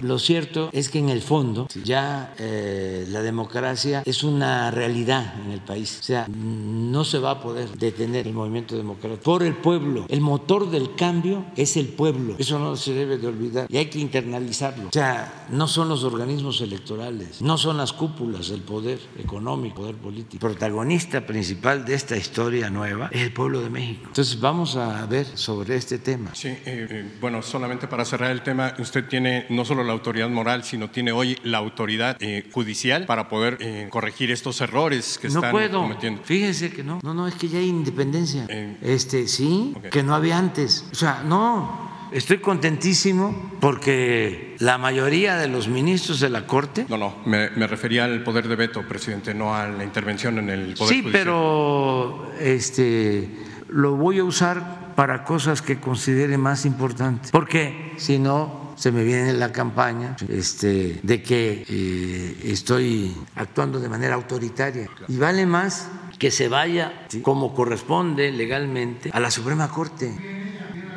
lo 0.00 0.18
cierto 0.18 0.70
es 0.72 0.88
que 0.88 0.98
en 0.98 1.08
el 1.08 1.22
fondo 1.22 1.68
ya 1.84 2.34
eh, 2.38 3.06
la 3.08 3.22
democracia 3.22 4.02
es 4.04 4.22
una 4.24 4.70
realidad 4.70 5.34
en 5.44 5.52
el 5.52 5.60
país. 5.60 5.98
O 6.00 6.02
sea, 6.02 6.26
no 6.28 7.04
se 7.04 7.18
va 7.18 7.32
a 7.32 7.40
poder 7.40 7.68
detener 7.70 8.26
el 8.26 8.34
movimiento 8.34 8.76
democrático 8.76 9.22
por 9.22 9.42
el 9.42 9.54
pueblo. 9.54 10.06
El 10.08 10.20
motor 10.20 10.70
del 10.70 10.94
cambio 10.94 11.44
es 11.56 11.76
el 11.76 11.88
pueblo. 11.88 12.36
Eso 12.38 12.58
no 12.58 12.76
se 12.76 12.92
debe 12.92 13.18
de 13.18 13.26
olvidar 13.26 13.66
y 13.68 13.76
hay 13.76 13.86
que 13.86 13.98
internalizarlo. 13.98 14.88
O 14.88 14.92
sea, 14.92 15.46
no 15.50 15.68
son 15.68 15.88
los 15.88 16.04
organismos 16.04 16.60
electorales, 16.60 17.40
no 17.40 17.58
son 17.58 17.76
las 17.76 17.92
cúpulas 17.92 18.48
del 18.48 18.62
poder 18.62 18.98
económico, 19.18 19.76
poder 19.76 19.96
político. 19.96 20.46
El 20.46 20.52
protagonista 20.52 21.26
principal 21.26 21.84
de 21.84 21.94
esta 21.94 22.16
historia 22.16 22.70
nueva 22.70 23.08
es 23.12 23.22
el 23.22 23.32
pueblo 23.32 23.60
de 23.60 23.70
México. 23.70 24.04
Entonces 24.06 24.40
vamos 24.40 24.76
a 24.76 25.04
ver 25.06 25.26
sobre 25.34 25.76
este 25.76 25.98
tema. 25.98 26.34
Sí, 26.34 26.48
eh, 26.48 26.62
eh, 26.66 27.16
bueno, 27.20 27.42
solamente 27.42 27.88
para 27.88 28.04
cerrar 28.04 28.30
el 28.30 28.42
tema, 28.42 28.74
usted 28.78 29.06
tiene 29.08 29.46
no 29.50 29.64
solo 29.64 29.84
la 29.86 29.92
autoridad 29.92 30.28
moral, 30.28 30.64
sino 30.64 30.90
tiene 30.90 31.12
hoy 31.12 31.38
la 31.44 31.58
autoridad 31.58 32.16
eh, 32.20 32.48
judicial 32.52 33.06
para 33.06 33.28
poder 33.28 33.56
eh, 33.60 33.86
corregir 33.90 34.30
estos 34.30 34.60
errores 34.60 35.18
que 35.18 35.28
no 35.28 35.36
están 35.36 35.50
puedo. 35.52 35.80
cometiendo. 35.82 36.22
Fíjense 36.24 36.70
que 36.72 36.82
no, 36.84 37.00
no, 37.02 37.14
no, 37.14 37.26
es 37.28 37.34
que 37.36 37.48
ya 37.48 37.58
hay 37.58 37.68
independencia. 37.68 38.46
este, 38.82 39.26
sí, 39.28 39.74
que 39.90 40.02
no 40.02 40.14
había 40.14 40.36
antes. 40.38 40.86
O 40.92 40.94
sea, 40.94 41.22
no. 41.24 41.86
Estoy 42.12 42.38
contentísimo 42.38 43.56
porque 43.60 44.54
la 44.60 44.78
mayoría 44.78 45.36
de 45.36 45.48
los 45.48 45.66
ministros 45.66 46.20
de 46.20 46.30
la 46.30 46.46
Corte. 46.46 46.86
No, 46.88 46.96
no, 46.96 47.16
me, 47.26 47.50
me 47.50 47.66
refería 47.66 48.04
al 48.04 48.22
poder 48.22 48.46
de 48.46 48.54
veto, 48.54 48.86
presidente, 48.86 49.34
no 49.34 49.56
a 49.56 49.66
la 49.66 49.82
intervención 49.82 50.38
en 50.38 50.48
el 50.50 50.74
poder 50.74 50.94
Sí, 50.94 51.02
judicial. 51.02 51.12
pero 51.12 52.32
este 52.38 53.28
lo 53.68 53.96
voy 53.96 54.20
a 54.20 54.24
usar 54.24 54.94
para 54.94 55.24
cosas 55.24 55.60
que 55.62 55.80
considere 55.80 56.38
más 56.38 56.64
importantes. 56.64 57.32
Porque 57.32 57.92
si 57.96 58.20
no 58.20 58.65
se 58.76 58.92
me 58.92 59.02
viene 59.02 59.32
la 59.32 59.52
campaña 59.52 60.16
este, 60.28 61.00
de 61.02 61.22
que 61.22 61.64
eh, 61.68 62.40
estoy 62.44 63.14
actuando 63.34 63.80
de 63.80 63.88
manera 63.88 64.14
autoritaria. 64.14 64.88
Y 65.08 65.16
vale 65.16 65.46
más 65.46 65.88
que 66.18 66.30
se 66.30 66.48
vaya 66.48 67.06
como 67.22 67.54
corresponde 67.54 68.30
legalmente 68.30 69.10
a 69.12 69.20
la 69.20 69.30
Suprema 69.30 69.68
Corte. 69.68 70.14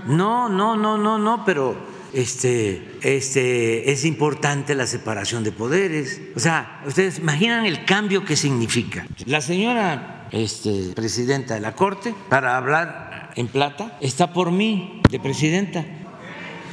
No, 0.07 0.49
no, 0.49 0.75
no, 0.75 0.97
no, 0.97 1.17
no, 1.17 1.45
pero 1.45 1.77
este, 2.13 2.97
este, 3.01 3.91
es 3.91 4.05
importante 4.05 4.75
la 4.75 4.87
separación 4.87 5.43
de 5.43 5.51
poderes. 5.51 6.21
O 6.35 6.39
sea, 6.39 6.81
ustedes 6.85 7.19
imaginan 7.19 7.65
el 7.65 7.85
cambio 7.85 8.25
que 8.25 8.35
significa. 8.35 9.07
La 9.25 9.41
señora 9.41 10.27
este, 10.31 10.91
presidenta 10.95 11.53
de 11.53 11.61
la 11.61 11.75
Corte, 11.75 12.13
para 12.29 12.57
hablar 12.57 13.31
en 13.35 13.47
plata, 13.47 13.97
está 14.01 14.33
por 14.33 14.51
mí 14.51 15.01
de 15.09 15.19
presidenta. 15.19 15.85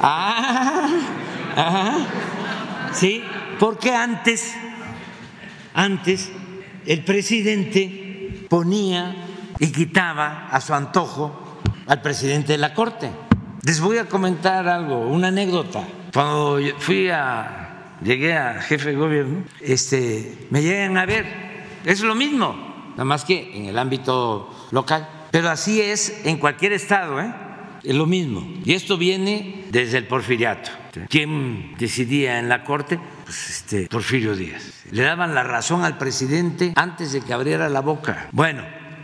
Ah, 0.01 0.89
sí, 2.93 3.23
porque 3.59 3.95
antes, 3.95 4.55
antes 5.75 6.31
el 6.85 7.03
presidente 7.05 8.47
ponía 8.49 9.15
y 9.59 9.73
quitaba 9.73 10.49
a 10.49 10.61
su 10.61 10.75
antojo 10.75 11.59
al 11.87 12.03
presidente 12.03 12.53
de 12.53 12.59
la 12.59 12.75
Corte. 12.75 13.11
Les 13.63 13.81
voy 13.81 13.99
a 13.99 14.05
comentar 14.05 14.69
algo, 14.69 14.99
una 14.99 15.29
anécdota. 15.29 15.83
Cuando 16.13 16.59
fui 16.79 17.09
a, 17.11 17.97
llegué 18.03 18.37
a 18.37 18.61
jefe 18.61 18.91
de 18.91 18.97
gobierno, 18.97 19.45
este, 19.61 20.47
me 20.51 20.63
llegan 20.63 20.97
a 20.99 21.07
ver, 21.07 21.27
es 21.85 22.01
lo 22.03 22.15
mismo, 22.15 22.55
nada 22.91 23.05
más 23.05 23.25
que 23.25 23.57
en 23.57 23.67
el 23.67 23.79
ámbito 23.79 24.51
local. 24.71 25.09
Pero 25.31 25.51
así 25.51 25.81
es 25.81 26.23
en 26.25 26.39
cualquier 26.39 26.73
estado, 26.73 27.21
¿eh? 27.21 27.46
Es 27.87 27.95
lo 27.95 28.07
mismo. 28.07 28.47
Y 28.65 28.73
esto 28.75 28.99
viene 28.99 29.65
desde 29.71 29.99
el 29.99 30.07
porfiriato. 30.07 30.71
¿Quién 31.09 31.75
decidía 31.79 32.39
en 32.39 32.49
la 32.49 32.65
Corte? 32.65 32.99
Pues 33.25 33.51
este, 33.51 33.87
Porfirio 33.87 34.35
Díaz. 34.35 34.85
Le 34.91 35.03
daban 35.03 35.35
la 35.35 35.43
razón 35.43 35.85
al 35.85 35.99
presidente 35.99 36.73
antes 36.75 37.13
de 37.13 37.21
que 37.21 37.33
abriera 37.33 37.69
la 37.69 37.81
boca. 37.81 38.29
Bueno, 38.33 38.63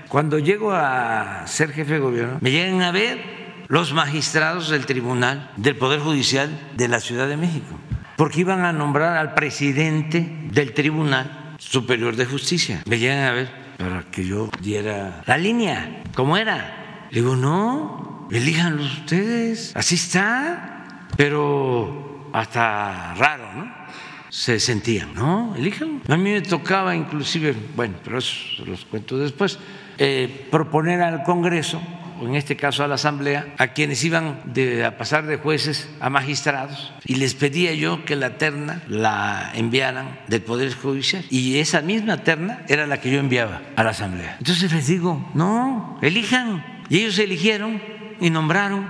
cuando 0.09 0.39
llego 0.39 0.73
a 0.73 1.47
ser 1.47 1.73
jefe 1.73 1.95
de 1.95 1.99
gobierno, 1.99 2.39
me 2.41 2.51
llegan 2.51 2.83
a 2.83 2.93
ver 2.93 3.43
los 3.69 3.93
magistrados 3.93 4.69
del 4.69 4.85
Tribunal 4.85 5.51
del 5.57 5.77
Poder 5.77 6.01
Judicial 6.01 6.51
de 6.77 6.89
la 6.89 7.01
Ciudad 7.01 7.29
de 7.29 7.37
México, 7.37 7.79
porque 8.17 8.41
iban 8.41 8.65
a 8.65 8.73
nombrar 8.73 9.17
al 9.17 9.35
presidente 9.35 10.29
del 10.51 10.75
Tribunal 10.75 11.55
Superior 11.59 12.17
de 12.17 12.27
Justicia. 12.27 12.83
Me 12.87 12.99
llegan 12.99 13.25
a 13.25 13.33
ver 13.33 13.51
para 13.79 14.03
que 14.11 14.27
yo 14.27 14.51
diera 14.61 15.23
la 15.27 15.39
línea, 15.39 16.03
como 16.15 16.37
era. 16.37 17.07
Le 17.11 17.21
digo, 17.21 17.37
no, 17.37 18.12
elíjanlos 18.37 18.99
ustedes, 18.99 19.73
así 19.77 19.97
está, 19.97 21.07
pero 21.17 22.31
hasta 22.33 23.15
raro, 23.15 23.53
¿no? 23.55 23.83
Se 24.31 24.59
sentían, 24.59 25.15
¿no? 25.15 25.55
Elíjanlo. 25.57 26.01
A 26.09 26.17
mí 26.17 26.31
me 26.33 26.41
tocaba 26.41 26.97
inclusive, 26.97 27.55
bueno, 27.77 27.97
pero 28.03 28.19
eso 28.19 28.35
se 28.57 28.65
los 28.65 28.85
cuento 28.87 29.19
después, 29.19 29.59
eh, 29.99 30.47
proponer 30.51 31.03
al 31.03 31.23
Congreso, 31.23 31.83
o 32.19 32.27
en 32.27 32.37
este 32.37 32.57
caso 32.57 32.83
a 32.83 32.89
la 32.89 32.95
Asamblea, 32.95 33.55
a 33.59 33.69
quienes 33.69 34.03
iban 34.05 34.41
de, 34.47 34.87
a 34.87 34.97
pasar 34.97 35.27
de 35.27 35.37
jueces 35.37 35.91
a 36.01 36.09
magistrados, 36.09 36.95
y 37.05 37.17
les 37.17 37.35
pedía 37.35 37.75
yo 37.75 38.07
que 38.07 38.17
la 38.17 38.39
terna 38.39 38.81
la 38.89 39.51
enviaran 39.55 40.21
del 40.29 40.41
Poder 40.41 40.75
Judicial. 40.75 41.25
Y 41.29 41.59
esa 41.59 41.83
misma 41.83 42.19
terna 42.19 42.63
era 42.69 42.87
la 42.87 43.01
que 43.01 43.11
yo 43.11 43.19
enviaba 43.19 43.61
a 43.77 43.85
la 43.85 43.91
Asamblea. 43.91 44.37
Entonces 44.39 44.73
les 44.73 44.87
digo, 44.87 45.31
no, 45.35 45.99
elijan. 46.01 46.65
Y 46.89 47.01
ellos 47.01 47.19
eligieron 47.19 47.81
y 48.23 48.31
nombraron, 48.31 48.89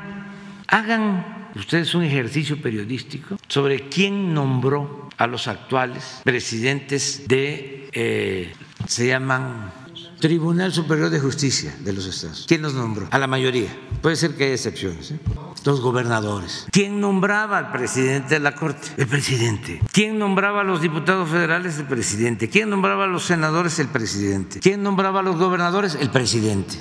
hagan 0.69 1.49
ustedes 1.57 1.95
un 1.95 2.05
ejercicio 2.05 2.61
periodístico 2.61 3.39
sobre 3.49 3.89
quién 3.89 4.35
nombró 4.35 5.09
a 5.17 5.27
los 5.27 5.49
actuales 5.49 6.21
presidentes 6.23 7.27
de, 7.27 7.89
eh, 7.93 8.53
se 8.87 9.07
llaman 9.07 9.73
Tribunal 10.21 10.73
Superior 10.73 11.09
de 11.09 11.19
Justicia 11.19 11.75
de 11.81 11.95
los 11.95 12.07
Estados. 12.07 12.45
¿Quién 12.47 12.61
los 12.61 12.75
nombró? 12.75 13.09
A 13.11 13.19
la 13.19 13.27
mayoría. 13.27 13.71
Puede 14.03 14.17
ser 14.17 14.35
que 14.35 14.45
haya 14.45 14.55
excepciones. 14.55 15.13
¿eh? 15.13 15.19
Los 15.65 15.81
gobernadores. 15.81 16.67
¿Quién 16.73 17.01
nombraba 17.01 17.57
al 17.59 17.71
presidente 17.71 18.35
de 18.35 18.41
la 18.41 18.57
Corte? 18.57 18.89
El 18.97 19.07
presidente. 19.07 19.81
¿Quién 19.93 20.19
nombraba 20.19 20.63
a 20.63 20.65
los 20.65 20.81
diputados 20.81 21.31
federales? 21.31 21.79
El 21.79 21.87
presidente. 21.87 22.49
¿Quién 22.49 22.69
nombraba 22.69 23.05
a 23.05 23.07
los 23.07 23.23
senadores? 23.23 23.79
El 23.79 23.87
presidente. 23.87 24.59
¿Quién 24.59 24.83
nombraba 24.83 25.21
a 25.21 25.23
los 25.23 25.37
gobernadores? 25.37 25.95
El 25.95 26.11
presidente. 26.11 26.75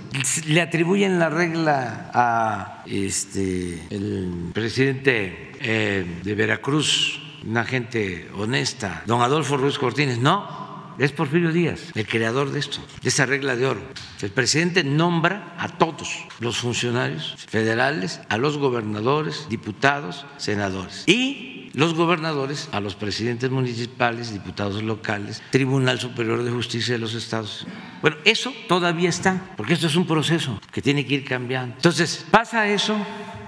Le 0.47 0.61
atribuyen 0.61 1.19
la 1.19 1.29
regla 1.29 2.09
a 2.11 2.83
este, 2.87 3.85
el 3.91 4.49
presidente 4.51 5.51
eh, 5.59 6.21
de 6.23 6.35
Veracruz, 6.35 7.21
una 7.45 7.65
gente 7.65 8.29
honesta, 8.35 9.03
don 9.05 9.21
Adolfo 9.21 9.57
Ruiz 9.57 9.77
Cortines, 9.77 10.17
no. 10.17 10.60
Es 10.99 11.11
Porfirio 11.11 11.51
Díaz, 11.51 11.91
el 11.95 12.07
creador 12.07 12.51
de 12.51 12.59
esto, 12.59 12.79
de 13.01 13.09
esa 13.09 13.25
regla 13.25 13.55
de 13.55 13.65
oro. 13.65 13.81
El 14.21 14.31
presidente 14.31 14.83
nombra 14.83 15.55
a 15.57 15.67
todos 15.67 16.25
los 16.39 16.57
funcionarios 16.57 17.35
federales, 17.47 18.21
a 18.29 18.37
los 18.37 18.57
gobernadores, 18.57 19.47
diputados, 19.49 20.25
senadores. 20.37 21.03
Y 21.07 21.69
los 21.73 21.93
gobernadores 21.93 22.69
a 22.71 22.79
los 22.79 22.95
presidentes 22.95 23.49
municipales, 23.49 24.33
diputados 24.33 24.83
locales, 24.83 25.41
Tribunal 25.51 25.99
Superior 25.99 26.43
de 26.43 26.51
Justicia 26.51 26.93
de 26.95 26.99
los 26.99 27.13
Estados. 27.13 27.65
Bueno, 28.01 28.17
eso 28.25 28.53
todavía 28.67 29.09
está, 29.09 29.53
porque 29.57 29.73
esto 29.73 29.87
es 29.87 29.95
un 29.95 30.05
proceso 30.05 30.59
que 30.71 30.81
tiene 30.81 31.05
que 31.05 31.15
ir 31.15 31.25
cambiando. 31.25 31.75
Entonces, 31.75 32.25
pasa 32.29 32.67
eso, 32.67 32.97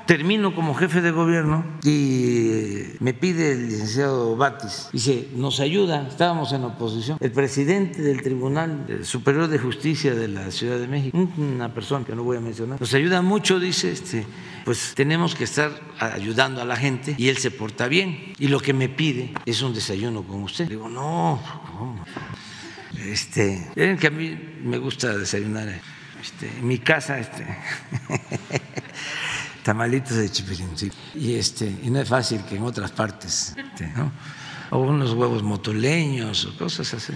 termino 0.05 0.53
como 0.55 0.73
jefe 0.73 1.01
de 1.01 1.11
gobierno 1.11 1.65
y 1.83 2.83
me 2.99 3.13
pide 3.13 3.53
el 3.53 3.67
licenciado 3.67 4.35
Batis, 4.35 4.89
dice, 4.91 5.29
nos 5.35 5.59
ayuda, 5.59 6.07
estábamos 6.07 6.51
en 6.53 6.63
oposición, 6.63 7.17
el 7.21 7.31
presidente 7.31 8.01
del 8.01 8.21
Tribunal 8.21 8.99
Superior 9.03 9.47
de 9.47 9.59
Justicia 9.59 10.13
de 10.13 10.27
la 10.27 10.51
Ciudad 10.51 10.79
de 10.79 10.87
México, 10.87 11.17
una 11.37 11.73
persona 11.73 12.05
que 12.05 12.15
no 12.15 12.23
voy 12.23 12.37
a 12.37 12.41
mencionar, 12.41 12.79
nos 12.79 12.93
ayuda 12.93 13.21
mucho, 13.21 13.59
dice, 13.59 13.91
este, 13.91 14.25
pues 14.65 14.93
tenemos 14.95 15.35
que 15.35 15.43
estar 15.43 15.71
ayudando 15.99 16.61
a 16.61 16.65
la 16.65 16.75
gente 16.75 17.15
y 17.17 17.29
él 17.29 17.37
se 17.37 17.51
porta 17.51 17.87
bien. 17.87 18.33
Y 18.39 18.47
lo 18.47 18.59
que 18.59 18.73
me 18.73 18.89
pide 18.89 19.33
es 19.45 19.61
un 19.61 19.73
desayuno 19.73 20.23
con 20.23 20.43
usted. 20.43 20.67
Digo, 20.67 20.87
no, 20.87 21.41
¿cómo? 21.77 22.03
Este, 22.97 23.69
miren 23.75 23.97
que 23.97 24.07
a 24.07 24.11
mí 24.11 24.37
me 24.63 24.77
gusta 24.77 25.17
desayunar 25.17 25.81
este, 26.21 26.47
en 26.47 26.67
mi 26.67 26.79
casa, 26.79 27.19
este. 27.19 27.45
tamalitos 29.63 30.17
de 30.17 30.29
chipilín, 30.29 30.69
sí. 30.75 30.91
Y, 31.15 31.35
este, 31.35 31.65
y 31.83 31.89
no 31.89 31.99
es 31.99 32.09
fácil 32.09 32.43
que 32.45 32.57
en 32.57 32.63
otras 32.63 32.91
partes, 32.91 33.55
este, 33.57 33.87
¿no? 33.95 34.11
o 34.73 34.79
unos 34.79 35.13
huevos 35.13 35.43
motoleños 35.43 36.45
o 36.45 36.57
cosas 36.57 36.93
así. 36.93 37.13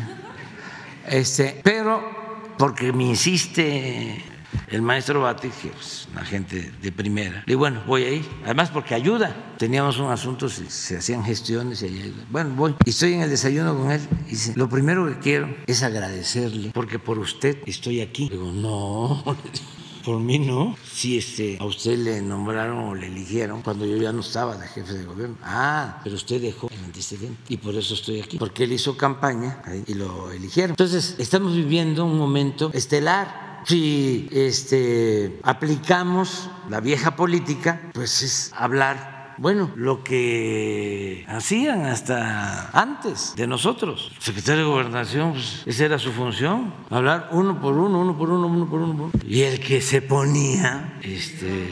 Este, 1.08 1.60
pero 1.64 2.54
porque 2.58 2.94
me 2.94 3.06
insiste 3.06 4.24
el 4.70 4.82
maestro 4.82 5.22
Bati, 5.22 5.50
que 5.50 5.70
es 5.70 6.08
una 6.12 6.24
gente 6.24 6.72
de 6.82 6.92
primera, 6.92 7.44
le 7.46 7.56
bueno, 7.56 7.84
voy 7.88 8.04
ahí, 8.04 8.30
además 8.44 8.70
porque 8.70 8.94
ayuda. 8.94 9.36
Teníamos 9.58 9.98
un 9.98 10.12
asunto, 10.12 10.50
se, 10.50 10.98
hacían 10.98 11.24
gestiones, 11.24 11.82
y 11.82 12.14
bueno, 12.30 12.52
voy. 12.56 12.76
Y 12.86 12.92
estoy 12.92 13.14
en 13.14 13.22
el 13.22 13.30
desayuno 13.30 13.76
con 13.76 13.92
él, 13.92 14.02
y 14.28 14.32
dice, 14.32 14.54
lo 14.56 14.70
primero 14.70 15.08
que 15.08 15.20
quiero 15.20 15.56
es 15.66 15.84
agradecerle, 15.84 16.72
porque 16.74 17.00
por 17.00 17.18
usted 17.18 17.58
estoy 17.66 18.02
aquí. 18.02 18.30
Le 18.30 18.36
digo, 18.36 18.52
no, 18.52 19.24
por 20.08 20.22
mí 20.22 20.40
no. 20.40 20.78
Si 20.90 21.18
este, 21.18 21.58
a 21.60 21.66
usted 21.66 21.98
le 21.98 22.22
nombraron 22.22 22.78
o 22.78 22.96
le 22.96 23.08
eligieron 23.08 23.62
cuando 23.62 23.86
yo 23.86 23.98
ya 23.98 24.14
no 24.14 24.22
estaba 24.22 24.56
de 24.56 24.66
jefe 24.66 24.94
de 24.94 25.04
gobierno. 25.04 25.36
Ah, 25.44 26.00
pero 26.02 26.16
usted 26.16 26.42
dejó 26.42 26.70
el 26.72 26.86
antecedente 26.86 27.38
y 27.50 27.58
por 27.58 27.76
eso 27.76 27.94
estoy 27.94 28.22
aquí. 28.22 28.38
Porque 28.38 28.64
él 28.64 28.72
hizo 28.72 28.96
campaña 28.96 29.62
y 29.86 29.96
lo 29.96 30.32
eligieron. 30.32 30.72
Entonces, 30.72 31.16
estamos 31.18 31.54
viviendo 31.54 32.06
un 32.06 32.18
momento 32.18 32.72
estelar. 32.74 33.64
Si 33.66 34.30
este, 34.32 35.42
aplicamos 35.44 36.50
la 36.70 36.80
vieja 36.80 37.18
política, 37.18 37.92
pues 37.94 38.22
es 38.22 38.52
hablar 38.56 39.17
bueno, 39.38 39.72
lo 39.76 40.04
que 40.04 41.24
hacían 41.28 41.86
hasta 41.86 42.72
antes 42.72 43.34
de 43.36 43.46
nosotros. 43.46 44.12
El 44.16 44.22
secretario 44.22 44.64
de 44.64 44.70
Gobernación, 44.70 45.34
pues, 45.34 45.64
esa 45.66 45.86
era 45.86 46.00
su 46.00 46.12
función, 46.12 46.74
hablar 46.90 47.30
uno 47.32 47.62
por 47.62 47.76
uno, 47.76 48.00
uno 48.00 48.18
por 48.18 48.32
uno, 48.32 48.48
uno 48.48 48.68
por 48.68 48.82
uno. 48.82 49.12
Y 49.28 49.42
el 49.42 49.60
que 49.60 49.82
se 49.82 50.02
ponía, 50.02 50.98
este... 51.04 51.70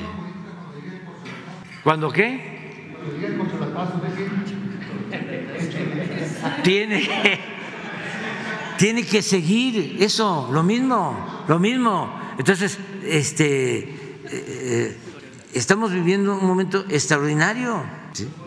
¿Cuándo 1.83 2.11
qué? 2.11 2.93
Tiene 6.63 7.01
que, 7.01 7.39
tiene 8.77 9.05
que 9.05 9.21
seguir 9.21 9.97
eso, 9.99 10.49
lo 10.51 10.61
mismo, 10.61 11.43
lo 11.47 11.59
mismo. 11.59 12.19
Entonces, 12.37 12.77
este... 13.03 13.95
Eh, 14.27 14.97
estamos 15.55 15.91
viviendo 15.91 16.37
un 16.37 16.45
momento 16.45 16.85
extraordinario. 16.89 17.83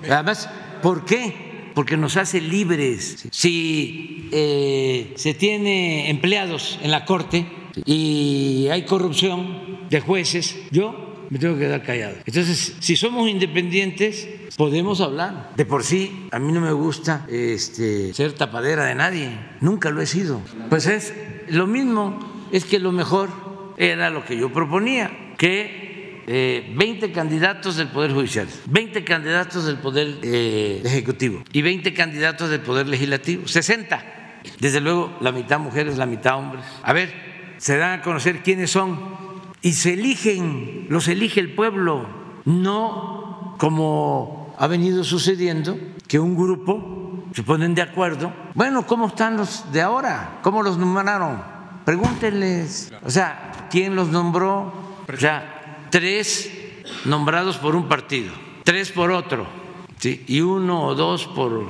Además, 0.05 0.49
¿por 0.83 1.05
qué? 1.05 1.71
Porque 1.75 1.97
nos 1.97 2.17
hace 2.17 2.41
libres. 2.41 3.27
Si 3.31 4.29
eh, 4.33 5.15
se 5.17 5.35
tiene 5.35 6.11
empleados 6.11 6.79
en 6.83 6.91
la 6.91 7.05
Corte 7.05 7.47
y 7.85 8.69
hay 8.71 8.85
corrupción 8.85 9.89
de 9.89 10.01
jueces, 10.01 10.57
yo 10.71 11.27
me 11.31 11.39
tengo 11.39 11.55
que 11.55 11.61
quedar 11.61 11.83
callado. 11.83 12.17
Entonces, 12.27 12.77
si 12.81 12.97
somos 12.97 13.29
independientes, 13.29 14.29
podemos 14.57 15.01
hablar. 15.01 15.53
De 15.57 15.65
por 15.65 15.85
sí, 15.85 16.27
a 16.31 16.39
mí 16.39 16.53
no 16.53 16.61
me 16.61 16.73
gusta 16.73 17.27
este, 17.29 18.13
ser 18.15 18.33
tapadera 18.33 18.85
de 18.85 18.95
nadie. 18.95 19.31
Nunca 19.61 19.91
lo 19.91 20.03
he 20.03 20.07
sido. 20.07 20.41
Pues 20.69 20.87
es 20.87 21.15
lo 21.49 21.67
mismo, 21.67 22.19
es 22.53 22.65
que 22.65 22.79
lo 22.79 22.93
mejor 22.93 23.31
era 23.77 24.11
lo 24.11 24.25
que 24.25 24.37
yo 24.37 24.53
proponía, 24.53 25.35
que 25.39 25.88
eh, 26.31 26.75
20 26.77 27.11
candidatos 27.11 27.77
del 27.77 27.89
Poder 27.89 28.13
Judicial, 28.13 28.47
20 28.67 29.03
candidatos 29.03 29.65
del 29.65 29.79
Poder 29.79 30.19
eh, 30.23 30.83
Ejecutivo 30.85 31.43
y 31.53 31.63
20 31.63 31.95
candidatos 31.95 32.51
del 32.51 32.61
Poder 32.61 32.87
Legislativo, 32.87 33.49
60. 33.49 34.05
Desde 34.61 34.83
luego, 34.83 35.17
la 35.23 35.33
mitad 35.33 35.59
mujeres, 35.59 35.97
la 35.97 36.05
mitad 36.05 36.37
hombres. 36.37 36.67
A 36.83 36.93
ver, 36.93 37.15
se 37.57 37.79
dan 37.79 38.01
a 38.01 38.03
conocer 38.03 38.43
quiénes 38.43 38.71
son 38.71 39.01
y 39.63 39.73
se 39.73 39.95
eligen, 39.95 40.87
los 40.91 41.09
elige 41.09 41.41
el 41.41 41.55
pueblo, 41.55 42.07
no 42.45 43.57
como 43.59 44.55
ha 44.59 44.67
venido 44.67 45.05
sucediendo, 45.05 45.79
que 46.07 46.19
un 46.19 46.37
grupo 46.37 47.25
se 47.33 47.43
ponen 47.43 47.75
de 47.75 47.81
acuerdo. 47.81 48.35
Bueno, 48.55 48.87
¿cómo 48.87 49.07
están 49.07 49.39
los 49.39 49.73
de 49.73 49.81
ahora? 49.81 50.41
¿Cómo 50.43 50.63
los 50.63 50.77
nombraron? 50.77 51.43
Pregúntenles. 51.87 52.93
O 53.03 53.11
sea, 53.11 53.69
¿quién 53.71 53.97
los 53.97 54.09
nombró? 54.09 54.75
O 55.11 55.17
sea, 55.17 55.58
tres 55.91 56.51
nombrados 57.05 57.57
por 57.57 57.75
un 57.75 57.89
partido, 57.89 58.33
tres 58.65 58.93
por 58.93 59.11
otro, 59.11 59.47
¿sí? 59.99 60.25
y 60.27 60.41
uno 60.41 60.87
o 60.87 60.95
dos 60.95 61.27
por 61.27 61.69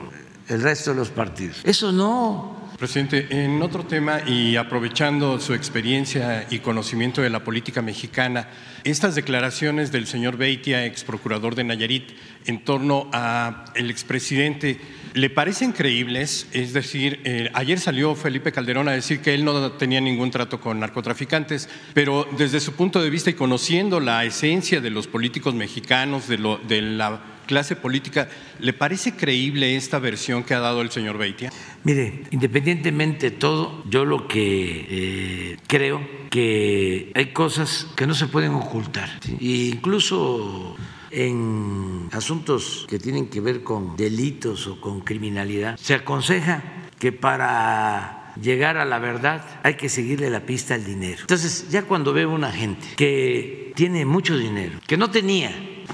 el 0.48 0.62
resto 0.62 0.90
de 0.90 0.96
los 0.96 1.08
partidos. 1.10 1.60
Eso 1.64 1.92
no. 1.92 2.57
Presidente, 2.78 3.26
en 3.30 3.60
otro 3.60 3.82
tema 3.82 4.20
y 4.24 4.54
aprovechando 4.54 5.40
su 5.40 5.52
experiencia 5.52 6.46
y 6.48 6.60
conocimiento 6.60 7.20
de 7.20 7.28
la 7.28 7.42
política 7.42 7.82
mexicana, 7.82 8.46
estas 8.84 9.16
declaraciones 9.16 9.90
del 9.90 10.06
señor 10.06 10.36
Beitia, 10.36 10.86
ex 10.86 11.02
procurador 11.02 11.56
de 11.56 11.64
Nayarit, 11.64 12.12
en 12.46 12.64
torno 12.64 13.10
a 13.12 13.64
el 13.74 13.90
expresidente, 13.90 14.80
¿le 15.14 15.28
parecen 15.28 15.72
creíbles? 15.72 16.46
Es 16.52 16.72
decir, 16.72 17.20
eh, 17.24 17.50
ayer 17.52 17.80
salió 17.80 18.14
Felipe 18.14 18.52
Calderón 18.52 18.86
a 18.86 18.92
decir 18.92 19.22
que 19.22 19.34
él 19.34 19.44
no 19.44 19.72
tenía 19.72 20.00
ningún 20.00 20.30
trato 20.30 20.60
con 20.60 20.78
narcotraficantes, 20.78 21.68
pero 21.94 22.28
desde 22.38 22.60
su 22.60 22.74
punto 22.74 23.02
de 23.02 23.10
vista 23.10 23.28
y 23.28 23.34
conociendo 23.34 23.98
la 23.98 24.24
esencia 24.24 24.80
de 24.80 24.90
los 24.90 25.08
políticos 25.08 25.52
mexicanos, 25.52 26.28
de, 26.28 26.38
lo, 26.38 26.58
de 26.58 26.82
la 26.82 27.37
clase 27.48 27.74
política, 27.74 28.28
¿le 28.60 28.72
parece 28.72 29.16
creíble 29.16 29.74
esta 29.74 29.98
versión 29.98 30.44
que 30.44 30.54
ha 30.54 30.60
dado 30.60 30.82
el 30.82 30.90
señor 30.90 31.18
Beitia? 31.18 31.50
Mire, 31.82 32.22
independientemente 32.30 33.30
de 33.30 33.36
todo, 33.36 33.82
yo 33.88 34.04
lo 34.04 34.28
que 34.28 34.86
eh, 34.88 35.56
creo 35.66 36.00
que 36.30 37.10
hay 37.16 37.32
cosas 37.32 37.88
que 37.96 38.06
no 38.06 38.14
se 38.14 38.28
pueden 38.28 38.52
ocultar. 38.52 39.08
¿sí? 39.22 39.36
E 39.40 39.74
incluso 39.74 40.76
en 41.10 42.08
asuntos 42.12 42.86
que 42.88 42.98
tienen 42.98 43.28
que 43.28 43.40
ver 43.40 43.64
con 43.64 43.96
delitos 43.96 44.66
o 44.66 44.80
con 44.80 45.00
criminalidad, 45.00 45.78
se 45.78 45.94
aconseja 45.94 46.62
que 46.98 47.12
para 47.12 48.34
llegar 48.40 48.76
a 48.76 48.84
la 48.84 48.98
verdad 48.98 49.42
hay 49.62 49.74
que 49.74 49.88
seguirle 49.88 50.28
la 50.28 50.44
pista 50.44 50.74
al 50.74 50.84
dinero. 50.84 51.22
Entonces, 51.22 51.70
ya 51.70 51.82
cuando 51.82 52.12
veo 52.12 52.30
una 52.30 52.52
gente 52.52 52.86
que 52.94 53.72
tiene 53.74 54.04
mucho 54.04 54.36
dinero, 54.36 54.78
que 54.86 54.98
no 54.98 55.10
tenía 55.10 55.50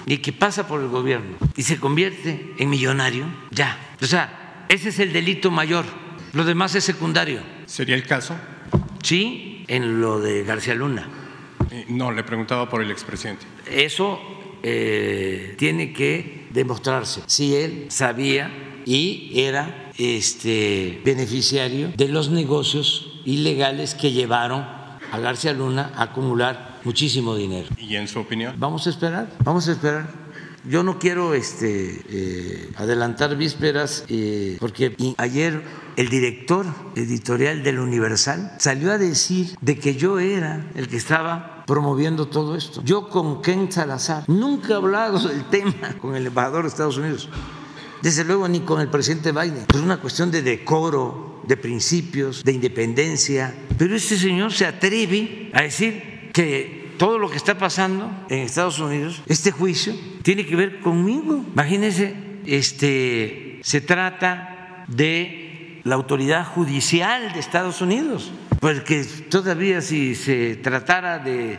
y 0.07 0.19
que 0.19 0.33
pasa 0.33 0.67
por 0.67 0.81
el 0.81 0.89
gobierno 0.89 1.37
y 1.57 1.63
se 1.63 1.79
convierte 1.79 2.55
en 2.59 2.71
millonario, 2.71 3.27
ya. 3.51 3.97
O 4.03 4.07
sea, 4.07 4.67
ese 4.69 4.91
es 4.91 4.99
el 4.99 5.13
delito 5.13 5.51
mayor. 5.51 5.85
Lo 6.33 6.45
demás 6.45 6.75
es 6.75 6.85
secundario. 6.85 7.41
¿Sería 7.67 7.95
el 7.95 8.07
caso? 8.07 8.35
Sí, 9.03 9.65
en 9.69 10.01
lo 10.01 10.21
de 10.21 10.45
García 10.45 10.75
Luna. 10.75 11.09
Eh, 11.71 11.87
no, 11.89 12.13
le 12.13 12.25
preguntaba 12.25 12.69
por 12.69 12.83
el 12.83 12.91
expresidente. 12.91 13.47
Eso 13.71 14.21
eh, 14.63 15.55
tiene 15.59 15.93
que 15.93 16.47
demostrarse 16.51 17.23
si 17.27 17.55
él 17.55 17.87
sabía 17.89 18.51
y 18.85 19.33
era 19.35 19.91
este 19.99 21.01
beneficiario 21.05 21.93
de 21.97 22.09
los 22.09 22.31
negocios 22.31 23.21
ilegales 23.25 23.95
que 23.95 24.13
llevaron 24.13 24.63
a 24.63 25.19
García 25.19 25.53
Luna 25.53 25.93
a 25.97 26.05
acumular 26.05 26.74
muchísimo 26.85 27.35
dinero. 27.35 27.69
¿Y 27.79 27.97
en 27.97 28.09
su 28.09 28.21
opinión? 28.21 28.55
Vamos 28.59 28.87
a 28.87 28.91
esperar, 28.91 29.31
vamos 29.43 29.69
a 29.69 29.73
esperar. 29.73 30.25
Yo 30.67 30.83
no 30.83 30.99
quiero 30.99 31.35
este, 31.35 32.01
eh, 32.09 32.71
adelantar 32.77 33.37
vísperas 33.37 34.05
eh, 34.09 34.57
porque 34.61 34.97
ayer 35.19 35.63
el 35.97 36.09
director 36.09 36.65
editorial 36.97 37.63
del 37.63 37.79
Universal 37.79 38.53
salió 38.59 38.91
a 38.91 38.97
decir 38.97 39.57
de 39.61 39.79
que 39.79 39.95
yo 39.95 40.19
era 40.19 40.71
el 40.75 40.89
que 40.89 40.97
estaba 40.97 41.65
promoviendo 41.67 42.29
todo 42.29 42.57
esto. 42.57 42.83
Yo 42.83 43.11
con 43.11 43.43
Ken 43.43 43.71
Salazar 43.71 44.25
nunca 44.27 44.73
he 44.73 44.77
hablado 44.77 45.19
del 45.29 45.45
tema 45.51 45.95
con 46.01 46.17
el 46.17 46.27
embajador 46.27 46.63
de 46.63 46.69
Estados 46.69 46.97
Unidos 46.97 47.29
desde 48.05 48.23
luego 48.23 48.47
ni 48.49 48.61
con 48.61 48.83
el 48.83 48.89
presidente 48.89 49.33
Biden. 49.33 49.65
Es 49.73 49.81
una 49.81 49.97
cuestión 49.97 50.31
de 50.31 50.43
decoro, 50.43 51.41
de 51.47 51.57
principios, 51.57 52.45
de 52.45 52.53
independencia. 52.53 53.55
Pero 53.79 53.97
este 53.97 54.19
señor 54.19 54.53
se 54.53 54.67
atreve 54.67 55.51
a 55.55 55.63
decir 55.63 56.14
que 56.35 56.95
todo 56.99 57.19
lo 57.19 57.31
que 57.31 57.37
está 57.37 57.57
pasando 57.57 58.11
en 58.29 58.41
Estados 58.41 58.81
Unidos, 58.81 59.23
este 59.27 59.53
juicio, 59.53 59.95
tiene 60.23 60.45
que 60.45 60.57
ver 60.57 60.81
conmigo. 60.81 61.45
Imagínense, 61.53 62.15
este, 62.45 63.61
se 63.63 63.81
trata 63.81 64.85
de 64.89 65.81
la 65.85 65.95
autoridad 65.95 66.45
judicial 66.45 67.33
de 67.33 67.39
Estados 67.39 67.81
Unidos, 67.81 68.33
porque 68.59 69.05
todavía 69.31 69.81
si 69.81 70.17
se 70.17 70.57
tratara 70.57 71.21
de 71.21 71.59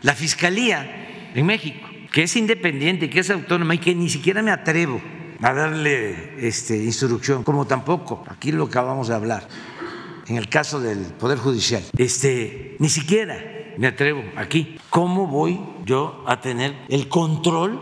la 0.00 0.14
fiscalía 0.14 1.30
en 1.34 1.44
México, 1.44 1.86
que 2.10 2.22
es 2.22 2.36
independiente, 2.36 3.10
que 3.10 3.20
es 3.20 3.30
autónoma 3.30 3.74
y 3.74 3.78
que 3.78 3.94
ni 3.94 4.08
siquiera 4.08 4.40
me 4.40 4.50
atrevo 4.50 4.98
a 5.42 5.52
darle 5.52 6.34
este, 6.38 6.82
instrucción, 6.82 7.44
como 7.44 7.66
tampoco, 7.66 8.24
aquí 8.28 8.50
lo 8.50 8.64
acabamos 8.64 9.08
de 9.08 9.14
hablar, 9.14 9.46
en 10.26 10.38
el 10.38 10.48
caso 10.48 10.80
del 10.80 11.00
Poder 11.00 11.36
Judicial, 11.36 11.82
este, 11.98 12.76
ni 12.78 12.88
siquiera 12.88 13.55
me 13.76 13.86
atrevo 13.86 14.22
aquí. 14.36 14.78
¿Cómo 14.90 15.26
voy 15.26 15.60
yo 15.84 16.22
a 16.26 16.40
tener 16.40 16.76
el 16.88 17.08
control 17.08 17.78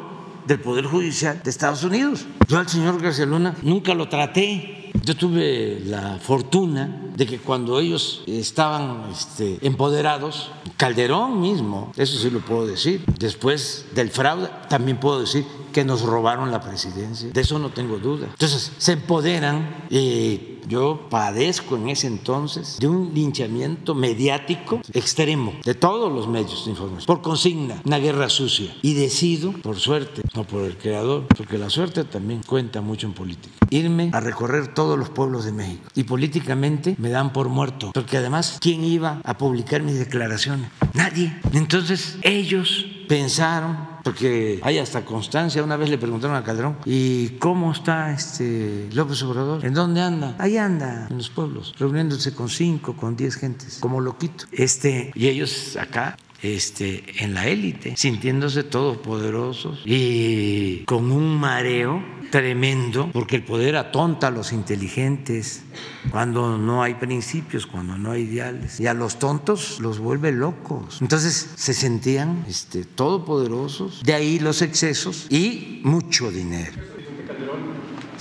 del 0.46 0.60
Poder 0.60 0.86
Judicial 0.86 1.40
de 1.42 1.50
Estados 1.50 1.84
Unidos? 1.84 2.26
Yo 2.48 2.58
al 2.58 2.68
señor 2.68 3.00
García 3.00 3.26
Luna 3.26 3.54
nunca 3.62 3.94
lo 3.94 4.08
traté. 4.08 4.90
Yo 5.02 5.16
tuve 5.16 5.80
la 5.84 6.18
fortuna 6.18 7.10
de 7.14 7.26
que 7.26 7.38
cuando 7.38 7.78
ellos 7.78 8.22
estaban 8.26 9.10
este, 9.10 9.58
empoderados, 9.62 10.50
Calderón 10.76 11.40
mismo, 11.40 11.92
eso 11.96 12.18
sí 12.18 12.30
lo 12.30 12.40
puedo 12.40 12.66
decir, 12.66 13.04
después 13.18 13.86
del 13.94 14.10
fraude, 14.10 14.48
también 14.68 14.98
puedo 14.98 15.20
decir 15.20 15.44
que 15.72 15.84
nos 15.84 16.02
robaron 16.02 16.50
la 16.50 16.60
presidencia, 16.60 17.28
de 17.30 17.40
eso 17.40 17.58
no 17.58 17.70
tengo 17.70 17.98
duda. 17.98 18.28
Entonces, 18.30 18.72
se 18.78 18.92
empoderan 18.92 19.86
y 19.90 20.53
yo 20.68 21.06
padezco 21.10 21.76
en 21.76 21.88
ese 21.88 22.06
entonces 22.06 22.78
de 22.78 22.88
un 22.88 23.12
linchamiento 23.14 23.94
mediático 23.94 24.80
extremo 24.92 25.54
de 25.64 25.74
todos 25.74 26.12
los 26.12 26.28
medios 26.28 26.64
de 26.64 26.70
información, 26.70 27.06
por 27.06 27.22
consigna, 27.22 27.80
una 27.84 27.98
guerra 27.98 28.28
sucia. 28.28 28.74
Y 28.82 28.94
decido, 28.94 29.52
por 29.52 29.76
suerte, 29.78 30.22
no 30.34 30.44
por 30.44 30.64
el 30.64 30.76
creador, 30.76 31.26
porque 31.36 31.58
la 31.58 31.70
suerte 31.70 32.04
también 32.04 32.42
cuenta 32.46 32.80
mucho 32.80 33.06
en 33.06 33.12
política, 33.12 33.54
irme 33.70 34.10
a 34.12 34.20
recorrer 34.20 34.74
todos 34.74 34.98
los 34.98 35.10
pueblos 35.10 35.44
de 35.44 35.52
México. 35.52 35.84
Y 35.94 36.04
políticamente 36.04 36.96
me 36.98 37.10
dan 37.10 37.32
por 37.32 37.48
muerto, 37.48 37.90
porque 37.92 38.16
además, 38.16 38.58
¿quién 38.60 38.84
iba 38.84 39.20
a 39.24 39.38
publicar 39.38 39.82
mis 39.82 39.98
declaraciones? 39.98 40.70
Nadie. 40.92 41.36
Entonces, 41.52 42.18
ellos 42.22 42.86
pensaron 43.08 43.93
porque 44.05 44.60
hay 44.62 44.78
hasta 44.78 45.05
constancia. 45.05 45.64
Una 45.64 45.76
vez 45.76 45.90
le 45.90 45.98
preguntaron 45.98 46.36
a 46.36 46.44
Calderón, 46.44 46.76
¿y 46.85 47.31
cómo 47.40 47.72
está 47.72 48.12
este 48.12 48.89
López 48.93 49.22
Obrador? 49.22 49.64
¿En 49.64 49.74
dónde 49.74 50.02
anda? 50.02 50.36
Ahí 50.39 50.56
anda, 50.56 51.09
en 51.10 51.16
los 51.16 51.31
pueblos, 51.31 51.74
reuniéndose 51.78 52.35
con 52.35 52.48
cinco, 52.48 52.94
con 52.97 53.16
diez 53.16 53.35
gentes, 53.36 53.78
como 53.81 54.01
loquito. 54.01 54.44
Este, 54.52 55.10
y 55.14 55.26
ellos 55.28 55.76
acá 55.76 56.16
este, 56.44 57.04
en 57.24 57.32
la 57.32 57.48
élite, 57.48 57.96
sintiéndose 57.96 58.64
todopoderosos 58.64 59.80
y 59.86 60.80
con 60.84 61.10
un 61.10 61.38
mareo 61.38 62.02
tremendo, 62.30 63.10
porque 63.12 63.36
el 63.36 63.44
poder 63.44 63.76
atonta 63.76 64.26
a 64.26 64.30
los 64.30 64.52
inteligentes 64.52 65.62
cuando 66.10 66.58
no 66.58 66.82
hay 66.82 66.94
principios, 66.94 67.66
cuando 67.66 67.96
no 67.96 68.10
hay 68.10 68.22
ideales, 68.22 68.80
y 68.80 68.86
a 68.86 68.94
los 68.94 69.18
tontos 69.18 69.80
los 69.80 70.00
vuelve 70.00 70.32
locos. 70.32 70.98
Entonces 71.00 71.50
se 71.54 71.72
sentían 71.72 72.44
este, 72.48 72.84
todopoderosos, 72.84 74.02
de 74.02 74.14
ahí 74.14 74.38
los 74.38 74.62
excesos 74.62 75.26
y 75.30 75.80
mucho 75.84 76.30
dinero. 76.30 76.93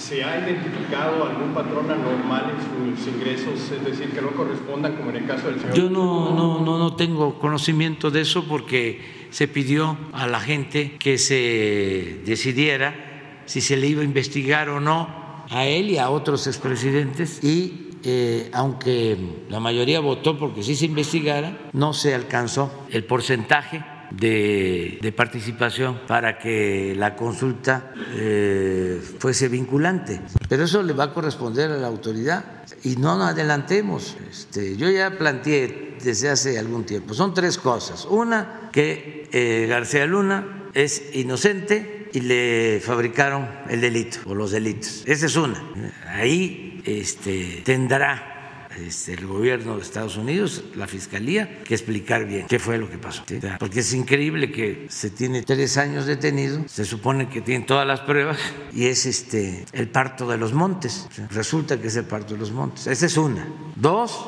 ¿Se 0.03 0.21
ha 0.21 0.37
identificado 0.37 1.25
algún 1.25 1.53
patrón 1.53 1.89
anormal 1.89 2.51
en 2.51 2.97
sus 2.97 3.07
ingresos, 3.07 3.71
es 3.71 3.85
decir, 3.85 4.09
que 4.09 4.21
no 4.21 4.31
correspondan, 4.31 4.97
como 4.97 5.11
en 5.11 5.15
el 5.15 5.25
caso 5.25 5.47
del 5.47 5.61
señor? 5.61 5.75
Yo 5.75 5.89
no, 5.89 6.35
no, 6.35 6.59
no, 6.59 6.77
no 6.77 6.95
tengo 6.97 7.39
conocimiento 7.39 8.11
de 8.11 8.19
eso 8.19 8.43
porque 8.43 8.99
se 9.29 9.47
pidió 9.47 9.97
a 10.11 10.27
la 10.27 10.41
gente 10.41 10.97
que 10.99 11.17
se 11.17 12.19
decidiera 12.25 13.41
si 13.45 13.61
se 13.61 13.77
le 13.77 13.87
iba 13.87 14.01
a 14.01 14.03
investigar 14.03 14.67
o 14.67 14.81
no 14.81 15.07
a 15.49 15.65
él 15.67 15.89
y 15.91 15.97
a 15.97 16.09
otros 16.09 16.47
expresidentes 16.47 17.41
y 17.41 17.91
eh, 18.03 18.49
aunque 18.51 19.17
la 19.47 19.61
mayoría 19.61 20.01
votó 20.01 20.37
porque 20.37 20.63
sí 20.63 20.75
se 20.75 20.85
investigara, 20.85 21.69
no 21.71 21.93
se 21.93 22.13
alcanzó 22.13 22.69
el 22.89 23.05
porcentaje 23.05 23.81
de, 24.13 25.13
participación 25.15 26.01
para 26.07 26.37
que 26.37 26.95
la 26.97 27.15
consulta 27.15 27.93
eh, 28.15 29.01
fuese 29.19 29.47
vinculante. 29.47 30.21
Pero 30.47 30.63
eso 30.63 30.81
le 30.83 30.93
va 30.93 31.05
a 31.05 31.13
corresponder 31.13 31.71
a 31.71 31.77
la 31.77 31.87
autoridad 31.87 32.63
y 32.83 32.95
no 32.95 33.17
nos 33.17 33.29
adelantemos. 33.29 34.17
Este, 34.29 34.77
yo 34.77 34.89
ya 34.89 35.17
planteé 35.17 35.97
desde 36.03 36.29
hace 36.29 36.57
algún 36.59 36.85
tiempo. 36.85 37.13
Son 37.13 37.33
tres 37.33 37.57
cosas. 37.57 38.05
Una, 38.05 38.69
que 38.71 39.29
eh, 39.31 39.65
García 39.67 40.05
Luna 40.05 40.69
es 40.73 41.15
inocente 41.15 42.09
y 42.13 42.21
le 42.21 42.81
fabricaron 42.83 43.47
el 43.69 43.81
delito 43.81 44.19
o 44.25 44.35
los 44.35 44.51
delitos. 44.51 45.03
Esa 45.05 45.25
es 45.25 45.35
una. 45.35 45.61
Ahí 46.07 46.81
este, 46.85 47.61
tendrá 47.65 48.32
este, 48.79 49.13
el 49.13 49.27
gobierno 49.27 49.75
de 49.75 49.81
Estados 49.81 50.17
Unidos, 50.17 50.63
la 50.75 50.87
fiscalía, 50.87 51.63
que 51.63 51.73
explicar 51.73 52.25
bien 52.25 52.47
qué 52.47 52.59
fue 52.59 52.77
lo 52.77 52.89
que 52.89 52.97
pasó. 52.97 53.23
Porque 53.59 53.81
es 53.81 53.93
increíble 53.93 54.51
que 54.51 54.87
se 54.89 55.09
tiene 55.09 55.43
tres 55.43 55.77
años 55.77 56.05
detenido, 56.05 56.63
se 56.67 56.85
supone 56.85 57.29
que 57.29 57.41
tiene 57.41 57.65
todas 57.65 57.87
las 57.87 58.01
pruebas 58.01 58.37
y 58.73 58.85
es 58.85 59.05
este, 59.05 59.65
el 59.73 59.89
parto 59.89 60.27
de 60.27 60.37
los 60.37 60.53
montes. 60.53 61.07
Resulta 61.29 61.79
que 61.79 61.87
es 61.87 61.95
el 61.95 62.05
parto 62.05 62.33
de 62.33 62.39
los 62.39 62.51
montes. 62.51 62.87
Esa 62.87 63.05
es 63.05 63.17
una. 63.17 63.47
Dos, 63.75 64.25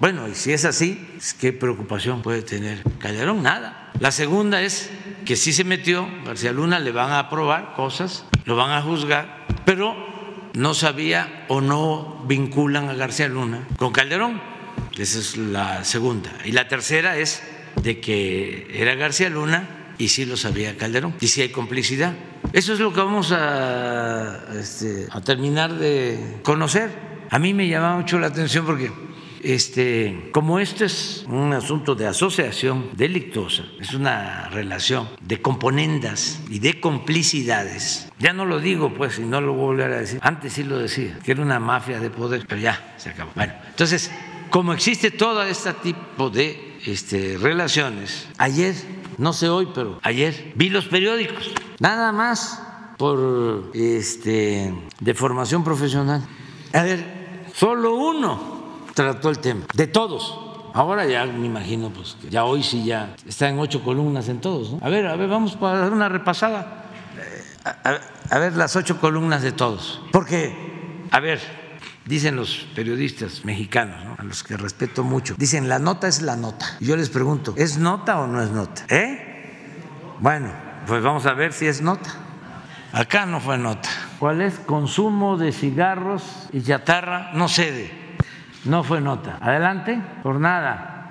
bueno, 0.00 0.28
y 0.28 0.34
si 0.34 0.52
es 0.52 0.64
así, 0.64 1.08
pues, 1.14 1.34
¿qué 1.34 1.52
preocupación 1.52 2.22
puede 2.22 2.42
tener 2.42 2.82
Calderón? 2.98 3.42
Nada. 3.42 3.90
La 3.98 4.12
segunda 4.12 4.62
es 4.62 4.90
que 5.24 5.34
sí 5.34 5.52
se 5.52 5.64
metió, 5.64 6.08
García 6.24 6.52
Luna 6.52 6.78
le 6.78 6.92
van 6.92 7.10
a 7.10 7.18
aprobar 7.18 7.74
cosas, 7.74 8.24
lo 8.44 8.54
van 8.54 8.70
a 8.70 8.80
juzgar, 8.80 9.46
pero 9.64 9.96
no 10.54 10.74
sabía 10.74 11.44
o 11.48 11.60
no 11.60 12.24
vinculan 12.26 12.88
a 12.88 12.94
García 12.94 13.28
Luna 13.28 13.66
con 13.76 13.92
Calderón. 13.92 14.40
Esa 14.98 15.18
es 15.18 15.36
la 15.36 15.84
segunda. 15.84 16.30
Y 16.44 16.52
la 16.52 16.68
tercera 16.68 17.16
es 17.16 17.42
de 17.82 18.00
que 18.00 18.66
era 18.72 18.94
García 18.94 19.30
Luna 19.30 19.94
y 19.98 20.08
sí 20.08 20.24
lo 20.24 20.36
sabía 20.36 20.76
Calderón, 20.76 21.14
y 21.20 21.28
sí 21.28 21.42
hay 21.42 21.48
complicidad. 21.50 22.14
Eso 22.52 22.72
es 22.72 22.80
lo 22.80 22.92
que 22.92 23.00
vamos 23.00 23.32
a, 23.32 24.44
este, 24.58 25.06
a 25.10 25.20
terminar 25.20 25.74
de 25.74 26.38
conocer. 26.42 26.90
A 27.30 27.38
mí 27.38 27.52
me 27.52 27.68
llama 27.68 27.96
mucho 27.96 28.18
la 28.18 28.28
atención 28.28 28.64
porque 28.64 28.90
este, 29.42 30.30
como 30.32 30.58
esto 30.58 30.84
es 30.84 31.24
un 31.28 31.52
asunto 31.52 31.94
de 31.94 32.06
asociación 32.06 32.90
delictuosa, 32.96 33.64
es 33.80 33.94
una 33.94 34.48
relación 34.48 35.08
de 35.20 35.40
componendas 35.40 36.40
y 36.48 36.58
de 36.58 36.80
complicidades. 36.80 38.10
Ya 38.18 38.32
no 38.32 38.44
lo 38.44 38.60
digo, 38.60 38.94
pues, 38.94 39.18
y 39.18 39.22
no 39.22 39.40
lo 39.40 39.52
voy 39.52 39.62
a 39.62 39.66
volver 39.66 39.92
a 39.92 40.00
decir. 40.00 40.20
Antes 40.22 40.54
sí 40.54 40.64
lo 40.64 40.78
decía, 40.78 41.18
que 41.24 41.32
era 41.32 41.42
una 41.42 41.60
mafia 41.60 42.00
de 42.00 42.10
poder, 42.10 42.44
pero 42.46 42.60
ya 42.60 42.94
se 42.96 43.10
acabó. 43.10 43.30
Bueno, 43.34 43.54
entonces, 43.68 44.10
como 44.50 44.72
existe 44.72 45.10
todo 45.10 45.42
este 45.42 45.72
tipo 45.74 46.30
de 46.30 46.78
este, 46.86 47.36
relaciones, 47.38 48.28
ayer, 48.38 48.74
no 49.18 49.32
sé 49.32 49.48
hoy, 49.48 49.68
pero 49.74 49.98
ayer 50.02 50.52
vi 50.56 50.70
los 50.70 50.86
periódicos, 50.86 51.50
nada 51.78 52.12
más 52.12 52.62
por 52.96 53.70
este, 53.74 54.74
de 55.00 55.14
formación 55.14 55.62
profesional. 55.64 56.26
A 56.72 56.82
ver, 56.82 57.04
solo 57.54 57.94
uno 57.94 58.57
trató 59.02 59.30
el 59.30 59.38
tema, 59.38 59.64
de 59.74 59.86
todos. 59.86 60.38
Ahora 60.74 61.06
ya 61.06 61.24
me 61.24 61.46
imagino, 61.46 61.90
pues 61.90 62.16
que 62.20 62.28
ya 62.30 62.44
hoy 62.44 62.62
sí 62.62 62.84
ya 62.84 63.14
está 63.26 63.48
en 63.48 63.58
ocho 63.58 63.82
columnas 63.82 64.28
en 64.28 64.40
todos. 64.40 64.74
A 64.82 64.88
ver, 64.88 65.06
a 65.06 65.16
ver, 65.16 65.28
vamos 65.28 65.56
para 65.56 65.78
dar 65.78 65.92
una 65.92 66.08
repasada. 66.08 66.84
Eh, 67.16 67.98
a, 68.30 68.38
ver 68.38 68.56
las 68.56 68.76
ocho 68.76 69.00
columnas 69.00 69.42
de 69.42 69.52
todos. 69.52 70.00
Porque, 70.12 71.06
a 71.10 71.20
ver, 71.20 71.40
dicen 72.06 72.36
los 72.36 72.66
periodistas 72.74 73.44
mexicanos, 73.44 74.18
a 74.18 74.24
los 74.24 74.42
que 74.42 74.56
respeto 74.56 75.04
mucho, 75.04 75.34
dicen 75.38 75.68
la 75.68 75.78
nota 75.78 76.08
es 76.08 76.22
la 76.22 76.36
nota. 76.36 76.76
Y 76.80 76.86
yo 76.86 76.96
les 76.96 77.08
pregunto, 77.08 77.54
¿es 77.56 77.78
nota 77.78 78.20
o 78.20 78.26
no 78.26 78.42
es 78.42 78.50
nota? 78.50 78.82
¿Eh? 78.88 79.74
Bueno, 80.20 80.50
pues 80.86 81.02
vamos 81.02 81.24
a 81.26 81.34
ver 81.34 81.52
si 81.52 81.66
es 81.66 81.82
nota. 81.82 82.10
Acá 82.92 83.26
no 83.26 83.40
fue 83.40 83.58
nota. 83.58 83.88
¿Cuál 84.18 84.40
es? 84.42 84.54
Consumo 84.58 85.36
de 85.36 85.52
cigarros 85.52 86.48
y 86.52 86.62
chatarra 86.62 87.30
no 87.34 87.48
cede. 87.48 88.07
No 88.68 88.84
fue 88.84 89.00
nota. 89.00 89.38
Adelante, 89.40 89.98
por 90.22 90.38
nada. 90.38 91.10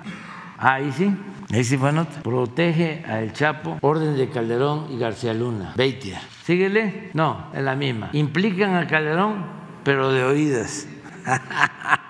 Ahí 0.58 0.92
sí, 0.92 1.12
ahí 1.52 1.64
sí 1.64 1.76
fue 1.76 1.92
nota. 1.92 2.22
Protege 2.22 3.04
a 3.04 3.20
El 3.20 3.32
Chapo, 3.32 3.78
orden 3.80 4.16
de 4.16 4.30
Calderón 4.30 4.86
y 4.90 4.98
García 4.98 5.34
Luna. 5.34 5.72
Beitia. 5.76 6.20
Síguele. 6.44 7.10
No, 7.14 7.48
es 7.52 7.62
la 7.62 7.74
misma. 7.74 8.10
Implican 8.12 8.76
a 8.76 8.86
Calderón, 8.86 9.44
pero 9.82 10.12
de 10.12 10.24
oídas. 10.24 10.86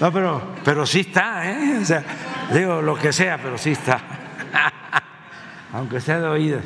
No, 0.00 0.12
pero, 0.12 0.42
pero 0.64 0.84
sí 0.84 0.98
está, 0.98 1.48
¿eh? 1.48 1.78
O 1.80 1.84
sea, 1.84 2.02
digo 2.52 2.82
lo 2.82 2.96
que 2.96 3.12
sea, 3.12 3.38
pero 3.38 3.56
sí 3.56 3.70
está. 3.70 4.00
Aunque 5.72 6.00
sea 6.00 6.18
de 6.18 6.26
oídas. 6.26 6.64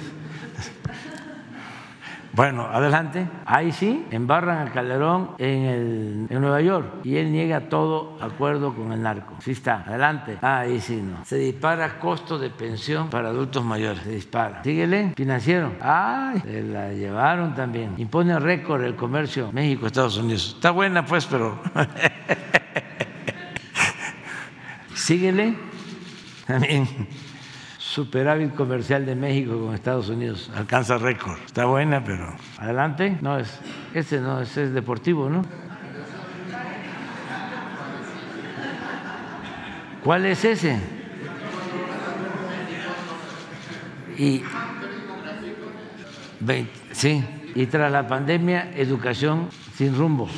Bueno, 2.37 2.69
adelante. 2.71 3.27
Ahí 3.47 3.73
sí, 3.73 4.07
embarran 4.11 4.69
a 4.69 4.71
Calderón 4.71 5.31
en, 5.39 5.65
el, 5.65 6.27
en 6.29 6.41
Nueva 6.43 6.61
York 6.61 6.97
y 7.03 7.17
él 7.17 7.33
niega 7.33 7.71
todo 7.71 8.19
acuerdo 8.21 8.75
con 8.75 8.93
el 8.93 9.03
narco. 9.03 9.37
Sí 9.41 9.53
está, 9.53 9.85
adelante. 9.87 10.37
Ahí 10.43 10.79
sí 10.79 11.01
no. 11.03 11.25
Se 11.25 11.37
dispara 11.37 11.99
costo 11.99 12.39
de 12.39 12.51
pensión 12.51 13.09
para 13.09 13.31
adultos 13.31 13.65
mayores. 13.65 14.03
Se 14.03 14.11
dispara. 14.11 14.63
Síguele, 14.63 15.15
financiero. 15.17 15.73
Ay, 15.81 16.41
se 16.41 16.63
la 16.63 16.93
llevaron 16.93 17.55
también. 17.55 17.95
Impone 17.97 18.39
récord 18.39 18.85
el 18.85 18.97
comercio 18.97 19.51
México-Estados 19.53 20.19
Unidos. 20.19 20.53
Está 20.57 20.73
buena 20.73 21.07
pues, 21.07 21.25
pero... 21.25 21.59
Síguele. 24.95 25.57
También 26.47 26.87
superávit 27.97 28.55
comercial 28.55 29.07
de 29.07 29.15
México 29.15 29.59
con 29.59 29.75
Estados 29.75 30.11
Unidos. 30.11 30.51
Alcanza 30.55 30.99
récord. 30.99 31.39
Está 31.47 31.65
buena, 31.65 32.05
pero 32.05 32.37
adelante. 32.59 33.17
No 33.23 33.39
es, 33.39 33.59
este 33.95 34.21
no, 34.21 34.43
ese 34.43 34.65
es 34.65 34.75
deportivo, 34.75 35.31
¿no? 35.31 35.41
¿Cuál 40.05 40.27
es 40.27 40.45
ese? 40.45 40.79
Y 44.19 44.43
20, 46.41 46.73
sí. 46.93 47.25
Y 47.55 47.65
tras 47.65 47.91
la 47.91 48.07
pandemia, 48.07 48.73
educación 48.77 49.49
sin 49.75 49.97
rumbo. 49.97 50.29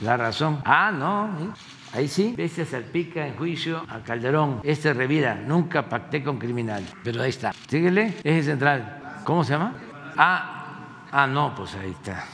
La 0.00 0.16
razón. 0.16 0.60
Ah, 0.64 0.92
no. 0.92 1.54
Ahí 1.94 2.08
sí, 2.08 2.34
este 2.38 2.64
salpica 2.66 3.24
en 3.24 3.36
juicio 3.36 3.86
a 3.88 4.00
Calderón. 4.00 4.60
Este 4.64 4.92
revira, 4.92 5.36
nunca 5.36 5.88
pacté 5.88 6.24
con 6.24 6.38
criminal. 6.38 6.84
Pero 7.04 7.22
ahí 7.22 7.30
está. 7.30 7.52
Síguele, 7.68 8.14
eje 8.24 8.42
central. 8.42 9.20
¿Cómo 9.22 9.44
se 9.44 9.52
llama? 9.52 9.76
Ah, 10.16 11.06
ah, 11.12 11.28
no, 11.28 11.54
pues 11.54 11.76
ahí 11.76 11.92
está. 11.92 12.24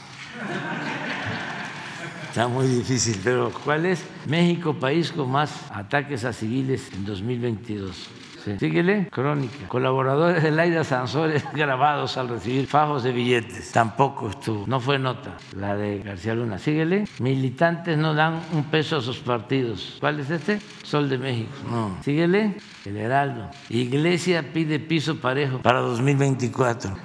Está 2.27 2.47
muy 2.47 2.65
difícil, 2.65 3.19
pero 3.23 3.51
¿cuál 3.63 3.85
es? 3.85 4.03
México, 4.25 4.73
país 4.73 5.11
con 5.11 5.29
más 5.29 5.69
ataques 5.71 6.25
a 6.25 6.33
civiles 6.33 6.91
en 6.93 7.05
2022. 7.05 8.09
Sí. 8.43 8.57
Síguele, 8.59 9.07
crónica. 9.09 9.67
Colaboradores 9.67 10.43
de 10.43 10.51
Laida 10.51 10.83
Sansores 10.83 11.43
grabados 11.53 12.17
al 12.17 12.29
recibir 12.29 12.67
fajos 12.67 13.03
de 13.03 13.11
billetes. 13.11 13.71
Tampoco 13.71 14.29
estuvo, 14.29 14.65
no 14.67 14.79
fue 14.79 14.99
nota 14.99 15.37
la 15.55 15.75
de 15.75 15.99
García 15.99 16.35
Luna. 16.35 16.57
Síguele. 16.57 17.05
Militantes 17.19 17.97
no 17.97 18.13
dan 18.13 18.41
un 18.53 18.65
peso 18.65 18.97
a 18.97 19.01
sus 19.01 19.19
partidos. 19.19 19.97
¿Cuál 19.99 20.19
es 20.19 20.29
este? 20.29 20.59
Sol 20.83 21.09
de 21.09 21.17
México. 21.17 21.51
No. 21.69 21.97
Síguele. 22.03 22.57
El 22.85 22.97
Heraldo. 22.97 23.49
Iglesia 23.69 24.51
pide 24.53 24.79
piso 24.79 25.17
parejo 25.17 25.59
para 25.59 25.79
2024 25.79 26.95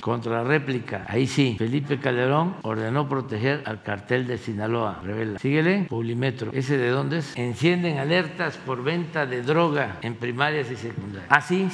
contra 0.00 0.42
réplica. 0.44 1.04
Ahí 1.08 1.26
sí, 1.26 1.56
Felipe 1.58 1.98
Calderón 1.98 2.56
ordenó 2.62 3.08
proteger 3.08 3.62
al 3.66 3.82
cartel 3.82 4.26
de 4.26 4.38
Sinaloa. 4.38 5.00
Revela. 5.02 5.38
Síguele, 5.38 5.86
Publimetro. 5.88 6.50
¿Ese 6.52 6.76
de 6.78 6.90
dónde 6.90 7.18
es? 7.18 7.36
Encienden 7.36 7.98
alertas 7.98 8.56
por 8.56 8.82
venta 8.82 9.26
de 9.26 9.42
droga 9.42 9.98
en 10.02 10.14
primarias 10.14 10.70
y 10.70 10.76
secundarias. 10.76 11.26
Ah, 11.30 11.40
sí. 11.40 11.68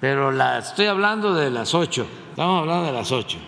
Pero 0.00 0.30
la, 0.30 0.58
estoy 0.58 0.86
hablando 0.86 1.34
de 1.34 1.50
las 1.50 1.74
8. 1.74 2.06
Estamos 2.30 2.60
hablando 2.60 2.86
de 2.86 2.92
las 2.92 3.12
8. 3.12 3.38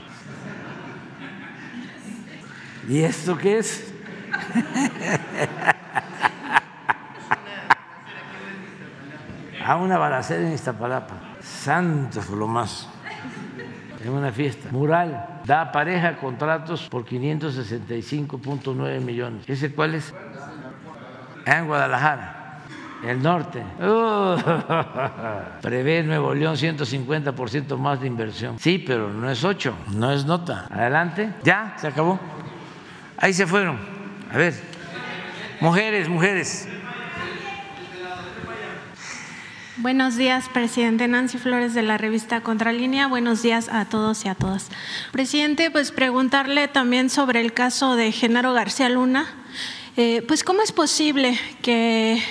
¿Y 2.89 3.01
esto 3.01 3.37
qué 3.37 3.59
es? 3.59 3.93
A 9.65 9.77
una 9.77 9.99
balacera 9.99 10.41
en 10.47 10.55
Iztapalapa. 10.55 11.37
Santo 11.43 12.21
más 12.47 12.89
en 14.05 14.11
una 14.11 14.33
fiesta. 14.33 14.69
Mural 14.71 15.41
da 15.45 15.73
pareja 15.73 16.17
contratos 16.17 16.89
por 16.89 17.05
565.9 17.05 19.01
millones. 19.01 19.49
¿Ese 19.49 19.73
cuál 19.73 19.95
es? 19.95 20.15
En 21.47 21.67
Guadalajara. 21.67 22.37
El 23.07 23.23
norte. 23.23 23.63
Uh, 23.81 24.37
prevé 25.63 26.03
Nuevo 26.03 26.35
León 26.35 26.57
150% 26.57 27.79
más 27.79 28.01
de 28.01 28.07
inversión. 28.07 28.59
Sí, 28.59 28.83
pero 28.87 29.11
no 29.11 29.31
es 29.31 29.43
8, 29.43 29.75
no 29.95 30.13
es 30.13 30.27
nota. 30.27 30.67
Adelante. 30.71 31.33
Ya, 31.43 31.75
se 31.79 31.87
acabó. 31.87 32.21
Ahí 33.17 33.33
se 33.33 33.47
fueron. 33.47 33.79
A 34.31 34.37
ver. 34.37 34.55
Mujeres, 35.61 36.09
mujeres. 36.09 36.69
Buenos 39.83 40.19
días, 40.19 40.51
presidente 40.51 41.09
Nancy 41.09 41.39
Flores 41.39 41.73
de 41.73 41.81
la 41.81 41.97
revista 41.97 42.43
Contralínea. 42.43 43.07
Buenos 43.07 43.41
días 43.41 43.71
a 43.71 43.87
todos 43.87 44.27
y 44.27 44.29
a 44.29 44.35
todas. 44.35 44.69
Presidente, 45.11 45.71
pues 45.71 45.91
preguntarle 45.91 46.69
también 46.69 47.09
sobre 47.09 47.41
el 47.41 47.55
caso 47.55 47.97
de 47.97 48.13
Genaro 48.13 48.53
García 48.53 48.91
Luna. 48.91 49.27
Eh, 49.97 50.23
pues, 50.29 50.45
¿cómo 50.45 50.61
es 50.61 50.73
posible 50.73 51.39
que 51.63 52.23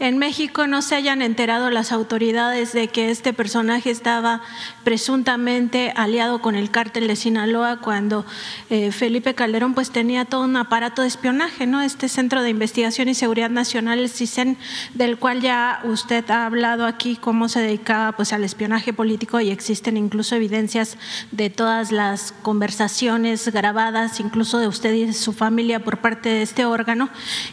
en 0.00 0.18
México 0.18 0.66
no 0.66 0.82
se 0.82 0.96
hayan 0.96 1.22
enterado 1.22 1.70
las 1.70 1.92
autoridades 1.92 2.72
de 2.72 2.88
que 2.88 3.10
este 3.10 3.32
personaje 3.32 3.90
estaba 3.90 4.42
presuntamente 4.88 5.92
aliado 5.96 6.40
con 6.40 6.54
el 6.54 6.70
cártel 6.70 7.08
de 7.08 7.14
Sinaloa 7.14 7.76
cuando 7.76 8.24
eh, 8.70 8.90
Felipe 8.90 9.34
Calderón 9.34 9.74
pues 9.74 9.90
tenía 9.90 10.24
todo 10.24 10.44
un 10.44 10.56
aparato 10.56 11.02
de 11.02 11.08
espionaje, 11.08 11.66
¿no? 11.66 11.82
Este 11.82 12.08
Centro 12.08 12.40
de 12.40 12.48
Investigación 12.48 13.10
y 13.10 13.14
Seguridad 13.14 13.50
Nacional, 13.50 13.98
el 13.98 14.08
CISEN, 14.08 14.56
del 14.94 15.18
cual 15.18 15.42
ya 15.42 15.82
usted 15.84 16.30
ha 16.30 16.46
hablado 16.46 16.86
aquí 16.86 17.16
cómo 17.16 17.50
se 17.50 17.60
dedicaba 17.60 18.12
pues 18.12 18.32
al 18.32 18.44
espionaje 18.44 18.94
político 18.94 19.38
y 19.40 19.50
existen 19.50 19.98
incluso 19.98 20.36
evidencias 20.36 20.96
de 21.32 21.50
todas 21.50 21.92
las 21.92 22.32
conversaciones 22.40 23.46
grabadas, 23.52 24.20
incluso 24.20 24.56
de 24.56 24.68
usted 24.68 24.94
y 24.94 25.04
de 25.04 25.12
su 25.12 25.34
familia 25.34 25.84
por 25.84 25.98
parte 25.98 26.30
de 26.30 26.40
este 26.40 26.64
órgano, 26.64 27.10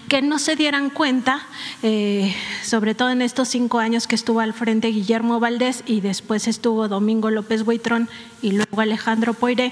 que 0.07 0.22
no 0.22 0.40
se 0.40 0.56
dieran 0.56 0.90
cuenta 0.90 1.41
eh, 1.84 2.34
sobre 2.64 2.95
todo 2.95 3.10
en 3.10 3.22
estos 3.22 3.49
cinco 3.49 3.80
años 3.80 4.07
que 4.07 4.16
estuvo 4.16 4.40
al 4.40 4.53
frente 4.53 4.88
Guillermo 4.88 5.41
Valdés 5.41 5.84
y 5.86 5.99
después 5.99 6.48
estuvo 6.48 6.88
Domingo 6.88 7.25
López 7.32 7.64
Buitrón 7.64 8.10
y 8.42 8.52
luego 8.52 8.82
Alejandro 8.82 9.34
Poiré, 9.34 9.72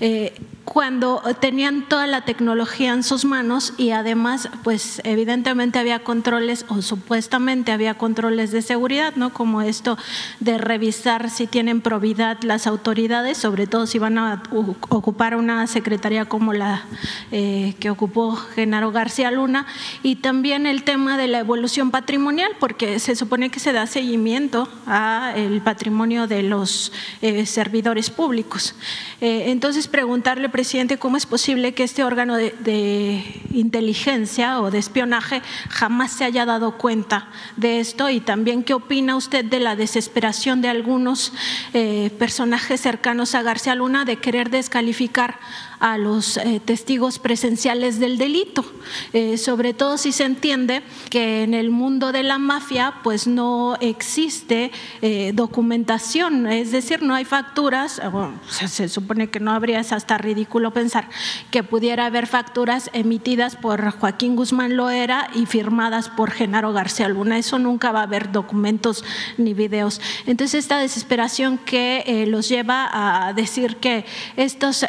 eh, 0.00 0.34
cuando 0.64 1.22
tenían 1.40 1.88
toda 1.88 2.06
la 2.06 2.24
tecnología 2.24 2.92
en 2.92 3.02
sus 3.02 3.24
manos 3.24 3.74
y 3.76 3.90
además, 3.90 4.48
pues 4.62 5.00
evidentemente 5.04 5.78
había 5.78 6.00
controles 6.00 6.64
o 6.68 6.80
supuestamente 6.82 7.70
había 7.70 7.94
controles 7.94 8.50
de 8.50 8.62
seguridad, 8.62 9.14
¿no? 9.16 9.32
Como 9.32 9.62
esto 9.62 9.98
de 10.40 10.58
revisar 10.58 11.30
si 11.30 11.46
tienen 11.46 11.80
probidad 11.80 12.42
las 12.42 12.66
autoridades, 12.66 13.36
sobre 13.36 13.66
todo 13.66 13.86
si 13.86 13.98
van 13.98 14.18
a 14.18 14.42
ocupar 14.88 15.36
una 15.36 15.66
secretaría 15.66 16.24
como 16.24 16.52
la 16.52 16.84
eh, 17.30 17.74
que 17.78 17.90
ocupó 17.90 18.34
Genaro 18.34 18.90
García 18.90 19.30
Luna, 19.30 19.66
y 20.02 20.16
también 20.16 20.66
el 20.66 20.84
tema 20.84 21.16
de 21.16 21.28
la 21.28 21.40
evolución 21.40 21.90
patrimonial, 21.90 22.52
porque 22.58 22.98
se 22.98 23.16
supone 23.16 23.50
que 23.50 23.60
se 23.60 23.72
da 23.72 23.86
seguimiento 23.86 24.68
a 24.86 25.32
el 25.36 25.60
patrimonio 25.60 26.26
de 26.26 26.42
los 26.42 26.92
eh, 27.20 27.44
servidores 27.46 28.10
públicos. 28.10 28.74
Eh, 29.20 29.44
entonces, 29.48 29.88
preguntarle, 29.88 30.48
presidente, 30.54 30.98
cómo 30.98 31.16
es 31.16 31.26
posible 31.26 31.74
que 31.74 31.82
este 31.82 32.04
órgano 32.04 32.36
de, 32.36 33.24
inteligencia 33.52 34.60
o 34.60 34.70
de 34.70 34.78
espionaje 34.78 35.42
jamás 35.68 36.12
se 36.12 36.24
haya 36.24 36.46
dado 36.46 36.78
cuenta 36.78 37.26
de 37.56 37.80
esto 37.80 38.08
y 38.08 38.20
también 38.20 38.62
qué 38.62 38.72
opina 38.72 39.16
usted 39.16 39.44
de 39.44 39.58
la 39.58 39.74
desesperación 39.74 40.62
de 40.62 40.68
algunos 40.68 41.32
eh, 41.72 42.08
personajes 42.20 42.80
cercanos 42.80 43.34
a 43.34 43.42
García 43.42 43.74
Luna 43.74 44.04
de 44.04 44.18
querer 44.18 44.48
descalificar 44.48 45.40
a 45.80 45.98
los 45.98 46.36
eh, 46.36 46.60
testigos 46.64 47.18
presenciales 47.18 47.98
del 47.98 48.18
delito, 48.18 48.64
eh, 49.12 49.36
sobre 49.38 49.74
todo 49.74 49.98
si 49.98 50.12
se 50.12 50.24
entiende 50.24 50.82
que 51.10 51.42
en 51.42 51.54
el 51.54 51.70
mundo 51.70 52.12
de 52.12 52.22
la 52.22 52.38
mafia 52.38 52.94
pues 53.02 53.26
no 53.26 53.76
existe 53.80 54.70
eh, 55.02 55.32
documentación, 55.34 56.46
es 56.46 56.72
decir, 56.72 57.02
no 57.02 57.14
hay 57.14 57.24
facturas, 57.24 58.00
se, 58.48 58.68
se, 58.68 58.88
supone 58.88 59.30
que 59.30 59.40
no 59.40 59.52
habría, 59.52 59.80
es 59.80 59.92
hasta 59.92 60.18
ridículo 60.18 60.72
pensar 60.72 61.08
que 61.50 61.62
pudiera 61.62 62.06
haber 62.06 62.26
facturas 62.26 62.90
emitidas 62.92 63.56
por 63.56 63.90
Joaquín 63.98 64.36
Guzmán 64.36 64.76
Loera 64.76 65.28
y 65.34 65.46
firmadas 65.46 66.08
por 66.08 66.30
Genaro 66.30 66.72
García 66.72 67.08
Luna, 67.08 67.38
eso 67.38 67.58
nunca 67.58 67.92
va 67.92 68.00
a 68.00 68.04
haber 68.04 68.32
documentos 68.32 69.04
ni 69.38 69.54
videos. 69.54 70.00
Entonces 70.26 70.64
esta 70.64 70.78
desesperación 70.78 71.58
que 71.58 72.24
los 72.28 72.48
lleva 72.48 72.88
a 72.92 73.32
decir 73.32 73.76
que 73.76 74.04
estos 74.36 74.84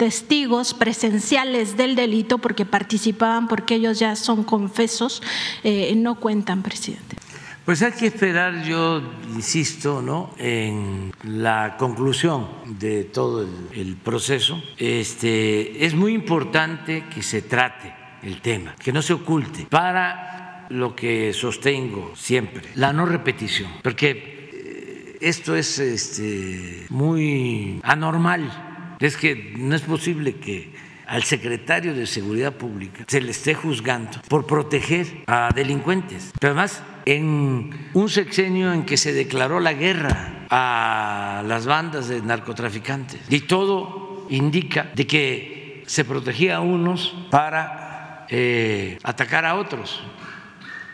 testigos 0.00 0.72
presenciales 0.72 1.76
del 1.76 1.94
delito 1.94 2.38
porque 2.38 2.64
participaban, 2.64 3.48
porque 3.48 3.74
ellos 3.74 3.98
ya 3.98 4.16
son 4.16 4.44
confesos, 4.44 5.22
eh, 5.62 5.92
no 5.94 6.14
cuentan, 6.14 6.62
presidente. 6.62 7.18
Pues 7.66 7.82
hay 7.82 7.92
que 7.92 8.06
esperar, 8.06 8.62
yo 8.62 9.02
insisto, 9.34 10.00
¿no? 10.00 10.30
en 10.38 11.12
la 11.22 11.76
conclusión 11.76 12.48
de 12.78 13.04
todo 13.04 13.46
el, 13.74 13.96
proceso. 13.96 14.62
Este, 14.78 15.84
es 15.84 15.94
muy 15.94 16.14
importante 16.14 17.04
que 17.14 17.22
se 17.22 17.42
trate 17.42 17.92
el 18.22 18.40
tema, 18.40 18.74
que 18.76 18.94
no 18.94 19.02
se 19.02 19.12
oculte, 19.12 19.66
para 19.68 20.66
lo 20.70 20.96
que 20.96 21.34
sostengo 21.34 22.12
siempre, 22.16 22.62
la 22.74 22.94
no 22.94 23.04
repetición, 23.04 23.70
porque 23.82 25.18
esto 25.20 25.54
es 25.54 25.78
este, 25.78 26.86
muy 26.88 27.80
anormal. 27.82 28.68
Es 29.00 29.16
que 29.16 29.54
no 29.56 29.74
es 29.74 29.82
posible 29.82 30.36
que 30.36 30.70
al 31.06 31.24
secretario 31.24 31.92
de 31.94 32.06
Seguridad 32.06 32.52
Pública 32.52 33.04
se 33.08 33.20
le 33.20 33.32
esté 33.32 33.54
juzgando 33.54 34.20
por 34.28 34.46
proteger 34.46 35.06
a 35.26 35.50
delincuentes. 35.52 36.30
Pero 36.38 36.52
además, 36.52 36.82
en 37.04 37.90
un 37.94 38.08
sexenio 38.08 38.72
en 38.72 38.84
que 38.84 38.96
se 38.96 39.12
declaró 39.12 39.58
la 39.58 39.72
guerra 39.72 40.46
a 40.50 41.42
las 41.46 41.66
bandas 41.66 42.08
de 42.08 42.22
narcotraficantes 42.22 43.20
y 43.28 43.40
todo 43.40 44.26
indica 44.30 44.90
de 44.94 45.06
que 45.06 45.82
se 45.86 46.04
protegía 46.04 46.56
a 46.56 46.60
unos 46.60 47.16
para 47.30 48.26
eh, 48.28 48.98
atacar 49.02 49.44
a 49.44 49.56
otros. 49.56 50.00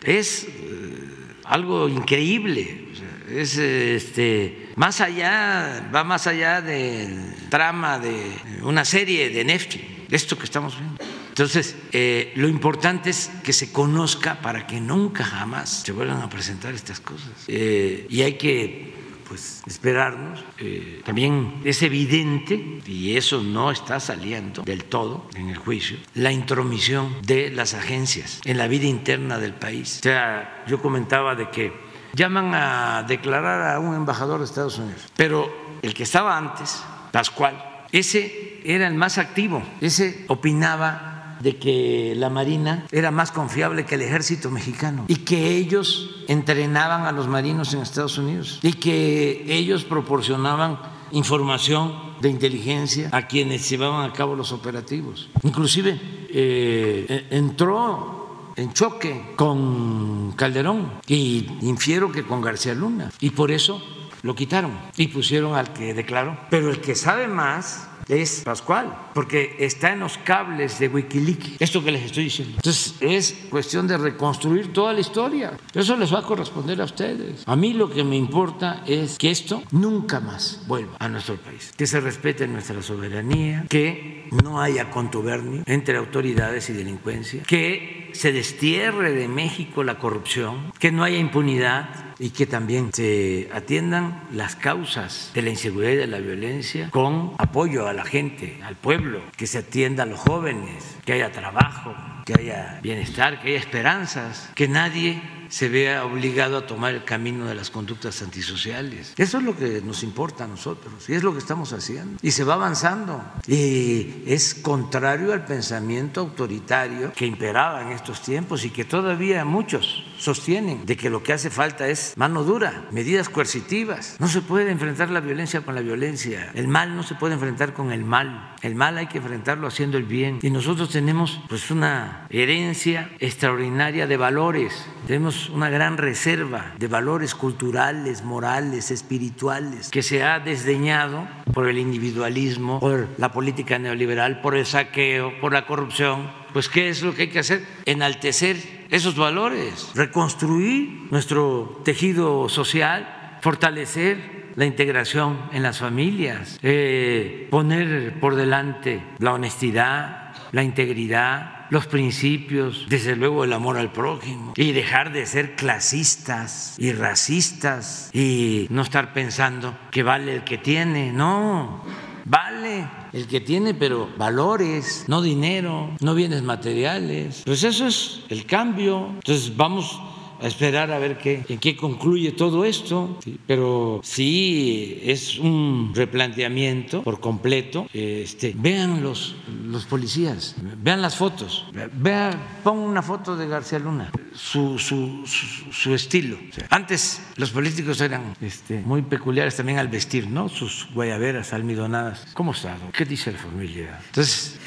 Es 0.02 0.44
eh, 0.48 1.08
algo 1.44 1.88
increíble. 1.88 2.85
Es 3.28 3.57
este, 3.57 4.70
más 4.77 5.01
allá, 5.01 5.90
va 5.94 6.05
más 6.05 6.27
allá 6.27 6.62
del 6.62 7.35
trama 7.48 7.98
de 7.98 8.15
una 8.62 8.85
serie 8.85 9.31
de 9.31 9.44
Netflix, 9.44 9.85
esto 10.11 10.39
que 10.39 10.44
estamos 10.44 10.78
viendo. 10.78 11.05
Entonces, 11.28 11.77
eh, 11.93 12.32
lo 12.36 12.48
importante 12.48 13.11
es 13.11 13.31
que 13.43 13.53
se 13.53 13.73
conozca 13.73 14.40
para 14.40 14.66
que 14.66 14.81
nunca 14.81 15.24
jamás 15.24 15.82
se 15.85 15.93
vuelvan 15.93 16.23
a 16.23 16.31
presentar 16.31 16.73
estas 16.73 17.01
cosas. 17.01 17.31
Eh, 17.48 18.07
y 18.09 18.23
hay 18.23 18.35
que 18.35 18.94
pues 19.28 19.62
esperarnos. 19.66 20.43
Eh, 20.59 21.03
también 21.05 21.61
es 21.65 21.82
evidente, 21.82 22.81
y 22.86 23.16
eso 23.16 23.43
no 23.43 23.70
está 23.70 24.01
saliendo 24.01 24.62
del 24.62 24.85
todo 24.85 25.28
en 25.35 25.48
el 25.48 25.57
juicio, 25.57 25.97
la 26.15 26.32
intromisión 26.32 27.15
de 27.23 27.51
las 27.51 27.74
agencias 27.74 28.40
en 28.44 28.57
la 28.57 28.69
vida 28.69 28.86
interna 28.86 29.39
del 29.39 29.53
país. 29.55 29.98
O 30.01 30.03
sea, 30.05 30.65
yo 30.66 30.81
comentaba 30.81 31.35
de 31.35 31.51
que 31.51 31.85
llaman 32.16 32.55
a 32.55 33.05
declarar 33.06 33.74
a 33.74 33.78
un 33.78 33.94
embajador 33.94 34.38
de 34.40 34.47
Estados 34.47 34.78
Unidos, 34.78 35.02
pero 35.16 35.48
el 35.82 35.94
que 35.94 36.02
estaba 36.02 36.36
antes, 36.36 36.82
Pascual, 37.12 37.84
ese 37.93 38.60
era 38.64 38.88
el 38.88 38.94
más 38.94 39.18
activo, 39.18 39.62
ese 39.80 40.24
opinaba 40.28 41.36
de 41.40 41.59
que 41.59 42.14
la 42.16 42.30
Marina 42.30 42.86
era 42.90 43.10
más 43.10 43.30
confiable 43.30 43.84
que 43.84 43.97
el 43.97 44.02
ejército 44.02 44.51
mexicano 44.51 45.05
y 45.06 45.16
que 45.16 45.56
ellos 45.56 46.24
entrenaban 46.28 47.05
a 47.05 47.12
los 47.12 47.28
marinos 47.28 47.74
en 47.74 47.82
Estados 47.82 48.16
Unidos 48.16 48.59
y 48.62 48.72
que 48.72 49.44
ellos 49.47 49.84
proporcionaban 49.84 50.78
información 51.12 51.94
de 52.20 52.30
inteligencia 52.30 53.10
a 53.12 53.26
quienes 53.26 53.68
llevaban 53.68 54.09
a 54.09 54.12
cabo 54.14 54.34
los 54.34 54.52
operativos. 54.52 55.28
Inclusive 55.43 56.01
eh, 56.30 57.26
entró 57.30 58.15
en 58.56 58.72
choque 58.72 59.34
con 59.36 60.32
Calderón 60.32 60.92
y 61.06 61.46
infiero 61.62 62.10
que 62.10 62.24
con 62.24 62.40
García 62.40 62.74
Luna 62.74 63.12
y 63.20 63.30
por 63.30 63.50
eso 63.50 63.82
lo 64.22 64.34
quitaron 64.34 64.72
y 64.96 65.08
pusieron 65.08 65.54
al 65.54 65.72
que 65.72 65.94
declaró. 65.94 66.36
Pero 66.50 66.70
el 66.70 66.80
que 66.80 66.94
sabe 66.94 67.28
más 67.28 67.88
es 68.08 68.42
Pascual, 68.44 69.10
porque 69.14 69.56
está 69.58 69.92
en 69.92 70.00
los 70.00 70.16
cables 70.18 70.78
de 70.78 70.88
Wikileaks, 70.88 71.56
esto 71.58 71.82
que 71.82 71.90
les 71.90 72.04
estoy 72.04 72.24
diciendo. 72.24 72.54
Entonces 72.56 72.94
es 73.00 73.46
cuestión 73.50 73.88
de 73.88 73.98
reconstruir 73.98 74.72
toda 74.72 74.92
la 74.92 75.00
historia. 75.00 75.58
Eso 75.74 75.96
les 75.96 76.12
va 76.14 76.20
a 76.20 76.22
corresponder 76.22 76.80
a 76.80 76.84
ustedes. 76.84 77.42
A 77.46 77.56
mí 77.56 77.72
lo 77.72 77.90
que 77.90 78.04
me 78.04 78.16
importa 78.16 78.84
es 78.86 79.18
que 79.18 79.30
esto 79.30 79.62
nunca 79.72 80.20
más 80.20 80.62
vuelva 80.66 80.96
a 80.98 81.08
nuestro 81.08 81.36
país, 81.36 81.72
que 81.76 81.86
se 81.86 82.00
respete 82.00 82.46
nuestra 82.46 82.80
soberanía, 82.82 83.66
que 83.68 84.28
no 84.42 84.60
haya 84.60 84.90
contubernio 84.90 85.62
entre 85.66 85.96
autoridades 85.96 86.70
y 86.70 86.74
delincuencia, 86.74 87.42
que 87.42 88.05
se 88.16 88.32
destierre 88.32 89.12
de 89.12 89.28
México 89.28 89.84
la 89.84 89.98
corrupción, 89.98 90.72
que 90.78 90.90
no 90.90 91.05
haya 91.05 91.18
impunidad 91.18 92.14
y 92.18 92.30
que 92.30 92.47
también 92.47 92.90
se 92.93 93.48
atiendan 93.52 94.24
las 94.32 94.56
causas 94.56 95.30
de 95.34 95.43
la 95.43 95.51
inseguridad 95.51 95.93
y 95.93 95.97
de 95.97 96.06
la 96.06 96.18
violencia 96.18 96.90
con 96.90 97.32
apoyo 97.38 97.86
a 97.86 97.93
la 97.93 98.05
gente, 98.05 98.59
al 98.64 98.76
pueblo, 98.76 99.20
que 99.36 99.47
se 99.47 99.59
atienda 99.59 100.05
a 100.05 100.06
los 100.06 100.18
jóvenes, 100.18 100.97
que 101.05 101.12
haya 101.12 101.30
trabajo, 101.30 101.94
que 102.24 102.34
haya 102.34 102.80
bienestar, 102.82 103.40
que 103.40 103.48
haya 103.48 103.59
esperanzas, 103.59 104.51
que 104.55 104.66
nadie 104.66 105.20
se 105.56 105.70
vea 105.70 106.04
obligado 106.04 106.58
a 106.58 106.66
tomar 106.66 106.92
el 106.92 107.02
camino 107.04 107.46
de 107.46 107.54
las 107.54 107.70
conductas 107.70 108.20
antisociales. 108.20 109.14
Eso 109.16 109.38
es 109.38 109.42
lo 109.42 109.56
que 109.56 109.80
nos 109.80 110.02
importa 110.02 110.44
a 110.44 110.46
nosotros 110.46 111.08
y 111.08 111.14
es 111.14 111.22
lo 111.22 111.32
que 111.32 111.38
estamos 111.38 111.72
haciendo. 111.72 112.18
Y 112.20 112.32
se 112.32 112.44
va 112.44 112.52
avanzando. 112.52 113.24
Y 113.46 114.22
es 114.26 114.54
contrario 114.54 115.32
al 115.32 115.46
pensamiento 115.46 116.20
autoritario 116.20 117.10
que 117.14 117.24
imperaba 117.24 117.80
en 117.80 117.92
estos 117.92 118.20
tiempos 118.20 118.66
y 118.66 118.70
que 118.70 118.84
todavía 118.84 119.46
muchos 119.46 120.04
sostienen 120.18 120.84
de 120.84 120.94
que 120.98 121.08
lo 121.08 121.22
que 121.22 121.32
hace 121.32 121.48
falta 121.48 121.88
es 121.88 122.12
mano 122.18 122.44
dura, 122.44 122.84
medidas 122.90 123.30
coercitivas. 123.30 124.16
No 124.18 124.28
se 124.28 124.42
puede 124.42 124.70
enfrentar 124.70 125.08
la 125.08 125.20
violencia 125.20 125.62
con 125.62 125.74
la 125.74 125.80
violencia. 125.80 126.50
El 126.52 126.68
mal 126.68 126.94
no 126.94 127.02
se 127.02 127.14
puede 127.14 127.32
enfrentar 127.32 127.72
con 127.72 127.92
el 127.92 128.04
mal. 128.04 128.55
El 128.66 128.74
mal 128.74 128.98
hay 128.98 129.06
que 129.06 129.18
enfrentarlo 129.18 129.68
haciendo 129.68 129.97
el 129.97 130.02
bien. 130.02 130.40
Y 130.43 130.51
nosotros 130.51 130.90
tenemos 130.90 131.40
pues 131.48 131.70
una 131.70 132.26
herencia 132.30 133.09
extraordinaria 133.20 134.09
de 134.09 134.16
valores. 134.16 134.88
Tenemos 135.06 135.51
una 135.51 135.70
gran 135.70 135.97
reserva 135.97 136.74
de 136.76 136.88
valores 136.88 137.36
culturales, 137.36 138.24
morales, 138.24 138.90
espirituales, 138.90 139.88
que 139.90 140.02
se 140.02 140.24
ha 140.24 140.40
desdeñado 140.40 141.28
por 141.55 141.68
el 141.68 141.78
individualismo, 141.78 142.80
por 142.80 143.09
la 143.18 143.30
política 143.30 143.78
neoliberal, 143.78 144.40
por 144.40 144.56
el 144.56 144.66
saqueo, 144.66 145.40
por 145.40 145.52
la 145.52 145.64
corrupción. 145.64 146.28
Pues 146.52 146.68
¿qué 146.68 146.88
es 146.88 147.02
lo 147.02 147.14
que 147.14 147.22
hay 147.22 147.28
que 147.28 147.38
hacer? 147.38 147.64
Enaltecer 147.84 148.56
esos 148.90 149.14
valores, 149.14 149.93
reconstruir 149.94 151.06
nuestro 151.12 151.82
tejido 151.84 152.48
social, 152.48 153.38
fortalecer 153.43 154.35
la 154.56 154.64
integración 154.64 155.38
en 155.52 155.62
las 155.62 155.78
familias, 155.78 156.58
eh, 156.62 157.46
poner 157.50 158.18
por 158.18 158.34
delante 158.34 159.02
la 159.18 159.34
honestidad, 159.34 160.34
la 160.52 160.62
integridad, 160.62 161.66
los 161.70 161.86
principios, 161.86 162.86
desde 162.88 163.16
luego 163.16 163.44
el 163.44 163.52
amor 163.52 163.76
al 163.76 163.92
prójimo, 163.92 164.54
y 164.56 164.72
dejar 164.72 165.12
de 165.12 165.26
ser 165.26 165.56
clasistas 165.56 166.76
y 166.78 166.92
racistas 166.92 168.10
y 168.12 168.66
no 168.70 168.82
estar 168.82 169.12
pensando 169.12 169.76
que 169.90 170.02
vale 170.02 170.34
el 170.36 170.44
que 170.44 170.58
tiene, 170.58 171.12
no, 171.12 171.84
vale 172.24 172.88
el 173.12 173.26
que 173.26 173.40
tiene, 173.40 173.74
pero 173.74 174.08
valores, 174.16 175.04
no 175.08 175.22
dinero, 175.22 175.90
no 176.00 176.14
bienes 176.14 176.42
materiales. 176.42 177.42
Pues 177.44 177.64
eso 177.64 177.86
es 177.86 178.24
el 178.28 178.46
cambio. 178.46 179.08
Entonces 179.14 179.56
vamos 179.56 180.00
a 180.40 180.46
esperar 180.46 180.90
a 180.90 180.98
ver 180.98 181.18
qué, 181.18 181.44
en 181.48 181.58
qué 181.58 181.76
concluye 181.76 182.32
todo 182.32 182.64
esto, 182.64 183.18
pero 183.46 184.00
sí 184.02 185.00
es 185.02 185.38
un 185.38 185.92
replanteamiento 185.94 187.02
por 187.02 187.20
completo. 187.20 187.86
Este, 187.92 188.54
vean 188.56 189.02
los, 189.02 189.36
los 189.64 189.84
policías, 189.86 190.56
vean 190.82 191.02
las 191.02 191.16
fotos, 191.16 191.66
vean, 191.94 192.34
pon 192.62 192.78
una 192.78 193.02
foto 193.02 193.36
de 193.36 193.48
García 193.48 193.78
Luna, 193.78 194.10
su, 194.34 194.78
su, 194.78 195.24
su, 195.26 195.72
su 195.72 195.94
estilo. 195.94 196.36
Antes 196.70 197.22
los 197.36 197.50
políticos 197.50 198.00
eran 198.00 198.34
este, 198.40 198.80
muy 198.80 199.02
peculiares 199.02 199.56
también 199.56 199.78
al 199.78 199.88
vestir, 199.88 200.28
¿no? 200.28 200.48
Sus 200.48 200.88
guayaberas 200.92 201.52
almidonadas. 201.52 202.26
¿Cómo 202.34 202.52
está? 202.52 202.76
¿Qué 202.92 203.04
dice 203.04 203.32
la 203.32 203.38
familia? 203.38 204.00
Entonces, 204.06 204.58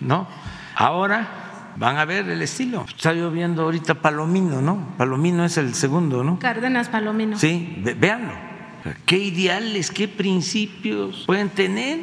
¿no? 0.00 0.28
Ahora 0.74 1.47
van 1.78 1.96
a 1.96 2.04
ver 2.04 2.28
el 2.28 2.42
estilo. 2.42 2.84
Está 2.88 3.12
lloviendo 3.12 3.62
ahorita 3.62 3.94
Palomino, 3.94 4.60
¿no? 4.60 4.94
Palomino 4.96 5.44
es 5.44 5.56
el 5.56 5.74
segundo, 5.74 6.24
¿no? 6.24 6.38
Cárdenas 6.38 6.88
Palomino. 6.88 7.38
Sí, 7.38 7.82
véanlo. 7.98 8.48
¿Qué 9.06 9.18
ideales, 9.18 9.90
qué 9.90 10.08
principios 10.08 11.24
pueden 11.26 11.50
tener? 11.50 11.98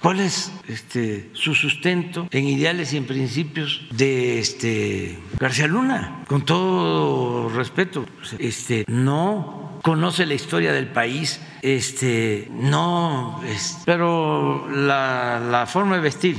¿Cuál 0.00 0.20
es 0.20 0.52
este, 0.68 1.30
su 1.32 1.54
sustento 1.54 2.28
en 2.30 2.44
ideales 2.44 2.92
y 2.92 2.98
en 2.98 3.06
principios 3.06 3.82
de 3.90 4.38
este, 4.38 5.18
García 5.38 5.66
Luna? 5.66 6.22
Con 6.28 6.44
todo 6.44 7.48
respeto, 7.48 8.04
este, 8.38 8.84
no 8.86 9.80
conoce 9.82 10.26
la 10.26 10.34
historia 10.34 10.72
del 10.72 10.88
país, 10.88 11.40
este, 11.62 12.48
no, 12.52 13.40
es, 13.48 13.78
pero 13.86 14.68
la, 14.70 15.40
la 15.40 15.66
forma 15.66 15.96
de 15.96 16.02
vestir, 16.02 16.36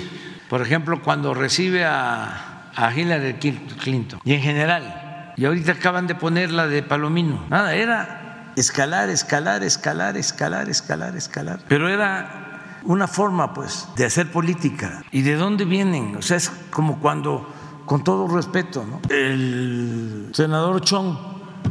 por 0.48 0.62
ejemplo, 0.62 1.02
cuando 1.02 1.34
recibe 1.34 1.84
a 1.86 2.51
a 2.76 2.94
Hillary 2.94 3.34
Clinton 3.34 4.20
y 4.24 4.34
en 4.34 4.42
general. 4.42 5.34
Y 5.38 5.46
ahorita 5.46 5.74
acaban 5.74 6.08
de 6.08 6.16
poner 6.16 6.52
la 6.52 6.68
de 6.68 6.84
Palomino. 6.84 7.46
Nada, 7.50 7.74
era 7.74 8.52
escalar, 8.56 9.10
escalar, 9.10 9.64
escalar, 9.64 10.18
escalar, 10.18 10.70
escalar, 10.70 11.16
escalar. 11.16 11.60
Pero 11.68 11.90
era 11.90 12.80
una 12.84 13.08
forma, 13.08 13.54
pues, 13.54 13.88
de 13.96 14.06
hacer 14.06 14.32
política. 14.32 15.04
¿Y 15.12 15.22
de 15.22 15.36
dónde 15.36 15.66
vienen? 15.66 16.16
O 16.16 16.22
sea, 16.22 16.38
es 16.38 16.50
como 16.70 17.00
cuando, 17.00 17.52
con 17.86 18.04
todo 18.04 18.28
respeto, 18.28 18.86
¿no? 18.86 19.02
el 19.10 20.30
senador 20.34 20.82
Chong, 20.82 21.16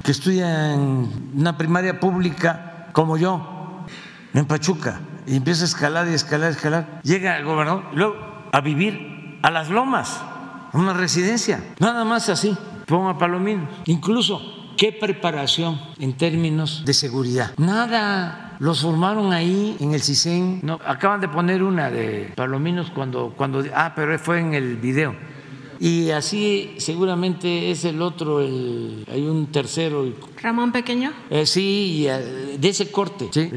que 0.03 0.13
estudia 0.13 0.73
en 0.73 1.33
una 1.35 1.57
primaria 1.57 2.01
pública 2.01 2.89
como 2.93 3.17
yo, 3.17 3.87
en 4.33 4.47
Pachuca, 4.47 5.01
y 5.27 5.37
empieza 5.37 5.63
a 5.63 5.67
escalar 5.67 6.09
y 6.09 6.15
escalar, 6.15 6.51
escalar, 6.51 7.01
llega 7.03 7.37
el 7.37 7.45
gobernador 7.45 7.85
luego 7.93 8.17
a 8.53 8.61
vivir 8.61 9.39
a 9.43 9.51
las 9.51 9.69
lomas 9.69 10.21
una 10.73 10.93
residencia, 10.93 11.75
nada 11.79 12.05
más 12.05 12.29
así, 12.29 12.57
ponga 12.87 13.19
Palomino. 13.19 13.69
Incluso 13.87 14.41
¿qué 14.77 14.93
preparación 14.93 15.79
en 15.99 16.15
términos 16.15 16.85
de 16.85 16.95
seguridad? 16.95 17.53
Nada. 17.59 18.57
Los 18.61 18.83
formaron 18.83 19.33
ahí 19.33 19.77
en 19.81 19.95
el 19.95 20.03
CISEN. 20.03 20.61
No, 20.63 20.79
acaban 20.85 21.21
de 21.21 21.29
poner 21.29 21.63
una 21.63 21.91
de 21.91 22.31
Palominos 22.37 22.91
cuando, 22.91 23.33
cuando. 23.35 23.65
Ah, 23.75 23.93
pero 23.97 24.19
fue 24.19 24.39
en 24.39 24.53
el 24.53 24.77
video. 24.77 25.15
Y 25.79 26.11
así 26.11 26.75
seguramente 26.77 27.71
es 27.71 27.87
el 27.87 28.03
otro, 28.03 28.41
el, 28.41 29.07
hay 29.11 29.27
un 29.27 29.47
tercero. 29.47 30.07
Ramón 30.41 30.73
Pequeño. 30.73 31.13
Eh, 31.31 31.47
sí, 31.47 32.07
eh, 32.09 32.57
de 32.59 32.69
ese 32.69 32.91
corte. 32.91 33.29
Sí, 33.33 33.51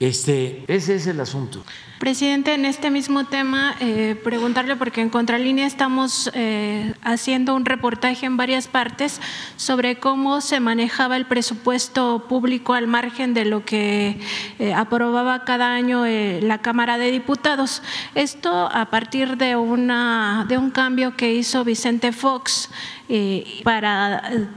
este, 0.00 0.64
ese 0.68 0.94
es 0.94 1.06
el 1.06 1.20
asunto. 1.20 1.64
Presidente, 1.98 2.54
en 2.54 2.64
este 2.64 2.92
mismo 2.92 3.24
tema, 3.24 3.74
eh, 3.80 4.14
preguntarle, 4.22 4.76
porque 4.76 5.00
en 5.00 5.10
Contralínea 5.10 5.66
estamos 5.66 6.30
eh, 6.32 6.94
haciendo 7.02 7.56
un 7.56 7.64
reportaje 7.64 8.24
en 8.24 8.36
varias 8.36 8.68
partes 8.68 9.20
sobre 9.56 9.98
cómo 9.98 10.40
se 10.40 10.60
manejaba 10.60 11.16
el 11.16 11.26
presupuesto 11.26 12.26
público 12.28 12.74
al 12.74 12.86
margen 12.86 13.34
de 13.34 13.44
lo 13.44 13.64
que 13.64 14.20
eh, 14.60 14.74
aprobaba 14.74 15.44
cada 15.44 15.74
año 15.74 16.04
la 16.06 16.58
Cámara 16.58 16.98
de 16.98 17.10
Diputados. 17.10 17.82
Esto 18.14 18.70
a 18.72 18.90
partir 18.90 19.36
de, 19.36 19.56
una, 19.56 20.46
de 20.48 20.56
un 20.56 20.70
cambio 20.70 21.16
que 21.16 21.34
hizo 21.34 21.64
Vicente 21.64 22.12
Fox 22.12 22.70
para 23.64 24.48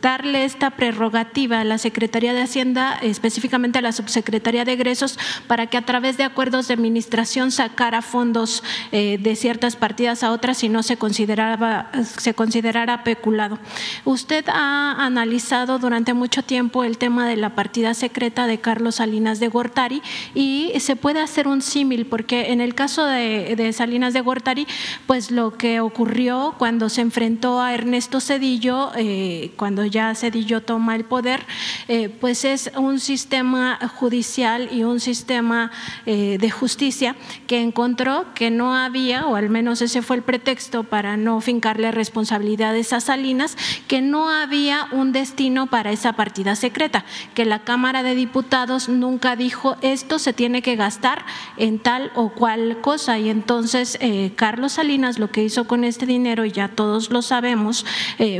darle 0.00 0.44
esta 0.44 0.70
prerrogativa 0.70 1.60
a 1.60 1.64
la 1.64 1.78
Secretaría 1.78 2.34
de 2.34 2.42
Hacienda, 2.42 2.98
específicamente 3.00 3.78
a 3.78 3.82
la 3.82 3.92
Subsecretaría 3.92 4.64
de 4.64 4.72
Egresos, 4.72 5.18
para 5.46 5.68
que 5.68 5.76
a 5.76 5.82
través 5.82 6.16
de 6.16 6.24
acuerdos 6.24 6.68
de 6.68 6.74
administración 6.74 7.52
sacara 7.52 8.02
fondos 8.02 8.64
eh, 8.90 9.18
de 9.20 9.36
ciertas 9.36 9.76
partidas 9.76 10.22
a 10.24 10.32
otras 10.32 10.64
y 10.64 10.68
no 10.68 10.82
se 10.82 10.96
consideraba 10.96 11.90
se 12.18 12.34
considerara 12.34 13.04
peculado. 13.04 13.58
Usted 14.04 14.44
ha 14.48 15.04
analizado 15.04 15.78
durante 15.78 16.14
mucho 16.14 16.42
tiempo 16.42 16.84
el 16.84 16.98
tema 16.98 17.28
de 17.28 17.36
la 17.36 17.54
partida 17.54 17.94
secreta 17.94 18.46
de 18.46 18.58
Carlos 18.58 18.96
Salinas 18.96 19.38
de 19.40 19.48
Gortari 19.48 20.02
y 20.34 20.72
se 20.78 20.96
puede 20.96 21.20
hacer 21.20 21.46
un 21.46 21.62
símil 21.62 22.06
porque 22.06 22.52
en 22.52 22.60
el 22.60 22.74
caso 22.74 23.04
de, 23.06 23.72
Salinas 23.72 24.12
de 24.12 24.20
Gortari, 24.20 24.66
pues 25.06 25.30
lo 25.30 25.56
que 25.56 25.80
ocurrió 25.80 26.54
cuando 26.58 26.88
se 26.88 27.00
enfrentó 27.00 27.60
a 27.60 27.74
Ernesto 27.74 27.91
Cedillo 28.20 28.92
eh, 28.96 29.52
cuando 29.56 29.84
ya 29.84 30.14
Cedillo 30.14 30.62
toma 30.62 30.96
el 30.96 31.04
poder, 31.04 31.44
eh, 31.88 32.08
pues 32.08 32.44
es 32.44 32.70
un 32.76 33.00
sistema 33.00 33.78
judicial 33.96 34.68
y 34.72 34.84
un 34.84 35.00
sistema 35.00 35.70
eh, 36.06 36.38
de 36.40 36.50
justicia 36.50 37.16
que 37.46 37.60
encontró 37.60 38.26
que 38.34 38.50
no 38.50 38.74
había, 38.74 39.26
o 39.26 39.36
al 39.36 39.50
menos 39.50 39.82
ese 39.82 40.02
fue 40.02 40.16
el 40.16 40.22
pretexto 40.22 40.84
para 40.84 41.16
no 41.16 41.40
fincarle 41.40 41.90
responsabilidades 41.92 42.92
a 42.92 43.00
Salinas, 43.00 43.56
que 43.88 44.00
no 44.00 44.30
había 44.30 44.88
un 44.92 45.12
destino 45.12 45.66
para 45.66 45.92
esa 45.92 46.14
partida 46.14 46.56
secreta, 46.56 47.04
que 47.34 47.44
la 47.44 47.60
Cámara 47.60 48.02
de 48.02 48.14
Diputados 48.14 48.88
nunca 48.88 49.36
dijo 49.36 49.76
esto 49.82 50.18
se 50.18 50.32
tiene 50.32 50.62
que 50.62 50.76
gastar 50.76 51.24
en 51.56 51.78
tal 51.78 52.10
o 52.14 52.30
cual 52.30 52.78
cosa. 52.80 53.18
Y 53.18 53.28
entonces 53.28 53.98
eh, 54.00 54.32
Carlos 54.36 54.72
Salinas 54.72 55.18
lo 55.18 55.30
que 55.30 55.44
hizo 55.44 55.66
con 55.66 55.84
este 55.84 56.06
dinero, 56.06 56.44
y 56.44 56.52
ya 56.52 56.68
todos 56.68 57.10
lo 57.10 57.22
sabemos, 57.22 57.81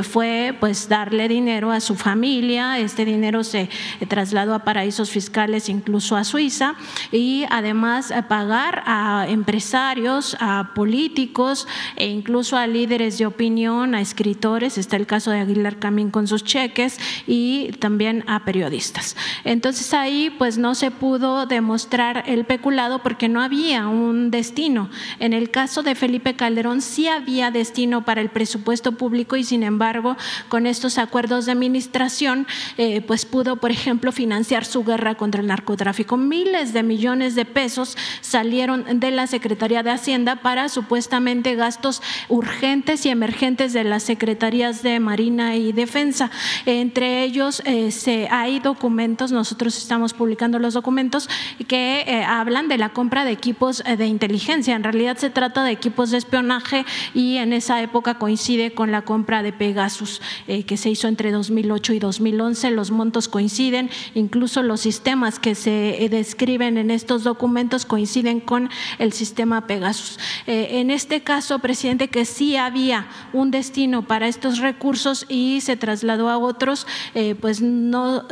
fue 0.03 0.57
pues 0.59 0.89
dar 0.89 1.03
darle 1.03 1.27
dinero 1.27 1.73
a 1.73 1.81
su 1.81 1.97
familia, 1.97 2.79
este 2.79 3.05
dinero 3.05 3.43
se 3.43 3.69
trasladó 4.07 4.55
a 4.55 4.61
paraísos 4.61 5.11
fiscales, 5.11 5.69
incluso 5.69 6.17
a 6.17 6.23
Suiza, 6.23 6.77
y 7.11 7.45
además 7.51 8.13
eh, 8.13 8.23
pagar 8.23 8.85
a 8.87 9.27
empresarios, 9.29 10.37
a 10.39 10.71
políticos 10.77 11.67
e 11.97 12.07
incluso 12.07 12.57
a 12.57 12.69
líderes 12.69 13.19
de 13.19 13.27
opinión, 13.27 13.97
a 13.97 14.01
escritores, 14.01 14.79
está 14.79 14.95
el 14.95 15.09
caso 15.09 15.33
de 15.33 15.41
Aguilar 15.41 15.81
Camín 15.81 16.13
con 16.13 16.29
sus 16.29 16.45
cheques, 16.45 17.01
y 17.27 17.73
también 17.81 18.23
a 18.29 18.45
periodistas. 18.45 19.17
Entonces 19.43 19.93
ahí 19.95 20.33
pues 20.39 20.57
no 20.57 20.77
se 20.77 20.93
pudo 20.93 21.47
demostrar 21.47 22.23
el 22.27 22.45
peculado 22.45 23.03
porque 23.03 23.29
no 23.29 23.43
había 23.43 23.89
un 23.89 24.31
destino. 24.31 24.89
En 25.19 25.33
el 25.33 25.51
caso 25.51 25.83
de 25.83 25.97
Felipe 25.97 26.37
Calderón 26.37 26.81
sí 26.81 27.09
había 27.09 27.51
destino 27.51 28.05
para 28.05 28.21
el 28.21 28.29
presupuesto 28.29 28.93
público 28.93 29.32
y 29.37 29.45
sin 29.45 29.63
embargo 29.63 30.17
con 30.49 30.67
estos 30.67 30.99
acuerdos 30.99 31.47
de 31.47 31.53
administración, 31.53 32.47
eh, 32.77 33.01
pues 33.01 33.25
pudo, 33.25 33.57
por 33.57 33.71
ejemplo, 33.71 34.13
financiar 34.13 34.65
su 34.65 34.85
guerra 34.85 35.15
contra 35.15 35.41
el 35.41 35.47
narcotráfico. 35.47 36.17
Miles 36.17 36.73
de 36.73 36.83
millones 36.83 37.35
de 37.35 37.45
pesos 37.45 37.97
salieron 38.21 39.01
de 39.01 39.11
la 39.11 39.27
Secretaría 39.27 39.83
de 39.83 39.91
Hacienda 39.91 40.37
para 40.37 40.69
supuestamente 40.69 41.55
gastos 41.55 42.03
urgentes 42.29 43.07
y 43.07 43.11
emergentes 43.11 43.73
de 43.73 43.85
las 43.85 44.03
secretarías 44.03 44.83
de 44.83 45.01
Marina 45.01 45.57
y 45.57 45.73
Defensa. 45.73 46.31
Entre 46.67 47.23
ellos 47.25 47.63
eh, 47.65 47.91
se, 47.91 48.29
hay 48.31 48.61
documentos, 48.61 49.33
nosotros 49.33 49.77
estamos 49.77 50.13
publicando 50.13 50.59
los 50.59 50.75
documentos 50.75 51.29
que 51.69 52.05
eh, 52.07 52.25
hablan 52.25 52.69
de 52.69 52.79
la 52.79 52.91
compra 52.91 53.25
de 53.25 53.33
equipos 53.33 53.83
de 53.85 54.07
inteligencia. 54.07 54.75
En 54.75 54.85
realidad 54.85 55.17
se 55.17 55.31
trata 55.31 55.65
de 55.65 55.73
equipos 55.73 56.11
de 56.11 56.19
espionaje 56.19 56.85
y 57.15 57.37
en 57.37 57.53
esa 57.53 57.81
época 57.83 58.19
coincide 58.19 58.73
con 58.73 58.93
la 58.93 59.03
compra 59.03 59.22
de 59.23 59.53
Pegasus, 59.53 60.21
que 60.67 60.77
se 60.77 60.91
hizo 60.91 61.09
entre 61.09 61.31
2008 61.31 61.95
y 61.95 61.99
2011. 61.99 62.71
Los 62.73 62.91
montos 62.91 63.29
coinciden, 63.29 63.89
incluso 64.15 64.63
los 64.63 64.81
sistemas 64.81 65.39
que 65.39 65.55
se 65.55 66.05
eh, 66.05 66.09
describen 66.09 66.77
en 66.79 66.91
estos 66.91 67.25
documentos 67.25 67.87
coinciden 67.87 68.41
con 68.41 68.69
el 68.99 69.13
sistema 69.13 69.67
Pegasus. 69.67 70.19
Eh, 70.47 70.81
en 70.81 70.91
este 70.91 71.23
caso, 71.23 71.61
presidente, 71.61 72.09
que 72.09 72.25
sí 72.25 72.57
había 72.57 73.07
un 73.33 73.51
destino 73.51 74.07
para 74.07 74.29
estos 74.29 74.59
recursos 74.59 75.25
y 75.29 75.61
se 75.61 75.77
trasladó 75.77 76.29
a 76.29 76.39
otros, 76.39 76.87
eh, 77.15 77.35
pues 77.41 77.61
no, 77.61 78.25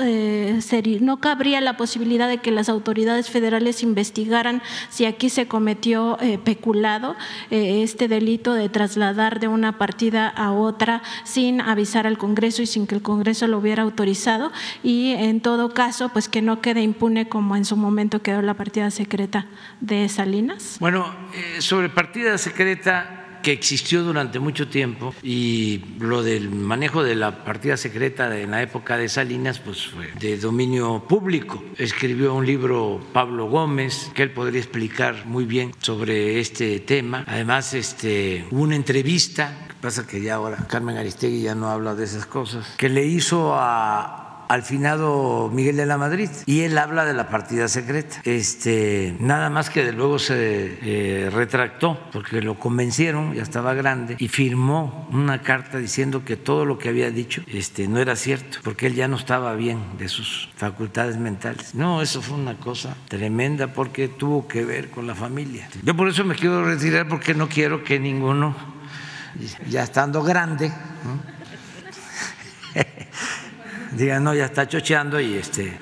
no 1.01 1.21
cabría 1.21 1.61
la 1.61 1.77
posibilidad 1.77 2.29
de 2.29 2.39
que 2.39 2.51
las 2.51 2.69
autoridades 2.69 3.31
federales 3.31 3.83
investigaran 3.83 4.63
si 4.89 5.05
aquí 5.05 5.31
se 5.31 5.47
cometió 5.47 6.19
peculado 6.45 7.17
este 7.51 8.09
delito 8.09 8.55
de 8.55 8.69
trasladar 8.69 9.41
de 9.41 9.49
una 9.49 9.79
partida 9.79 10.29
a 10.29 10.53
otra 10.53 10.80
sin 11.25 11.61
avisar 11.61 12.07
al 12.07 12.19
Congreso 12.19 12.63
y 12.63 12.67
sin 12.67 12.87
que 12.87 12.95
el 12.95 13.03
Congreso 13.03 13.47
lo 13.47 13.59
hubiera 13.59 13.83
autorizado 13.83 14.53
y 14.83 15.13
en 15.13 15.41
todo 15.41 15.75
caso 15.75 16.09
pues 16.11 16.29
que 16.29 16.43
no 16.43 16.61
quede 16.61 16.83
impune 16.83 17.29
como 17.29 17.57
en 17.57 17.65
su 17.65 17.77
momento 17.77 18.23
quedó 18.23 18.43
la 18.43 18.55
partida 18.55 18.91
secreta 18.91 19.47
de 19.81 20.09
Salinas. 20.09 20.77
Bueno, 20.81 21.15
eh, 21.35 21.61
sobre 21.61 21.89
partida 21.89 22.39
secreta 22.39 23.20
que 23.43 23.53
existió 23.53 24.03
durante 24.03 24.39
mucho 24.39 24.69
tiempo 24.69 25.15
y 25.23 25.83
lo 25.99 26.23
del 26.23 26.51
manejo 26.51 27.03
de 27.03 27.15
la 27.15 27.45
partida 27.45 27.77
secreta 27.77 28.39
en 28.39 28.51
la 28.51 28.63
época 28.63 28.97
de 28.97 29.09
Salinas 29.09 29.59
pues 29.59 29.87
fue 29.87 30.11
de 30.19 30.39
dominio 30.39 31.05
público. 31.09 31.63
Escribió 31.77 32.35
un 32.35 32.47
libro 32.47 33.01
Pablo 33.13 33.47
Gómez 33.47 34.11
que 34.15 34.23
él 34.23 34.33
podría 34.33 34.61
explicar 34.61 35.27
muy 35.27 35.45
bien 35.45 35.73
sobre 35.81 36.41
este 36.41 36.81
tema. 36.81 37.25
Además 37.27 37.75
este 37.75 38.45
hubo 38.51 38.63
una 38.63 38.77
entrevista 38.77 39.67
pasa 39.81 40.07
que 40.07 40.21
ya 40.21 40.35
ahora 40.35 40.67
Carmen 40.69 40.97
Aristegui 40.97 41.43
ya 41.43 41.55
no 41.55 41.69
habla 41.71 41.95
de 41.95 42.05
esas 42.05 42.27
cosas, 42.27 42.75
que 42.77 42.89
le 42.89 43.05
hizo 43.07 43.55
a, 43.55 44.20
al 44.51 44.65
finado 44.65 45.49
Miguel 45.55 45.77
de 45.77 45.87
la 45.87 45.97
Madrid 45.97 46.29
y 46.45 46.63
él 46.63 46.77
habla 46.77 47.05
de 47.05 47.15
la 47.15 47.29
partida 47.29 47.69
secreta. 47.69 48.17
Este, 48.25 49.15
nada 49.21 49.49
más 49.49 49.71
que 49.71 49.85
de 49.85 49.93
luego 49.93 50.19
se 50.19 50.77
eh, 50.83 51.31
retractó 51.31 52.01
porque 52.11 52.43
lo 52.43 52.59
convencieron, 52.59 53.33
ya 53.33 53.43
estaba 53.43 53.75
grande, 53.75 54.17
y 54.19 54.27
firmó 54.27 55.09
una 55.13 55.43
carta 55.43 55.79
diciendo 55.79 56.25
que 56.25 56.37
todo 56.37 56.65
lo 56.65 56.79
que 56.79 56.89
había 56.89 57.13
dicho 57.13 57.43
este, 57.47 57.87
no 57.87 58.01
era 58.01 58.17
cierto, 58.17 58.59
porque 58.65 58.89
él 58.89 58.97
ya 58.97 59.07
no 59.07 59.15
estaba 59.15 59.55
bien 59.55 59.79
de 59.99 60.09
sus 60.09 60.51
facultades 60.57 61.17
mentales. 61.17 61.77
No, 61.77 62.03
eso 62.03 62.21
fue 62.21 62.37
una 62.37 62.57
cosa 62.57 62.97
tremenda 63.07 63.69
porque 63.69 64.09
tuvo 64.09 64.49
que 64.49 64.65
ver 64.65 64.91
con 64.91 65.07
la 65.07 65.15
familia. 65.15 65.69
Yo 65.85 65.97
por 65.97 66.09
eso 66.09 66.25
me 66.25 66.35
quiero 66.35 66.65
retirar 66.65 67.07
porque 67.07 67.35
no 67.35 67.49
quiero 67.49 67.85
que 67.85 68.01
ninguno 68.01 68.57
ya 69.69 69.85
estando 69.85 70.25
grande, 70.25 70.73
digan, 73.93 74.25
no, 74.25 74.35
ya 74.35 74.47
está 74.47 74.67
chocheando 74.67 75.21
y 75.21 75.35
este, 75.35 75.79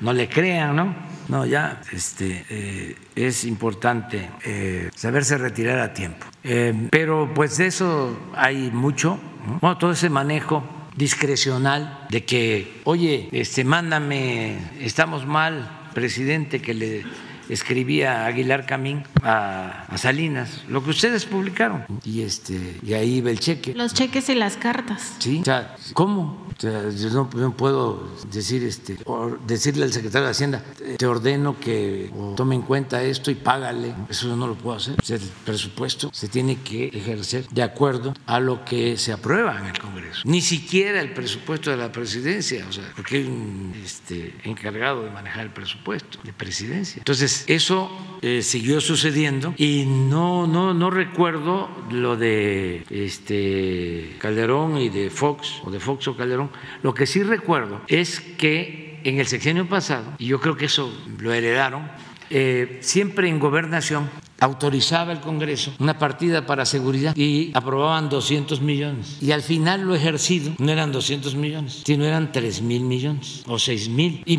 no 0.00 0.12
le 0.12 0.28
crean, 0.28 0.76
¿no? 0.76 0.94
No, 1.28 1.46
ya 1.46 1.80
este, 1.92 2.44
eh, 2.50 2.96
es 3.14 3.44
importante 3.44 4.28
eh, 4.44 4.90
saberse 4.94 5.38
retirar 5.38 5.78
a 5.78 5.94
tiempo. 5.94 6.26
Eh, 6.44 6.88
pero 6.90 7.32
pues 7.32 7.56
de 7.58 7.66
eso 7.66 8.18
hay 8.34 8.70
mucho, 8.72 9.18
bueno, 9.60 9.78
todo 9.78 9.92
ese 9.92 10.10
manejo 10.10 10.64
discrecional 10.96 12.06
de 12.10 12.24
que, 12.24 12.80
oye, 12.84 13.28
este, 13.32 13.64
mándame, 13.64 14.58
estamos 14.80 15.26
mal, 15.26 15.88
presidente, 15.94 16.60
que 16.60 16.74
le 16.74 17.04
escribía 17.48 18.26
Aguilar 18.26 18.66
Camín 18.66 19.04
a, 19.22 19.86
a 19.88 19.98
Salinas, 19.98 20.64
lo 20.68 20.82
que 20.82 20.90
ustedes 20.90 21.24
publicaron. 21.24 21.84
Y, 22.04 22.22
este, 22.22 22.78
y 22.82 22.94
ahí 22.94 23.16
iba 23.16 23.30
el 23.30 23.40
cheque. 23.40 23.74
Los 23.74 23.94
cheques 23.94 24.28
y 24.28 24.34
las 24.34 24.56
cartas. 24.56 25.16
Sí, 25.18 25.40
o 25.42 25.44
sea, 25.44 25.76
¿cómo? 25.94 26.46
O 26.56 26.60
sea, 26.60 26.90
yo 26.90 27.10
no, 27.10 27.28
no 27.34 27.56
puedo 27.56 28.08
decir, 28.30 28.62
este, 28.62 28.96
o 29.06 29.36
decirle 29.46 29.84
al 29.84 29.92
secretario 29.92 30.26
de 30.26 30.30
Hacienda, 30.30 30.62
te 30.96 31.06
ordeno 31.06 31.58
que 31.58 32.10
tome 32.36 32.54
en 32.54 32.62
cuenta 32.62 33.02
esto 33.02 33.30
y 33.30 33.34
págale. 33.34 33.94
Eso 34.08 34.28
yo 34.28 34.36
no 34.36 34.46
lo 34.46 34.54
puedo 34.54 34.76
hacer. 34.76 34.96
El 35.08 35.20
presupuesto 35.44 36.10
se 36.12 36.28
tiene 36.28 36.56
que 36.60 36.88
ejercer 36.88 37.48
de 37.48 37.62
acuerdo 37.62 38.14
a 38.26 38.40
lo 38.40 38.64
que 38.64 38.96
se 38.96 39.12
aprueba 39.12 39.58
en 39.58 39.66
el 39.66 39.78
Congreso. 39.78 40.22
Ni 40.24 40.40
siquiera 40.40 41.00
el 41.00 41.12
presupuesto 41.12 41.70
de 41.70 41.76
la 41.76 41.90
presidencia, 41.90 42.66
o 42.68 42.72
sea, 42.72 42.84
porque 42.94 43.16
hay 43.16 43.24
un 43.24 43.74
este, 43.82 44.34
encargado 44.44 45.04
de 45.04 45.10
manejar 45.10 45.44
el 45.44 45.50
presupuesto 45.50 46.18
de 46.22 46.32
presidencia. 46.32 46.98
Entonces, 46.98 47.41
eso 47.46 47.90
eh, 48.22 48.42
siguió 48.42 48.80
sucediendo 48.80 49.54
y 49.56 49.84
no, 49.84 50.46
no, 50.46 50.74
no 50.74 50.90
recuerdo 50.90 51.68
lo 51.90 52.16
de 52.16 52.84
este, 52.90 54.16
Calderón 54.18 54.78
y 54.78 54.88
de 54.88 55.10
Fox, 55.10 55.60
o 55.64 55.70
de 55.70 55.80
Fox 55.80 56.08
o 56.08 56.16
Calderón. 56.16 56.50
Lo 56.82 56.94
que 56.94 57.06
sí 57.06 57.22
recuerdo 57.22 57.80
es 57.88 58.20
que 58.20 59.00
en 59.04 59.18
el 59.18 59.26
sexenio 59.26 59.68
pasado, 59.68 60.14
y 60.18 60.26
yo 60.26 60.40
creo 60.40 60.56
que 60.56 60.66
eso 60.66 60.92
lo 61.18 61.32
heredaron, 61.32 61.90
eh, 62.30 62.78
siempre 62.80 63.28
en 63.28 63.38
gobernación 63.38 64.08
autorizaba 64.40 65.12
el 65.12 65.20
Congreso 65.20 65.72
una 65.78 65.98
partida 65.98 66.46
para 66.46 66.64
seguridad 66.64 67.14
y 67.16 67.50
aprobaban 67.54 68.08
200 68.08 68.60
millones. 68.60 69.18
Y 69.20 69.32
al 69.32 69.42
final 69.42 69.82
lo 69.82 69.94
ejercido 69.94 70.52
no 70.58 70.72
eran 70.72 70.92
200 70.92 71.34
millones, 71.34 71.82
sino 71.84 72.04
eran 72.04 72.32
3 72.32 72.62
mil 72.62 72.82
millones 72.82 73.42
o 73.46 73.58
6 73.58 73.88
mil. 73.88 74.22
Y, 74.24 74.38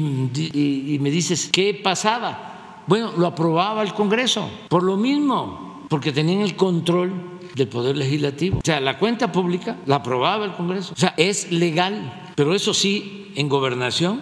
me 0.99 1.11
dices, 1.11 1.49
¿qué 1.51 1.79
pasaba? 1.83 2.52
Bueno, 2.87 3.13
lo 3.17 3.27
aprobaba 3.27 3.81
el 3.83 3.93
Congreso, 3.93 4.49
por 4.69 4.83
lo 4.83 4.97
mismo, 4.97 5.85
porque 5.89 6.11
tenían 6.11 6.41
el 6.41 6.55
control 6.55 7.39
del 7.55 7.67
Poder 7.67 7.95
Legislativo. 7.95 8.59
O 8.59 8.61
sea, 8.63 8.79
la 8.79 8.97
cuenta 8.97 9.31
pública 9.31 9.77
la 9.85 9.97
aprobaba 9.97 10.45
el 10.45 10.53
Congreso. 10.53 10.93
O 10.93 10.99
sea, 10.99 11.13
es 11.17 11.51
legal, 11.51 12.31
pero 12.35 12.53
eso 12.53 12.73
sí, 12.73 13.31
en 13.35 13.49
gobernación 13.49 14.21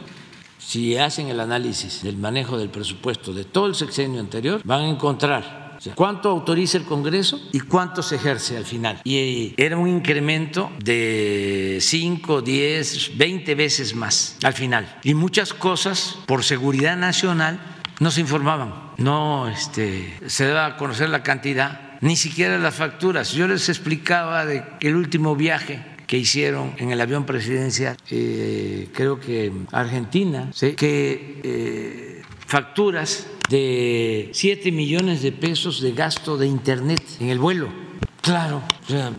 si 0.71 0.95
hacen 0.95 1.27
el 1.27 1.39
análisis 1.39 2.03
del 2.03 2.17
manejo 2.17 2.57
del 2.57 2.69
presupuesto 2.69 3.33
de 3.33 3.43
todo 3.43 3.65
el 3.65 3.75
sexenio 3.75 4.21
anterior, 4.21 4.61
van 4.63 4.81
a 4.83 4.89
encontrar 4.89 5.75
o 5.77 5.81
sea, 5.81 5.95
cuánto 5.95 6.29
autoriza 6.29 6.77
el 6.77 6.85
Congreso 6.85 7.41
y 7.51 7.59
cuánto 7.59 8.03
se 8.03 8.15
ejerce 8.15 8.55
al 8.55 8.65
final. 8.65 9.01
Y 9.03 9.53
era 9.57 9.75
un 9.77 9.89
incremento 9.89 10.71
de 10.77 11.79
5, 11.81 12.41
10, 12.41 13.17
20 13.17 13.55
veces 13.55 13.95
más 13.95 14.37
al 14.43 14.53
final. 14.53 14.99
Y 15.03 15.15
muchas 15.15 15.53
cosas 15.53 16.19
por 16.27 16.43
seguridad 16.43 16.95
nacional 16.95 17.59
no 18.01 18.09
se 18.09 18.19
informaban, 18.19 18.73
no 18.97 19.47
este, 19.47 20.17
se 20.25 20.47
daba 20.47 20.65
a 20.65 20.77
conocer 20.77 21.09
la 21.09 21.21
cantidad, 21.21 21.99
ni 22.01 22.15
siquiera 22.15 22.57
las 22.57 22.73
facturas. 22.73 23.31
Yo 23.31 23.47
les 23.47 23.69
explicaba 23.69 24.43
de 24.43 24.63
que 24.79 24.87
el 24.87 24.95
último 24.95 25.35
viaje 25.35 25.85
que 26.07 26.17
hicieron 26.17 26.73
en 26.77 26.89
el 26.89 26.99
avión 26.99 27.27
presidencial, 27.27 27.95
eh, 28.09 28.89
creo 28.91 29.19
que 29.19 29.53
Argentina, 29.71 30.49
que 30.75 31.41
eh, 31.43 32.23
facturas 32.47 33.27
de 33.51 34.31
7 34.33 34.71
millones 34.71 35.21
de 35.21 35.31
pesos 35.31 35.79
de 35.79 35.91
gasto 35.91 36.37
de 36.37 36.47
Internet 36.47 37.03
en 37.19 37.29
el 37.29 37.37
vuelo. 37.37 37.69
Claro, 38.21 38.63
o 38.83 38.91
sea, 38.91 39.11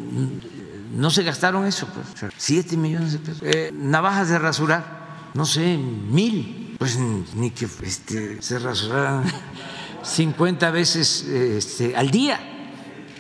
no 0.93 1.11
se 1.11 1.23
gastaron 1.23 1.67
eso, 1.67 1.87
pues, 1.95 2.09
o 2.15 2.17
sea, 2.17 2.31
7 2.37 2.77
millones 2.77 3.13
de 3.13 3.19
pesos. 3.21 3.43
Eh, 3.45 3.71
navajas 3.73 4.29
de 4.29 4.41
rasurar, 4.41 5.31
no 5.35 5.47
sé, 5.47 5.77
mil, 5.77 6.62
pues 6.83 6.99
ni 6.99 7.53
que 7.53 7.69
este, 7.85 8.43
se 8.43 8.59
rasuraran 8.59 9.23
50 10.03 10.69
veces 10.73 11.23
este, 11.23 11.95
al 11.95 12.11
día, 12.11 12.41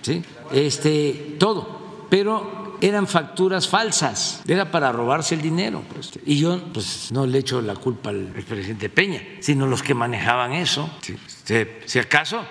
¿sí? 0.02 0.20
este, 0.50 1.36
todo, 1.38 2.06
pero 2.10 2.76
eran 2.80 3.06
facturas 3.06 3.68
falsas, 3.68 4.42
era 4.48 4.68
para 4.72 4.90
robarse 4.90 5.36
el 5.36 5.42
dinero. 5.42 5.84
pues. 5.92 6.10
Y 6.26 6.40
yo 6.40 6.60
pues, 6.72 7.12
no 7.12 7.24
le 7.24 7.38
echo 7.38 7.62
la 7.62 7.76
culpa 7.76 8.10
al 8.10 8.32
presidente 8.48 8.88
Peña, 8.88 9.22
sino 9.38 9.68
los 9.68 9.80
que 9.84 9.94
manejaban 9.94 10.54
eso. 10.54 10.90
Este, 11.24 11.82
si 11.84 12.00
acaso, 12.00 12.44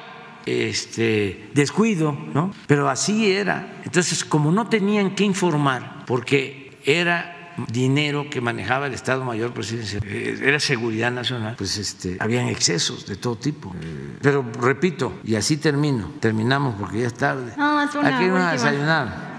este, 0.46 1.50
descuido, 1.54 2.14
¿no? 2.14 2.54
Pero 2.68 2.90
así 2.90 3.34
era. 3.34 3.82
Entonces, 3.84 4.24
como 4.24 4.50
no 4.54 4.70
tenían 4.70 5.14
que 5.14 5.26
informar, 5.26 6.06
porque 6.08 6.80
era 6.86 7.41
dinero 7.68 8.30
que 8.30 8.42
manejaba 8.42 8.88
el 8.88 8.94
Estado 8.94 9.24
Mayor 9.24 9.54
Presidencial, 9.54 10.02
eh, 10.06 10.40
era 10.42 10.60
seguridad 10.60 11.12
nacional, 11.12 11.56
pues 11.58 11.78
este, 11.78 12.18
habían 12.20 12.48
excesos 12.48 13.06
de 13.06 13.16
todo 13.16 13.36
tipo. 13.36 13.74
Eh, 13.82 14.18
Pero 14.22 14.46
repito, 14.60 15.20
y 15.24 15.36
así 15.36 15.58
termino, 15.58 16.12
terminamos 16.20 16.76
porque 16.80 17.00
ya 17.02 17.08
es 17.08 17.14
tarde. 17.14 17.54
No, 17.58 17.82
es 17.82 17.94
una 17.96 18.08
Hay 18.08 18.14
que 18.20 18.24
irnos 18.26 18.42
a 18.42 18.52
desayunar. 18.54 19.32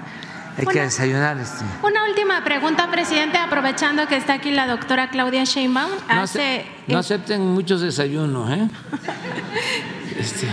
Hay 0.59 0.67
que 0.67 0.73
Una- 0.75 0.83
desayunar. 0.83 1.39
Este. 1.39 1.65
Una 1.83 2.05
última 2.05 2.45
pregunta, 2.45 2.91
presidente, 2.91 3.39
aprovechando 3.39 4.07
que 4.07 4.17
está 4.17 4.35
aquí 4.35 4.51
la 4.51 4.67
doctora 4.67 5.09
Claudia 5.09 5.45
Sheinbaum. 5.45 5.91
No, 5.91 6.21
Hace, 6.23 6.61
ace- 6.61 6.67
no 6.89 6.99
acepten 6.99 7.41
muchos 7.55 7.81
desayunos, 7.81 8.51
¿eh? 8.51 8.69
Este, 10.19 10.47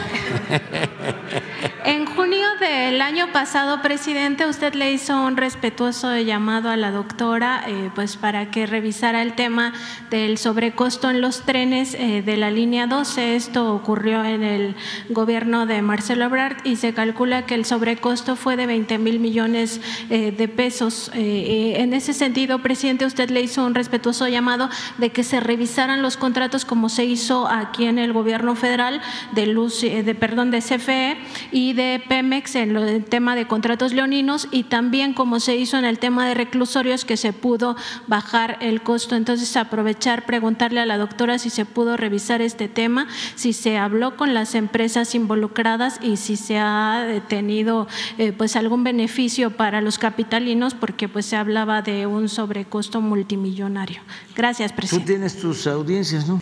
En 1.83 2.05
junio 2.05 2.47
del 2.59 3.01
año 3.01 3.31
pasado, 3.31 3.81
presidente, 3.81 4.45
usted 4.45 4.73
le 4.73 4.91
hizo 4.91 5.21
un 5.21 5.37
respetuoso 5.37 6.17
llamado 6.17 6.69
a 6.69 6.75
la 6.75 6.91
doctora 6.91 7.63
eh, 7.65 7.89
pues 7.95 8.17
para 8.17 8.51
que 8.51 8.65
revisara 8.65 9.21
el 9.21 9.33
tema 9.33 9.73
del 10.09 10.37
sobrecosto 10.37 11.09
en 11.09 11.21
los 11.21 11.43
trenes 11.43 11.93
eh, 11.93 12.21
de 12.21 12.37
la 12.37 12.51
línea 12.51 12.85
12. 12.85 13.35
Esto 13.35 13.73
ocurrió 13.73 14.25
en 14.25 14.43
el 14.43 14.75
gobierno 15.09 15.65
de 15.65 15.81
Marcelo 15.81 16.25
Ebrard 16.25 16.57
y 16.65 16.75
se 16.75 16.93
calcula 16.93 17.45
que 17.45 17.55
el 17.55 17.63
sobrecosto 17.63 18.35
fue 18.35 18.57
de 18.57 18.65
20 18.65 18.97
mil 18.97 19.19
millones 19.19 19.79
eh, 20.09 20.31
de 20.31 20.47
pesos. 20.47 21.11
En 21.13 21.93
ese 21.93 22.13
sentido, 22.13 22.59
presidente, 22.59 23.05
usted 23.05 23.29
le 23.29 23.41
hizo 23.41 23.65
un 23.65 23.75
respetuoso 23.75 24.27
llamado 24.27 24.69
de 24.97 25.11
que 25.11 25.23
se 25.23 25.39
revisaran 25.39 26.01
los 26.01 26.17
contratos 26.17 26.65
como 26.65 26.89
se 26.89 27.05
hizo 27.05 27.47
aquí 27.47 27.85
en 27.85 27.99
el 27.99 28.11
gobierno 28.11 28.55
federal 28.55 29.01
de 29.31 29.45
luz, 29.45 29.81
de 29.81 30.15
perdón, 30.15 30.51
de 30.51 30.59
CFE 30.59 31.17
y 31.51 31.73
de 31.73 32.03
Pemex 32.07 32.48
en 32.55 32.73
lo- 32.73 32.85
el 32.85 33.03
tema 33.05 33.35
de 33.35 33.47
contratos 33.47 33.93
leoninos 33.93 34.47
y 34.51 34.63
también 34.63 35.13
como 35.13 35.39
se 35.39 35.55
hizo 35.55 35.77
en 35.77 35.85
el 35.85 35.99
tema 35.99 36.27
de 36.27 36.33
reclusorios 36.33 37.05
que 37.05 37.17
se 37.17 37.33
pudo 37.33 37.75
bajar 38.07 38.57
el 38.61 38.81
costo. 38.81 39.15
Entonces, 39.15 39.55
aprovechar, 39.57 40.25
preguntarle 40.25 40.79
a 40.79 40.85
la 40.85 40.97
doctora 40.97 41.37
si 41.39 41.49
se 41.49 41.65
pudo 41.65 41.97
revisar 41.97 42.41
este 42.41 42.67
tema, 42.67 43.07
si 43.35 43.53
se 43.53 43.77
habló 43.77 44.15
con 44.17 44.33
las 44.33 44.55
empresas 44.55 45.15
involucradas 45.15 45.99
y 46.01 46.17
si 46.17 46.35
se 46.35 46.57
ha 46.59 47.05
tenido 47.27 47.87
eh, 48.17 48.31
pues 48.31 48.55
algún 48.55 48.83
beneficio 48.83 49.51
para 49.51 49.81
los 49.81 49.97
capitalinos 49.97 50.73
porque 50.73 51.07
pues 51.07 51.25
se 51.25 51.35
hablaba 51.35 51.81
de 51.81 52.07
un 52.07 52.29
sobrecosto 52.29 53.01
multimillonario. 53.01 54.01
Gracias, 54.35 54.71
Tú 54.71 54.77
presidente. 54.77 55.13
tienes 55.13 55.37
tus 55.39 55.67
audiencias, 55.67 56.27
¿no? 56.27 56.41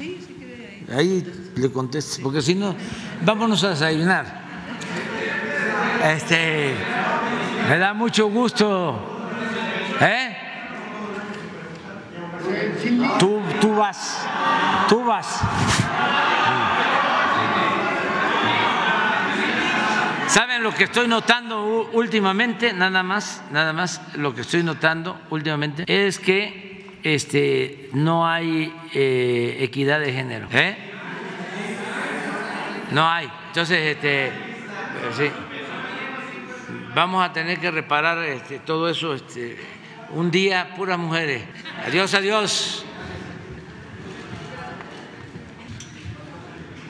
Ahí 0.95 1.25
le 1.55 1.69
contestas, 1.69 2.19
porque 2.23 2.41
si 2.41 2.55
no, 2.55 2.73
vámonos 3.25 3.61
a 3.65 3.71
desayunar. 3.71 4.46
Este, 6.03 6.73
me 7.69 7.77
da 7.77 7.93
mucho 7.93 8.27
gusto. 8.29 9.17
¿Eh? 9.99 10.37
Tú, 13.19 13.41
tú 13.59 13.75
vas, 13.75 14.25
tú 14.87 15.03
vas. 15.03 15.41
¿Saben 20.27 20.61
lo 20.61 20.73
que 20.73 20.83
estoy 20.83 21.07
notando 21.07 21.89
últimamente? 21.93 22.73
Nada 22.73 23.01
más, 23.01 23.41
nada 23.51 23.73
más, 23.73 24.01
lo 24.15 24.35
que 24.35 24.41
estoy 24.41 24.61
notando 24.61 25.19
últimamente 25.29 25.83
es 25.87 26.19
que 26.19 26.99
este, 27.03 27.89
no 27.93 28.27
hay 28.27 28.73
eh, 28.93 29.57
equidad 29.61 29.99
de 29.99 30.13
género. 30.13 30.47
¿eh? 30.51 30.77
No 32.91 33.09
hay. 33.09 33.29
Entonces, 33.47 33.95
este, 33.95 34.27
eh, 34.27 34.31
sí. 35.15 35.31
Vamos 36.93 37.23
a 37.23 37.33
tener 37.33 37.59
que 37.59 37.71
reparar 37.71 38.17
este, 38.19 38.59
todo 38.59 38.89
eso. 38.89 39.13
Este, 39.13 39.57
un 40.11 40.31
día, 40.31 40.73
puras 40.75 40.97
mujeres. 40.97 41.43
Adiós, 41.85 42.13
adiós. 42.13 42.85